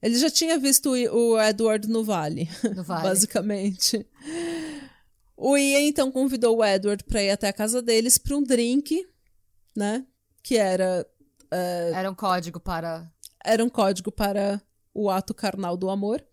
Ele 0.00 0.16
já 0.18 0.30
tinha 0.30 0.58
visto 0.58 0.90
o 0.90 1.40
Edward 1.40 1.88
no 1.88 2.04
Vale, 2.04 2.48
No 2.76 2.82
Vale. 2.84 3.02
basicamente. 3.02 4.06
O 5.36 5.56
Ian 5.56 5.80
então 5.80 6.12
convidou 6.12 6.58
o 6.58 6.64
Edward 6.64 7.02
para 7.04 7.22
ir 7.22 7.30
até 7.30 7.48
a 7.48 7.52
casa 7.52 7.82
deles 7.82 8.16
para 8.18 8.36
um 8.36 8.42
drink, 8.42 9.04
né? 9.76 10.06
Que 10.42 10.56
era 10.56 11.06
Era 11.92 12.10
um 12.10 12.14
código 12.14 12.60
para. 12.60 13.10
era 13.44 13.64
um 13.64 13.68
código 13.68 14.12
para 14.12 14.62
o 14.94 15.10
ato 15.10 15.34
carnal 15.34 15.76
do 15.76 15.90
amor. 15.90 16.24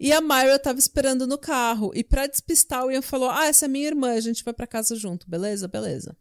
E 0.00 0.12
a 0.12 0.20
Myra 0.20 0.56
estava 0.56 0.78
esperando 0.78 1.26
no 1.26 1.36
carro. 1.36 1.90
E 1.94 2.02
para 2.02 2.26
despistar, 2.26 2.84
o 2.84 2.90
Ian 2.90 3.02
falou: 3.02 3.30
Ah, 3.30 3.46
essa 3.46 3.66
é 3.66 3.68
minha 3.68 3.86
irmã, 3.86 4.12
a 4.12 4.20
gente 4.20 4.44
vai 4.44 4.54
para 4.54 4.66
casa 4.66 4.96
junto, 4.96 5.28
beleza? 5.28 5.68
Beleza. 5.68 6.16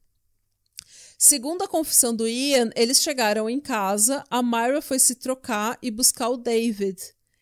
Segundo 1.17 1.63
a 1.63 1.67
confissão 1.67 2.15
do 2.15 2.27
Ian, 2.27 2.69
eles 2.75 3.01
chegaram 3.01 3.49
em 3.49 3.59
casa, 3.59 4.23
a 4.29 4.43
Myra 4.43 4.81
foi 4.81 4.99
se 4.99 5.15
trocar 5.15 5.77
e 5.81 5.89
buscar 5.89 6.29
o 6.29 6.37
David. 6.37 7.01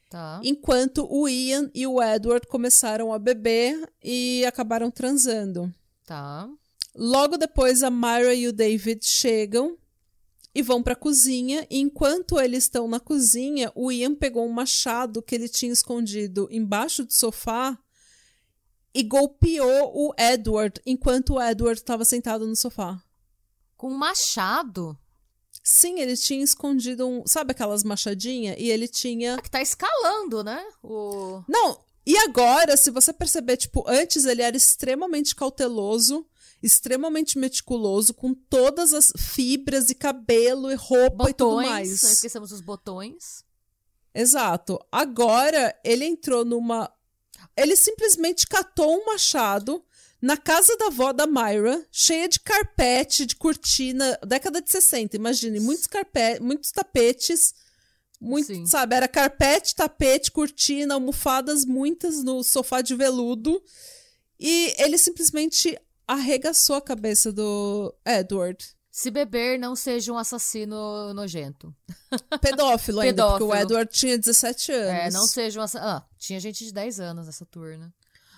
Tá. 0.10 0.40
Enquanto 0.44 1.06
o 1.10 1.27
Ian 1.27 1.69
e 1.73 1.86
o 1.86 2.02
Edward 2.02 2.48
começaram 2.48 3.11
a 3.11 3.19
beber 3.19 3.77
e 4.02 4.45
acabaram 4.45 4.90
transando. 4.90 5.73
Tá. 6.06 6.48
Logo 6.95 7.38
depois, 7.38 7.84
a 7.84 7.90
Myra 7.90 8.34
e 8.34 8.48
o 8.48 8.53
David 8.53 9.06
chegam 9.06 9.77
e 10.56 10.61
vão 10.61 10.82
para 10.82 10.94
a 10.94 10.98
cozinha. 10.98 11.68
E 11.69 11.80
enquanto 11.80 12.40
eles 12.40 12.64
estão 12.64 12.88
na 12.88 12.99
cozinha, 12.99 13.69
o 13.76 13.91
Ian 13.91 14.15
pegou 14.15 14.48
um 14.48 14.52
machado 14.52 15.22
que 15.22 15.36
ele 15.36 15.49
tinha 15.49 15.73
escondido 15.73 16.48
embaixo 16.49 17.03
do 17.03 17.14
sofá 17.14 17.77
e 18.94 19.03
golpeou 19.03 19.91
o 19.94 20.14
Edward 20.18 20.82
enquanto 20.86 21.34
o 21.34 21.41
Edward 21.41 21.77
estava 21.77 22.06
sentado 22.06 22.48
no 22.48 22.56
sofá. 22.56 23.03
Com 23.76 23.90
um 23.90 23.98
machado. 23.98 24.98
Sim, 25.61 25.99
ele 25.99 26.15
tinha 26.15 26.44
escondido 26.44 27.06
um. 27.06 27.27
Sabe 27.27 27.52
aquelas 27.52 27.84
machadinhas? 27.84 28.56
E 28.57 28.69
ele 28.69 28.88
tinha. 28.88 29.38
Que 29.41 29.49
tá 29.49 29.61
escalando, 29.61 30.44
né? 30.44 30.64
O. 30.82 31.44
Não, 31.49 31.84
e 32.06 32.15
agora, 32.19 32.77
se 32.77 32.91
você 32.91 33.11
perceber, 33.11 33.57
tipo, 33.57 33.84
antes 33.88 34.26
ele 34.26 34.44
era 34.44 34.56
extremamente 34.56 35.36
cauteloso, 35.36 36.26
extremamente 36.65 37.37
meticuloso, 37.37 38.11
com 38.13 38.33
todas 38.33 38.91
as 38.91 39.13
fibras 39.15 39.89
e 39.89 39.95
cabelo 39.95 40.71
e 40.71 40.75
roupa 40.75 41.29
e 41.29 41.33
tudo 41.33 41.57
Botões. 41.57 41.69
mais. 41.69 42.03
Não 42.03 42.11
esquecemos 42.11 42.51
os 42.51 42.59
botões. 42.61 43.45
Exato. 44.13 44.79
Agora 44.91 45.77
ele 45.83 46.05
entrou 46.05 46.43
numa. 46.43 46.91
Ele 47.55 47.75
simplesmente 47.75 48.47
catou 48.47 48.99
um 48.99 49.05
machado 49.05 49.83
na 50.19 50.37
casa 50.37 50.75
da 50.77 50.87
avó 50.87 51.13
da 51.13 51.27
Myra, 51.27 51.85
cheia 51.91 52.27
de 52.27 52.39
carpete, 52.39 53.27
de 53.27 53.35
cortina, 53.35 54.17
década 54.25 54.59
de 54.59 54.71
60, 54.71 55.15
imagine, 55.15 55.59
muitos 55.59 55.85
carpete, 55.85 56.41
muitos 56.41 56.71
tapetes, 56.71 57.53
muito, 58.19 58.47
Sim. 58.47 58.65
sabe, 58.65 58.95
era 58.95 59.07
carpete, 59.07 59.75
tapete, 59.75 60.31
cortina, 60.31 60.95
almofadas, 60.95 61.63
muitas 61.63 62.23
no 62.23 62.43
sofá 62.43 62.81
de 62.81 62.95
veludo. 62.95 63.61
E 64.39 64.73
ele 64.79 64.97
simplesmente 64.97 65.77
arregaçou 66.07 66.76
a 66.76 66.82
cabeça 66.82 67.32
do 67.32 67.94
Edward. 68.06 68.76
Se 68.91 69.11
beber, 69.11 69.60
não 69.60 69.76
seja 69.76 70.14
um 70.14 70.18
assassino 70.18 71.14
nojento. 71.14 71.76
Pedófilo 72.41 73.02
ainda, 73.02 73.23
porque 73.23 73.44
o 73.44 73.48
Pedófilo. 73.48 73.61
Edward 73.61 73.91
tinha 73.91 74.18
17 74.18 74.72
anos. 74.72 74.94
É, 74.94 75.11
não 75.11 75.27
seja 75.27 75.60
um 75.60 75.64
assassino. 75.64 75.91
Ah, 75.91 76.07
tinha 76.18 76.40
gente 76.40 76.64
de 76.64 76.72
10 76.72 76.99
anos 77.02 77.26
nessa 77.26 77.45
turna. 77.45 77.94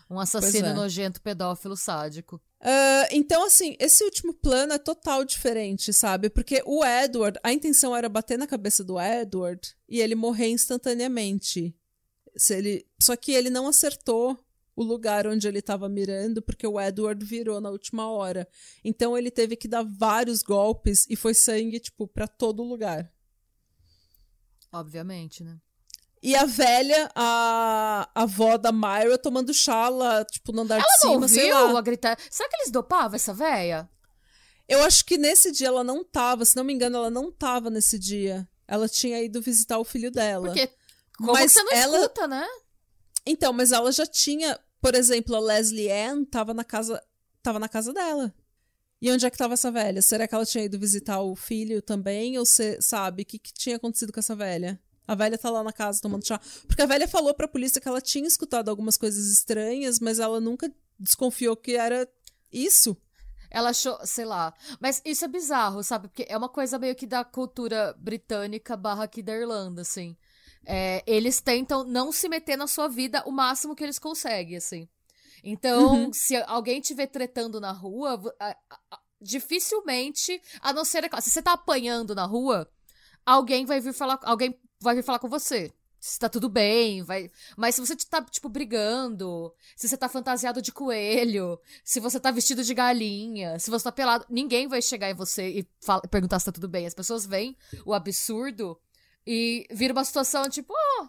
Um 0.10 0.19
assassino 0.19 0.68
é. 0.68 0.73
nojento, 0.73 1.22
pedófilo, 1.22 1.76
sádico. 1.76 2.41
Ah, 2.61 3.07
então, 3.11 3.45
assim, 3.45 3.76
esse 3.80 4.03
último 4.03 4.34
plano 4.34 4.73
é 4.73 4.77
total 4.77 5.23
diferente, 5.23 5.94
sabe? 5.94 6.30
Porque 6.30 6.64
o 6.65 6.84
Edward, 6.84 7.39
a 7.44 7.52
intenção 7.52 7.95
era 7.95 8.10
bater 8.10 8.38
na 8.38 8.48
cabeça 8.48 8.84
do 8.84 8.99
Edward 8.99 9.76
e 9.88 9.99
ele 9.99 10.15
morrer 10.15 10.48
instantaneamente. 10.48 11.76
Se 12.35 12.56
ele, 12.56 12.88
só 12.99 13.15
que 13.15 13.31
ele 13.31 13.49
não 13.49 13.68
acertou 13.68 14.39
o 14.77 14.83
lugar 14.83 15.25
onde 15.25 15.47
ele 15.47 15.57
estava 15.57 15.89
mirando, 15.89 16.39
porque 16.41 16.65
o 16.67 16.79
Edward 16.79 17.25
virou 17.25 17.59
na 17.59 17.69
última 17.71 18.07
hora. 18.09 18.47
Então 18.85 19.17
ele 19.17 19.31
teve 19.31 19.55
que 19.55 19.67
dar 19.67 19.83
vários 19.83 20.43
golpes 20.43 21.05
e 21.09 21.15
foi 21.15 21.33
sangue, 21.33 21.79
tipo, 21.79 22.07
pra 22.07 22.27
todo 22.27 22.61
lugar. 22.63 23.11
Obviamente, 24.71 25.43
né? 25.43 25.57
E 26.21 26.35
a 26.35 26.45
velha, 26.45 27.09
a, 27.15 28.09
a 28.13 28.23
avó 28.23 28.57
da 28.57 28.71
Myra, 28.71 29.17
tomando 29.17 29.53
chá 29.53 29.87
lá, 29.89 30.25
tipo, 30.25 30.51
no 30.51 30.61
andar 30.61 30.77
de 30.79 30.83
Ela 30.83 30.97
cima, 30.99 31.19
não 31.21 31.27
sei 31.27 31.51
ouviu 31.53 31.73
lá. 31.73 31.79
a 31.79 31.81
gritar? 31.81 32.17
Será 32.29 32.49
que 32.49 32.55
eles 32.57 32.71
dopavam 32.71 33.15
essa 33.15 33.33
véia? 33.33 33.89
Eu 34.67 34.83
acho 34.83 35.05
que 35.05 35.17
nesse 35.17 35.51
dia 35.51 35.67
ela 35.67 35.83
não 35.83 36.03
tava, 36.03 36.43
se 36.43 36.55
não 36.55 36.63
me 36.63 36.73
engano, 36.73 36.97
ela 36.97 37.09
não 37.09 37.31
tava 37.31 37.69
nesse 37.69 37.97
dia. 37.97 38.47
Ela 38.67 38.89
tinha 38.89 39.21
ido 39.23 39.41
visitar 39.41 39.77
o 39.79 39.83
filho 39.85 40.11
dela. 40.11 40.47
Porque 40.47 40.69
como 41.17 41.31
Mas 41.33 41.53
você 41.53 41.63
não 41.63 41.71
ela- 41.71 41.97
escuta, 41.99 42.27
né? 42.27 42.45
Então, 43.25 43.53
mas 43.53 43.71
ela 43.71 43.91
já 43.91 44.05
tinha, 44.05 44.59
por 44.81 44.95
exemplo, 44.95 45.35
a 45.35 45.39
Leslie 45.39 45.91
Ann 45.91 46.25
tava 46.25 46.53
na 46.53 46.63
casa, 46.63 47.01
tava 47.41 47.59
na 47.59 47.69
casa 47.69 47.93
dela. 47.93 48.33
E 49.01 49.11
onde 49.11 49.25
é 49.25 49.29
que 49.29 49.37
tava 49.37 49.53
essa 49.53 49.71
velha? 49.71 50.01
Será 50.01 50.27
que 50.27 50.33
ela 50.33 50.45
tinha 50.45 50.63
ido 50.63 50.79
visitar 50.79 51.21
o 51.21 51.35
filho 51.35 51.81
também? 51.81 52.37
Ou 52.37 52.45
você 52.45 52.81
sabe 52.81 53.23
o 53.23 53.25
que, 53.25 53.37
que 53.37 53.53
tinha 53.53 53.75
acontecido 53.75 54.11
com 54.11 54.19
essa 54.19 54.35
velha? 54.35 54.79
A 55.07 55.15
velha 55.15 55.37
tá 55.37 55.49
lá 55.49 55.63
na 55.63 55.71
casa 55.71 56.01
tomando 56.01 56.25
chá. 56.25 56.39
Porque 56.67 56.81
a 56.81 56.85
velha 56.85 57.07
falou 57.07 57.33
pra 57.33 57.47
polícia 57.47 57.79
que 57.79 57.87
ela 57.87 58.01
tinha 58.01 58.27
escutado 58.27 58.69
algumas 58.69 58.97
coisas 58.97 59.31
estranhas, 59.31 59.99
mas 59.99 60.19
ela 60.19 60.41
nunca 60.41 60.71
desconfiou 60.99 61.55
que 61.55 61.75
era 61.75 62.07
isso. 62.51 62.97
Ela 63.49 63.69
achou, 63.69 63.97
sei 64.03 64.25
lá. 64.25 64.53
Mas 64.79 65.01
isso 65.05 65.23
é 65.23 65.27
bizarro, 65.27 65.83
sabe? 65.83 66.09
Porque 66.09 66.25
é 66.27 66.37
uma 66.37 66.49
coisa 66.49 66.77
meio 66.77 66.95
que 66.95 67.07
da 67.07 67.23
cultura 67.23 67.95
britânica 67.97 68.75
barra 68.75 69.05
aqui 69.05 69.21
da 69.21 69.33
Irlanda, 69.33 69.81
assim. 69.81 70.17
É, 70.69 71.02
eles 71.07 71.39
tentam 71.39 71.85
não 71.85 72.11
se 72.11 72.27
meter 72.27 72.57
na 72.57 72.68
sua 72.68 72.89
vida 72.89 73.23
o 73.26 73.31
máximo 73.31 73.73
que 73.73 73.85
eles 73.85 73.98
conseguem, 73.98 74.57
assim. 74.57 74.88
Então, 75.41 76.11
se 76.11 76.35
alguém 76.45 76.81
te 76.81 76.94
vê 76.94 77.07
tretando 77.07 77.61
na 77.61 77.72
rua, 77.72 78.22
dificilmente, 79.22 80.41
a 80.60 80.73
não 80.73 80.84
ser, 80.84 81.10
se 81.22 81.30
você 81.31 81.41
tá 81.41 81.53
apanhando 81.53 82.14
na 82.14 82.26
rua, 82.26 82.69
alguém 83.26 83.65
vai 83.65 83.80
vir 83.80 83.94
falar, 83.94 84.19
alguém 84.23 84.60
vai 84.81 84.95
vir 84.95 85.03
falar 85.03 85.19
com 85.19 85.30
você. 85.30 85.72
Se 85.99 86.19
tá 86.19 86.30
tudo 86.30 86.48
bem, 86.48 87.02
vai. 87.02 87.31
Mas 87.56 87.76
se 87.76 87.81
você 87.81 87.95
tá, 87.95 88.22
tipo, 88.22 88.48
brigando, 88.48 89.52
se 89.76 89.88
você 89.88 89.98
tá 89.98 90.07
fantasiado 90.07 90.61
de 90.61 90.72
coelho, 90.72 91.60
se 91.84 91.99
você 91.99 92.19
tá 92.19 92.30
vestido 92.30 92.64
de 92.64 92.73
galinha, 92.73 93.57
se 93.57 93.72
você 93.72 93.85
tá 93.85 93.91
pelado, 93.91 94.26
ninguém 94.30 94.68
vai 94.68 94.81
chegar 94.81 95.10
em 95.10 95.15
você 95.15 95.49
e 95.49 95.68
fala- 95.81 96.02
perguntar 96.02 96.39
se 96.39 96.45
tá 96.45 96.52
tudo 96.52 96.68
bem. 96.68 96.85
As 96.85 96.94
pessoas 96.94 97.26
veem 97.26 97.57
o 97.85 97.94
absurdo 97.94 98.80
e 99.27 99.67
vira 99.71 99.93
uma 99.93 100.05
situação 100.05 100.49
tipo, 100.49 100.73
ó, 100.73 101.07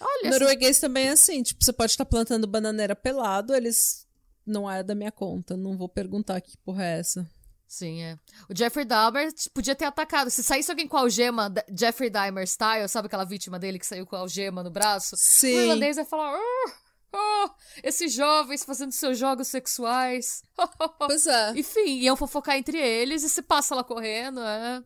olha, 0.00 0.30
Norueguês 0.30 0.80
também 0.80 1.08
é 1.08 1.10
assim, 1.10 1.42
tipo, 1.42 1.62
você 1.62 1.72
pode 1.72 1.92
estar 1.92 2.04
plantando 2.06 2.46
bananeira 2.46 2.96
pelado, 2.96 3.54
eles 3.54 4.06
não 4.46 4.70
é 4.70 4.82
da 4.82 4.94
minha 4.94 5.12
conta, 5.12 5.56
não 5.56 5.76
vou 5.76 5.88
perguntar 5.88 6.40
que 6.40 6.56
porra 6.58 6.84
é 6.84 6.98
essa. 6.98 7.30
Sim, 7.66 8.02
é. 8.02 8.18
O 8.48 8.56
Jeffrey 8.56 8.84
Dahmer 8.84 9.32
t- 9.32 9.50
podia 9.52 9.74
ter 9.74 9.84
atacado. 9.84 10.30
Se 10.30 10.44
saísse 10.44 10.70
alguém 10.70 10.86
com 10.86 10.96
algema, 10.96 11.52
Jeffrey 11.76 12.08
Dahmer 12.08 12.46
style, 12.46 12.88
sabe 12.88 13.06
aquela 13.06 13.24
vítima 13.24 13.58
dele 13.58 13.78
que 13.80 13.86
saiu 13.86 14.06
com 14.06 14.14
algema 14.14 14.62
no 14.62 14.70
braço? 14.70 15.16
O 15.16 15.18
Sim. 15.18 15.48
irlandês 15.56 15.96
ia 15.96 16.04
falar, 16.04 16.36
"Ah, 16.38 16.72
ah, 17.14 17.54
esses 17.82 18.12
jovens 18.12 18.64
fazendo 18.64 18.92
seus 18.92 19.18
jogos 19.18 19.48
sexuais. 19.48 20.42
Pois 20.98 21.26
é. 21.26 21.52
Enfim, 21.56 21.98
iam 22.00 22.16
fofocar 22.16 22.56
entre 22.56 22.78
eles 22.78 23.22
e 23.24 23.28
se 23.28 23.42
passa 23.42 23.74
ela 23.74 23.82
correndo, 23.82 24.40
é. 24.40 24.82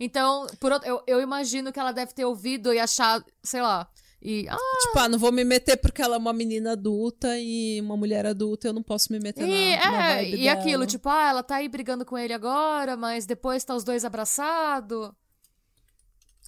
Então, 0.00 0.46
por 0.60 0.72
outro, 0.72 0.88
eu, 0.88 1.02
eu 1.06 1.20
imagino 1.20 1.72
que 1.72 1.78
ela 1.80 1.92
deve 1.92 2.12
ter 2.12 2.24
ouvido 2.24 2.72
e 2.72 2.78
achado, 2.78 3.24
sei 3.42 3.62
lá, 3.62 3.88
e, 4.20 4.48
ah, 4.48 4.56
Tipo, 4.82 4.98
ah, 4.98 5.08
não 5.08 5.18
vou 5.18 5.30
me 5.30 5.44
meter 5.44 5.76
porque 5.76 6.02
ela 6.02 6.16
é 6.16 6.18
uma 6.18 6.32
menina 6.32 6.72
adulta 6.72 7.38
e 7.38 7.80
uma 7.80 7.96
mulher 7.96 8.26
adulta, 8.26 8.66
eu 8.66 8.72
não 8.72 8.82
posso 8.82 9.12
me 9.12 9.20
meter 9.20 9.46
e, 9.48 9.76
na, 9.76 9.90
na 9.90 10.10
é, 10.10 10.16
vibe 10.24 10.34
e 10.34 10.44
dela. 10.44 10.60
aquilo, 10.60 10.86
tipo, 10.86 11.08
ah, 11.08 11.28
ela 11.28 11.42
tá 11.42 11.56
aí 11.56 11.68
brigando 11.68 12.04
com 12.04 12.18
ele 12.18 12.32
agora, 12.32 12.96
mas 12.96 13.26
depois 13.26 13.62
tá 13.64 13.74
os 13.76 13.84
dois 13.84 14.04
abraçados. 14.04 15.10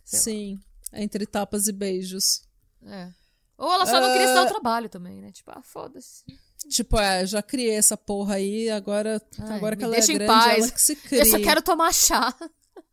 sei 0.05 0.19
lá. 0.19 0.25
Sim, 0.25 0.59
entre 0.93 1.25
tapas 1.27 1.69
e 1.69 1.73
beijos. 1.73 2.43
É. 2.85 3.09
Ou 3.57 3.71
ela 3.73 3.87
só 3.87 4.01
não 4.01 4.11
queria 4.13 4.27
se 4.29 4.35
dar 4.35 4.43
o 4.43 4.47
Ah. 4.47 4.51
trabalho 4.51 4.89
também, 4.89 5.21
né? 5.21 5.31
Tipo, 5.31 5.53
ah, 5.55 5.63
foda-se. 5.63 6.25
Tipo, 6.71 6.99
é, 6.99 7.25
já 7.25 7.41
criei 7.43 7.75
essa 7.77 7.97
porra 7.97 8.35
aí, 8.35 8.69
agora, 8.69 9.23
Ai, 9.39 9.57
agora 9.57 9.77
que 9.77 9.85
ela 9.85 9.93
deixa 9.93 10.11
é 10.11 10.15
em 10.15 10.19
grande, 10.19 10.33
paz. 10.33 10.59
ela 10.59 10.73
que 10.73 10.81
se 10.83 10.97
cria. 10.97 11.21
Eu 11.23 11.27
só 11.27 11.39
quero 11.39 11.63
tomar 11.63 11.93
chá. 11.95 12.35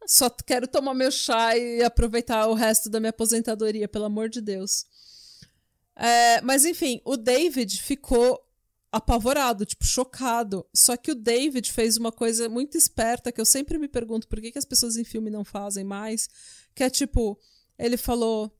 Só 0.07 0.29
quero 0.29 0.67
tomar 0.67 0.93
meu 0.93 1.11
chá 1.11 1.57
e 1.57 1.83
aproveitar 1.83 2.47
o 2.47 2.53
resto 2.53 2.89
da 2.89 2.99
minha 2.99 3.09
aposentadoria, 3.09 3.89
pelo 3.89 4.05
amor 4.05 4.29
de 4.29 4.39
Deus. 4.39 4.85
É, 5.97 6.39
mas 6.41 6.63
enfim, 6.63 7.01
o 7.03 7.17
David 7.17 7.81
ficou 7.81 8.41
apavorado, 8.89 9.65
tipo, 9.65 9.83
chocado. 9.83 10.65
Só 10.73 10.95
que 10.95 11.11
o 11.11 11.15
David 11.15 11.71
fez 11.73 11.97
uma 11.97 12.11
coisa 12.11 12.47
muito 12.47 12.77
esperta 12.77 13.33
que 13.33 13.41
eu 13.41 13.45
sempre 13.45 13.77
me 13.77 13.87
pergunto 13.87 14.29
por 14.29 14.39
que, 14.39 14.51
que 14.51 14.57
as 14.57 14.65
pessoas 14.65 14.95
em 14.95 15.03
filme 15.03 15.29
não 15.29 15.43
fazem 15.43 15.83
mais. 15.83 16.29
Que 16.73 16.83
é 16.83 16.89
tipo, 16.89 17.37
ele 17.77 17.97
falou. 17.97 18.51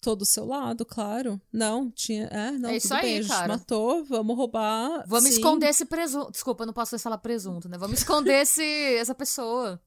Tô 0.00 0.16
do 0.16 0.24
seu 0.24 0.46
lado, 0.46 0.82
claro. 0.86 1.38
Não, 1.52 1.90
tinha. 1.90 2.24
É, 2.28 2.50
não, 2.52 2.70
É 2.70 2.78
isso 2.78 2.88
bem, 2.88 2.98
aí, 3.00 3.18
a 3.18 3.22
gente 3.22 3.30
cara. 3.30 3.48
matou, 3.48 4.02
vamos 4.02 4.34
roubar. 4.34 5.04
Vamos 5.06 5.28
sim. 5.28 5.36
esconder 5.36 5.68
esse 5.68 5.84
presunto. 5.84 6.32
Desculpa, 6.32 6.64
não 6.64 6.72
posso 6.72 6.98
falar 6.98 7.18
presunto, 7.18 7.68
né? 7.68 7.76
Vamos 7.76 7.98
esconder 8.00 8.40
esse, 8.40 8.64
essa 8.96 9.14
pessoa. 9.14 9.78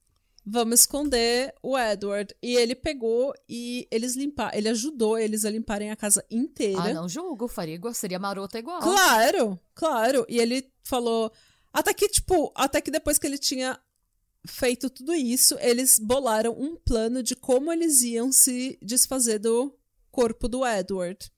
Vamos 0.45 0.81
esconder 0.81 1.53
o 1.61 1.77
Edward. 1.77 2.35
E 2.41 2.55
ele 2.55 2.75
pegou 2.75 3.33
e 3.47 3.87
eles 3.89 4.15
limparam. 4.15 4.57
Ele 4.57 4.69
ajudou 4.69 5.17
eles 5.17 5.45
a 5.45 5.49
limparem 5.49 5.91
a 5.91 5.95
casa 5.95 6.23
inteira. 6.29 6.81
Ah, 6.81 6.93
não 6.93 7.07
julgo, 7.07 7.47
faria 7.47 7.75
igual, 7.75 7.93
seria 7.93 8.19
marota 8.19 8.59
igual. 8.59 8.81
Claro, 8.81 9.59
claro. 9.73 10.25
E 10.27 10.39
ele 10.39 10.69
falou. 10.83 11.31
Até 11.71 11.93
que, 11.93 12.07
tipo, 12.07 12.51
até 12.55 12.81
que 12.81 12.91
depois 12.91 13.17
que 13.17 13.25
ele 13.25 13.37
tinha 13.37 13.79
feito 14.45 14.89
tudo 14.89 15.13
isso, 15.13 15.57
eles 15.59 15.97
bolaram 15.97 16.53
um 16.59 16.75
plano 16.75 17.23
de 17.23 17.35
como 17.35 17.71
eles 17.71 18.01
iam 18.01 18.31
se 18.31 18.77
desfazer 18.81 19.39
do 19.39 19.73
corpo 20.11 20.47
do 20.47 20.65
Edward. 20.65 21.31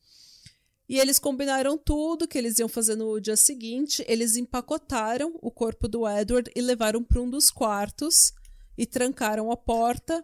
E 0.88 1.00
eles 1.00 1.18
combinaram 1.18 1.78
tudo 1.78 2.28
que 2.28 2.38
eles 2.38 2.60
iam 2.60 2.68
fazer 2.68 2.96
no 2.96 3.20
dia 3.20 3.38
seguinte. 3.38 4.04
Eles 4.08 4.36
empacotaram 4.36 5.40
o 5.42 5.50
corpo 5.50 5.88
do 5.88 6.08
Edward 6.08 6.52
e 6.56 6.62
levaram 6.62 7.04
para 7.04 7.22
um 7.22 7.30
dos 7.30 7.50
quartos 7.50 8.34
e 8.78 8.86
trancaram 8.86 9.52
a 9.52 9.58
porta. 9.58 10.24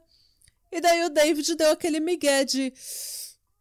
E 0.72 0.80
daí 0.80 1.03
o 1.03 1.10
David 1.10 1.56
deu 1.56 1.72
aquele 1.72 1.99
migué 1.99 2.44
de. 2.45 2.73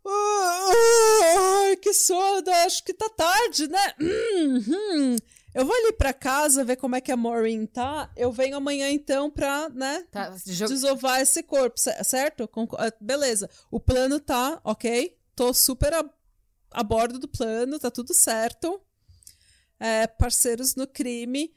Ai, 0.07 1.77
que 1.77 1.93
sono, 1.93 2.51
acho 2.65 2.83
que 2.85 2.95
tá 2.95 3.09
tarde, 3.11 3.69
né? 3.69 3.95
Uhum. 4.01 5.17
Eu 5.53 5.67
vou 5.67 5.75
ali 5.75 5.93
pra 5.93 6.13
casa 6.13 6.65
ver 6.65 6.77
como 6.77 6.95
é 6.95 7.01
que 7.01 7.11
a 7.11 7.17
Maureen 7.17 7.67
tá. 7.67 8.11
Eu 8.17 8.31
venho 8.31 8.57
amanhã 8.57 8.89
então 8.91 9.29
pra, 9.31 9.69
né, 9.71 10.05
Tá, 10.11 10.31
desovar 10.69 11.21
esse 11.21 11.43
corpo, 11.43 11.79
ce- 11.79 12.05
certo? 12.05 12.49
Ah, 12.79 12.93
Beleza. 13.01 13.51
O 13.71 13.81
plano 13.81 14.21
tá, 14.21 14.61
ok? 14.63 15.17
Tô 15.35 15.53
super 15.53 15.93
a, 15.93 16.05
a 16.71 16.83
bordo 16.85 17.19
do 17.19 17.27
plano, 17.27 17.79
tá 17.81 17.91
tudo 17.91 18.15
certo. 18.15 18.81
É, 19.81 20.07
parceiros 20.07 20.77
no 20.77 20.87
crime. 20.87 21.53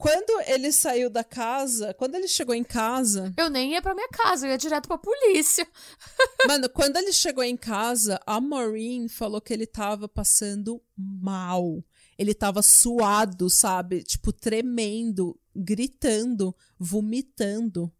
Quando 0.00 0.40
ele 0.46 0.72
saiu 0.72 1.10
da 1.10 1.22
casa, 1.22 1.92
quando 1.92 2.14
ele 2.14 2.26
chegou 2.26 2.54
em 2.54 2.64
casa, 2.64 3.34
Eu 3.36 3.50
nem 3.50 3.72
ia 3.72 3.82
pra 3.82 3.94
minha 3.94 4.08
casa, 4.08 4.46
eu 4.46 4.50
ia 4.50 4.56
direto 4.56 4.88
pra 4.88 4.96
polícia. 4.96 5.68
Mano, 6.48 6.70
quando 6.70 6.96
ele 6.96 7.12
chegou 7.12 7.44
em 7.44 7.56
casa, 7.56 8.18
a 8.24 8.40
Maureen 8.40 9.08
falou 9.08 9.42
que 9.42 9.52
ele 9.52 9.66
tava 9.66 10.08
passando 10.08 10.82
mal. 10.96 11.84
Ele 12.16 12.32
tava 12.32 12.62
suado, 12.62 13.50
sabe? 13.50 14.02
Tipo, 14.02 14.32
tremendo, 14.32 15.38
gritando, 15.54 16.56
vomitando. 16.78 17.92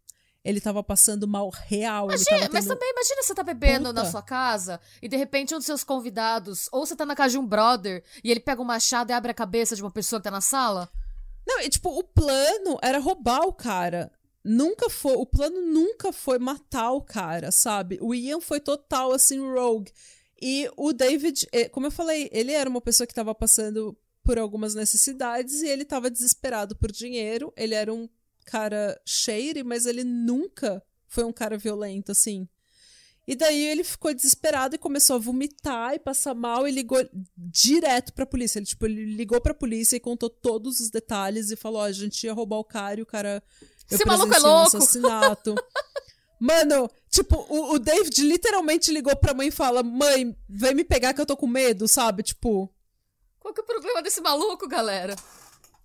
Ele 0.43 0.59
tava 0.59 0.83
passando 0.83 1.27
mal 1.27 1.51
real. 1.51 2.07
Imagina, 2.07 2.25
tava 2.25 2.53
mas 2.53 2.65
tendo... 2.65 2.73
também 2.73 2.89
imagina 2.89 3.21
você 3.21 3.35
tá 3.35 3.43
bebendo 3.43 3.89
Puta. 3.89 4.03
na 4.03 4.09
sua 4.09 4.23
casa 4.23 4.81
e 5.03 5.07
de 5.07 5.17
repente 5.17 5.53
um 5.53 5.57
dos 5.59 5.67
seus 5.67 5.83
convidados, 5.83 6.67
ou 6.71 6.83
você 6.83 6.95
tá 6.95 7.05
na 7.05 7.15
casa 7.15 7.33
de 7.33 7.37
um 7.37 7.45
brother 7.45 8.03
e 8.23 8.31
ele 8.31 8.39
pega 8.39 8.59
um 8.59 8.65
machado 8.65 9.11
e 9.11 9.13
abre 9.13 9.29
a 9.29 9.35
cabeça 9.35 9.75
de 9.75 9.83
uma 9.83 9.91
pessoa 9.91 10.19
que 10.19 10.23
tá 10.23 10.31
na 10.31 10.41
sala. 10.41 10.89
Não, 11.45 11.59
e, 11.61 11.69
tipo, 11.69 11.89
o 11.89 12.03
plano 12.03 12.77
era 12.81 12.99
roubar 12.99 13.41
o 13.41 13.53
cara. 13.53 14.11
Nunca 14.43 14.89
foi. 14.89 15.15
O 15.15 15.25
plano 15.25 15.61
nunca 15.61 16.11
foi 16.11 16.39
matar 16.39 16.91
o 16.91 17.01
cara, 17.01 17.51
sabe? 17.51 17.99
O 18.01 18.13
Ian 18.13 18.41
foi 18.41 18.59
total, 18.59 19.11
assim, 19.11 19.39
rogue. 19.39 19.91
E 20.41 20.69
o 20.75 20.91
David, 20.91 21.47
como 21.71 21.87
eu 21.87 21.91
falei, 21.91 22.27
ele 22.31 22.51
era 22.51 22.69
uma 22.69 22.81
pessoa 22.81 23.05
que 23.05 23.13
tava 23.13 23.35
passando 23.35 23.95
por 24.23 24.39
algumas 24.39 24.73
necessidades 24.73 25.61
e 25.61 25.67
ele 25.67 25.85
tava 25.85 26.09
desesperado 26.09 26.75
por 26.75 26.91
dinheiro. 26.91 27.53
Ele 27.55 27.75
era 27.75 27.93
um 27.93 28.09
cara 28.45 28.99
cheire, 29.05 29.63
mas 29.63 29.85
ele 29.85 30.03
nunca 30.03 30.83
foi 31.07 31.23
um 31.23 31.31
cara 31.31 31.57
violento, 31.57 32.11
assim. 32.11 32.47
E 33.27 33.35
daí 33.35 33.63
ele 33.67 33.83
ficou 33.83 34.13
desesperado 34.13 34.75
e 34.75 34.79
começou 34.79 35.15
a 35.15 35.19
vomitar 35.19 35.93
e 35.93 35.99
passar 35.99 36.33
mal 36.33 36.67
e 36.67 36.71
ligou 36.71 36.97
direto 37.37 38.13
pra 38.13 38.25
polícia. 38.25 38.59
Ele, 38.59 38.65
tipo, 38.65 38.85
ele 38.85 39.15
ligou 39.15 39.39
pra 39.39 39.53
polícia 39.53 39.95
e 39.95 39.99
contou 39.99 40.29
todos 40.29 40.79
os 40.79 40.89
detalhes 40.89 41.51
e 41.51 41.55
falou: 41.55 41.81
ó, 41.81 41.85
a 41.85 41.91
gente 41.91 42.23
ia 42.23 42.33
roubar 42.33 42.57
o 42.57 42.63
cara 42.63 42.99
e 42.99 43.03
o 43.03 43.05
cara. 43.05 43.43
Esse 43.89 44.05
maluco 44.05 44.33
é 44.33 44.39
presenciei 44.39 44.51
um 44.51 44.55
louco! 44.55 44.77
assassinato. 44.77 45.55
Mano, 46.39 46.89
tipo, 47.09 47.35
o, 47.49 47.75
o 47.75 47.79
David 47.79 48.23
literalmente 48.23 48.91
ligou 48.91 49.15
pra 49.15 49.33
mãe 49.33 49.49
e 49.49 49.51
fala: 49.51 49.83
Mãe, 49.83 50.35
vem 50.49 50.73
me 50.73 50.83
pegar 50.83 51.13
que 51.13 51.21
eu 51.21 51.25
tô 51.25 51.37
com 51.37 51.45
medo, 51.47 51.87
sabe? 51.87 52.23
Tipo. 52.23 52.73
Qual 53.39 53.53
que 53.53 53.61
é 53.61 53.63
o 53.63 53.67
problema 53.67 54.01
desse 54.01 54.21
maluco, 54.21 54.67
galera? 54.67 55.15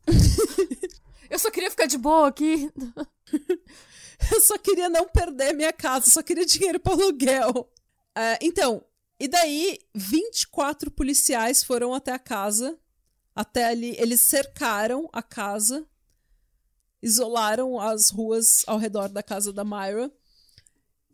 Eu 1.28 1.38
só 1.38 1.50
queria 1.50 1.70
ficar 1.70 1.86
de 1.86 1.98
boa 1.98 2.28
aqui. 2.28 2.70
Eu 4.32 4.40
só 4.40 4.58
queria 4.58 4.88
não 4.88 5.08
perder 5.08 5.54
minha 5.54 5.72
casa, 5.72 6.10
só 6.10 6.22
queria 6.22 6.46
dinheiro 6.46 6.80
para 6.80 6.92
aluguel. 6.92 7.70
É, 8.14 8.38
então, 8.40 8.84
e 9.18 9.28
daí 9.28 9.78
24 9.94 10.90
policiais 10.90 11.62
foram 11.62 11.94
até 11.94 12.12
a 12.12 12.18
casa. 12.18 12.78
Até 13.34 13.66
ali, 13.66 13.94
eles 13.98 14.22
cercaram 14.22 15.10
a 15.12 15.22
casa, 15.22 15.86
isolaram 17.02 17.78
as 17.78 18.08
ruas 18.08 18.64
ao 18.66 18.78
redor 18.78 19.08
da 19.08 19.22
casa 19.22 19.52
da 19.52 19.62
Myra. 19.62 20.10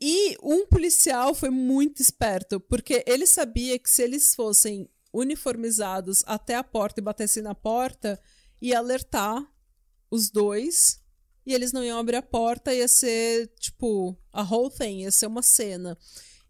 E 0.00 0.36
um 0.42 0.66
policial 0.66 1.34
foi 1.34 1.50
muito 1.50 2.00
esperto, 2.00 2.60
porque 2.60 3.04
ele 3.06 3.26
sabia 3.26 3.78
que 3.78 3.90
se 3.90 4.02
eles 4.02 4.34
fossem 4.34 4.88
uniformizados 5.12 6.22
até 6.26 6.54
a 6.54 6.64
porta 6.64 7.00
e 7.00 7.04
batessem 7.04 7.42
na 7.42 7.54
porta, 7.54 8.20
ia 8.60 8.78
alertar 8.78 9.44
os 10.10 10.30
dois 10.30 11.01
e 11.47 11.55
eles 11.55 11.73
não 11.73 11.82
iam 11.85 11.98
abrir 11.98 12.16
a 12.16 12.23
porta, 12.23 12.73
ia 12.74 12.86
ser, 12.89 13.48
tipo, 13.59 14.16
a 14.32 14.43
whole 14.43 14.70
thing, 14.73 15.02
ia 15.02 15.10
ser 15.10 15.27
uma 15.27 15.43
cena. 15.43 15.97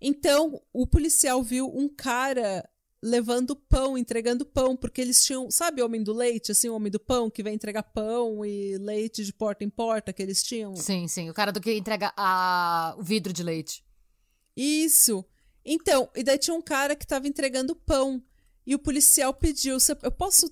Então, 0.01 0.61
o 0.73 0.87
policial 0.87 1.43
viu 1.43 1.67
um 1.75 1.89
cara 1.89 2.69
levando 3.05 3.57
pão, 3.57 3.99
entregando 3.99 4.45
pão, 4.47 4.77
porque 4.77 5.01
eles 5.01 5.25
tinham, 5.25 5.51
sabe 5.51 5.83
o 5.83 5.85
homem 5.85 6.03
do 6.05 6.13
leite, 6.13 6.53
assim, 6.53 6.69
o 6.69 6.75
homem 6.75 6.91
do 6.91 7.01
pão 7.01 7.29
que 7.31 7.43
vem 7.43 7.55
entregar 7.55 7.83
pão 7.83 8.45
e 8.45 8.79
leite 8.79 9.25
de 9.25 9.33
porta 9.33 9.65
em 9.65 9.71
porta 9.71 10.13
que 10.13 10.23
eles 10.23 10.41
tinham? 10.43 10.77
Sim, 10.77 11.09
sim. 11.09 11.29
O 11.29 11.35
cara 11.35 11.51
do 11.51 11.61
que 11.61 11.73
entrega 11.75 12.13
a... 12.17 12.95
o 12.99 13.03
vidro 13.03 13.33
de 13.33 13.43
leite. 13.43 13.85
Isso. 14.57 15.25
Então, 15.65 16.09
e 16.15 16.23
daí 16.23 16.39
tinha 16.39 16.55
um 16.55 16.63
cara 16.63 16.95
que 16.95 17.07
tava 17.07 17.27
entregando 17.27 17.75
pão. 17.75 18.23
E 18.67 18.75
o 18.75 18.79
policial 18.79 19.33
pediu: 19.35 19.81
"Cê- 19.81 19.97
Eu 20.03 20.13
posso 20.13 20.49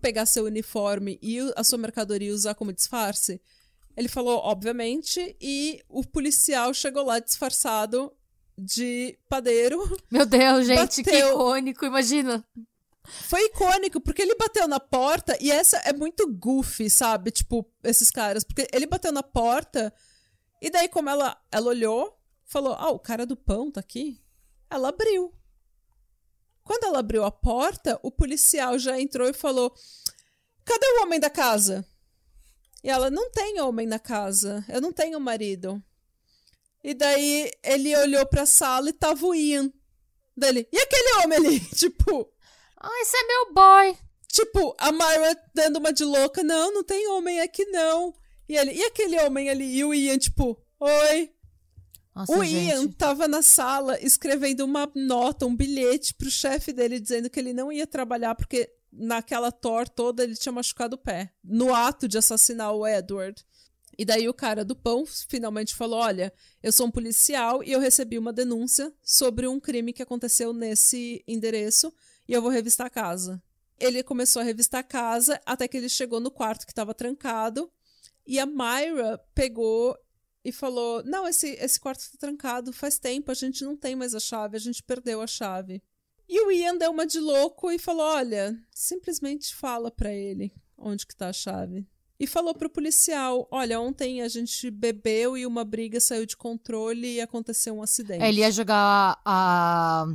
pegar 0.00 0.26
seu 0.26 0.44
uniforme 0.44 1.18
e 1.22 1.38
a 1.54 1.62
sua 1.62 1.78
mercadoria 1.78 2.34
usar 2.34 2.54
como 2.54 2.72
disfarce? 2.72 3.40
Ele 3.96 4.08
falou, 4.08 4.38
obviamente, 4.38 5.36
e 5.40 5.82
o 5.88 6.04
policial 6.04 6.72
chegou 6.72 7.04
lá 7.04 7.18
disfarçado 7.18 8.12
de 8.56 9.18
padeiro. 9.28 9.78
Meu 10.10 10.24
Deus, 10.24 10.66
gente, 10.66 11.02
que 11.02 11.10
Bateu. 11.10 11.34
icônico, 11.34 11.84
imagina. 11.84 12.44
Foi 13.04 13.44
icônico, 13.46 14.00
porque 14.00 14.22
ele 14.22 14.34
bateu 14.36 14.68
na 14.68 14.78
porta, 14.78 15.36
e 15.40 15.50
essa 15.50 15.76
é 15.78 15.92
muito 15.92 16.26
goofy, 16.32 16.88
sabe? 16.88 17.30
Tipo, 17.30 17.68
esses 17.82 18.10
caras. 18.10 18.44
Porque 18.44 18.66
ele 18.72 18.86
bateu 18.86 19.10
na 19.10 19.22
porta, 19.22 19.92
e 20.60 20.70
daí, 20.70 20.88
como 20.88 21.10
ela, 21.10 21.36
ela 21.50 21.66
olhou, 21.66 22.16
falou: 22.44 22.74
Ah, 22.74 22.90
o 22.90 22.98
cara 22.98 23.26
do 23.26 23.36
pão 23.36 23.70
tá 23.70 23.80
aqui. 23.80 24.22
Ela 24.70 24.90
abriu. 24.90 25.34
Quando 26.62 26.84
ela 26.84 27.00
abriu 27.00 27.24
a 27.24 27.30
porta, 27.32 27.98
o 28.02 28.10
policial 28.10 28.78
já 28.78 29.00
entrou 29.00 29.28
e 29.28 29.32
falou: 29.32 29.74
Cadê 30.64 30.86
o 30.86 31.02
homem 31.02 31.18
da 31.18 31.28
casa? 31.28 31.84
E 32.82 32.90
ela: 32.90 33.10
Não 33.10 33.30
tem 33.30 33.60
homem 33.60 33.86
na 33.86 33.98
casa, 33.98 34.64
eu 34.68 34.80
não 34.80 34.92
tenho 34.92 35.20
marido. 35.20 35.82
E 36.82 36.94
daí 36.94 37.50
ele 37.62 37.96
olhou 37.96 38.26
pra 38.26 38.44
sala 38.44 38.90
e 38.90 38.92
tava 38.92 39.24
o 39.24 39.34
Ian. 39.34 39.72
Dele, 40.36 40.66
e 40.72 40.78
aquele 40.78 41.22
homem 41.22 41.38
ali? 41.38 41.60
Tipo, 41.76 42.28
Ah, 42.76 43.00
esse 43.02 43.16
é 43.16 43.26
meu 43.26 43.52
boy. 43.54 43.98
Tipo, 44.28 44.74
a 44.78 44.90
Myra 44.90 45.36
dando 45.54 45.76
uma 45.76 45.92
de 45.92 46.04
louca, 46.04 46.42
não, 46.42 46.72
não 46.72 46.82
tem 46.82 47.06
homem 47.08 47.40
aqui 47.40 47.66
não. 47.66 48.14
E 48.48 48.56
ele, 48.56 48.72
e 48.72 48.82
aquele 48.84 49.20
homem 49.20 49.50
ali? 49.50 49.76
E 49.76 49.84
o 49.84 49.92
Ian, 49.92 50.18
tipo, 50.18 50.58
oi. 50.80 51.30
Nossa, 52.14 52.32
o 52.32 52.42
gente. 52.42 52.70
Ian 52.70 52.88
tava 52.88 53.28
na 53.28 53.42
sala 53.42 54.00
escrevendo 54.00 54.64
uma 54.64 54.90
nota, 54.94 55.46
um 55.46 55.54
bilhete 55.54 56.14
pro 56.14 56.30
chefe 56.30 56.72
dele 56.72 56.98
dizendo 56.98 57.28
que 57.28 57.38
ele 57.38 57.52
não 57.52 57.70
ia 57.70 57.86
trabalhar 57.86 58.34
porque 58.34 58.70
naquela 58.92 59.50
tor 59.50 59.88
toda 59.88 60.22
ele 60.22 60.36
tinha 60.36 60.52
machucado 60.52 60.96
o 60.96 60.98
pé. 60.98 61.32
No 61.42 61.74
ato 61.74 62.06
de 62.06 62.18
assassinar 62.18 62.74
o 62.74 62.86
Edward. 62.86 63.44
E 63.96 64.04
daí 64.04 64.28
o 64.28 64.34
cara 64.34 64.64
do 64.64 64.74
pão 64.74 65.04
finalmente 65.06 65.74
falou: 65.74 66.00
Olha, 66.00 66.32
eu 66.62 66.72
sou 66.72 66.86
um 66.86 66.90
policial 66.90 67.62
e 67.62 67.72
eu 67.72 67.80
recebi 67.80 68.18
uma 68.18 68.32
denúncia 68.32 68.92
sobre 69.02 69.46
um 69.46 69.60
crime 69.60 69.92
que 69.92 70.02
aconteceu 70.02 70.52
nesse 70.52 71.22
endereço 71.26 71.92
e 72.28 72.32
eu 72.32 72.42
vou 72.42 72.50
revistar 72.50 72.86
a 72.86 72.90
casa. 72.90 73.42
Ele 73.78 74.02
começou 74.02 74.40
a 74.40 74.44
revistar 74.44 74.80
a 74.80 74.84
casa 74.84 75.40
até 75.44 75.66
que 75.66 75.76
ele 75.76 75.88
chegou 75.88 76.20
no 76.20 76.30
quarto 76.30 76.64
que 76.64 76.72
estava 76.72 76.94
trancado 76.94 77.70
e 78.26 78.38
a 78.38 78.46
Myra 78.46 79.18
pegou 79.34 79.96
e 80.44 80.50
falou: 80.50 81.02
Não, 81.04 81.26
esse, 81.26 81.50
esse 81.50 81.78
quarto 81.78 82.00
está 82.00 82.18
trancado 82.18 82.72
faz 82.72 82.98
tempo, 82.98 83.30
a 83.30 83.34
gente 83.34 83.64
não 83.64 83.76
tem 83.76 83.94
mais 83.94 84.14
a 84.14 84.20
chave, 84.20 84.56
a 84.56 84.60
gente 84.60 84.82
perdeu 84.82 85.20
a 85.20 85.26
chave. 85.26 85.82
E 86.32 86.40
o 86.46 86.50
Ian 86.50 86.78
deu 86.78 86.90
uma 86.90 87.06
de 87.06 87.20
louco 87.20 87.70
e 87.70 87.78
falou: 87.78 88.06
Olha, 88.06 88.58
simplesmente 88.70 89.54
fala 89.54 89.90
pra 89.90 90.10
ele 90.10 90.50
onde 90.78 91.06
que 91.06 91.14
tá 91.14 91.28
a 91.28 91.32
chave. 91.32 91.86
E 92.18 92.26
falou 92.26 92.54
pro 92.54 92.70
policial: 92.70 93.46
Olha, 93.50 93.78
ontem 93.78 94.22
a 94.22 94.28
gente 94.28 94.70
bebeu 94.70 95.36
e 95.36 95.44
uma 95.44 95.62
briga 95.62 96.00
saiu 96.00 96.24
de 96.24 96.34
controle 96.34 97.16
e 97.16 97.20
aconteceu 97.20 97.76
um 97.76 97.82
acidente. 97.82 98.24
É, 98.24 98.30
ele 98.30 98.40
ia 98.40 98.50
jogar 98.50 99.20
a... 99.22 100.06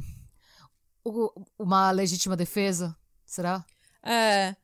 uma 1.60 1.92
legítima 1.92 2.36
defesa, 2.36 2.98
será? 3.24 3.64
É. 4.02 4.56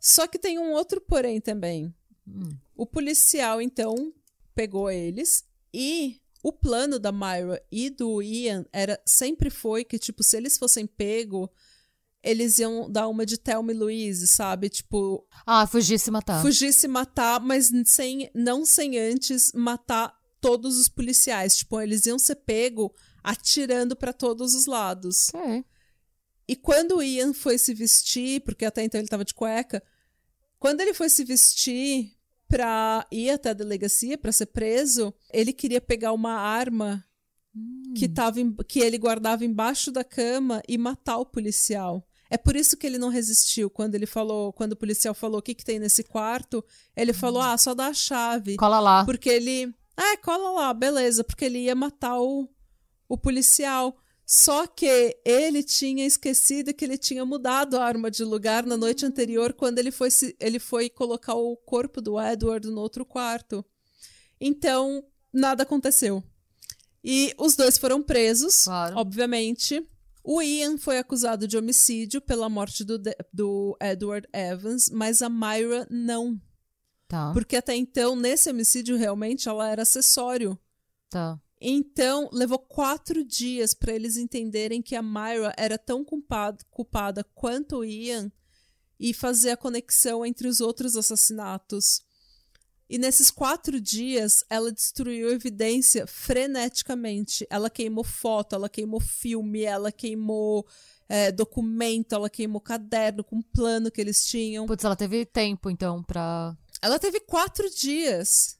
Só 0.00 0.26
que 0.26 0.38
tem 0.38 0.58
um 0.58 0.72
outro 0.72 0.98
porém 0.98 1.42
também. 1.42 1.94
Hum. 2.26 2.56
O 2.74 2.86
policial, 2.86 3.60
então, 3.60 4.14
pegou 4.54 4.90
eles 4.90 5.44
e 5.74 6.21
o 6.42 6.52
plano 6.52 6.98
da 6.98 7.12
Myra 7.12 7.62
e 7.70 7.88
do 7.88 8.20
Ian 8.20 8.64
era 8.72 9.00
sempre 9.06 9.48
foi 9.50 9.84
que, 9.84 9.98
tipo, 9.98 10.22
se 10.24 10.36
eles 10.36 10.56
fossem 10.58 10.86
pego, 10.86 11.48
eles 12.22 12.58
iam 12.58 12.90
dar 12.90 13.08
uma 13.08 13.24
de 13.26 13.36
Thelma 13.38 13.72
e 13.72 13.76
Louise, 13.76 14.26
sabe? 14.26 14.68
Tipo, 14.68 15.26
Ah, 15.46 15.66
fugir 15.66 15.98
se 15.98 16.10
matar. 16.10 16.42
fugir 16.42 16.72
se 16.72 16.88
matar, 16.88 17.40
mas 17.40 17.70
sem, 17.86 18.30
não 18.34 18.64
sem 18.64 18.98
antes 18.98 19.52
matar 19.54 20.12
todos 20.40 20.78
os 20.78 20.88
policiais. 20.88 21.56
Tipo, 21.56 21.80
eles 21.80 22.06
iam 22.06 22.18
ser 22.18 22.36
pego 22.36 22.92
atirando 23.22 23.94
pra 23.94 24.12
todos 24.12 24.54
os 24.54 24.66
lados. 24.66 25.28
Ok. 25.34 25.64
E 26.48 26.56
quando 26.56 26.96
o 26.96 27.02
Ian 27.02 27.32
foi 27.32 27.56
se 27.56 27.72
vestir, 27.72 28.40
porque 28.42 28.64
até 28.64 28.82
então 28.82 29.00
ele 29.00 29.08
tava 29.08 29.24
de 29.24 29.32
cueca, 29.32 29.82
quando 30.58 30.80
ele 30.80 30.92
foi 30.92 31.08
se 31.08 31.24
vestir 31.24 32.12
pra 32.56 33.06
ir 33.10 33.30
até 33.30 33.50
a 33.50 33.54
delegacia 33.54 34.18
pra 34.18 34.30
ser 34.30 34.46
preso, 34.46 35.14
ele 35.32 35.52
queria 35.52 35.80
pegar 35.80 36.12
uma 36.12 36.32
arma 36.34 37.02
que, 37.96 38.08
tava 38.08 38.40
em- 38.40 38.54
que 38.68 38.80
ele 38.80 38.98
guardava 38.98 39.44
embaixo 39.44 39.90
da 39.90 40.04
cama 40.04 40.62
e 40.68 40.76
matar 40.76 41.18
o 41.18 41.24
policial. 41.26 42.06
É 42.30 42.36
por 42.36 42.54
isso 42.56 42.76
que 42.76 42.86
ele 42.86 42.98
não 42.98 43.08
resistiu 43.08 43.68
quando 43.70 43.94
ele 43.94 44.06
falou, 44.06 44.52
quando 44.52 44.72
o 44.72 44.76
policial 44.76 45.14
falou 45.14 45.38
o 45.38 45.42
que, 45.42 45.54
que 45.54 45.64
tem 45.64 45.78
nesse 45.78 46.02
quarto, 46.02 46.64
ele 46.96 47.12
falou: 47.12 47.42
"Ah, 47.42 47.56
só 47.58 47.74
dá 47.74 47.86
a 47.88 47.94
chave". 47.94 48.56
Cola 48.56 48.80
lá. 48.80 49.04
Porque 49.04 49.28
ele. 49.28 49.74
Ah, 49.96 50.16
cola 50.18 50.50
lá, 50.50 50.72
beleza. 50.74 51.22
Porque 51.22 51.44
ele 51.44 51.58
ia 51.58 51.74
matar 51.74 52.18
o, 52.20 52.48
o 53.08 53.18
policial. 53.18 53.96
Só 54.34 54.66
que 54.66 55.14
ele 55.26 55.62
tinha 55.62 56.06
esquecido 56.06 56.72
que 56.72 56.86
ele 56.86 56.96
tinha 56.96 57.22
mudado 57.22 57.76
a 57.76 57.84
arma 57.84 58.10
de 58.10 58.24
lugar 58.24 58.64
na 58.64 58.78
noite 58.78 59.04
anterior, 59.04 59.52
quando 59.52 59.78
ele 59.78 59.90
foi, 59.90 60.10
se- 60.10 60.34
ele 60.40 60.58
foi 60.58 60.88
colocar 60.88 61.34
o 61.34 61.54
corpo 61.54 62.00
do 62.00 62.18
Edward 62.18 62.66
no 62.70 62.80
outro 62.80 63.04
quarto. 63.04 63.62
Então, 64.40 65.04
nada 65.30 65.64
aconteceu. 65.64 66.24
E 67.04 67.34
os 67.36 67.56
dois 67.56 67.76
foram 67.76 68.02
presos, 68.02 68.64
Claro. 68.64 68.96
obviamente. 68.96 69.86
O 70.24 70.40
Ian 70.40 70.78
foi 70.78 70.96
acusado 70.96 71.46
de 71.46 71.58
homicídio 71.58 72.18
pela 72.22 72.48
morte 72.48 72.84
do, 72.84 72.96
De- 72.96 73.14
do 73.30 73.76
Edward 73.82 74.26
Evans, 74.32 74.88
mas 74.88 75.20
a 75.20 75.28
Myra 75.28 75.86
não. 75.90 76.40
Tá, 77.06 77.32
Porque 77.34 77.56
até 77.56 77.76
então, 77.76 78.16
nesse 78.16 78.48
homicídio, 78.48 78.96
realmente, 78.96 79.46
ela 79.46 79.68
era 79.68 79.82
acessório. 79.82 80.58
tá. 81.10 81.38
Então, 81.64 82.28
levou 82.32 82.58
quatro 82.58 83.22
dias 83.22 83.72
para 83.72 83.92
eles 83.92 84.16
entenderem 84.16 84.82
que 84.82 84.96
a 84.96 85.02
Myra 85.02 85.54
era 85.56 85.78
tão 85.78 86.04
culpada, 86.04 86.58
culpada 86.68 87.22
quanto 87.36 87.76
o 87.76 87.84
Ian 87.84 88.32
e 88.98 89.14
fazer 89.14 89.50
a 89.50 89.56
conexão 89.56 90.26
entre 90.26 90.48
os 90.48 90.60
outros 90.60 90.96
assassinatos. 90.96 92.02
E 92.90 92.98
nesses 92.98 93.30
quatro 93.30 93.80
dias, 93.80 94.44
ela 94.50 94.72
destruiu 94.72 95.30
evidência 95.30 96.04
freneticamente. 96.04 97.46
Ela 97.48 97.70
queimou 97.70 98.02
foto, 98.02 98.56
ela 98.56 98.68
queimou 98.68 99.00
filme, 99.00 99.62
ela 99.62 99.92
queimou 99.92 100.66
é, 101.08 101.30
documento, 101.30 102.12
ela 102.12 102.28
queimou 102.28 102.60
caderno 102.60 103.22
com 103.22 103.40
plano 103.40 103.88
que 103.88 104.00
eles 104.00 104.26
tinham. 104.26 104.66
Putz, 104.66 104.84
ela 104.84 104.96
teve 104.96 105.24
tempo, 105.24 105.70
então, 105.70 106.02
pra... 106.02 106.56
Ela 106.82 106.98
teve 106.98 107.20
quatro 107.20 107.70
dias 107.70 108.58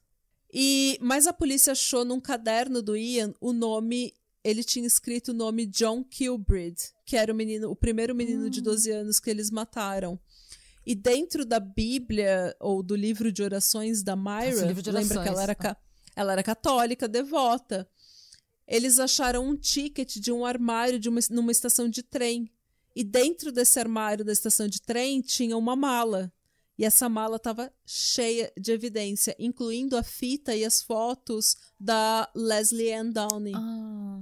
E 0.53 0.99
mas 1.01 1.25
a 1.25 1.33
polícia 1.33 1.71
achou 1.71 2.05
num 2.05 2.19
caderno 2.19 2.79
do 2.81 2.95
Ian 2.95 3.33
o 3.41 3.51
nome, 3.51 4.13
ele 4.43 4.63
tinha 4.63 4.85
escrito 4.85 5.29
o 5.29 5.33
nome 5.33 5.65
John 5.65 6.03
Kilbrid, 6.03 6.75
que 7.05 7.17
era 7.17 7.33
o 7.33 7.35
menino, 7.35 7.71
o 7.71 7.75
primeiro 7.75 8.13
menino 8.13 8.49
de 8.51 8.61
12 8.61 8.91
anos 8.91 9.19
que 9.19 9.31
eles 9.31 9.49
mataram. 9.49 10.19
E 10.85 10.93
dentro 10.93 11.43
da 11.43 11.59
Bíblia 11.59 12.55
ou 12.59 12.83
do 12.83 12.95
livro 12.95 13.31
de 13.31 13.41
orações 13.41 14.03
da 14.03 14.15
Myra, 14.15 14.67
lembra 14.91 15.23
que 15.23 15.27
ela 15.29 15.43
era, 15.43 15.77
ela 16.15 16.33
era 16.33 16.43
católica, 16.43 17.07
devota. 17.07 17.87
Eles 18.67 18.99
acharam 18.99 19.47
um 19.47 19.55
ticket 19.55 20.17
de 20.17 20.31
um 20.31 20.45
armário 20.45 20.99
de 20.99 21.09
uma, 21.09 21.19
numa 21.31 21.51
estação 21.51 21.89
de 21.89 22.03
trem. 22.03 22.51
E 22.95 23.03
dentro 23.03 23.51
desse 23.51 23.79
armário 23.79 24.23
da 24.23 24.31
estação 24.31 24.67
de 24.67 24.81
trem 24.81 25.21
tinha 25.21 25.57
uma 25.57 25.75
mala. 25.75 26.31
E 26.77 26.85
essa 26.85 27.07
mala 27.07 27.35
estava 27.35 27.71
cheia 27.85 28.51
de 28.59 28.71
evidência, 28.71 29.35
incluindo 29.37 29.95
a 29.95 30.03
fita 30.03 30.55
e 30.55 30.65
as 30.65 30.81
fotos 30.81 31.55
da 31.79 32.29
Leslie 32.35 32.93
Ann 32.93 33.11
Downey. 33.11 33.53
Ah. 33.55 34.21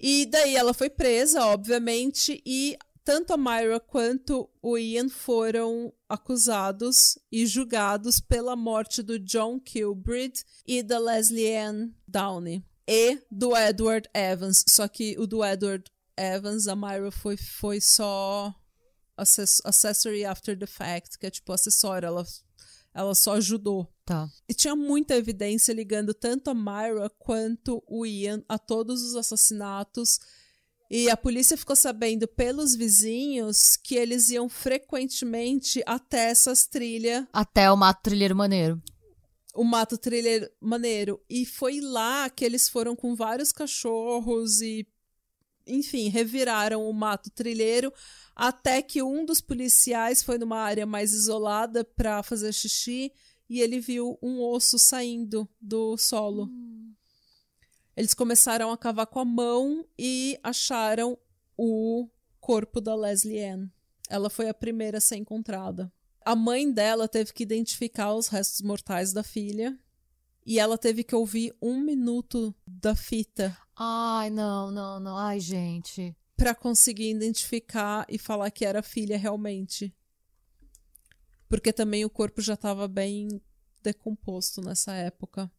E 0.00 0.26
daí 0.26 0.54
ela 0.54 0.72
foi 0.72 0.88
presa, 0.88 1.44
obviamente, 1.46 2.40
e 2.46 2.78
tanto 3.08 3.32
a 3.32 3.36
Myra 3.36 3.80
quanto 3.80 4.48
o 4.62 4.78
Ian 4.78 5.08
foram 5.08 5.92
acusados 6.08 7.18
e 7.32 7.46
julgados 7.46 8.20
pela 8.20 8.54
morte 8.54 9.02
do 9.02 9.18
John 9.18 9.58
Kilbrid 9.58 10.44
e 10.66 10.82
da 10.82 10.98
Leslie 10.98 11.56
Ann 11.56 11.90
Downey. 12.06 12.62
E 12.86 13.18
do 13.30 13.56
Edward 13.56 14.08
Evans. 14.14 14.62
Só 14.68 14.86
que 14.86 15.16
o 15.18 15.26
do 15.26 15.44
Edward 15.44 15.90
Evans, 16.16 16.68
a 16.68 16.76
Myra 16.76 17.10
foi, 17.10 17.36
foi 17.36 17.80
só 17.80 18.54
access- 19.18 19.60
accessory 19.64 20.24
after 20.24 20.56
the 20.58 20.66
fact, 20.66 21.18
que 21.18 21.26
é 21.26 21.30
tipo 21.30 21.52
acessório, 21.52 22.06
ela, 22.06 22.24
ela 22.94 23.14
só 23.14 23.34
ajudou. 23.34 23.86
Tá. 24.04 24.28
E 24.48 24.54
tinha 24.54 24.74
muita 24.74 25.14
evidência 25.16 25.72
ligando 25.74 26.14
tanto 26.14 26.48
a 26.50 26.54
Myra 26.54 27.10
quanto 27.18 27.82
o 27.86 28.06
Ian 28.06 28.42
a 28.48 28.58
todos 28.58 29.02
os 29.02 29.14
assassinatos. 29.16 30.18
E 30.90 31.10
a 31.10 31.16
polícia 31.18 31.54
ficou 31.58 31.76
sabendo 31.76 32.26
pelos 32.26 32.74
vizinhos 32.74 33.76
que 33.76 33.94
eles 33.94 34.30
iam 34.30 34.48
frequentemente 34.48 35.82
até 35.86 36.30
essas 36.30 36.66
trilhas, 36.66 37.26
Até 37.30 37.70
o 37.70 37.76
mato 37.76 38.02
trilheiro 38.02 38.34
maneiro. 38.34 38.82
o 39.54 39.64
mato 39.64 39.98
trilheiro 39.98 40.48
maneiro. 40.60 41.20
E 41.28 41.44
foi 41.44 41.80
lá 41.80 42.30
que 42.30 42.42
eles 42.44 42.68
foram 42.70 42.96
com 42.96 43.14
vários 43.14 43.52
cachorros 43.52 44.62
e, 44.62 44.86
enfim, 45.68 46.08
reviraram 46.08 46.88
o 46.88 46.92
mato 46.92 47.30
trilheiro 47.30 47.92
até 48.34 48.80
que 48.80 49.02
um 49.02 49.24
dos 49.24 49.40
policiais 49.40 50.22
foi 50.22 50.38
numa 50.38 50.58
área 50.58 50.86
mais 50.86 51.12
isolada 51.12 51.84
para 51.84 52.22
fazer 52.22 52.52
xixi 52.52 53.12
e 53.48 53.60
ele 53.60 53.80
viu 53.80 54.18
um 54.22 54.40
osso 54.40 54.78
saindo 54.78 55.48
do 55.60 55.96
solo. 55.96 56.48
Eles 57.96 58.14
começaram 58.14 58.70
a 58.70 58.78
cavar 58.78 59.06
com 59.06 59.18
a 59.18 59.24
mão 59.24 59.84
e 59.98 60.38
acharam 60.42 61.18
o 61.56 62.08
corpo 62.38 62.80
da 62.80 62.94
Leslie 62.94 63.42
Ann. 63.44 63.68
Ela 64.08 64.30
foi 64.30 64.48
a 64.48 64.54
primeira 64.54 64.98
a 64.98 65.00
ser 65.00 65.16
encontrada. 65.16 65.92
A 66.24 66.36
mãe 66.36 66.70
dela 66.70 67.08
teve 67.08 67.32
que 67.32 67.42
identificar 67.42 68.14
os 68.14 68.28
restos 68.28 68.60
mortais 68.60 69.12
da 69.12 69.22
filha 69.22 69.76
e 70.48 70.58
ela 70.58 70.78
teve 70.78 71.04
que 71.04 71.14
ouvir 71.14 71.54
um 71.60 71.78
minuto 71.78 72.54
da 72.66 72.96
fita 72.96 73.56
Ai, 73.80 74.28
não, 74.28 74.72
não, 74.72 74.98
não. 74.98 75.16
Ai, 75.16 75.38
gente. 75.38 76.16
para 76.36 76.52
conseguir 76.52 77.10
identificar 77.10 78.04
e 78.08 78.18
falar 78.18 78.50
que 78.50 78.64
era 78.64 78.82
filha 78.82 79.16
realmente. 79.16 79.94
Porque 81.48 81.72
também 81.72 82.04
o 82.04 82.10
corpo 82.10 82.40
já 82.40 82.54
estava 82.54 82.88
bem 82.88 83.40
decomposto 83.82 84.60
nessa 84.60 84.94
época. 84.94 85.50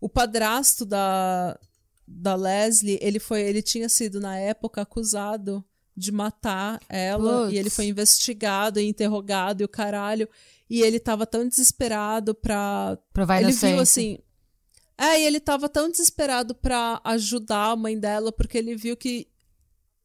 O 0.00 0.08
padrasto 0.08 0.86
da, 0.86 1.58
da 2.06 2.36
Leslie, 2.36 2.98
ele 3.02 3.18
foi, 3.18 3.42
ele 3.42 3.60
tinha 3.60 3.88
sido 3.88 4.20
na 4.20 4.38
época 4.38 4.82
acusado 4.82 5.64
de 5.98 6.12
matar 6.12 6.80
ela 6.88 7.42
Putz. 7.42 7.52
e 7.52 7.56
ele 7.58 7.70
foi 7.70 7.86
investigado 7.86 8.78
e 8.80 8.88
interrogado 8.88 9.60
e 9.62 9.64
o 9.64 9.68
caralho. 9.68 10.28
E 10.70 10.80
ele 10.82 11.00
tava 11.00 11.26
tão 11.26 11.46
desesperado 11.48 12.34
pra 12.34 12.98
Provar 13.12 13.42
ele 13.42 13.52
viu 13.52 13.80
assim. 13.80 14.18
É, 14.96 15.20
e 15.20 15.24
ele 15.26 15.40
tava 15.40 15.68
tão 15.68 15.90
desesperado 15.90 16.54
pra 16.54 17.00
ajudar 17.04 17.70
a 17.70 17.76
mãe 17.76 17.98
dela, 17.98 18.32
porque 18.32 18.58
ele 18.58 18.74
viu 18.76 18.96
que 18.96 19.28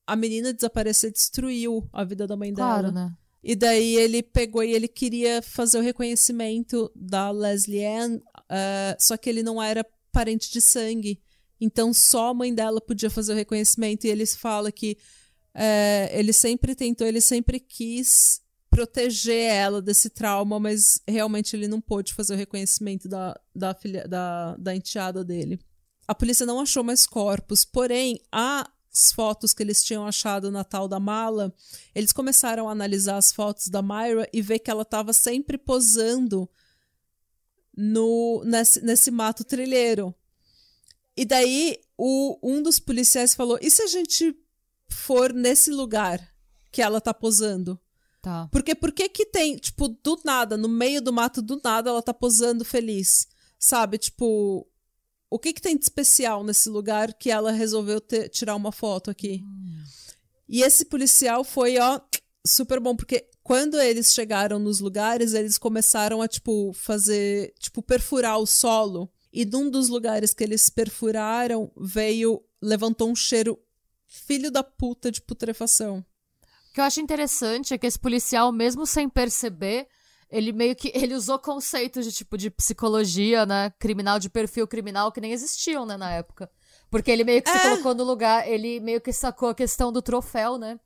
a 0.06 0.16
menina 0.16 0.54
desaparecer 0.54 1.12
destruiu 1.12 1.88
a 1.92 2.04
vida 2.04 2.28
da 2.28 2.36
mãe 2.36 2.54
Claro, 2.54 2.92
dela. 2.92 3.06
né? 3.10 3.14
E 3.44 3.56
daí 3.56 3.96
ele 3.98 4.24
pegou 4.24 4.64
e 4.64 4.72
ele 4.72 4.88
queria 4.88 5.42
fazer 5.42 5.78
o 5.78 5.82
reconhecimento 5.82 6.90
da 6.96 7.30
Leslie 7.32 7.86
Ann, 7.86 8.20
eh, 8.50 8.96
só 9.00 9.18
que 9.18 9.30
ele 9.30 9.44
não 9.44 9.62
era 9.62 9.86
parente 10.12 10.50
de 10.52 10.62
sangue. 10.62 11.20
Então 11.60 11.94
só 11.94 12.30
a 12.30 12.34
mãe 12.34 12.54
dela 12.54 12.80
podia 12.80 13.10
fazer 13.10 13.34
o 13.34 13.36
reconhecimento. 13.36 14.06
E 14.06 14.10
ele 14.10 14.26
fala 14.28 14.72
que 14.72 14.98
eh, 15.56 16.10
ele 16.18 16.34
sempre 16.34 16.76
tentou, 16.76 17.06
ele 17.08 17.22
sempre 17.22 17.60
quis 17.60 18.42
proteger 18.70 19.52
ela 19.52 19.82
desse 19.82 20.10
trauma, 20.10 20.60
mas 20.60 21.00
realmente 21.08 21.56
ele 21.56 21.68
não 21.68 21.80
pôde 21.80 22.14
fazer 22.14 22.34
o 22.34 22.38
reconhecimento 22.38 23.08
da, 23.08 23.40
da, 23.56 23.74
filha, 23.76 24.08
da, 24.08 24.56
da 24.58 24.76
enteada 24.76 25.24
dele. 25.24 25.60
A 26.08 26.16
polícia 26.16 26.46
não 26.46 26.60
achou 26.60 26.84
mais 26.84 27.06
corpos, 27.06 27.64
porém, 27.64 28.20
as 28.32 29.12
fotos 29.14 29.54
que 29.54 29.62
eles 29.62 29.84
tinham 29.84 30.08
achado 30.08 30.52
na 30.52 30.64
tal 30.64 30.88
da 30.88 31.00
mala, 31.00 31.54
eles 31.94 32.12
começaram 32.12 32.68
a 32.68 32.72
analisar 32.72 33.18
as 33.18 33.32
fotos 33.32 33.68
da 33.68 33.82
Myra 33.82 34.28
e 34.34 34.42
ver 34.42 34.60
que 34.60 34.72
ela 34.72 34.82
estava 34.82 35.14
sempre 35.14 35.58
posando 35.58 36.50
no 37.76 38.44
nesse, 38.44 38.82
nesse 38.82 39.12
mato 39.12 39.44
trilheiro. 39.44 40.14
E 41.16 41.26
daí 41.26 41.80
o, 41.98 42.40
um 42.44 42.62
dos 42.62 42.80
policiais 42.80 43.36
falou: 43.36 43.58
e 43.62 43.70
se 43.70 43.82
a 43.84 43.88
gente 43.88 44.36
for 44.94 45.34
nesse 45.34 45.72
lugar 45.72 46.20
que 46.72 46.82
ela 46.82 47.02
tá 47.02 47.14
posando? 47.14 47.80
Tá. 48.22 48.48
Porque 48.52 48.74
por 48.74 48.92
que 48.92 49.10
que 49.10 49.26
tem, 49.26 49.58
tipo, 49.58 49.90
do 49.90 50.20
nada, 50.24 50.56
no 50.56 50.70
meio 50.70 51.02
do 51.02 51.12
mato, 51.12 51.42
do 51.42 51.60
nada, 51.64 51.90
ela 51.90 52.02
tá 52.02 52.14
posando 52.14 52.64
feliz? 52.64 53.28
Sabe? 53.60 53.98
Tipo, 53.98 54.66
o 55.30 55.40
que 55.40 55.52
que 55.52 55.62
tem 55.62 55.78
de 55.78 55.84
especial 55.84 56.44
nesse 56.44 56.70
lugar 56.70 57.14
que 57.14 57.30
ela 57.30 57.52
resolveu 57.52 58.00
ter- 58.00 58.30
tirar 58.30 58.56
uma 58.56 58.72
foto 58.72 59.12
aqui? 59.12 59.44
E 60.48 60.62
esse 60.62 60.86
policial 60.86 61.44
foi, 61.44 61.78
ó, 61.78 62.00
super 62.46 62.80
bom, 62.80 62.96
porque 62.96 63.30
quando 63.44 63.80
eles 63.80 64.14
chegaram 64.14 64.58
nos 64.58 64.80
lugares, 64.80 65.34
eles 65.34 65.58
começaram 65.58 66.22
a, 66.22 66.28
tipo, 66.28 66.72
fazer, 66.74 67.54
tipo, 67.60 67.82
perfurar 67.82 68.40
o 68.40 68.46
solo. 68.46 69.12
E 69.34 69.46
num 69.46 69.70
dos 69.70 69.90
lugares 69.90 70.34
que 70.34 70.44
eles 70.44 70.70
perfuraram, 70.70 71.72
veio, 71.76 72.42
levantou 72.62 73.10
um 73.10 73.16
cheiro 73.16 73.60
filho 74.14 74.52
da 74.52 74.64
puta 74.64 75.12
de 75.12 75.22
putrefação. 75.22 76.06
O 76.70 76.74
que 76.74 76.80
eu 76.80 76.84
acho 76.86 77.00
interessante 77.02 77.74
é 77.74 77.78
que 77.78 77.88
esse 77.88 77.98
policial, 78.00 78.52
mesmo 78.52 78.86
sem 78.86 79.10
perceber, 79.10 79.88
ele 80.30 80.52
meio 80.52 80.76
que 80.76 80.92
ele 80.96 81.14
usou 81.16 81.40
conceitos 81.40 82.06
de 82.06 82.12
tipo 82.12 82.38
de 82.38 82.50
psicologia, 82.50 83.46
né, 83.46 83.72
criminal 83.80 84.20
de 84.20 84.30
perfil 84.30 84.68
criminal 84.68 85.12
que 85.12 85.22
nem 85.22 85.32
existiam, 85.32 85.86
né, 85.86 85.98
na 85.98 86.12
época. 86.12 86.50
Porque 86.90 87.10
ele 87.10 87.24
meio 87.24 87.42
que 87.42 87.50
se 87.50 87.58
É. 87.58 87.70
colocou 87.70 87.96
no 87.96 88.04
lugar, 88.04 88.48
ele 88.48 88.80
meio 88.80 89.02
que 89.02 89.12
sacou 89.12 89.50
a 89.50 89.56
questão 89.56 89.92
do 89.92 90.02
troféu, 90.02 90.58
né? 90.60 90.80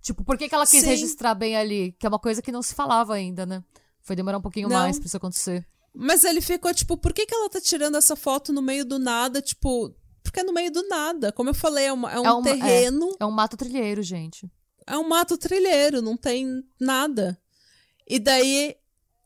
Tipo, 0.00 0.24
por 0.24 0.36
que, 0.38 0.48
que 0.48 0.54
ela 0.54 0.66
quis 0.66 0.80
Sim. 0.80 0.86
registrar 0.88 1.34
bem 1.34 1.56
ali? 1.56 1.92
Que 1.98 2.06
é 2.06 2.08
uma 2.08 2.18
coisa 2.18 2.40
que 2.42 2.50
não 2.50 2.62
se 2.62 2.74
falava 2.74 3.14
ainda, 3.14 3.44
né? 3.44 3.62
Foi 4.00 4.16
demorar 4.16 4.38
um 4.38 4.42
pouquinho 4.42 4.68
Não. 4.68 4.76
mais 4.76 4.98
pra 4.98 5.06
isso 5.06 5.16
acontecer. 5.16 5.64
Mas 5.94 6.24
ele 6.24 6.40
ficou 6.40 6.72
tipo, 6.74 6.96
por 6.96 7.12
que, 7.12 7.26
que 7.26 7.34
ela 7.34 7.50
tá 7.50 7.60
tirando 7.60 7.96
essa 7.96 8.16
foto 8.16 8.50
no 8.52 8.62
meio 8.62 8.84
do 8.84 8.98
nada? 8.98 9.40
Tipo, 9.42 9.94
porque 10.22 10.40
é 10.40 10.44
no 10.44 10.52
meio 10.52 10.70
do 10.70 10.86
nada. 10.88 11.32
Como 11.32 11.50
eu 11.50 11.54
falei, 11.54 11.86
é, 11.86 11.92
uma- 11.92 12.12
é 12.12 12.20
um 12.20 12.24
É 12.26 12.32
uma- 12.32 12.48
é. 12.48 12.52
terreno, 12.54 13.16
É 13.20 13.26
um 13.26 13.30
mato 13.30 13.56
trilheiro, 13.56 14.02
gente. 14.02 14.50
é. 14.86 14.96
um 14.96 15.08
mato 15.08 15.36
trilheiro, 15.38 16.00
não 16.02 16.16
tem 16.16 16.62
nada. 16.80 17.38
E 18.08 18.18
daí 18.18 18.76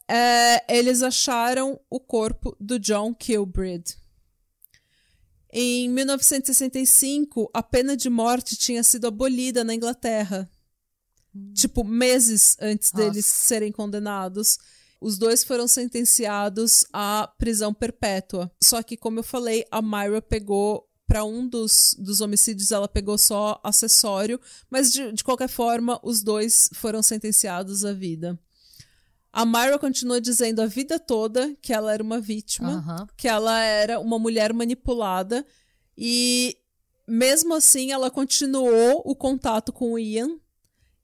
é, 0.09 0.65
eles 0.79 1.03
acharam 1.03 1.81
o 1.91 1.99
corpo 1.99 2.57
do 2.61 2.79
John 2.79 3.13
Kilbrid. 3.15 3.97
Em 5.53 5.89
1965, 5.89 7.51
a 7.55 7.63
pena 7.63 7.97
de 7.97 8.11
morte 8.11 8.57
tinha 8.57 8.83
sido 8.83 9.07
abolida 9.07 9.65
na 9.65 9.75
Inglaterra. 9.75 10.49
Tipo, 11.55 11.85
meses 11.85 12.57
antes 12.61 12.93
Nossa. 12.93 13.05
deles 13.11 13.27
serem 13.27 13.71
condenados. 13.73 14.59
Os 15.01 15.19
dois 15.19 15.45
foram 15.45 15.69
sentenciados 15.69 16.85
à 16.93 17.31
prisão 17.39 17.73
perpétua. 17.75 18.51
Só 18.63 18.83
que, 18.83 18.97
como 18.97 19.19
eu 19.19 19.23
falei, 19.25 19.65
a 19.71 19.83
Myra 19.83 20.23
pegou. 20.23 20.86
Para 21.07 21.25
um 21.25 21.47
dos, 21.49 21.95
dos 21.99 22.21
homicídios, 22.21 22.73
ela 22.73 22.89
pegou 22.89 23.17
só 23.17 23.61
acessório, 23.63 24.41
mas 24.69 24.93
de, 24.93 25.13
de 25.13 25.23
qualquer 25.23 25.49
forma, 25.49 26.01
os 26.03 26.21
dois 26.23 26.69
foram 26.75 27.03
sentenciados 27.03 27.85
à 27.85 27.93
vida. 27.93 28.39
A 29.33 29.45
Myra 29.45 29.79
continuou 29.79 30.19
dizendo 30.19 30.61
a 30.63 30.67
vida 30.67 30.99
toda 30.99 31.55
que 31.63 31.73
ela 31.73 31.93
era 31.93 32.03
uma 32.03 32.19
vítima 32.19 32.71
Aham. 32.79 33.07
que 33.17 33.29
ela 33.29 33.61
era 33.61 34.01
uma 34.01 34.19
mulher 34.19 34.53
manipulada 34.55 35.47
e 35.97 36.57
mesmo 37.07 37.55
assim 37.55 37.93
ela 37.93 38.11
continuou 38.11 39.03
o 39.05 39.15
contato 39.15 39.73
com 39.75 39.93
o 39.93 39.99
Ian 39.99 40.41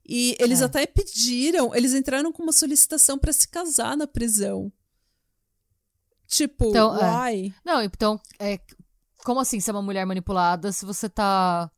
e 0.05 0.35
eles 0.39 0.61
É. 0.61 0.65
até 0.65 0.85
pediram, 0.87 1.73
eles 1.75 1.93
entraram 1.93 2.31
com 2.31 2.41
uma 2.43 2.51
solicitação 2.51 3.17
para 3.19 3.31
se 3.31 3.47
casar 3.47 3.95
na 3.95 4.07
prisão. 4.07 4.69
Tipo, 6.27 6.69
Então, 6.69 6.97
é. 6.97 7.53
Não, 7.63 7.81
então, 7.83 8.19
é, 8.39 8.59
como 9.23 9.39
assim 9.39 9.59
ser 9.59 9.71
uma 9.71 9.81
mulher 9.81 10.05
manipulada 10.05 10.71
se 10.71 10.85
você 10.85 11.09
tá. 11.09 11.71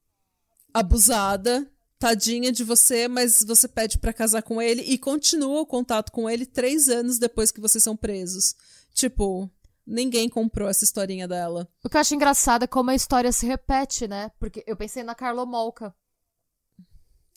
Abusada, 0.73 1.72
tadinha 1.97 2.51
de 2.51 2.63
você, 2.63 3.07
mas 3.07 3.39
você 3.39 3.67
pede 3.67 3.97
pra 3.97 4.11
casar 4.11 4.41
com 4.41 4.61
ele 4.61 4.81
e 4.81 4.97
continua 4.97 5.61
o 5.61 5.65
contato 5.65 6.11
com 6.11 6.30
ele 6.30 6.45
três 6.45 6.89
anos 6.89 7.17
depois 7.17 7.51
que 7.51 7.61
vocês 7.61 7.81
são 7.84 7.95
presos. 7.95 8.53
Tipo, 8.93 9.49
ninguém 9.85 10.27
comprou 10.27 10.67
essa 10.67 10.84
historinha 10.84 11.27
dela. 11.27 11.67
O 11.84 11.89
que 11.89 11.95
eu 11.95 12.01
acho 12.01 12.13
engraçado 12.13 12.63
é 12.63 12.67
como 12.67 12.89
a 12.89 12.95
história 12.95 13.31
se 13.31 13.45
repete, 13.45 14.07
né? 14.07 14.31
Porque 14.39 14.63
eu 14.67 14.76
pensei 14.76 15.03
na 15.03 15.15
Carla 15.15 15.45
Molka. 15.45 15.95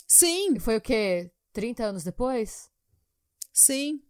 Sim, 0.07 0.55
E 0.57 0.61
foi 0.61 0.77
o 0.77 0.81
quê? 0.81 1.31
30 1.53 1.85
anos 1.85 2.03
depois? 2.03 2.71
Sim. 3.53 4.03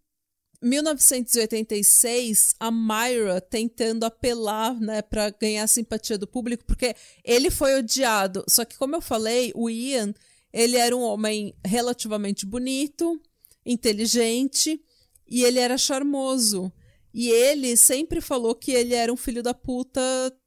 1986, 0.61 2.55
a 2.59 2.71
Myra 2.71 3.41
tentando 3.41 4.05
apelar, 4.05 4.79
né, 4.81 5.03
para 5.03 5.31
ganhar 5.31 5.65
a 5.65 5.69
simpatia 5.69 6.19
do 6.19 6.27
público, 6.27 6.65
porque 6.65 6.95
ele 7.25 7.51
foi 7.51 7.79
odiado. 7.79 8.45
Só 8.49 8.65
que, 8.65 8.77
como 8.77 8.97
eu 8.97 9.01
falei, 9.01 9.53
o 9.55 9.71
Ian, 9.71 10.13
ele 10.53 10.77
era 10.77 10.97
um 10.97 11.01
homem 11.01 11.55
relativamente 11.65 12.45
bonito, 12.45 13.21
inteligente 13.65 14.81
e 15.27 15.45
ele 15.45 15.59
era 15.59 15.79
charmoso. 15.79 16.73
E 17.13 17.31
ele 17.31 17.77
sempre 17.77 18.21
falou 18.21 18.55
que 18.55 18.73
ele 18.73 18.95
era 18.95 19.13
um 19.13 19.17
filho 19.17 19.43
da 19.43 19.55
puta 19.55 20.01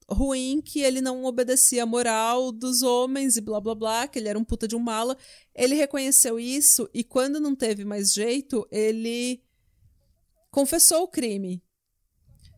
ruim, 0.09 0.61
que 0.61 0.81
ele 0.81 1.01
não 1.01 1.23
obedecia 1.23 1.83
a 1.83 1.85
moral 1.85 2.51
dos 2.51 2.81
homens 2.81 3.37
e 3.37 3.41
blá 3.41 3.61
blá 3.61 3.73
blá, 3.73 4.07
que 4.07 4.19
ele 4.19 4.27
era 4.27 4.37
um 4.37 4.43
puta 4.43 4.67
de 4.67 4.75
um 4.75 4.79
mala. 4.79 5.17
Ele 5.55 5.75
reconheceu 5.75 6.39
isso 6.39 6.89
e 6.93 7.03
quando 7.03 7.39
não 7.39 7.55
teve 7.55 7.85
mais 7.85 8.13
jeito, 8.13 8.67
ele 8.71 9.41
confessou 10.51 11.03
o 11.03 11.07
crime. 11.07 11.63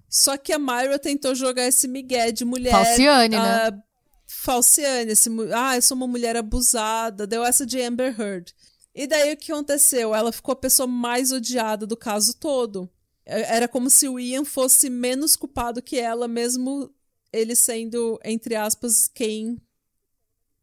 Só 0.10 0.38
que 0.38 0.52
a 0.54 0.60
Myra 0.60 1.00
tentou 1.00 1.34
jogar 1.34 1.68
esse 1.68 1.88
migué 1.88 2.32
de 2.32 2.46
mulher. 2.46 2.72
Falciane, 2.72 3.36
né? 3.36 3.40
ah, 3.40 3.84
Falciane, 4.28 5.12
esse, 5.12 5.30
ah, 5.56 5.76
eu 5.76 5.82
sou 5.82 5.96
uma 5.98 6.08
mulher 6.08 6.36
abusada, 6.36 7.26
deu 7.26 7.44
essa 7.44 7.66
de 7.66 7.82
Amber 7.82 8.20
Heard. 8.20 8.54
E 8.94 9.08
daí 9.08 9.34
o 9.34 9.38
que 9.38 9.52
aconteceu? 9.52 10.14
Ela 10.14 10.32
ficou 10.32 10.54
a 10.54 10.56
pessoa 10.56 10.86
mais 10.86 11.32
odiada 11.32 11.88
do 11.88 11.98
caso 11.98 12.36
todo. 12.36 12.90
É- 13.26 13.56
Era 13.56 13.68
como 13.68 13.90
se 13.90 14.08
o 14.08 14.20
Ian 14.20 14.46
fosse 14.46 14.90
menos 14.90 15.36
culpado 15.36 15.82
que 15.82 15.98
ela, 15.98 16.28
mesmo 16.28 16.94
ele 17.32 17.56
sendo, 17.56 18.20
entre 18.24 18.56
aspas, 18.56 19.08
quem. 19.08 19.60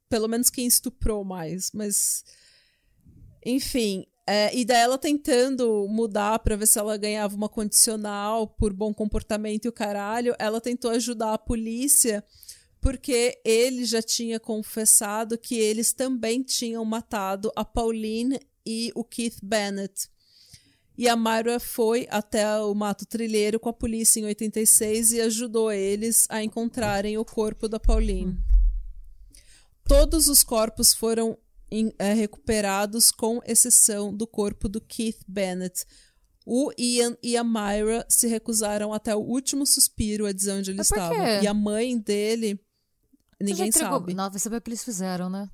Pelo 0.09 0.29
menos 0.29 0.49
quem 0.49 0.67
estuprou 0.67 1.25
mais. 1.25 1.71
Mas. 1.73 2.25
Enfim. 3.45 4.07
É, 4.27 4.57
e 4.57 4.65
daí 4.65 4.83
ela 4.83 4.99
tentando 4.99 5.87
mudar 5.89 6.39
pra 6.39 6.57
ver 6.57 6.67
se 6.67 6.79
ela 6.79 6.97
ganhava 6.97 7.35
uma 7.35 7.49
condicional 7.49 8.47
por 8.47 8.73
bom 8.73 8.95
comportamento 8.95 9.65
e 9.65 9.69
o 9.69 9.73
caralho. 9.73 10.35
Ela 10.39 10.61
tentou 10.61 10.91
ajudar 10.93 11.35
a 11.35 11.39
polícia 11.39 12.25
porque 12.81 13.41
ele 13.45 13.85
já 13.85 14.01
tinha 14.01 14.41
confessado 14.41 15.37
que 15.37 15.57
eles 15.57 15.93
também 15.93 16.43
tinham 16.43 16.85
matado 16.85 17.53
a 17.55 17.65
Pauline 17.65 18.41
e 18.65 18.91
o 18.95 19.05
Keith 19.05 19.39
Bennett. 19.43 20.09
E 20.97 21.09
a 21.09 21.17
Myra 21.17 21.59
foi 21.59 22.07
até 22.11 22.59
o 22.61 22.75
Mato 22.75 23.07
Trilheiro 23.07 23.59
com 23.59 23.69
a 23.69 23.73
polícia 23.73 24.21
em 24.21 24.25
86 24.27 25.13
e 25.13 25.21
ajudou 25.23 25.73
eles 25.73 26.27
a 26.29 26.43
encontrarem 26.43 27.17
o 27.17 27.25
corpo 27.25 27.69
da 27.69 27.81
Pauline. 27.81 28.39
Todos 29.85 30.29
os 30.29 30.45
corpos 30.45 30.93
foram 30.93 31.39
em- 31.71 31.93
eh, 31.99 32.13
recuperados, 32.15 33.11
com 33.11 33.41
exceção 33.47 34.15
do 34.15 34.27
corpo 34.27 34.69
do 34.69 34.81
Keith 34.81 35.21
Bennett. 35.27 35.85
O 36.45 36.73
Ian 36.79 37.17
e 37.23 37.37
a 37.37 37.45
Myra 37.45 38.05
se 38.09 38.27
recusaram 38.27 38.93
até 38.93 39.15
o 39.15 39.21
último 39.21 39.67
suspiro 39.67 40.27
a 40.27 40.33
dizer 40.33 40.53
onde 40.53 40.71
ele 40.71 40.79
Mas 40.79 40.89
por 40.89 40.97
estava. 40.97 41.15
E 41.43 41.47
a 41.47 41.55
mãe 41.55 41.99
dele, 41.99 42.55
Você 42.55 43.45
ninguém 43.45 43.71
sabe 43.73 44.15
Não, 44.15 44.31
vai 44.31 44.41
saber 44.41 44.57
o 44.57 44.61
que 44.63 44.71
eles 44.71 44.83
fizeram, 44.85 45.31
né? 45.31 45.49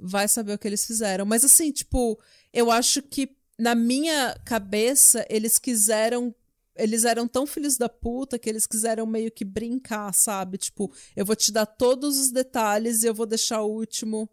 vai 0.00 0.26
saber 0.28 0.52
o 0.54 0.58
que 0.58 0.66
eles 0.66 0.84
fizeram. 0.84 1.24
Mas 1.24 1.44
assim, 1.44 1.70
tipo, 1.70 2.18
eu 2.52 2.70
acho 2.70 3.00
que 3.00 3.36
na 3.58 3.74
minha 3.74 4.36
cabeça 4.44 5.24
eles 5.30 5.58
quiseram. 5.58 6.34
Eles 6.76 7.04
eram 7.04 7.28
tão 7.28 7.46
filhos 7.46 7.76
da 7.78 7.88
puta 7.88 8.36
que 8.36 8.48
eles 8.50 8.66
quiseram 8.66 9.06
meio 9.06 9.30
que 9.30 9.44
brincar, 9.44 10.12
sabe? 10.12 10.58
Tipo, 10.58 10.92
eu 11.14 11.24
vou 11.24 11.36
te 11.36 11.52
dar 11.52 11.64
todos 11.66 12.18
os 12.18 12.32
detalhes 12.32 13.02
e 13.02 13.06
eu 13.06 13.14
vou 13.14 13.26
deixar 13.26 13.62
o 13.62 13.70
último 13.72 14.28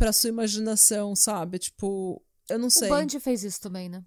pra 0.00 0.14
sua 0.14 0.30
imaginação, 0.30 1.14
sabe? 1.14 1.58
Tipo, 1.58 2.22
eu 2.48 2.58
não 2.58 2.70
sei. 2.70 2.90
O 2.90 2.96
Bundy 2.96 3.20
fez 3.20 3.44
isso 3.44 3.60
também, 3.60 3.86
né? 3.90 4.02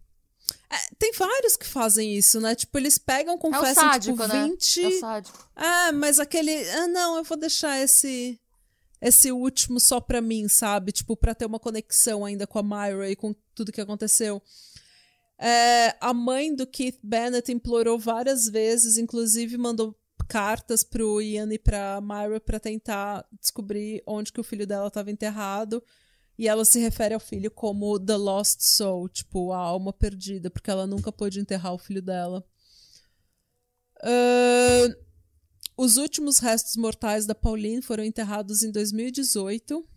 É, 0.67 0.75
tem 0.97 1.13
vários 1.13 1.55
que 1.55 1.67
fazem 1.67 2.17
isso, 2.17 2.41
né? 2.41 2.55
Tipo, 2.55 2.79
eles 2.79 2.97
pegam, 2.97 3.35
É 3.35 3.37
confessam, 3.37 3.83
sádico, 3.83 4.17
tipo, 4.17 4.27
né? 4.27 4.43
20. 4.45 4.83
É 4.83 4.87
o 4.87 4.99
sádico. 4.99 5.49
Ah, 5.55 5.91
mas 5.91 6.19
aquele. 6.19 6.51
Ah, 6.71 6.87
não, 6.87 7.17
eu 7.17 7.23
vou 7.23 7.37
deixar 7.37 7.79
esse. 7.79 8.39
Esse 8.99 9.31
último 9.31 9.79
só 9.79 9.99
pra 9.99 10.19
mim, 10.19 10.47
sabe? 10.47 10.91
Tipo, 10.91 11.15
pra 11.15 11.35
ter 11.35 11.45
uma 11.45 11.59
conexão 11.59 12.25
ainda 12.25 12.47
com 12.47 12.57
a 12.57 12.63
Myra 12.63 13.11
e 13.11 13.15
com 13.15 13.35
tudo 13.53 13.71
que 13.71 13.81
aconteceu. 13.81 14.41
É, 15.37 15.95
a 16.01 16.11
mãe 16.13 16.55
do 16.55 16.65
Keith 16.65 16.99
Bennett 17.03 17.51
implorou 17.51 17.99
várias 17.99 18.45
vezes, 18.45 18.97
inclusive 18.97 19.57
mandou 19.57 19.95
cartas 20.33 20.83
pro 20.83 21.21
Ian 21.21 21.53
e 21.53 21.59
pra 21.59 22.01
Myra 22.01 22.39
pra 22.39 22.59
tentar 22.59 23.23
descobrir 23.39 24.01
onde 24.07 24.33
que 24.33 24.41
o 24.41 24.43
filho 24.43 24.65
dela 24.65 24.87
estava 24.87 25.11
enterrado. 25.11 25.83
E 26.35 26.47
ela 26.47 26.65
se 26.65 26.79
refere 26.79 27.13
ao 27.13 27.19
filho 27.19 27.51
como 27.51 27.99
The 27.99 28.17
Lost 28.17 28.61
Soul, 28.61 29.07
tipo, 29.09 29.51
a 29.51 29.59
alma 29.59 29.93
perdida, 29.93 30.49
porque 30.49 30.71
ela 30.71 30.87
nunca 30.87 31.11
pôde 31.11 31.39
enterrar 31.39 31.75
o 31.75 31.77
filho 31.77 32.01
dela. 32.01 32.43
Ahn, 34.01 34.95
os 35.77 35.97
últimos 35.97 36.39
restos 36.39 36.77
mortais 36.77 37.27
da 37.27 37.35
Pauline 37.35 37.83
foram 37.83 38.03
enterrados 38.03 38.63
em 38.63 38.71
2018, 38.71 39.87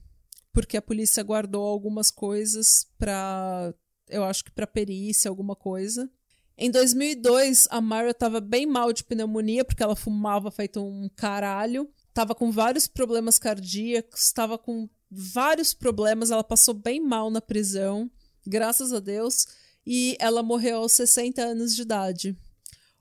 porque 0.53 0.77
a 0.77 0.83
polícia 0.83 1.23
guardou 1.23 1.65
algumas 1.65 2.11
coisas 2.11 2.87
para, 2.99 3.73
eu 4.11 4.23
acho 4.23 4.45
que 4.45 4.51
para 4.51 4.67
perícia, 4.67 5.31
alguma 5.31 5.57
coisa. 5.57 6.11
Em 6.59 6.70
2002, 6.70 7.69
a 7.70 7.83
Myra 7.83 8.11
estava 8.11 8.41
bem 8.41 8.65
mal 8.65 8.91
de 8.91 9.05
pneumonia, 9.05 9.65
porque 9.65 9.83
ela 9.83 9.95
fumava 9.95 10.51
feito 10.51 10.83
um 10.83 11.09
caralho. 11.15 11.89
Tava 12.15 12.35
com 12.35 12.51
vários 12.51 12.87
problemas 12.87 13.39
cardíacos, 13.39 14.33
tava 14.33 14.57
com 14.57 14.89
vários 15.11 15.74
problemas. 15.74 16.31
Ela 16.31 16.43
passou 16.43 16.73
bem 16.73 16.99
mal 16.99 17.31
na 17.31 17.43
prisão, 17.43 18.11
graças 18.47 18.91
a 18.93 19.01
Deus. 19.01 19.47
E 19.87 20.16
ela 20.19 20.43
morreu 20.43 20.78
aos 20.78 20.93
60 20.93 21.43
anos 21.43 21.77
de 21.77 21.83
idade. 21.83 22.37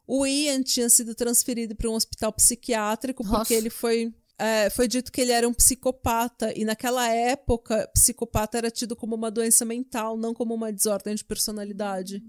O 0.05 0.27
Ian 0.27 0.61
tinha 0.61 0.89
sido 0.89 1.15
transferido 1.15 1.75
para 1.75 1.89
um 1.89 1.95
hospital 1.95 2.33
psiquiátrico 2.33 3.23
Nossa. 3.23 3.37
porque 3.37 3.53
ele 3.53 3.69
foi. 3.69 4.13
é, 4.37 4.69
foi 4.69 4.87
dito 4.87 5.11
que 5.11 5.21
ele 5.21 5.31
era 5.31 5.47
um 5.47 5.53
psicopata, 5.53 6.53
e 6.55 6.63
naquela 6.63 7.07
época, 7.07 7.89
psicopata 7.93 8.57
era 8.57 8.69
tido 8.69 8.95
como 8.95 9.15
uma 9.15 9.31
doença 9.31 9.65
mental, 9.65 10.17
não 10.17 10.33
como 10.33 10.53
uma 10.53 10.71
desordem 10.71 11.15
de 11.15 11.23
personalidade. 11.23 12.21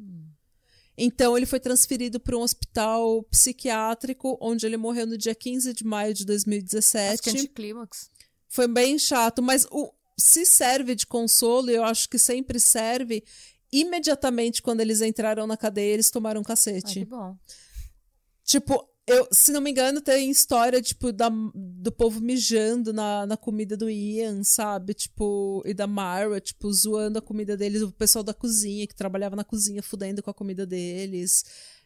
Então, 0.96 1.36
ele 1.36 1.46
foi 1.46 1.60
transferido 1.60 2.18
para 2.18 2.36
um 2.36 2.40
hospital 2.40 3.22
psiquiátrico, 3.24 4.38
onde 4.40 4.64
ele 4.64 4.76
morreu 4.76 5.06
no 5.06 5.18
dia 5.18 5.34
15 5.34 5.72
de 5.74 5.84
maio 5.84 6.14
de 6.14 6.22
Acho 6.22 6.24
que 6.24 6.26
2017. 6.26 7.30
anticlímax. 7.30 8.10
Foi 8.48 8.66
bem 8.66 8.98
chato, 8.98 9.42
mas 9.42 9.66
o, 9.70 9.92
se 10.18 10.46
serve 10.46 10.94
de 10.94 11.06
consolo, 11.06 11.70
eu 11.70 11.84
acho 11.84 12.08
que 12.08 12.18
sempre 12.18 12.58
serve. 12.58 13.22
Imediatamente, 13.70 14.62
quando 14.62 14.80
eles 14.80 15.02
entraram 15.02 15.46
na 15.46 15.56
cadeia, 15.56 15.92
eles 15.92 16.10
tomaram 16.10 16.40
um 16.40 16.44
Ai, 16.44 16.48
cacete. 16.48 17.00
que 17.00 17.04
bom. 17.04 17.36
Tipo, 18.44 18.88
eu, 19.06 19.28
se 19.30 19.52
não 19.52 19.60
me 19.60 19.70
engano, 19.70 20.00
tem 20.00 20.30
história, 20.30 20.82
tipo, 20.82 21.12
da, 21.12 21.30
do 21.54 21.92
povo 21.92 22.20
mijando 22.20 22.92
na, 22.92 23.24
na 23.24 23.36
comida 23.36 23.76
do 23.76 23.88
Ian, 23.88 24.42
sabe? 24.42 24.94
Tipo, 24.94 25.62
e 25.64 25.72
da 25.72 25.86
Mara, 25.86 26.40
tipo, 26.40 26.72
zoando 26.72 27.18
a 27.18 27.22
comida 27.22 27.56
deles, 27.56 27.82
o 27.82 27.92
pessoal 27.92 28.24
da 28.24 28.34
cozinha, 28.34 28.86
que 28.86 28.96
trabalhava 28.96 29.36
na 29.36 29.44
cozinha, 29.44 29.80
fudendo 29.80 30.22
com 30.24 30.30
a 30.30 30.34
comida 30.34 30.66
deles. 30.66 31.44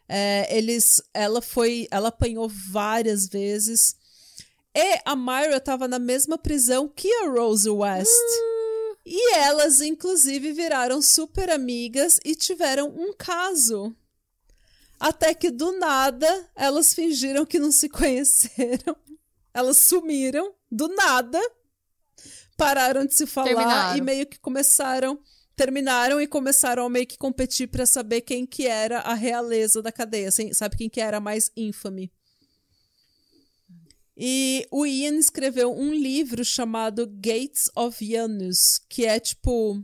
É, 0.09 0.57
eles, 0.57 0.99
ela 1.13 1.41
foi, 1.43 1.87
ela 1.91 2.09
apanhou 2.09 2.49
várias 2.49 3.27
vezes. 3.27 3.95
E 4.73 4.99
a 5.05 5.15
Myra 5.15 5.59
tava 5.59 5.87
na 5.87 5.99
mesma 5.99 6.39
prisão 6.39 6.89
que 6.89 7.11
a 7.13 7.29
Rose 7.29 7.69
West. 7.69 8.09
E 9.05 9.35
elas, 9.35 9.79
inclusive, 9.79 10.53
viraram 10.53 11.01
super 11.01 11.51
amigas 11.51 12.19
e 12.25 12.35
tiveram 12.35 12.89
um 12.89 13.13
caso. 13.13 13.95
Até 15.01 15.33
que 15.33 15.49
do 15.49 15.79
nada 15.79 16.47
elas 16.55 16.93
fingiram 16.93 17.43
que 17.43 17.57
não 17.57 17.71
se 17.71 17.89
conheceram. 17.89 18.95
Elas 19.51 19.79
sumiram, 19.79 20.53
do 20.71 20.87
nada. 20.89 21.41
Pararam 22.55 23.05
de 23.05 23.13
se 23.13 23.25
falar 23.25 23.47
Terminaram. 23.47 23.97
e 23.97 24.01
meio 24.01 24.25
que 24.25 24.39
começaram. 24.39 25.19
Terminaram 25.57 26.21
e 26.21 26.27
começaram 26.27 26.85
a 26.85 26.89
meio 26.89 27.05
que 27.05 27.17
competir 27.17 27.67
pra 27.67 27.85
saber 27.85 28.21
quem 28.21 28.45
que 28.45 28.65
era 28.65 28.99
a 28.99 29.13
realeza 29.13 29.81
da 29.81 29.91
cadeia. 29.91 30.29
assim, 30.29 30.53
sabe 30.53 30.77
quem 30.77 30.89
que 30.89 31.01
era 31.01 31.17
a 31.17 31.19
mais 31.19 31.51
ínfame? 31.57 32.13
E 34.15 34.65
o 34.71 34.85
Ian 34.85 35.15
escreveu 35.15 35.75
um 35.75 35.91
livro 35.93 36.45
chamado 36.45 37.07
Gates 37.07 37.69
of 37.75 38.05
Janus, 38.05 38.79
que 38.87 39.05
é 39.05 39.19
tipo. 39.19 39.83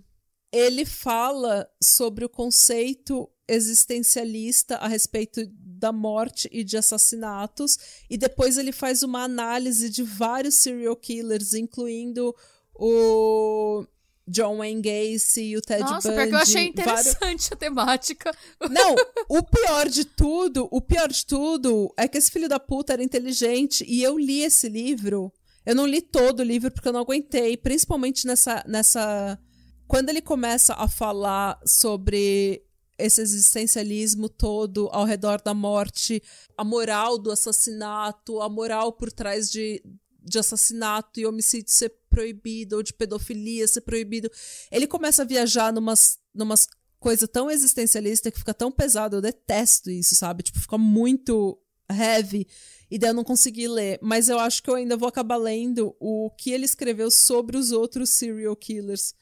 Ele 0.49 0.85
fala 0.85 1.69
sobre 1.83 2.23
o 2.23 2.29
conceito 2.29 3.29
existencialista 3.47 4.75
a 4.77 4.87
respeito 4.87 5.41
da 5.51 5.91
morte 5.91 6.49
e 6.51 6.63
de 6.63 6.77
assassinatos, 6.77 7.77
e 8.09 8.17
depois 8.17 8.57
ele 8.57 8.71
faz 8.71 9.03
uma 9.03 9.23
análise 9.23 9.89
de 9.89 10.03
vários 10.03 10.55
serial 10.55 10.95
killers, 10.95 11.53
incluindo 11.53 12.35
o 12.73 13.85
John 14.27 14.57
Wayne 14.57 14.81
Gacy 14.81 15.41
e 15.41 15.57
o 15.57 15.61
Ted 15.61 15.81
Nossa, 15.81 16.09
Bundy. 16.09 16.21
porque 16.21 16.35
eu 16.35 16.39
achei 16.39 16.67
interessante 16.67 17.21
vários... 17.23 17.51
a 17.51 17.55
temática. 17.55 18.37
Não, 18.69 18.95
o 19.29 19.41
pior 19.41 19.87
de 19.87 20.03
tudo, 20.03 20.67
o 20.69 20.81
pior 20.81 21.07
de 21.07 21.25
tudo 21.25 21.93
é 21.95 22.07
que 22.07 22.17
esse 22.17 22.29
filho 22.29 22.49
da 22.49 22.59
puta 22.59 22.93
era 22.93 23.03
inteligente 23.03 23.85
e 23.87 24.03
eu 24.03 24.17
li 24.17 24.41
esse 24.41 24.67
livro. 24.67 25.31
Eu 25.65 25.75
não 25.75 25.85
li 25.85 26.01
todo 26.01 26.41
o 26.41 26.43
livro 26.43 26.71
porque 26.71 26.87
eu 26.87 26.93
não 26.93 27.01
aguentei, 27.01 27.55
principalmente 27.55 28.27
nessa 28.27 28.63
nessa 28.67 29.39
quando 29.87 30.09
ele 30.09 30.21
começa 30.21 30.73
a 30.73 30.87
falar 30.87 31.59
sobre 31.65 32.61
esse 32.97 33.21
existencialismo 33.21 34.27
todo 34.27 34.89
ao 34.91 35.05
redor 35.05 35.41
da 35.41 35.53
morte, 35.53 36.21
a 36.57 36.63
moral 36.63 37.17
do 37.17 37.31
assassinato, 37.31 38.41
a 38.41 38.49
moral 38.49 38.93
por 38.93 39.11
trás 39.11 39.49
de, 39.51 39.83
de 40.23 40.39
assassinato 40.39 41.19
e 41.19 41.25
homicídio 41.25 41.71
ser 41.71 41.93
proibido, 42.09 42.77
ou 42.77 42.83
de 42.83 42.93
pedofilia 42.93 43.67
ser 43.67 43.81
proibido. 43.81 44.29
Ele 44.71 44.87
começa 44.87 45.21
a 45.21 45.25
viajar 45.25 45.71
numas, 45.71 46.17
numas 46.33 46.67
coisa 46.99 47.27
tão 47.27 47.49
existencialista 47.49 48.31
que 48.31 48.39
fica 48.39 48.53
tão 48.53 48.71
pesado. 48.71 49.17
Eu 49.17 49.21
detesto 49.21 49.89
isso, 49.89 50.15
sabe? 50.15 50.43
Tipo, 50.43 50.59
fica 50.59 50.77
muito 50.77 51.59
heavy. 51.89 52.47
E 52.89 52.97
daí 52.97 53.11
eu 53.11 53.13
não 53.13 53.23
consegui 53.23 53.67
ler. 53.67 53.99
Mas 54.01 54.29
eu 54.29 54.39
acho 54.39 54.63
que 54.63 54.69
eu 54.69 54.75
ainda 54.75 54.97
vou 54.97 55.07
acabar 55.07 55.37
lendo 55.37 55.95
o 55.99 56.31
que 56.31 56.51
ele 56.51 56.65
escreveu 56.65 57.11
sobre 57.11 57.57
os 57.57 57.71
outros 57.71 58.09
serial 58.09 58.55
killers. 58.55 59.13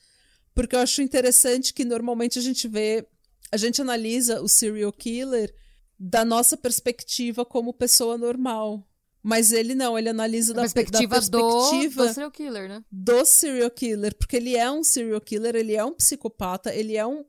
Porque 0.54 0.76
eu 0.76 0.80
acho 0.80 1.02
interessante 1.02 1.74
que 1.74 1.84
normalmente 1.84 2.40
a 2.40 2.42
gente 2.42 2.68
vê 2.68 3.06
a 3.56 3.58
gente 3.58 3.82
analisa 3.82 4.42
o 4.42 4.50
serial 4.50 4.92
killer 4.92 5.56
da 5.98 6.26
nossa 6.26 6.58
perspectiva 6.58 7.46
como 7.46 7.74
pessoa 7.74 8.18
normal. 8.18 8.86
Mas 9.24 9.52
ele 9.52 9.74
não, 9.74 9.98
ele 9.98 10.10
analisa 10.10 10.54
da 10.54 10.62
perspectiva, 10.62 11.16
da 11.20 11.22
perspectiva 11.22 12.04
do, 12.04 12.08
do 12.10 12.14
serial 12.14 12.32
killer, 12.32 12.70
né? 12.70 12.86
Do 12.92 13.26
serial 13.26 13.72
killer, 13.72 14.16
porque 14.18 14.36
ele 14.36 14.56
é 14.56 14.70
um 14.70 14.84
serial 14.84 15.22
killer, 15.22 15.56
ele 15.56 15.74
é 15.74 15.84
um 15.84 15.94
psicopata, 15.94 16.76
ele 16.76 16.96
é 16.96 17.08
um 17.08 17.26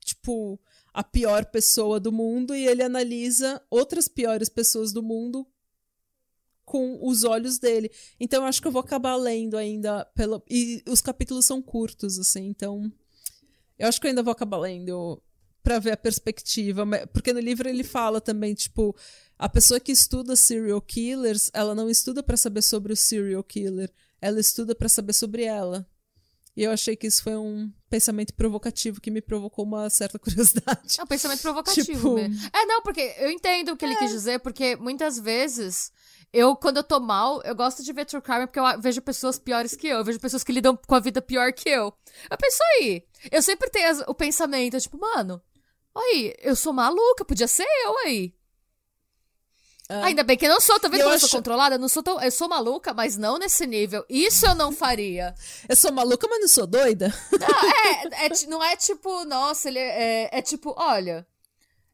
tipo 0.00 0.58
a 0.92 1.04
pior 1.04 1.44
pessoa 1.44 2.00
do 2.00 2.10
mundo 2.10 2.56
e 2.56 2.66
ele 2.66 2.82
analisa 2.82 3.62
outras 3.70 4.08
piores 4.08 4.48
pessoas 4.48 4.90
do 4.92 5.02
mundo 5.02 5.46
com 6.64 6.98
os 7.06 7.24
olhos 7.24 7.58
dele. 7.58 7.90
Então 8.18 8.42
eu 8.42 8.48
acho 8.48 8.60
que 8.60 8.66
eu 8.66 8.72
vou 8.72 8.80
acabar 8.80 9.16
lendo 9.16 9.58
ainda 9.58 10.04
pela 10.06 10.42
e 10.48 10.82
os 10.88 11.02
capítulos 11.02 11.44
são 11.44 11.60
curtos 11.60 12.18
assim, 12.18 12.46
então 12.46 12.90
eu 13.78 13.86
acho 13.86 14.00
que 14.00 14.06
eu 14.06 14.08
ainda 14.08 14.22
vou 14.22 14.32
acabar 14.32 14.56
lendo 14.56 15.22
para 15.66 15.80
ver 15.80 15.90
a 15.90 15.96
perspectiva, 15.96 16.86
porque 17.12 17.32
no 17.32 17.40
livro 17.40 17.68
ele 17.68 17.82
fala 17.82 18.20
também, 18.20 18.54
tipo, 18.54 18.94
a 19.36 19.48
pessoa 19.48 19.80
que 19.80 19.90
estuda 19.90 20.36
serial 20.36 20.80
killers, 20.80 21.50
ela 21.52 21.74
não 21.74 21.90
estuda 21.90 22.22
para 22.22 22.36
saber 22.36 22.62
sobre 22.62 22.92
o 22.92 22.96
serial 22.96 23.42
killer, 23.42 23.92
ela 24.20 24.38
estuda 24.38 24.76
para 24.76 24.88
saber 24.88 25.12
sobre 25.12 25.42
ela. 25.42 25.84
E 26.56 26.62
eu 26.62 26.70
achei 26.70 26.94
que 26.94 27.08
isso 27.08 27.20
foi 27.20 27.36
um 27.36 27.68
pensamento 27.90 28.32
provocativo 28.32 29.00
que 29.00 29.10
me 29.10 29.20
provocou 29.20 29.64
uma 29.64 29.90
certa 29.90 30.20
curiosidade. 30.20 31.00
É 31.00 31.02
um 31.02 31.06
pensamento 31.06 31.42
provocativo 31.42 31.84
tipo... 31.84 32.14
mesmo. 32.14 32.48
É, 32.52 32.64
não, 32.64 32.80
porque 32.80 33.16
eu 33.18 33.28
entendo 33.28 33.72
o 33.72 33.76
que 33.76 33.84
é. 33.84 33.88
ele 33.88 33.98
quis 33.98 34.12
dizer, 34.12 34.38
porque 34.38 34.76
muitas 34.76 35.18
vezes 35.18 35.90
eu, 36.32 36.54
quando 36.54 36.76
eu 36.76 36.84
tô 36.84 37.00
mal, 37.00 37.42
eu 37.42 37.56
gosto 37.56 37.82
de 37.82 37.92
ver 37.92 38.04
true 38.04 38.22
crime 38.22 38.46
porque 38.46 38.60
eu 38.60 38.80
vejo 38.80 39.02
pessoas 39.02 39.36
piores 39.36 39.74
que 39.74 39.88
eu. 39.88 39.98
Eu 39.98 40.04
vejo 40.04 40.20
pessoas 40.20 40.44
que 40.44 40.52
lidam 40.52 40.76
com 40.76 40.94
a 40.94 41.00
vida 41.00 41.20
pior 41.20 41.52
que 41.52 41.68
eu. 41.68 41.92
Eu 42.30 42.38
penso 42.38 42.58
aí. 42.74 43.04
Eu 43.32 43.42
sempre 43.42 43.68
tenho 43.68 44.04
o 44.06 44.14
pensamento, 44.14 44.78
tipo, 44.78 44.96
mano, 44.96 45.42
aí, 45.98 46.34
eu 46.38 46.56
sou 46.56 46.72
maluca, 46.72 47.24
podia 47.24 47.48
ser 47.48 47.66
eu 47.84 47.98
aí. 47.98 48.34
Ah. 49.88 50.06
Ainda 50.06 50.24
bem 50.24 50.36
que 50.36 50.44
eu 50.44 50.50
não 50.50 50.60
sou, 50.60 50.80
tá 50.80 50.88
vendo 50.88 51.02
eu 51.02 51.08
acho... 51.10 51.26
eu 51.26 51.28
sou 51.28 51.38
controlada? 51.38 51.78
Não 51.78 51.88
sou 51.88 52.02
tão. 52.02 52.20
Eu 52.20 52.30
sou 52.32 52.48
maluca, 52.48 52.92
mas 52.92 53.16
não 53.16 53.38
nesse 53.38 53.66
nível. 53.66 54.04
Isso 54.08 54.44
eu 54.44 54.54
não 54.54 54.72
faria. 54.72 55.34
eu 55.68 55.76
sou 55.76 55.92
maluca, 55.92 56.26
mas 56.28 56.40
não 56.40 56.48
sou 56.48 56.66
doida? 56.66 57.14
Não, 57.38 57.70
é, 57.70 58.26
é, 58.26 58.46
não 58.48 58.64
é 58.64 58.76
tipo, 58.76 59.24
nossa, 59.24 59.68
ele 59.68 59.78
é, 59.78 60.24
é, 60.24 60.38
é 60.38 60.42
tipo, 60.42 60.74
olha. 60.76 61.26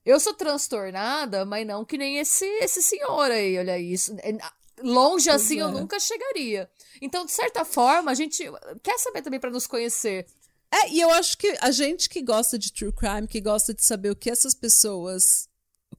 Eu 0.05 0.19
sou 0.19 0.35
transtornada, 0.35 1.45
mas 1.45 1.65
não 1.65 1.85
que 1.85 1.97
nem 1.97 2.19
esse, 2.19 2.45
esse 2.61 2.83
senhor 2.83 3.31
aí, 3.31 3.57
olha 3.57 3.79
isso. 3.79 4.13
É, 4.19 4.37
longe 4.83 5.29
pois 5.31 5.43
assim 5.43 5.61
é. 5.61 5.63
eu 5.63 5.71
nunca 5.71 6.01
chegaria. 6.01 6.69
Então, 7.01 7.25
de 7.25 7.31
certa 7.31 7.65
forma, 7.65 8.11
a 8.11 8.15
gente 8.15 8.45
quer 8.83 8.99
saber 8.99 9.23
também 9.23 9.39
para 9.39 9.51
nos 9.51 9.67
conhecer. 9.67 10.27
É, 10.73 10.91
e 10.91 11.01
eu 11.01 11.11
acho 11.11 11.37
que 11.37 11.57
a 11.61 11.71
gente 11.71 12.09
que 12.09 12.23
gosta 12.23 12.59
de 12.59 12.73
true 12.73 12.93
crime, 12.93 13.29
que 13.29 13.41
gosta 13.41 13.75
de 13.75 13.85
saber 13.85 14.11
o 14.11 14.17
que 14.17 14.31
essas 14.31 14.55
pessoas 14.55 15.49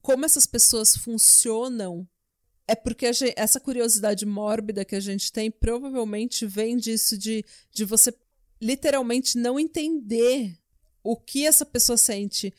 como 0.01 0.25
essas 0.25 0.45
pessoas 0.45 0.95
funcionam 0.97 2.07
é 2.67 2.75
porque 2.75 3.11
gente, 3.11 3.33
essa 3.37 3.59
curiosidade 3.59 4.25
mórbida 4.25 4.85
que 4.85 4.95
a 4.95 4.99
gente 4.99 5.31
tem 5.31 5.49
provavelmente 5.49 6.45
vem 6.45 6.77
disso 6.77 7.17
de, 7.17 7.43
de 7.71 7.85
você 7.85 8.13
literalmente 8.61 9.37
não 9.37 9.59
entender 9.59 10.57
o 11.03 11.15
que 11.15 11.45
essa 11.45 11.65
pessoa 11.65 11.97
sente. 11.97 12.53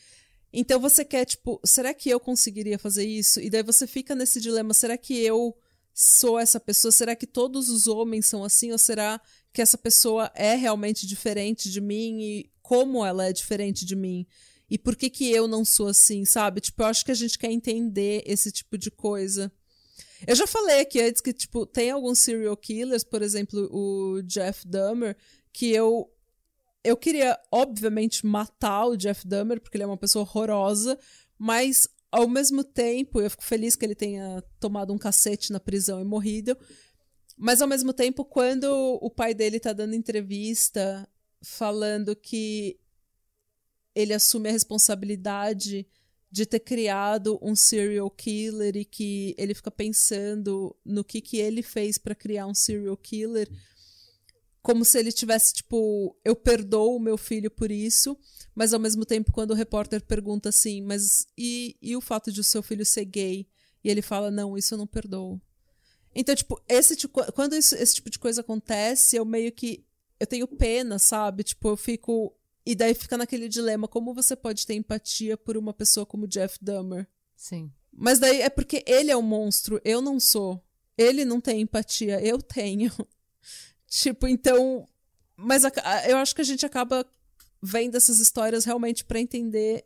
Então 0.53 0.79
você 0.79 1.05
quer, 1.05 1.25
tipo, 1.25 1.61
será 1.65 1.93
que 1.95 2.09
eu 2.11 2.21
conseguiria 2.21 2.79
fazer 2.79 3.05
isso? 3.07 3.41
E 3.41 3.51
daí 3.51 3.63
você 3.63 3.87
fica 3.87 4.15
nesse 4.15 4.41
dilema: 4.41 4.75
será 4.75 4.97
que 4.97 5.19
eu 5.19 5.57
sou 5.93 6.39
essa 6.39 6.61
pessoa? 6.61 6.93
Será 6.93 7.17
que 7.17 7.27
todos 7.27 7.69
os 7.69 7.87
homens 7.87 8.27
são 8.27 8.45
assim? 8.45 8.73
Ou 8.73 8.79
será 8.79 9.21
que 9.55 9.63
essa 9.63 9.79
pessoa 9.79 10.31
é 10.35 10.57
realmente 10.57 11.07
diferente 11.07 11.71
de 11.71 11.81
mim 11.81 12.21
e 12.21 12.51
como 12.61 13.05
ela 13.07 13.27
é 13.27 13.33
diferente 13.33 13.87
de 13.87 13.95
mim? 13.95 14.27
E 14.69 14.77
por 14.77 14.97
que 14.97 15.09
que 15.09 15.31
eu 15.31 15.47
não 15.47 15.65
sou 15.65 15.87
assim, 15.87 16.25
sabe? 16.25 16.61
Tipo, 16.61 16.83
eu 16.83 16.87
acho 16.87 17.05
que 17.05 17.13
a 17.13 17.15
gente 17.15 17.39
quer 17.39 17.53
entender 17.53 18.23
esse 18.27 18.51
tipo 18.51 18.77
de 18.77 18.91
coisa. 18.91 19.53
Eu 20.27 20.35
já 20.35 20.47
falei 20.47 20.81
aqui 20.81 21.01
antes 21.01 21.21
que, 21.21 21.33
tipo, 21.33 21.65
tem 21.65 21.91
alguns 21.91 22.19
serial 22.19 22.57
killers, 22.57 23.05
por 23.05 23.23
exemplo, 23.23 23.69
o 23.71 24.23
Jeff 24.23 24.67
Dahmer, 24.67 25.17
que 25.53 25.71
eu 25.71 26.11
eu 26.83 26.97
queria, 26.99 27.39
obviamente, 27.51 28.27
matar 28.27 28.87
o 28.87 28.97
Jeff 28.97 29.27
Dahmer, 29.27 29.59
porque 29.59 29.77
ele 29.77 29.85
é 29.85 29.87
uma 29.87 29.97
pessoa 29.97 30.23
horrorosa, 30.23 30.99
mas 31.39 31.89
ao 32.13 32.29
mesmo 32.29 32.63
tempo, 32.63 33.21
eu 33.21 33.31
fico 33.31 33.43
feliz 33.43 33.75
que 33.75 33.85
ele 33.85 33.95
tenha 33.95 34.43
tomado 34.61 34.93
um 34.93 34.99
cacete 34.99 35.53
na 35.53 35.59
prisão 35.59 36.01
e 36.01 36.05
morrido. 36.05 36.57
Mas 37.37 37.61
ao 37.61 37.69
mesmo 37.69 37.93
tempo, 37.93 38.25
quando 38.25 38.65
o 39.01 39.11
pai 39.11 39.35
dele 39.35 39.59
tá 39.59 39.73
dando 39.73 39.95
entrevista 39.95 41.09
falando 41.43 42.15
que 42.15 42.79
ele 43.95 44.13
assume 44.13 44.49
a 44.49 44.53
responsabilidade 44.53 45.87
de 46.31 46.45
ter 46.45 46.61
criado 46.61 47.39
um 47.41 47.55
serial 47.55 48.11
killer 48.11 48.77
e 48.77 48.85
que 48.85 49.37
ele 49.39 49.55
fica 49.55 49.71
pensando 49.71 50.75
no 50.85 51.05
que, 51.05 51.21
que 51.21 51.37
ele 51.37 51.63
fez 51.63 51.97
para 51.97 52.15
criar 52.15 52.47
um 52.49 52.55
serial 52.55 52.97
killer, 52.97 53.49
como 54.61 54.85
se 54.85 54.99
ele 54.99 55.13
tivesse 55.13 55.55
tipo, 55.55 56.19
eu 56.25 56.35
perdoo 56.35 56.97
o 56.97 57.01
meu 57.01 57.17
filho 57.17 57.51
por 57.51 57.71
isso, 57.71 58.19
mas 58.53 58.73
ao 58.73 58.81
mesmo 58.81 59.05
tempo 59.05 59.31
quando 59.31 59.53
o 59.53 59.55
repórter 59.55 60.03
pergunta 60.03 60.49
assim, 60.49 60.81
mas 60.83 61.27
e, 61.39 61.77
e 61.81 61.95
o 61.95 62.01
fato 62.01 62.33
de 62.33 62.41
o 62.41 62.45
seu 62.45 62.63
filho 62.63 62.85
ser 62.85 63.05
gay? 63.05 63.47
E 63.85 63.89
ele 63.91 64.03
fala, 64.03 64.31
não, 64.31 64.57
isso 64.57 64.75
eu 64.75 64.79
não 64.79 64.87
perdoo. 64.87 65.41
Então, 66.15 66.35
tipo, 66.35 66.61
esse 66.69 66.95
tipo, 66.97 67.33
quando 67.33 67.57
isso, 67.57 67.75
esse 67.75 67.97
tipo 67.97 68.09
de 68.09 68.19
coisa 68.19 68.41
acontece, 68.41 69.17
eu 69.17 69.25
meio 69.25 69.51
que 69.51 69.85
eu 70.21 70.27
tenho 70.27 70.47
pena, 70.47 70.99
sabe? 70.99 71.43
Tipo, 71.43 71.69
eu 71.69 71.77
fico 71.77 72.35
e 72.67 72.75
daí 72.75 72.95
fica 72.95 73.17
naquele 73.17 73.49
dilema: 73.49 73.89
como 73.89 74.15
você 74.15 74.35
pode 74.35 74.67
ter 74.67 74.75
empatia 74.75 75.37
por 75.37 75.57
uma 75.57 75.73
pessoa 75.73 76.07
como 76.07 76.29
Jeff 76.29 76.59
Dahmer? 76.63 77.07
Sim. 77.37 77.71
Mas 77.93 78.19
daí 78.19 78.41
é 78.41 78.49
porque 78.49 78.83
ele 78.87 79.11
é 79.11 79.17
um 79.17 79.23
monstro, 79.23 79.81
eu 79.85 80.01
não 80.01 80.19
sou. 80.19 80.63
Ele 80.97 81.25
não 81.25 81.41
tem 81.41 81.61
empatia, 81.61 82.21
eu 82.25 82.41
tenho. 82.41 82.93
tipo, 83.87 84.27
então. 84.27 84.89
Mas 85.37 85.65
a, 85.65 85.73
eu 86.09 86.17
acho 86.17 86.35
que 86.35 86.41
a 86.41 86.45
gente 86.45 86.65
acaba 86.65 87.05
vendo 87.61 87.97
essas 87.97 88.21
histórias 88.21 88.65
realmente 88.65 89.05
para 89.05 89.21
entender 89.21 89.85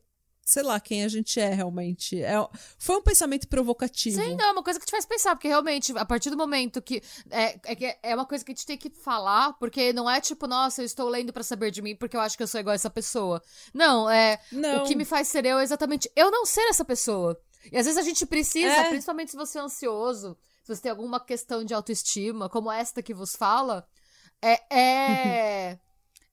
sei 0.49 0.63
lá, 0.63 0.81
quem 0.81 1.05
a 1.05 1.09
gente 1.09 1.39
é 1.39 1.53
realmente. 1.53 2.23
É, 2.23 2.35
foi 2.79 2.97
um 2.97 3.03
pensamento 3.03 3.47
provocativo. 3.47 4.17
Sim, 4.17 4.35
não, 4.35 4.47
é 4.47 4.53
uma 4.53 4.63
coisa 4.63 4.81
que 4.81 4.87
te 4.87 4.91
faz 4.91 5.05
pensar, 5.05 5.35
porque 5.35 5.47
realmente, 5.47 5.93
a 5.95 6.07
partir 6.07 6.31
do 6.31 6.39
momento 6.39 6.81
que. 6.81 7.03
É, 7.31 7.61
é, 7.67 7.99
é 8.03 8.15
uma 8.15 8.25
coisa 8.25 8.43
que 8.43 8.53
a 8.53 8.55
gente 8.55 8.65
tem 8.65 8.79
que 8.79 8.89
falar, 8.89 9.53
porque 9.59 9.93
não 9.93 10.09
é 10.09 10.23
tipo, 10.23 10.47
nossa, 10.47 10.81
eu 10.81 10.87
estou 10.87 11.07
lendo 11.07 11.35
para 11.35 11.43
saber 11.43 11.71
de 11.71 11.83
mim 11.83 11.95
porque 11.95 12.17
eu 12.17 12.21
acho 12.23 12.35
que 12.35 12.43
eu 12.43 12.47
sou 12.47 12.61
igual 12.61 12.73
a 12.73 12.77
essa 12.77 12.89
pessoa. 12.89 13.43
Não, 13.75 14.09
é. 14.09 14.41
Não. 14.51 14.85
O 14.85 14.89
que 14.89 14.95
me 14.95 15.05
faz 15.05 15.29
ser 15.29 15.45
eu 15.45 15.59
é 15.59 15.63
exatamente 15.63 16.11
eu 16.17 16.31
não 16.31 16.47
ser 16.47 16.63
essa 16.71 16.85
pessoa. 16.85 17.39
E 17.71 17.77
às 17.77 17.85
vezes 17.85 17.99
a 17.99 18.03
gente 18.03 18.25
precisa, 18.25 18.73
é. 18.73 18.89
principalmente 18.89 19.33
se 19.33 19.37
você 19.37 19.59
é 19.59 19.61
ansioso, 19.61 20.35
se 20.65 20.75
você 20.75 20.81
tem 20.81 20.91
alguma 20.91 21.21
questão 21.21 21.63
de 21.63 21.75
autoestima, 21.75 22.49
como 22.49 22.73
esta 22.73 23.03
que 23.03 23.13
vos 23.13 23.37
fala, 23.37 23.87
é. 24.41 24.75
é... 24.75 25.79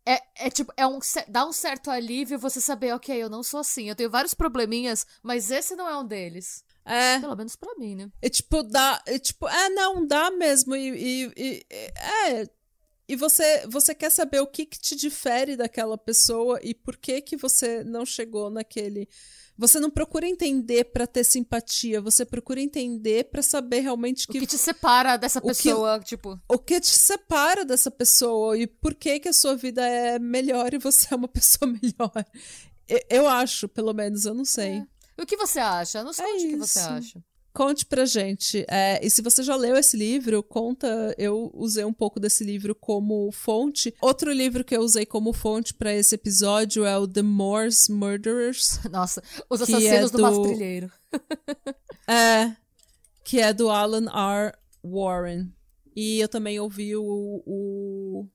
É, 0.06 0.22
é 0.36 0.50
tipo, 0.52 0.72
é 0.78 0.86
um, 0.86 1.00
dá 1.28 1.46
um 1.46 1.52
certo 1.52 1.90
alívio 1.90 2.38
você 2.38 2.62
saber, 2.62 2.94
ok, 2.94 3.16
eu 3.16 3.30
não 3.30 3.42
sou 3.42 3.60
assim, 3.60 3.90
eu 3.90 3.96
tenho 3.96 4.10
vários 4.10 4.36
probleminhas, 4.36 5.06
mas 5.24 5.50
esse 5.50 5.76
não 5.76 5.90
é 5.90 5.98
um 5.98 6.06
deles. 6.06 6.64
É. 6.86 7.20
Pelo 7.20 7.36
menos 7.36 7.56
pra 7.56 7.74
mim, 7.76 7.96
né? 7.96 8.12
É 8.22 8.30
tipo, 8.30 8.62
dá. 8.62 9.02
É, 9.08 9.18
tipo, 9.18 9.48
é, 9.48 9.70
não, 9.70 10.06
dá 10.06 10.30
mesmo. 10.30 10.76
E. 10.76 10.90
e, 10.90 11.34
e 11.36 11.66
é. 11.72 12.48
e 13.10 13.16
você, 13.16 13.66
você 13.68 13.96
quer 13.96 14.12
saber 14.12 14.40
o 14.40 14.48
que, 14.48 14.68
que 14.68 14.80
te 14.80 14.96
difere 14.96 15.56
daquela 15.56 15.98
pessoa 15.98 16.60
e 16.62 16.76
por 16.76 16.96
que 16.96 17.22
que 17.22 17.36
você 17.36 17.84
não 17.84 18.06
chegou 18.06 18.52
naquele. 18.52 19.10
Você 19.58 19.80
não 19.80 19.90
procura 19.90 20.28
entender 20.28 20.84
para 20.86 21.08
ter 21.08 21.24
simpatia, 21.24 22.02
você 22.02 22.26
procura 22.26 22.60
entender 22.60 23.26
para 23.32 23.42
saber 23.42 23.80
realmente 23.80 24.28
que 24.28 24.38
O 24.38 24.42
que 24.42 24.48
te 24.48 24.58
separa 24.58 25.16
dessa 25.18 25.40
que- 25.40 25.48
pessoa, 25.48 26.00
tipo. 26.02 26.38
o 26.50 26.60
que 26.60 26.80
te 26.82 26.90
separa 26.96 27.64
dessa 27.64 27.90
pessoa 27.90 28.58
e 28.58 28.68
por 28.68 28.94
que 28.94 29.20
que 29.20 29.30
a 29.30 29.34
sua 29.34 29.56
vida 29.56 29.86
é 29.88 30.20
melhor 30.20 30.74
e 30.74 30.78
você 30.78 31.08
é 31.14 31.16
uma 31.16 31.28
pessoa 31.30 31.72
melhor. 31.72 32.26
Eu 33.10 33.28
acho, 33.28 33.68
pelo 33.70 33.94
menos, 33.94 34.26
eu 34.26 34.34
não 34.34 34.46
sei. 34.46 34.84
E 35.18 35.22
o 35.22 35.26
que 35.26 35.38
você 35.38 35.60
acha? 35.60 36.04
Nos 36.04 36.20
É 36.20 36.24
conte 36.24 36.46
o 36.46 36.50
que 36.50 36.56
você 36.58 36.80
acha. 36.80 37.24
Conte 37.56 37.86
pra 37.86 38.06
gente. 38.06 38.66
É, 38.68 39.00
e 39.02 39.10
se 39.10 39.22
você 39.22 39.42
já 39.42 39.56
leu 39.56 39.78
esse 39.78 39.96
livro, 39.96 40.44
conta. 40.44 41.16
Eu 41.18 41.50
usei 41.54 41.86
um 41.86 41.94
pouco 41.94 42.20
desse 42.20 42.44
livro 42.44 42.76
como 42.76 43.32
fonte. 43.32 43.96
Outro 44.02 44.30
livro 44.34 44.62
que 44.64 44.76
eu 44.76 44.82
usei 44.82 45.06
como 45.06 45.32
fonte 45.32 45.74
pra 45.74 45.94
esse 45.94 46.14
episódio 46.16 46.84
é 46.84 46.98
o 46.98 47.08
The 47.08 47.22
Morse 47.22 47.90
Murderers. 47.90 48.82
Nossa, 48.92 49.24
os 49.50 49.62
assassinos 49.62 49.94
é 49.94 50.02
do 50.10 50.18
do-. 50.18 50.92
É. 52.08 52.56
Que 53.24 53.40
é 53.40 53.54
do 53.54 53.70
Alan 53.70 54.06
R. 54.12 54.54
Warren. 54.84 55.50
E 55.96 56.20
eu 56.20 56.28
também 56.28 56.60
ouvi 56.60 56.94
o. 56.96 57.42
o- 57.46 58.28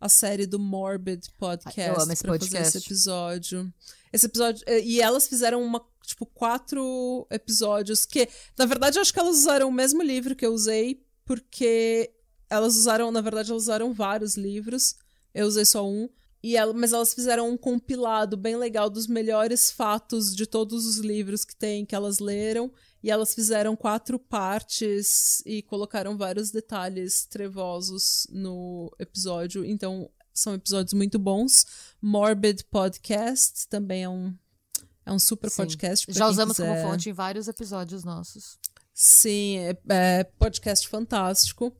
a 0.00 0.08
série 0.08 0.46
do 0.46 0.58
Morbid 0.58 1.28
Podcast 1.38 1.80
Eu 1.90 2.00
amo 2.02 2.12
esse 2.12 2.22
pra 2.22 2.32
fazer 2.32 2.48
podcast. 2.50 2.78
esse 2.78 2.86
episódio. 2.86 3.72
Esse 4.12 4.26
episódio. 4.26 4.64
E 4.84 5.00
elas 5.00 5.28
fizeram 5.28 5.62
uma. 5.62 5.84
Tipo, 6.04 6.26
quatro 6.26 7.26
episódios 7.30 8.04
que. 8.04 8.28
Na 8.58 8.66
verdade, 8.66 8.98
eu 8.98 9.02
acho 9.02 9.12
que 9.12 9.20
elas 9.20 9.36
usaram 9.38 9.68
o 9.68 9.72
mesmo 9.72 10.02
livro 10.02 10.34
que 10.34 10.44
eu 10.44 10.52
usei, 10.52 11.04
porque 11.24 12.12
elas 12.50 12.76
usaram. 12.76 13.10
Na 13.10 13.20
verdade, 13.20 13.50
elas 13.50 13.62
usaram 13.62 13.92
vários 13.92 14.36
livros. 14.36 14.96
Eu 15.34 15.46
usei 15.46 15.64
só 15.64 15.86
um. 15.86 16.08
E 16.42 16.56
ela, 16.56 16.72
mas 16.72 16.92
elas 16.92 17.14
fizeram 17.14 17.48
um 17.48 17.56
compilado 17.56 18.36
bem 18.36 18.56
legal 18.56 18.90
dos 18.90 19.06
melhores 19.06 19.70
fatos 19.70 20.34
de 20.34 20.44
todos 20.44 20.84
os 20.86 20.96
livros 20.96 21.44
que 21.44 21.54
tem, 21.54 21.86
que 21.86 21.94
elas 21.94 22.18
leram. 22.18 22.70
E 23.00 23.10
elas 23.10 23.32
fizeram 23.34 23.76
quatro 23.76 24.18
partes 24.18 25.40
e 25.46 25.62
colocaram 25.62 26.16
vários 26.16 26.50
detalhes 26.50 27.24
trevosos 27.26 28.26
no 28.30 28.92
episódio. 28.98 29.64
Então, 29.64 30.10
são 30.34 30.54
episódios 30.54 30.94
muito 30.94 31.18
bons. 31.18 31.64
Morbid 32.02 32.64
Podcast 32.64 33.68
também 33.68 34.02
é 34.02 34.08
um, 34.08 34.34
é 35.06 35.12
um 35.12 35.18
super 35.18 35.48
Sim. 35.48 35.56
podcast. 35.58 36.06
Já 36.12 36.26
usamos 36.26 36.56
como 36.56 36.68
quiser. 36.68 36.86
fonte 36.86 37.10
em 37.10 37.12
vários 37.12 37.46
episódios 37.46 38.02
nossos. 38.02 38.58
Sim, 38.92 39.58
é, 39.58 39.78
é 39.88 40.24
podcast 40.24 40.88
fantástico. 40.88 41.74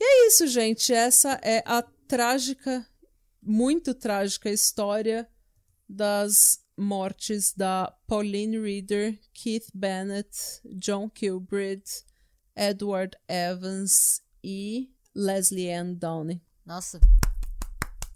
E 0.00 0.04
é 0.04 0.26
isso, 0.28 0.46
gente. 0.46 0.92
Essa 0.92 1.38
é 1.42 1.62
a 1.66 1.82
trágica, 2.08 2.86
muito 3.42 3.94
trágica 3.94 4.50
história 4.50 5.28
das 5.88 6.60
mortes 6.76 7.52
da 7.52 7.94
Pauline 8.06 8.58
Reader, 8.58 9.20
Keith 9.34 9.68
Bennett, 9.74 10.36
John 10.64 11.10
Kilbride, 11.10 12.04
Edward 12.56 13.16
Evans 13.28 14.22
e 14.42 14.90
Leslie 15.14 15.70
Ann 15.70 15.94
Downey. 15.94 16.42
Nossa. 16.64 17.00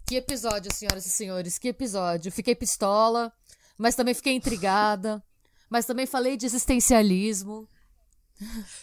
Que 0.07 0.15
episódio, 0.15 0.73
senhoras 0.73 1.05
e 1.05 1.09
senhores, 1.09 1.57
que 1.57 1.67
episódio. 1.67 2.31
Fiquei 2.31 2.55
pistola, 2.55 3.31
mas 3.77 3.93
também 3.95 4.13
fiquei 4.13 4.33
intrigada. 4.33 5.21
Mas 5.69 5.85
também 5.85 6.05
falei 6.05 6.37
de 6.37 6.45
existencialismo. 6.45 7.67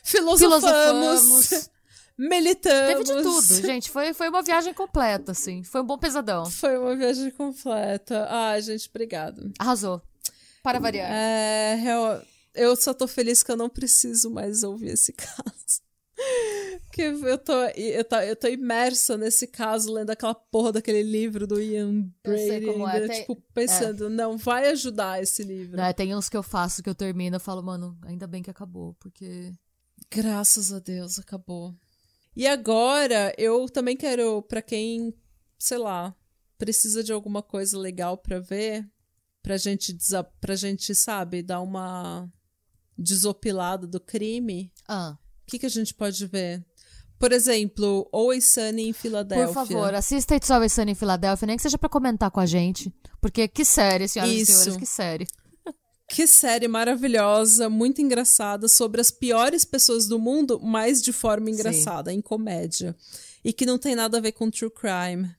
Filosofamos, 0.02 0.60
Filosofamos. 1.48 1.70
militamos. 2.18 2.88
Teve 2.88 3.05
de 3.05 3.22
tudo, 3.22 3.66
gente. 3.66 3.90
Foi, 3.90 4.12
foi 4.12 4.28
uma 4.28 4.42
viagem 4.42 4.74
completa, 4.74 5.32
assim. 5.32 5.62
Foi 5.64 5.80
um 5.80 5.86
bom 5.86 5.96
pesadão. 5.96 6.44
Foi 6.44 6.76
uma 6.76 6.94
viagem 6.94 7.30
completa. 7.30 8.26
Ai, 8.28 8.60
gente, 8.60 8.86
obrigado. 8.90 9.51
Arrasou. 9.59 10.02
Para 10.62 10.78
variar. 10.78 11.10
É, 11.10 11.74
real- 11.76 12.20
eu 12.55 12.76
só 12.76 12.92
tô 12.92 13.09
feliz 13.09 13.42
que 13.42 13.51
eu 13.51 13.56
não 13.56 13.70
preciso 13.70 14.30
mais 14.30 14.62
ouvir 14.62 14.88
esse 14.90 15.14
caso. 15.14 15.80
Que 16.93 17.03
eu 17.03 17.39
tô, 17.39 17.53
eu, 17.77 18.05
tô, 18.05 18.16
eu 18.16 18.36
tô 18.36 18.47
imersa 18.47 19.16
nesse 19.16 19.49
caso, 19.49 19.93
lendo 19.93 20.11
aquela 20.11 20.35
porra 20.35 20.73
daquele 20.73 21.03
livro 21.03 21.45
do 21.47 21.61
Ian 21.61 22.09
Eu 22.23 22.39
sei 22.39 22.61
Brady, 22.61 22.66
como 22.66 22.89
é, 22.89 23.09
tem- 23.09 23.20
tipo, 23.20 23.36
pensando, 23.53 24.09
não, 24.09 24.36
vai 24.39 24.69
ajudar 24.70 25.20
esse 25.20 25.43
livro. 25.43 25.77
Né, 25.77 25.93
tem 25.93 26.15
uns 26.15 26.28
que 26.28 26.36
eu 26.36 26.43
faço 26.43 26.82
que 26.82 26.89
eu 26.89 26.95
termino 26.95 27.36
e 27.36 27.41
falo, 27.41 27.62
mano, 27.62 27.99
ainda 28.03 28.27
bem 28.28 28.43
que 28.43 28.51
acabou, 28.51 28.95
porque. 29.01 29.53
Graças 30.11 30.73
a 30.73 30.78
Deus, 30.78 31.19
acabou. 31.19 31.74
E 32.36 32.47
agora, 32.47 33.35
eu 33.36 33.69
também 33.69 33.97
quero, 33.97 34.43
pra 34.43 34.62
quem, 34.62 35.12
sei 35.59 35.78
lá, 35.78 36.15
precisa 36.57 37.03
de 37.03 37.12
alguma 37.12 37.43
coisa 37.43 37.77
legal 37.78 38.16
pra 38.16 38.39
ver, 38.39 38.89
pra 39.43 39.57
gente, 39.57 39.97
pra 40.41 40.55
gente, 40.55 40.95
sabe, 40.95 41.43
dar 41.43 41.61
uma 41.61 42.31
desopilada 42.97 43.86
do 43.86 43.99
crime, 44.01 44.73
Ah, 44.89 45.16
o 45.45 45.51
que, 45.51 45.59
que 45.59 45.66
a 45.66 45.71
gente 45.71 45.95
pode 45.95 46.27
ver? 46.27 46.65
Por 47.19 47.33
exemplo, 47.33 48.09
Always 48.12 48.53
Sunny 48.53 48.89
em 48.89 48.93
Filadélfia. 48.93 49.47
por 49.47 49.55
favor, 49.55 49.95
assista 49.95 50.35
It's 50.35 50.51
Always 50.51 50.73
Sunny 50.73 50.93
em 50.93 50.95
Filadélfia, 50.95 51.47
nem 51.47 51.57
que 51.57 51.62
seja 51.62 51.79
pra 51.79 51.89
comentar 51.89 52.31
com 52.31 52.41
a 52.41 52.47
gente. 52.47 52.93
Porque 53.21 53.47
que 53.47 53.65
série, 53.65 54.09
senhoras 54.09 54.35
Isso. 54.35 54.53
e 54.53 54.55
senhores, 54.55 54.77
que 54.77 54.87
série. 54.87 55.27
Que 56.09 56.27
série 56.27 56.69
maravilhosa, 56.69 57.71
muito 57.71 58.03
engraçada, 58.03 58.69
sobre 58.69 59.01
as 59.01 59.11
piores 59.11 59.65
pessoas 59.65 60.07
do 60.07 60.19
mundo, 60.19 60.61
mas 60.62 61.01
de 61.01 61.12
forma 61.12 61.51
engraçada, 61.51 62.12
em 62.12 62.21
comédia. 62.21 62.95
E 63.43 63.53
que 63.53 63.65
não 63.65 63.79
tem 63.79 63.95
nada 63.95 64.19
a 64.19 64.21
ver 64.21 64.33
com 64.33 64.51
true 64.51 64.71
crime. 64.71 65.35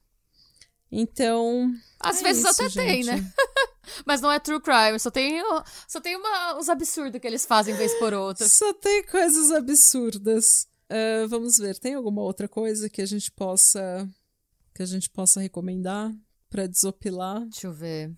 Então. 0.92 1.72
Às 2.00 2.20
é 2.22 2.24
vezes 2.24 2.44
isso, 2.44 2.64
até 2.64 2.70
tem, 2.70 3.04
gente. 3.04 3.22
né? 3.22 3.34
Mas 4.06 4.22
não 4.22 4.32
é 4.32 4.40
true 4.40 4.62
crime, 4.62 5.00
só 5.00 5.10
tem, 5.12 5.42
só 5.88 6.00
tem 6.00 6.16
uma, 6.16 6.58
os 6.58 6.70
absurdos 6.70 7.20
que 7.20 7.28
eles 7.28 7.46
fazem 7.46 7.76
vez 7.76 7.94
por 7.96 8.14
outra. 8.14 8.48
Só 8.48 8.74
tem 8.74 9.04
coisas 9.06 9.52
absurdas. 9.52 10.68
Ah, 10.90 11.26
vamos 11.28 11.58
ver, 11.58 11.78
tem 11.80 11.96
alguma 11.96 12.22
outra 12.22 12.48
coisa 12.48 12.90
que 12.90 13.02
a 13.02 13.06
gente 13.06 13.32
possa 13.32 14.08
que 14.74 14.84
a 14.84 14.86
gente 14.86 15.10
possa 15.10 15.40
recomendar 15.40 16.14
pra 16.50 16.68
desopilar? 16.68 17.42
Deixa 17.48 17.68
eu 17.68 17.74
ver. 17.74 18.14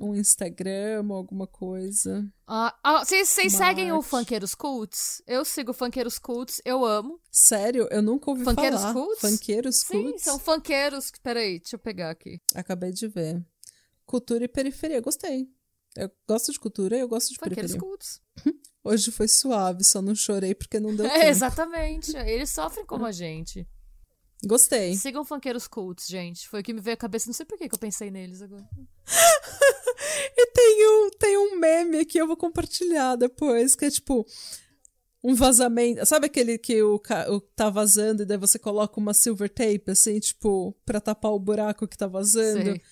Um 0.00 0.14
Instagram, 0.14 1.04
alguma 1.10 1.46
coisa. 1.46 2.24
Ah, 2.46 2.74
ah, 2.84 3.04
Vocês 3.04 3.28
vocês 3.28 3.52
seguem 3.52 3.92
o. 3.92 4.00
Funkeiros 4.02 4.54
Cults? 4.54 5.22
Eu 5.26 5.44
sigo 5.44 5.72
o 5.72 5.74
Funkeiros 5.74 6.18
Cults, 6.18 6.60
eu 6.64 6.84
amo. 6.84 7.20
Sério, 7.30 7.88
eu 7.90 8.00
nunca 8.02 8.30
ouvi 8.30 8.44
Funkeiros 8.44 8.80
falar. 8.80 8.92
Cults? 8.92 9.20
Funkeiros 9.20 9.80
Sim, 9.80 10.02
Cults? 10.02 10.22
são 10.22 10.38
funkeiros. 10.38 11.10
Peraí, 11.22 11.58
deixa 11.58 11.74
eu 11.76 11.80
pegar 11.80 12.10
aqui. 12.10 12.40
Acabei 12.54 12.92
de 12.92 13.08
ver. 13.08 13.44
Cultura 14.08 14.42
e 14.44 14.48
periferia, 14.48 15.02
gostei. 15.02 15.46
Eu 15.94 16.10
gosto 16.26 16.50
de 16.50 16.58
cultura 16.58 16.96
e 16.96 17.00
eu 17.00 17.08
gosto 17.08 17.30
de 17.30 17.38
periferia. 17.38 17.78
Cults. 17.78 18.22
Hoje 18.82 19.10
foi 19.10 19.28
suave, 19.28 19.84
só 19.84 20.00
não 20.00 20.14
chorei 20.14 20.54
porque 20.54 20.80
não 20.80 20.96
deu 20.96 21.04
É, 21.06 21.10
tempo. 21.10 21.26
exatamente. 21.26 22.16
Eles 22.16 22.50
sofrem 22.50 22.86
como 22.86 23.04
a 23.04 23.12
gente. 23.12 23.68
Gostei. 24.46 24.96
Sigam 24.96 25.26
Funkeiros 25.26 25.68
Cults, 25.68 26.06
gente. 26.06 26.48
Foi 26.48 26.60
o 26.60 26.62
que 26.62 26.72
me 26.72 26.80
veio 26.80 26.94
à 26.94 26.96
cabeça. 26.96 27.26
Não 27.26 27.34
sei 27.34 27.44
por 27.44 27.58
que 27.58 27.68
que 27.68 27.74
eu 27.74 27.78
pensei 27.78 28.10
neles 28.10 28.40
agora. 28.40 28.66
E 30.36 30.46
tem 30.52 30.86
um, 30.88 31.10
tem 31.10 31.36
um 31.36 31.58
meme 31.58 32.04
que 32.04 32.18
eu 32.18 32.26
vou 32.26 32.36
compartilhar 32.36 33.16
depois, 33.16 33.74
que 33.74 33.84
é 33.84 33.90
tipo 33.90 34.24
um 35.22 35.34
vazamento. 35.34 36.04
Sabe 36.06 36.26
aquele 36.26 36.56
que 36.56 36.80
o, 36.82 37.00
o 37.28 37.40
tá 37.40 37.68
vazando 37.68 38.22
e 38.22 38.26
daí 38.26 38.38
você 38.38 38.58
coloca 38.58 38.98
uma 39.00 39.12
silver 39.12 39.50
tape, 39.50 39.90
assim, 39.90 40.18
tipo, 40.20 40.74
pra 40.86 41.00
tapar 41.00 41.32
o 41.32 41.38
buraco 41.38 41.86
que 41.88 41.96
tá 41.98 42.06
vazando? 42.06 42.62
Sei. 42.62 42.82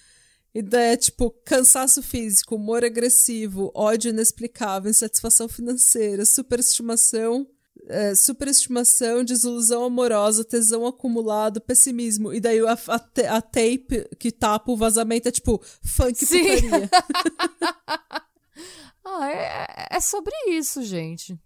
E 0.57 0.63
daí 0.63 0.95
é 0.95 0.97
tipo 0.97 1.31
cansaço 1.45 2.03
físico, 2.03 2.57
humor 2.57 2.83
agressivo, 2.83 3.71
ódio 3.75 4.09
inexplicável, 4.09 4.91
insatisfação 4.91 5.47
financeira, 5.51 6.25
superestimação, 6.25 7.47
é, 7.87 8.15
superestimação, 8.15 9.23
desilusão 9.23 9.85
amorosa, 9.85 10.43
tesão 10.43 10.87
acumulado, 10.87 11.61
pessimismo. 11.61 12.33
E 12.33 12.41
daí 12.41 12.59
a, 12.61 12.73
a, 12.73 13.37
a 13.37 13.43
tape 13.43 14.09
que 14.19 14.33
tapa 14.33 14.73
o 14.73 14.79
vazamento 14.79 15.29
é 15.29 15.31
tipo 15.31 15.63
funk 15.83 16.25
Sim. 16.25 16.43
putaria. 16.43 16.91
Ah, 19.09 19.31
é, 19.31 19.89
é 19.93 20.01
sobre 20.01 20.35
isso, 20.49 20.83
gente. 20.83 21.39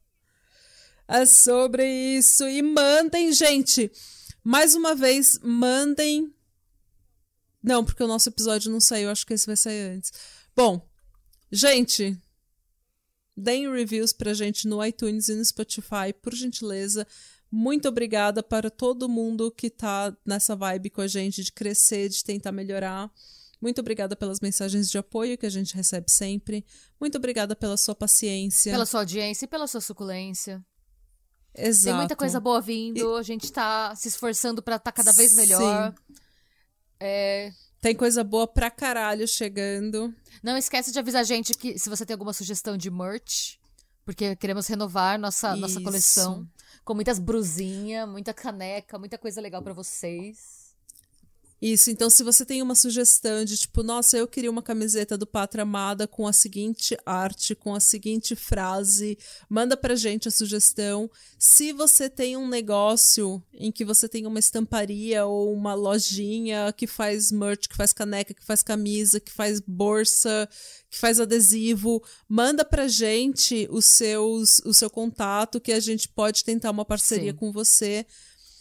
É 1.06 1.26
sobre 1.26 1.84
isso. 1.86 2.48
E 2.48 2.62
mandem, 2.62 3.32
gente. 3.32 3.92
Mais 4.42 4.74
uma 4.74 4.94
vez, 4.94 5.38
mandem. 5.42 6.32
Não, 7.62 7.84
porque 7.84 8.02
o 8.02 8.06
nosso 8.06 8.28
episódio 8.28 8.70
não 8.70 8.80
saiu. 8.80 9.10
Acho 9.10 9.26
que 9.26 9.34
esse 9.34 9.46
vai 9.46 9.56
sair 9.56 9.90
antes. 9.92 10.12
Bom, 10.56 10.86
gente. 11.50 12.16
Deem 13.36 13.70
reviews 13.70 14.12
pra 14.12 14.34
gente 14.34 14.68
no 14.68 14.84
iTunes 14.84 15.28
e 15.28 15.34
no 15.34 15.44
Spotify, 15.44 16.12
por 16.20 16.34
gentileza. 16.34 17.06
Muito 17.50 17.88
obrigada 17.88 18.42
para 18.42 18.70
todo 18.70 19.08
mundo 19.08 19.50
que 19.50 19.70
tá 19.70 20.14
nessa 20.24 20.54
vibe 20.54 20.90
com 20.90 21.00
a 21.00 21.06
gente 21.06 21.42
de 21.42 21.50
crescer, 21.50 22.08
de 22.08 22.22
tentar 22.22 22.52
melhorar. 22.52 23.10
Muito 23.60 23.80
obrigada 23.80 24.14
pelas 24.14 24.40
mensagens 24.40 24.88
de 24.88 24.96
apoio 24.96 25.36
que 25.36 25.46
a 25.46 25.50
gente 25.50 25.74
recebe 25.74 26.10
sempre. 26.10 26.64
Muito 26.98 27.18
obrigada 27.18 27.56
pela 27.56 27.76
sua 27.76 27.94
paciência. 27.94 28.72
Pela 28.72 28.86
sua 28.86 29.00
audiência 29.00 29.44
e 29.44 29.48
pela 29.48 29.66
sua 29.66 29.80
suculência. 29.80 30.64
Exato. 31.54 31.84
Tem 31.86 31.94
muita 31.94 32.16
coisa 32.16 32.38
boa 32.38 32.60
vindo, 32.60 33.16
a 33.16 33.22
gente 33.22 33.50
tá 33.50 33.94
se 33.96 34.08
esforçando 34.08 34.62
pra 34.62 34.76
estar 34.76 34.92
tá 34.92 34.96
cada 34.96 35.12
vez 35.12 35.34
melhor. 35.34 35.92
Sim. 35.92 36.14
É, 37.01 37.51
Tem 37.81 37.94
coisa 37.94 38.22
boa 38.22 38.47
pra 38.47 38.70
caralho 38.70 39.27
chegando. 39.27 40.14
Não 40.43 40.56
esquece 40.56 40.93
de 40.93 40.98
avisar 40.98 41.22
a 41.22 41.24
gente 41.24 41.55
que 41.55 41.78
se 41.78 41.89
você 41.89 42.05
tem 42.05 42.14
alguma 42.14 42.32
sugestão 42.32 42.77
de 42.77 42.90
merch, 42.90 43.59
porque 44.05 44.36
queremos 44.36 44.66
renovar 44.66 45.18
nossa, 45.18 45.56
nossa 45.56 45.81
coleção 45.81 46.47
com 46.85 46.94
muitas 46.94 47.18
brusinhas, 47.18 48.09
muita 48.09 48.35
caneca, 48.35 48.98
muita 48.98 49.16
coisa 49.16 49.40
legal 49.40 49.62
pra 49.62 49.72
vocês. 49.72 50.59
Isso, 51.60 51.90
então 51.90 52.08
se 52.08 52.22
você 52.22 52.46
tem 52.46 52.62
uma 52.62 52.74
sugestão 52.74 53.44
de 53.44 53.54
tipo, 53.54 53.82
nossa, 53.82 54.16
eu 54.16 54.26
queria 54.26 54.50
uma 54.50 54.62
camiseta 54.62 55.18
do 55.18 55.26
Pátria 55.26 55.62
Amada 55.62 56.06
com 56.06 56.26
a 56.26 56.32
seguinte 56.32 56.96
arte, 57.04 57.54
com 57.54 57.74
a 57.74 57.80
seguinte 57.80 58.34
frase, 58.34 59.18
manda 59.46 59.76
pra 59.76 59.94
gente 59.94 60.26
a 60.26 60.30
sugestão. 60.30 61.10
Se 61.38 61.70
você 61.74 62.08
tem 62.08 62.34
um 62.34 62.48
negócio 62.48 63.42
em 63.52 63.70
que 63.70 63.84
você 63.84 64.08
tem 64.08 64.26
uma 64.26 64.38
estamparia 64.38 65.26
ou 65.26 65.52
uma 65.52 65.74
lojinha 65.74 66.72
que 66.72 66.86
faz 66.86 67.30
merch, 67.30 67.68
que 67.68 67.76
faz 67.76 67.92
caneca, 67.92 68.32
que 68.32 68.44
faz 68.44 68.62
camisa, 68.62 69.20
que 69.20 69.30
faz 69.30 69.60
bolsa, 69.60 70.48
que 70.88 70.96
faz 70.96 71.20
adesivo, 71.20 72.02
manda 72.26 72.64
pra 72.64 72.88
gente 72.88 73.68
os 73.70 73.84
seus, 73.84 74.60
o 74.64 74.72
seu 74.72 74.88
contato 74.88 75.60
que 75.60 75.72
a 75.72 75.80
gente 75.80 76.08
pode 76.08 76.42
tentar 76.42 76.70
uma 76.70 76.86
parceria 76.86 77.32
Sim. 77.32 77.36
com 77.36 77.52
você. 77.52 78.06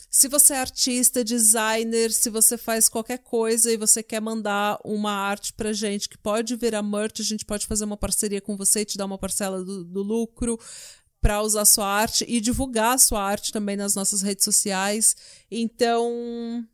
Se 0.09 0.27
você 0.27 0.53
é 0.53 0.59
artista, 0.59 1.23
designer, 1.23 2.11
se 2.11 2.31
você 2.31 2.57
faz 2.57 2.89
qualquer 2.89 3.19
coisa 3.19 3.71
e 3.71 3.77
você 3.77 4.01
quer 4.01 4.19
mandar 4.19 4.79
uma 4.83 5.11
arte 5.11 5.53
pra 5.53 5.71
gente 5.71 6.09
que 6.09 6.17
pode 6.17 6.55
virar 6.55 6.81
merch, 6.81 7.19
a 7.19 7.23
gente 7.23 7.45
pode 7.45 7.67
fazer 7.67 7.85
uma 7.85 7.97
parceria 7.97 8.41
com 8.41 8.57
você 8.57 8.81
e 8.81 8.85
te 8.85 8.97
dar 8.97 9.05
uma 9.05 9.19
parcela 9.19 9.63
do, 9.63 9.83
do 9.83 10.01
lucro 10.01 10.59
para 11.21 11.43
usar 11.43 11.65
sua 11.65 11.85
arte 11.85 12.25
e 12.27 12.41
divulgar 12.41 12.95
a 12.95 12.97
sua 12.97 13.21
arte 13.21 13.51
também 13.51 13.77
nas 13.77 13.93
nossas 13.93 14.23
redes 14.23 14.43
sociais. 14.45 15.15
Então, 15.51 16.65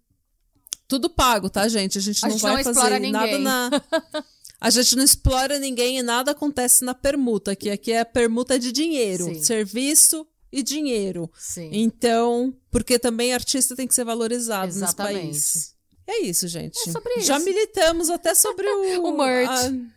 tudo 0.88 1.10
pago, 1.10 1.50
tá, 1.50 1.68
gente? 1.68 1.98
A 1.98 2.02
gente 2.02 2.24
A 2.24 2.30
não 2.30 2.36
gente 2.38 2.42
vai 2.42 2.64
não 2.64 2.64
fazer 2.64 2.80
explora 2.80 3.00
nada 3.12 3.26
ninguém. 3.26 3.42
na 3.44 3.70
A 4.62 4.70
gente 4.70 4.96
não 4.96 5.04
explora 5.04 5.60
ninguém 5.60 6.00
e 6.00 6.04
nada 6.04 6.32
acontece 6.32 6.86
na 6.86 6.94
permuta, 6.94 7.56
que 7.56 7.70
aqui 7.70 7.92
é 7.92 8.04
permuta 8.06 8.58
de 8.58 8.72
dinheiro, 8.72 9.26
Sim. 9.26 9.44
serviço 9.44 10.26
e 10.52 10.62
dinheiro. 10.64 11.30
Sim. 11.38 11.70
Então, 11.74 12.56
porque 12.72 12.98
também 13.00 13.34
artista 13.34 13.76
tem 13.76 13.88
que 13.88 13.96
ser 13.96 14.04
valorizado 14.06 14.68
Exatamente. 14.68 15.28
nesse 15.28 15.54
país. 15.54 15.76
É 16.08 16.22
isso, 16.22 16.48
gente. 16.48 16.78
É 16.88 16.92
sobre 16.92 17.20
Já 17.22 17.38
isso. 17.38 17.46
militamos 17.46 18.10
até 18.10 18.36
sobre 18.36 18.68
o. 18.98 19.04
O 19.06 19.18
merch. 19.18 19.50
a- 19.50 19.96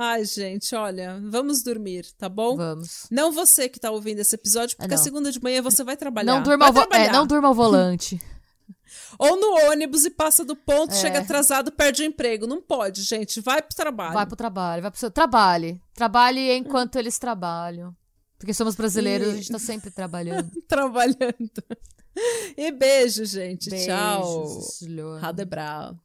Ai, 0.00 0.24
gente, 0.24 0.76
olha, 0.76 1.20
vamos 1.28 1.60
dormir, 1.62 2.06
tá 2.16 2.28
bom? 2.28 2.56
Vamos. 2.56 3.06
Não 3.10 3.32
você 3.32 3.68
que 3.68 3.80
tá 3.80 3.90
ouvindo 3.90 4.20
esse 4.20 4.32
episódio, 4.36 4.76
porque 4.76 4.94
não. 4.94 5.00
a 5.00 5.02
segunda 5.02 5.32
de 5.32 5.42
manhã 5.42 5.60
você 5.60 5.82
vai 5.82 5.96
trabalhar. 5.96 6.32
Não 6.34 6.40
durma, 6.42 6.66
ao 6.66 6.72
vo- 6.72 6.86
é, 6.92 7.10
não 7.10 7.26
durma 7.26 7.48
ao 7.48 7.54
volante. 7.54 8.20
Ou 9.18 9.36
no 9.36 9.70
ônibus 9.70 10.04
e 10.04 10.10
passa 10.10 10.44
do 10.44 10.54
ponto, 10.54 10.92
É. 10.92 10.96
chega 10.96 11.18
atrasado, 11.18 11.72
perde 11.72 12.02
o 12.02 12.04
emprego. 12.06 12.46
Não 12.46 12.60
pode, 12.62 13.02
gente. 13.02 13.40
Vai 13.40 13.60
pro 13.60 13.74
trabalho. 13.74 14.14
Vai 14.14 14.26
pro 14.26 14.36
trabalho, 14.36 14.82
vai 14.82 14.90
pro 14.92 15.00
seu. 15.00 15.10
Trabalhe. 15.10 15.80
Trabalhe 15.94 16.52
enquanto 16.52 16.94
eles 16.96 17.18
trabalham. 17.18 17.92
Porque 18.38 18.54
somos 18.54 18.74
brasileiros, 18.76 19.26
E- 19.28 19.30
a 19.30 19.34
gente 19.34 19.50
tá 19.52 19.58
sempre 19.58 19.90
trabalhando. 19.90 20.50
Trabalhando. 20.68 21.50
E 22.56 22.70
beijo, 22.72 23.24
gente. 23.24 23.68
Beijos, 23.70 23.86
Tchau. 23.86 25.18
Radebral. 25.20 25.96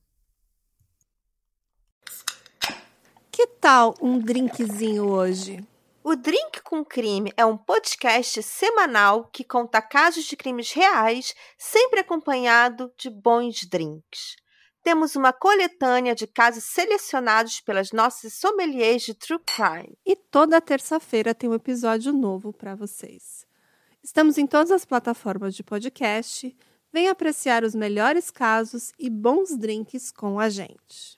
Que 3.32 3.48
tal 3.48 3.96
um 4.02 4.20
drinkzinho 4.20 5.08
hoje? 5.10 5.66
O 6.04 6.16
Drink 6.16 6.62
com 6.64 6.84
Crime 6.84 7.32
é 7.38 7.46
um 7.46 7.58
podcast 7.58 8.44
semanal 8.44 9.26
que 9.32 9.44
conta 9.44 9.82
casos 9.82 10.26
de 10.26 10.36
crimes 10.36 10.72
reais, 10.74 11.34
sempre 11.58 12.02
acompanhado 12.02 12.92
de 12.98 13.10
bons 13.10 13.66
drinks. 13.66 14.36
Temos 14.84 15.16
uma 15.16 15.32
coletânea 15.32 16.14
de 16.14 16.28
casos 16.28 16.66
selecionados 16.66 17.62
pelas 17.62 17.94
nossas 17.94 18.34
sommeliers 18.34 19.04
de 19.04 19.14
True 19.14 19.40
Crime. 19.40 19.98
E 20.06 20.14
toda 20.14 20.60
terça-feira 20.60 21.34
tem 21.34 21.50
um 21.50 21.54
episódio 21.54 22.12
novo 22.12 22.52
para 22.52 22.76
vocês. 22.76 23.48
Estamos 24.04 24.38
em 24.38 24.46
todas 24.46 24.72
as 24.72 24.84
plataformas 24.84 25.56
de 25.56 25.64
podcast. 25.64 26.54
Venha 26.92 27.12
apreciar 27.12 27.64
os 27.64 27.74
melhores 27.74 28.30
casos 28.30 28.92
e 29.00 29.10
bons 29.10 29.58
drinks 29.58 30.12
com 30.12 30.38
a 30.38 30.50
gente. 30.50 31.18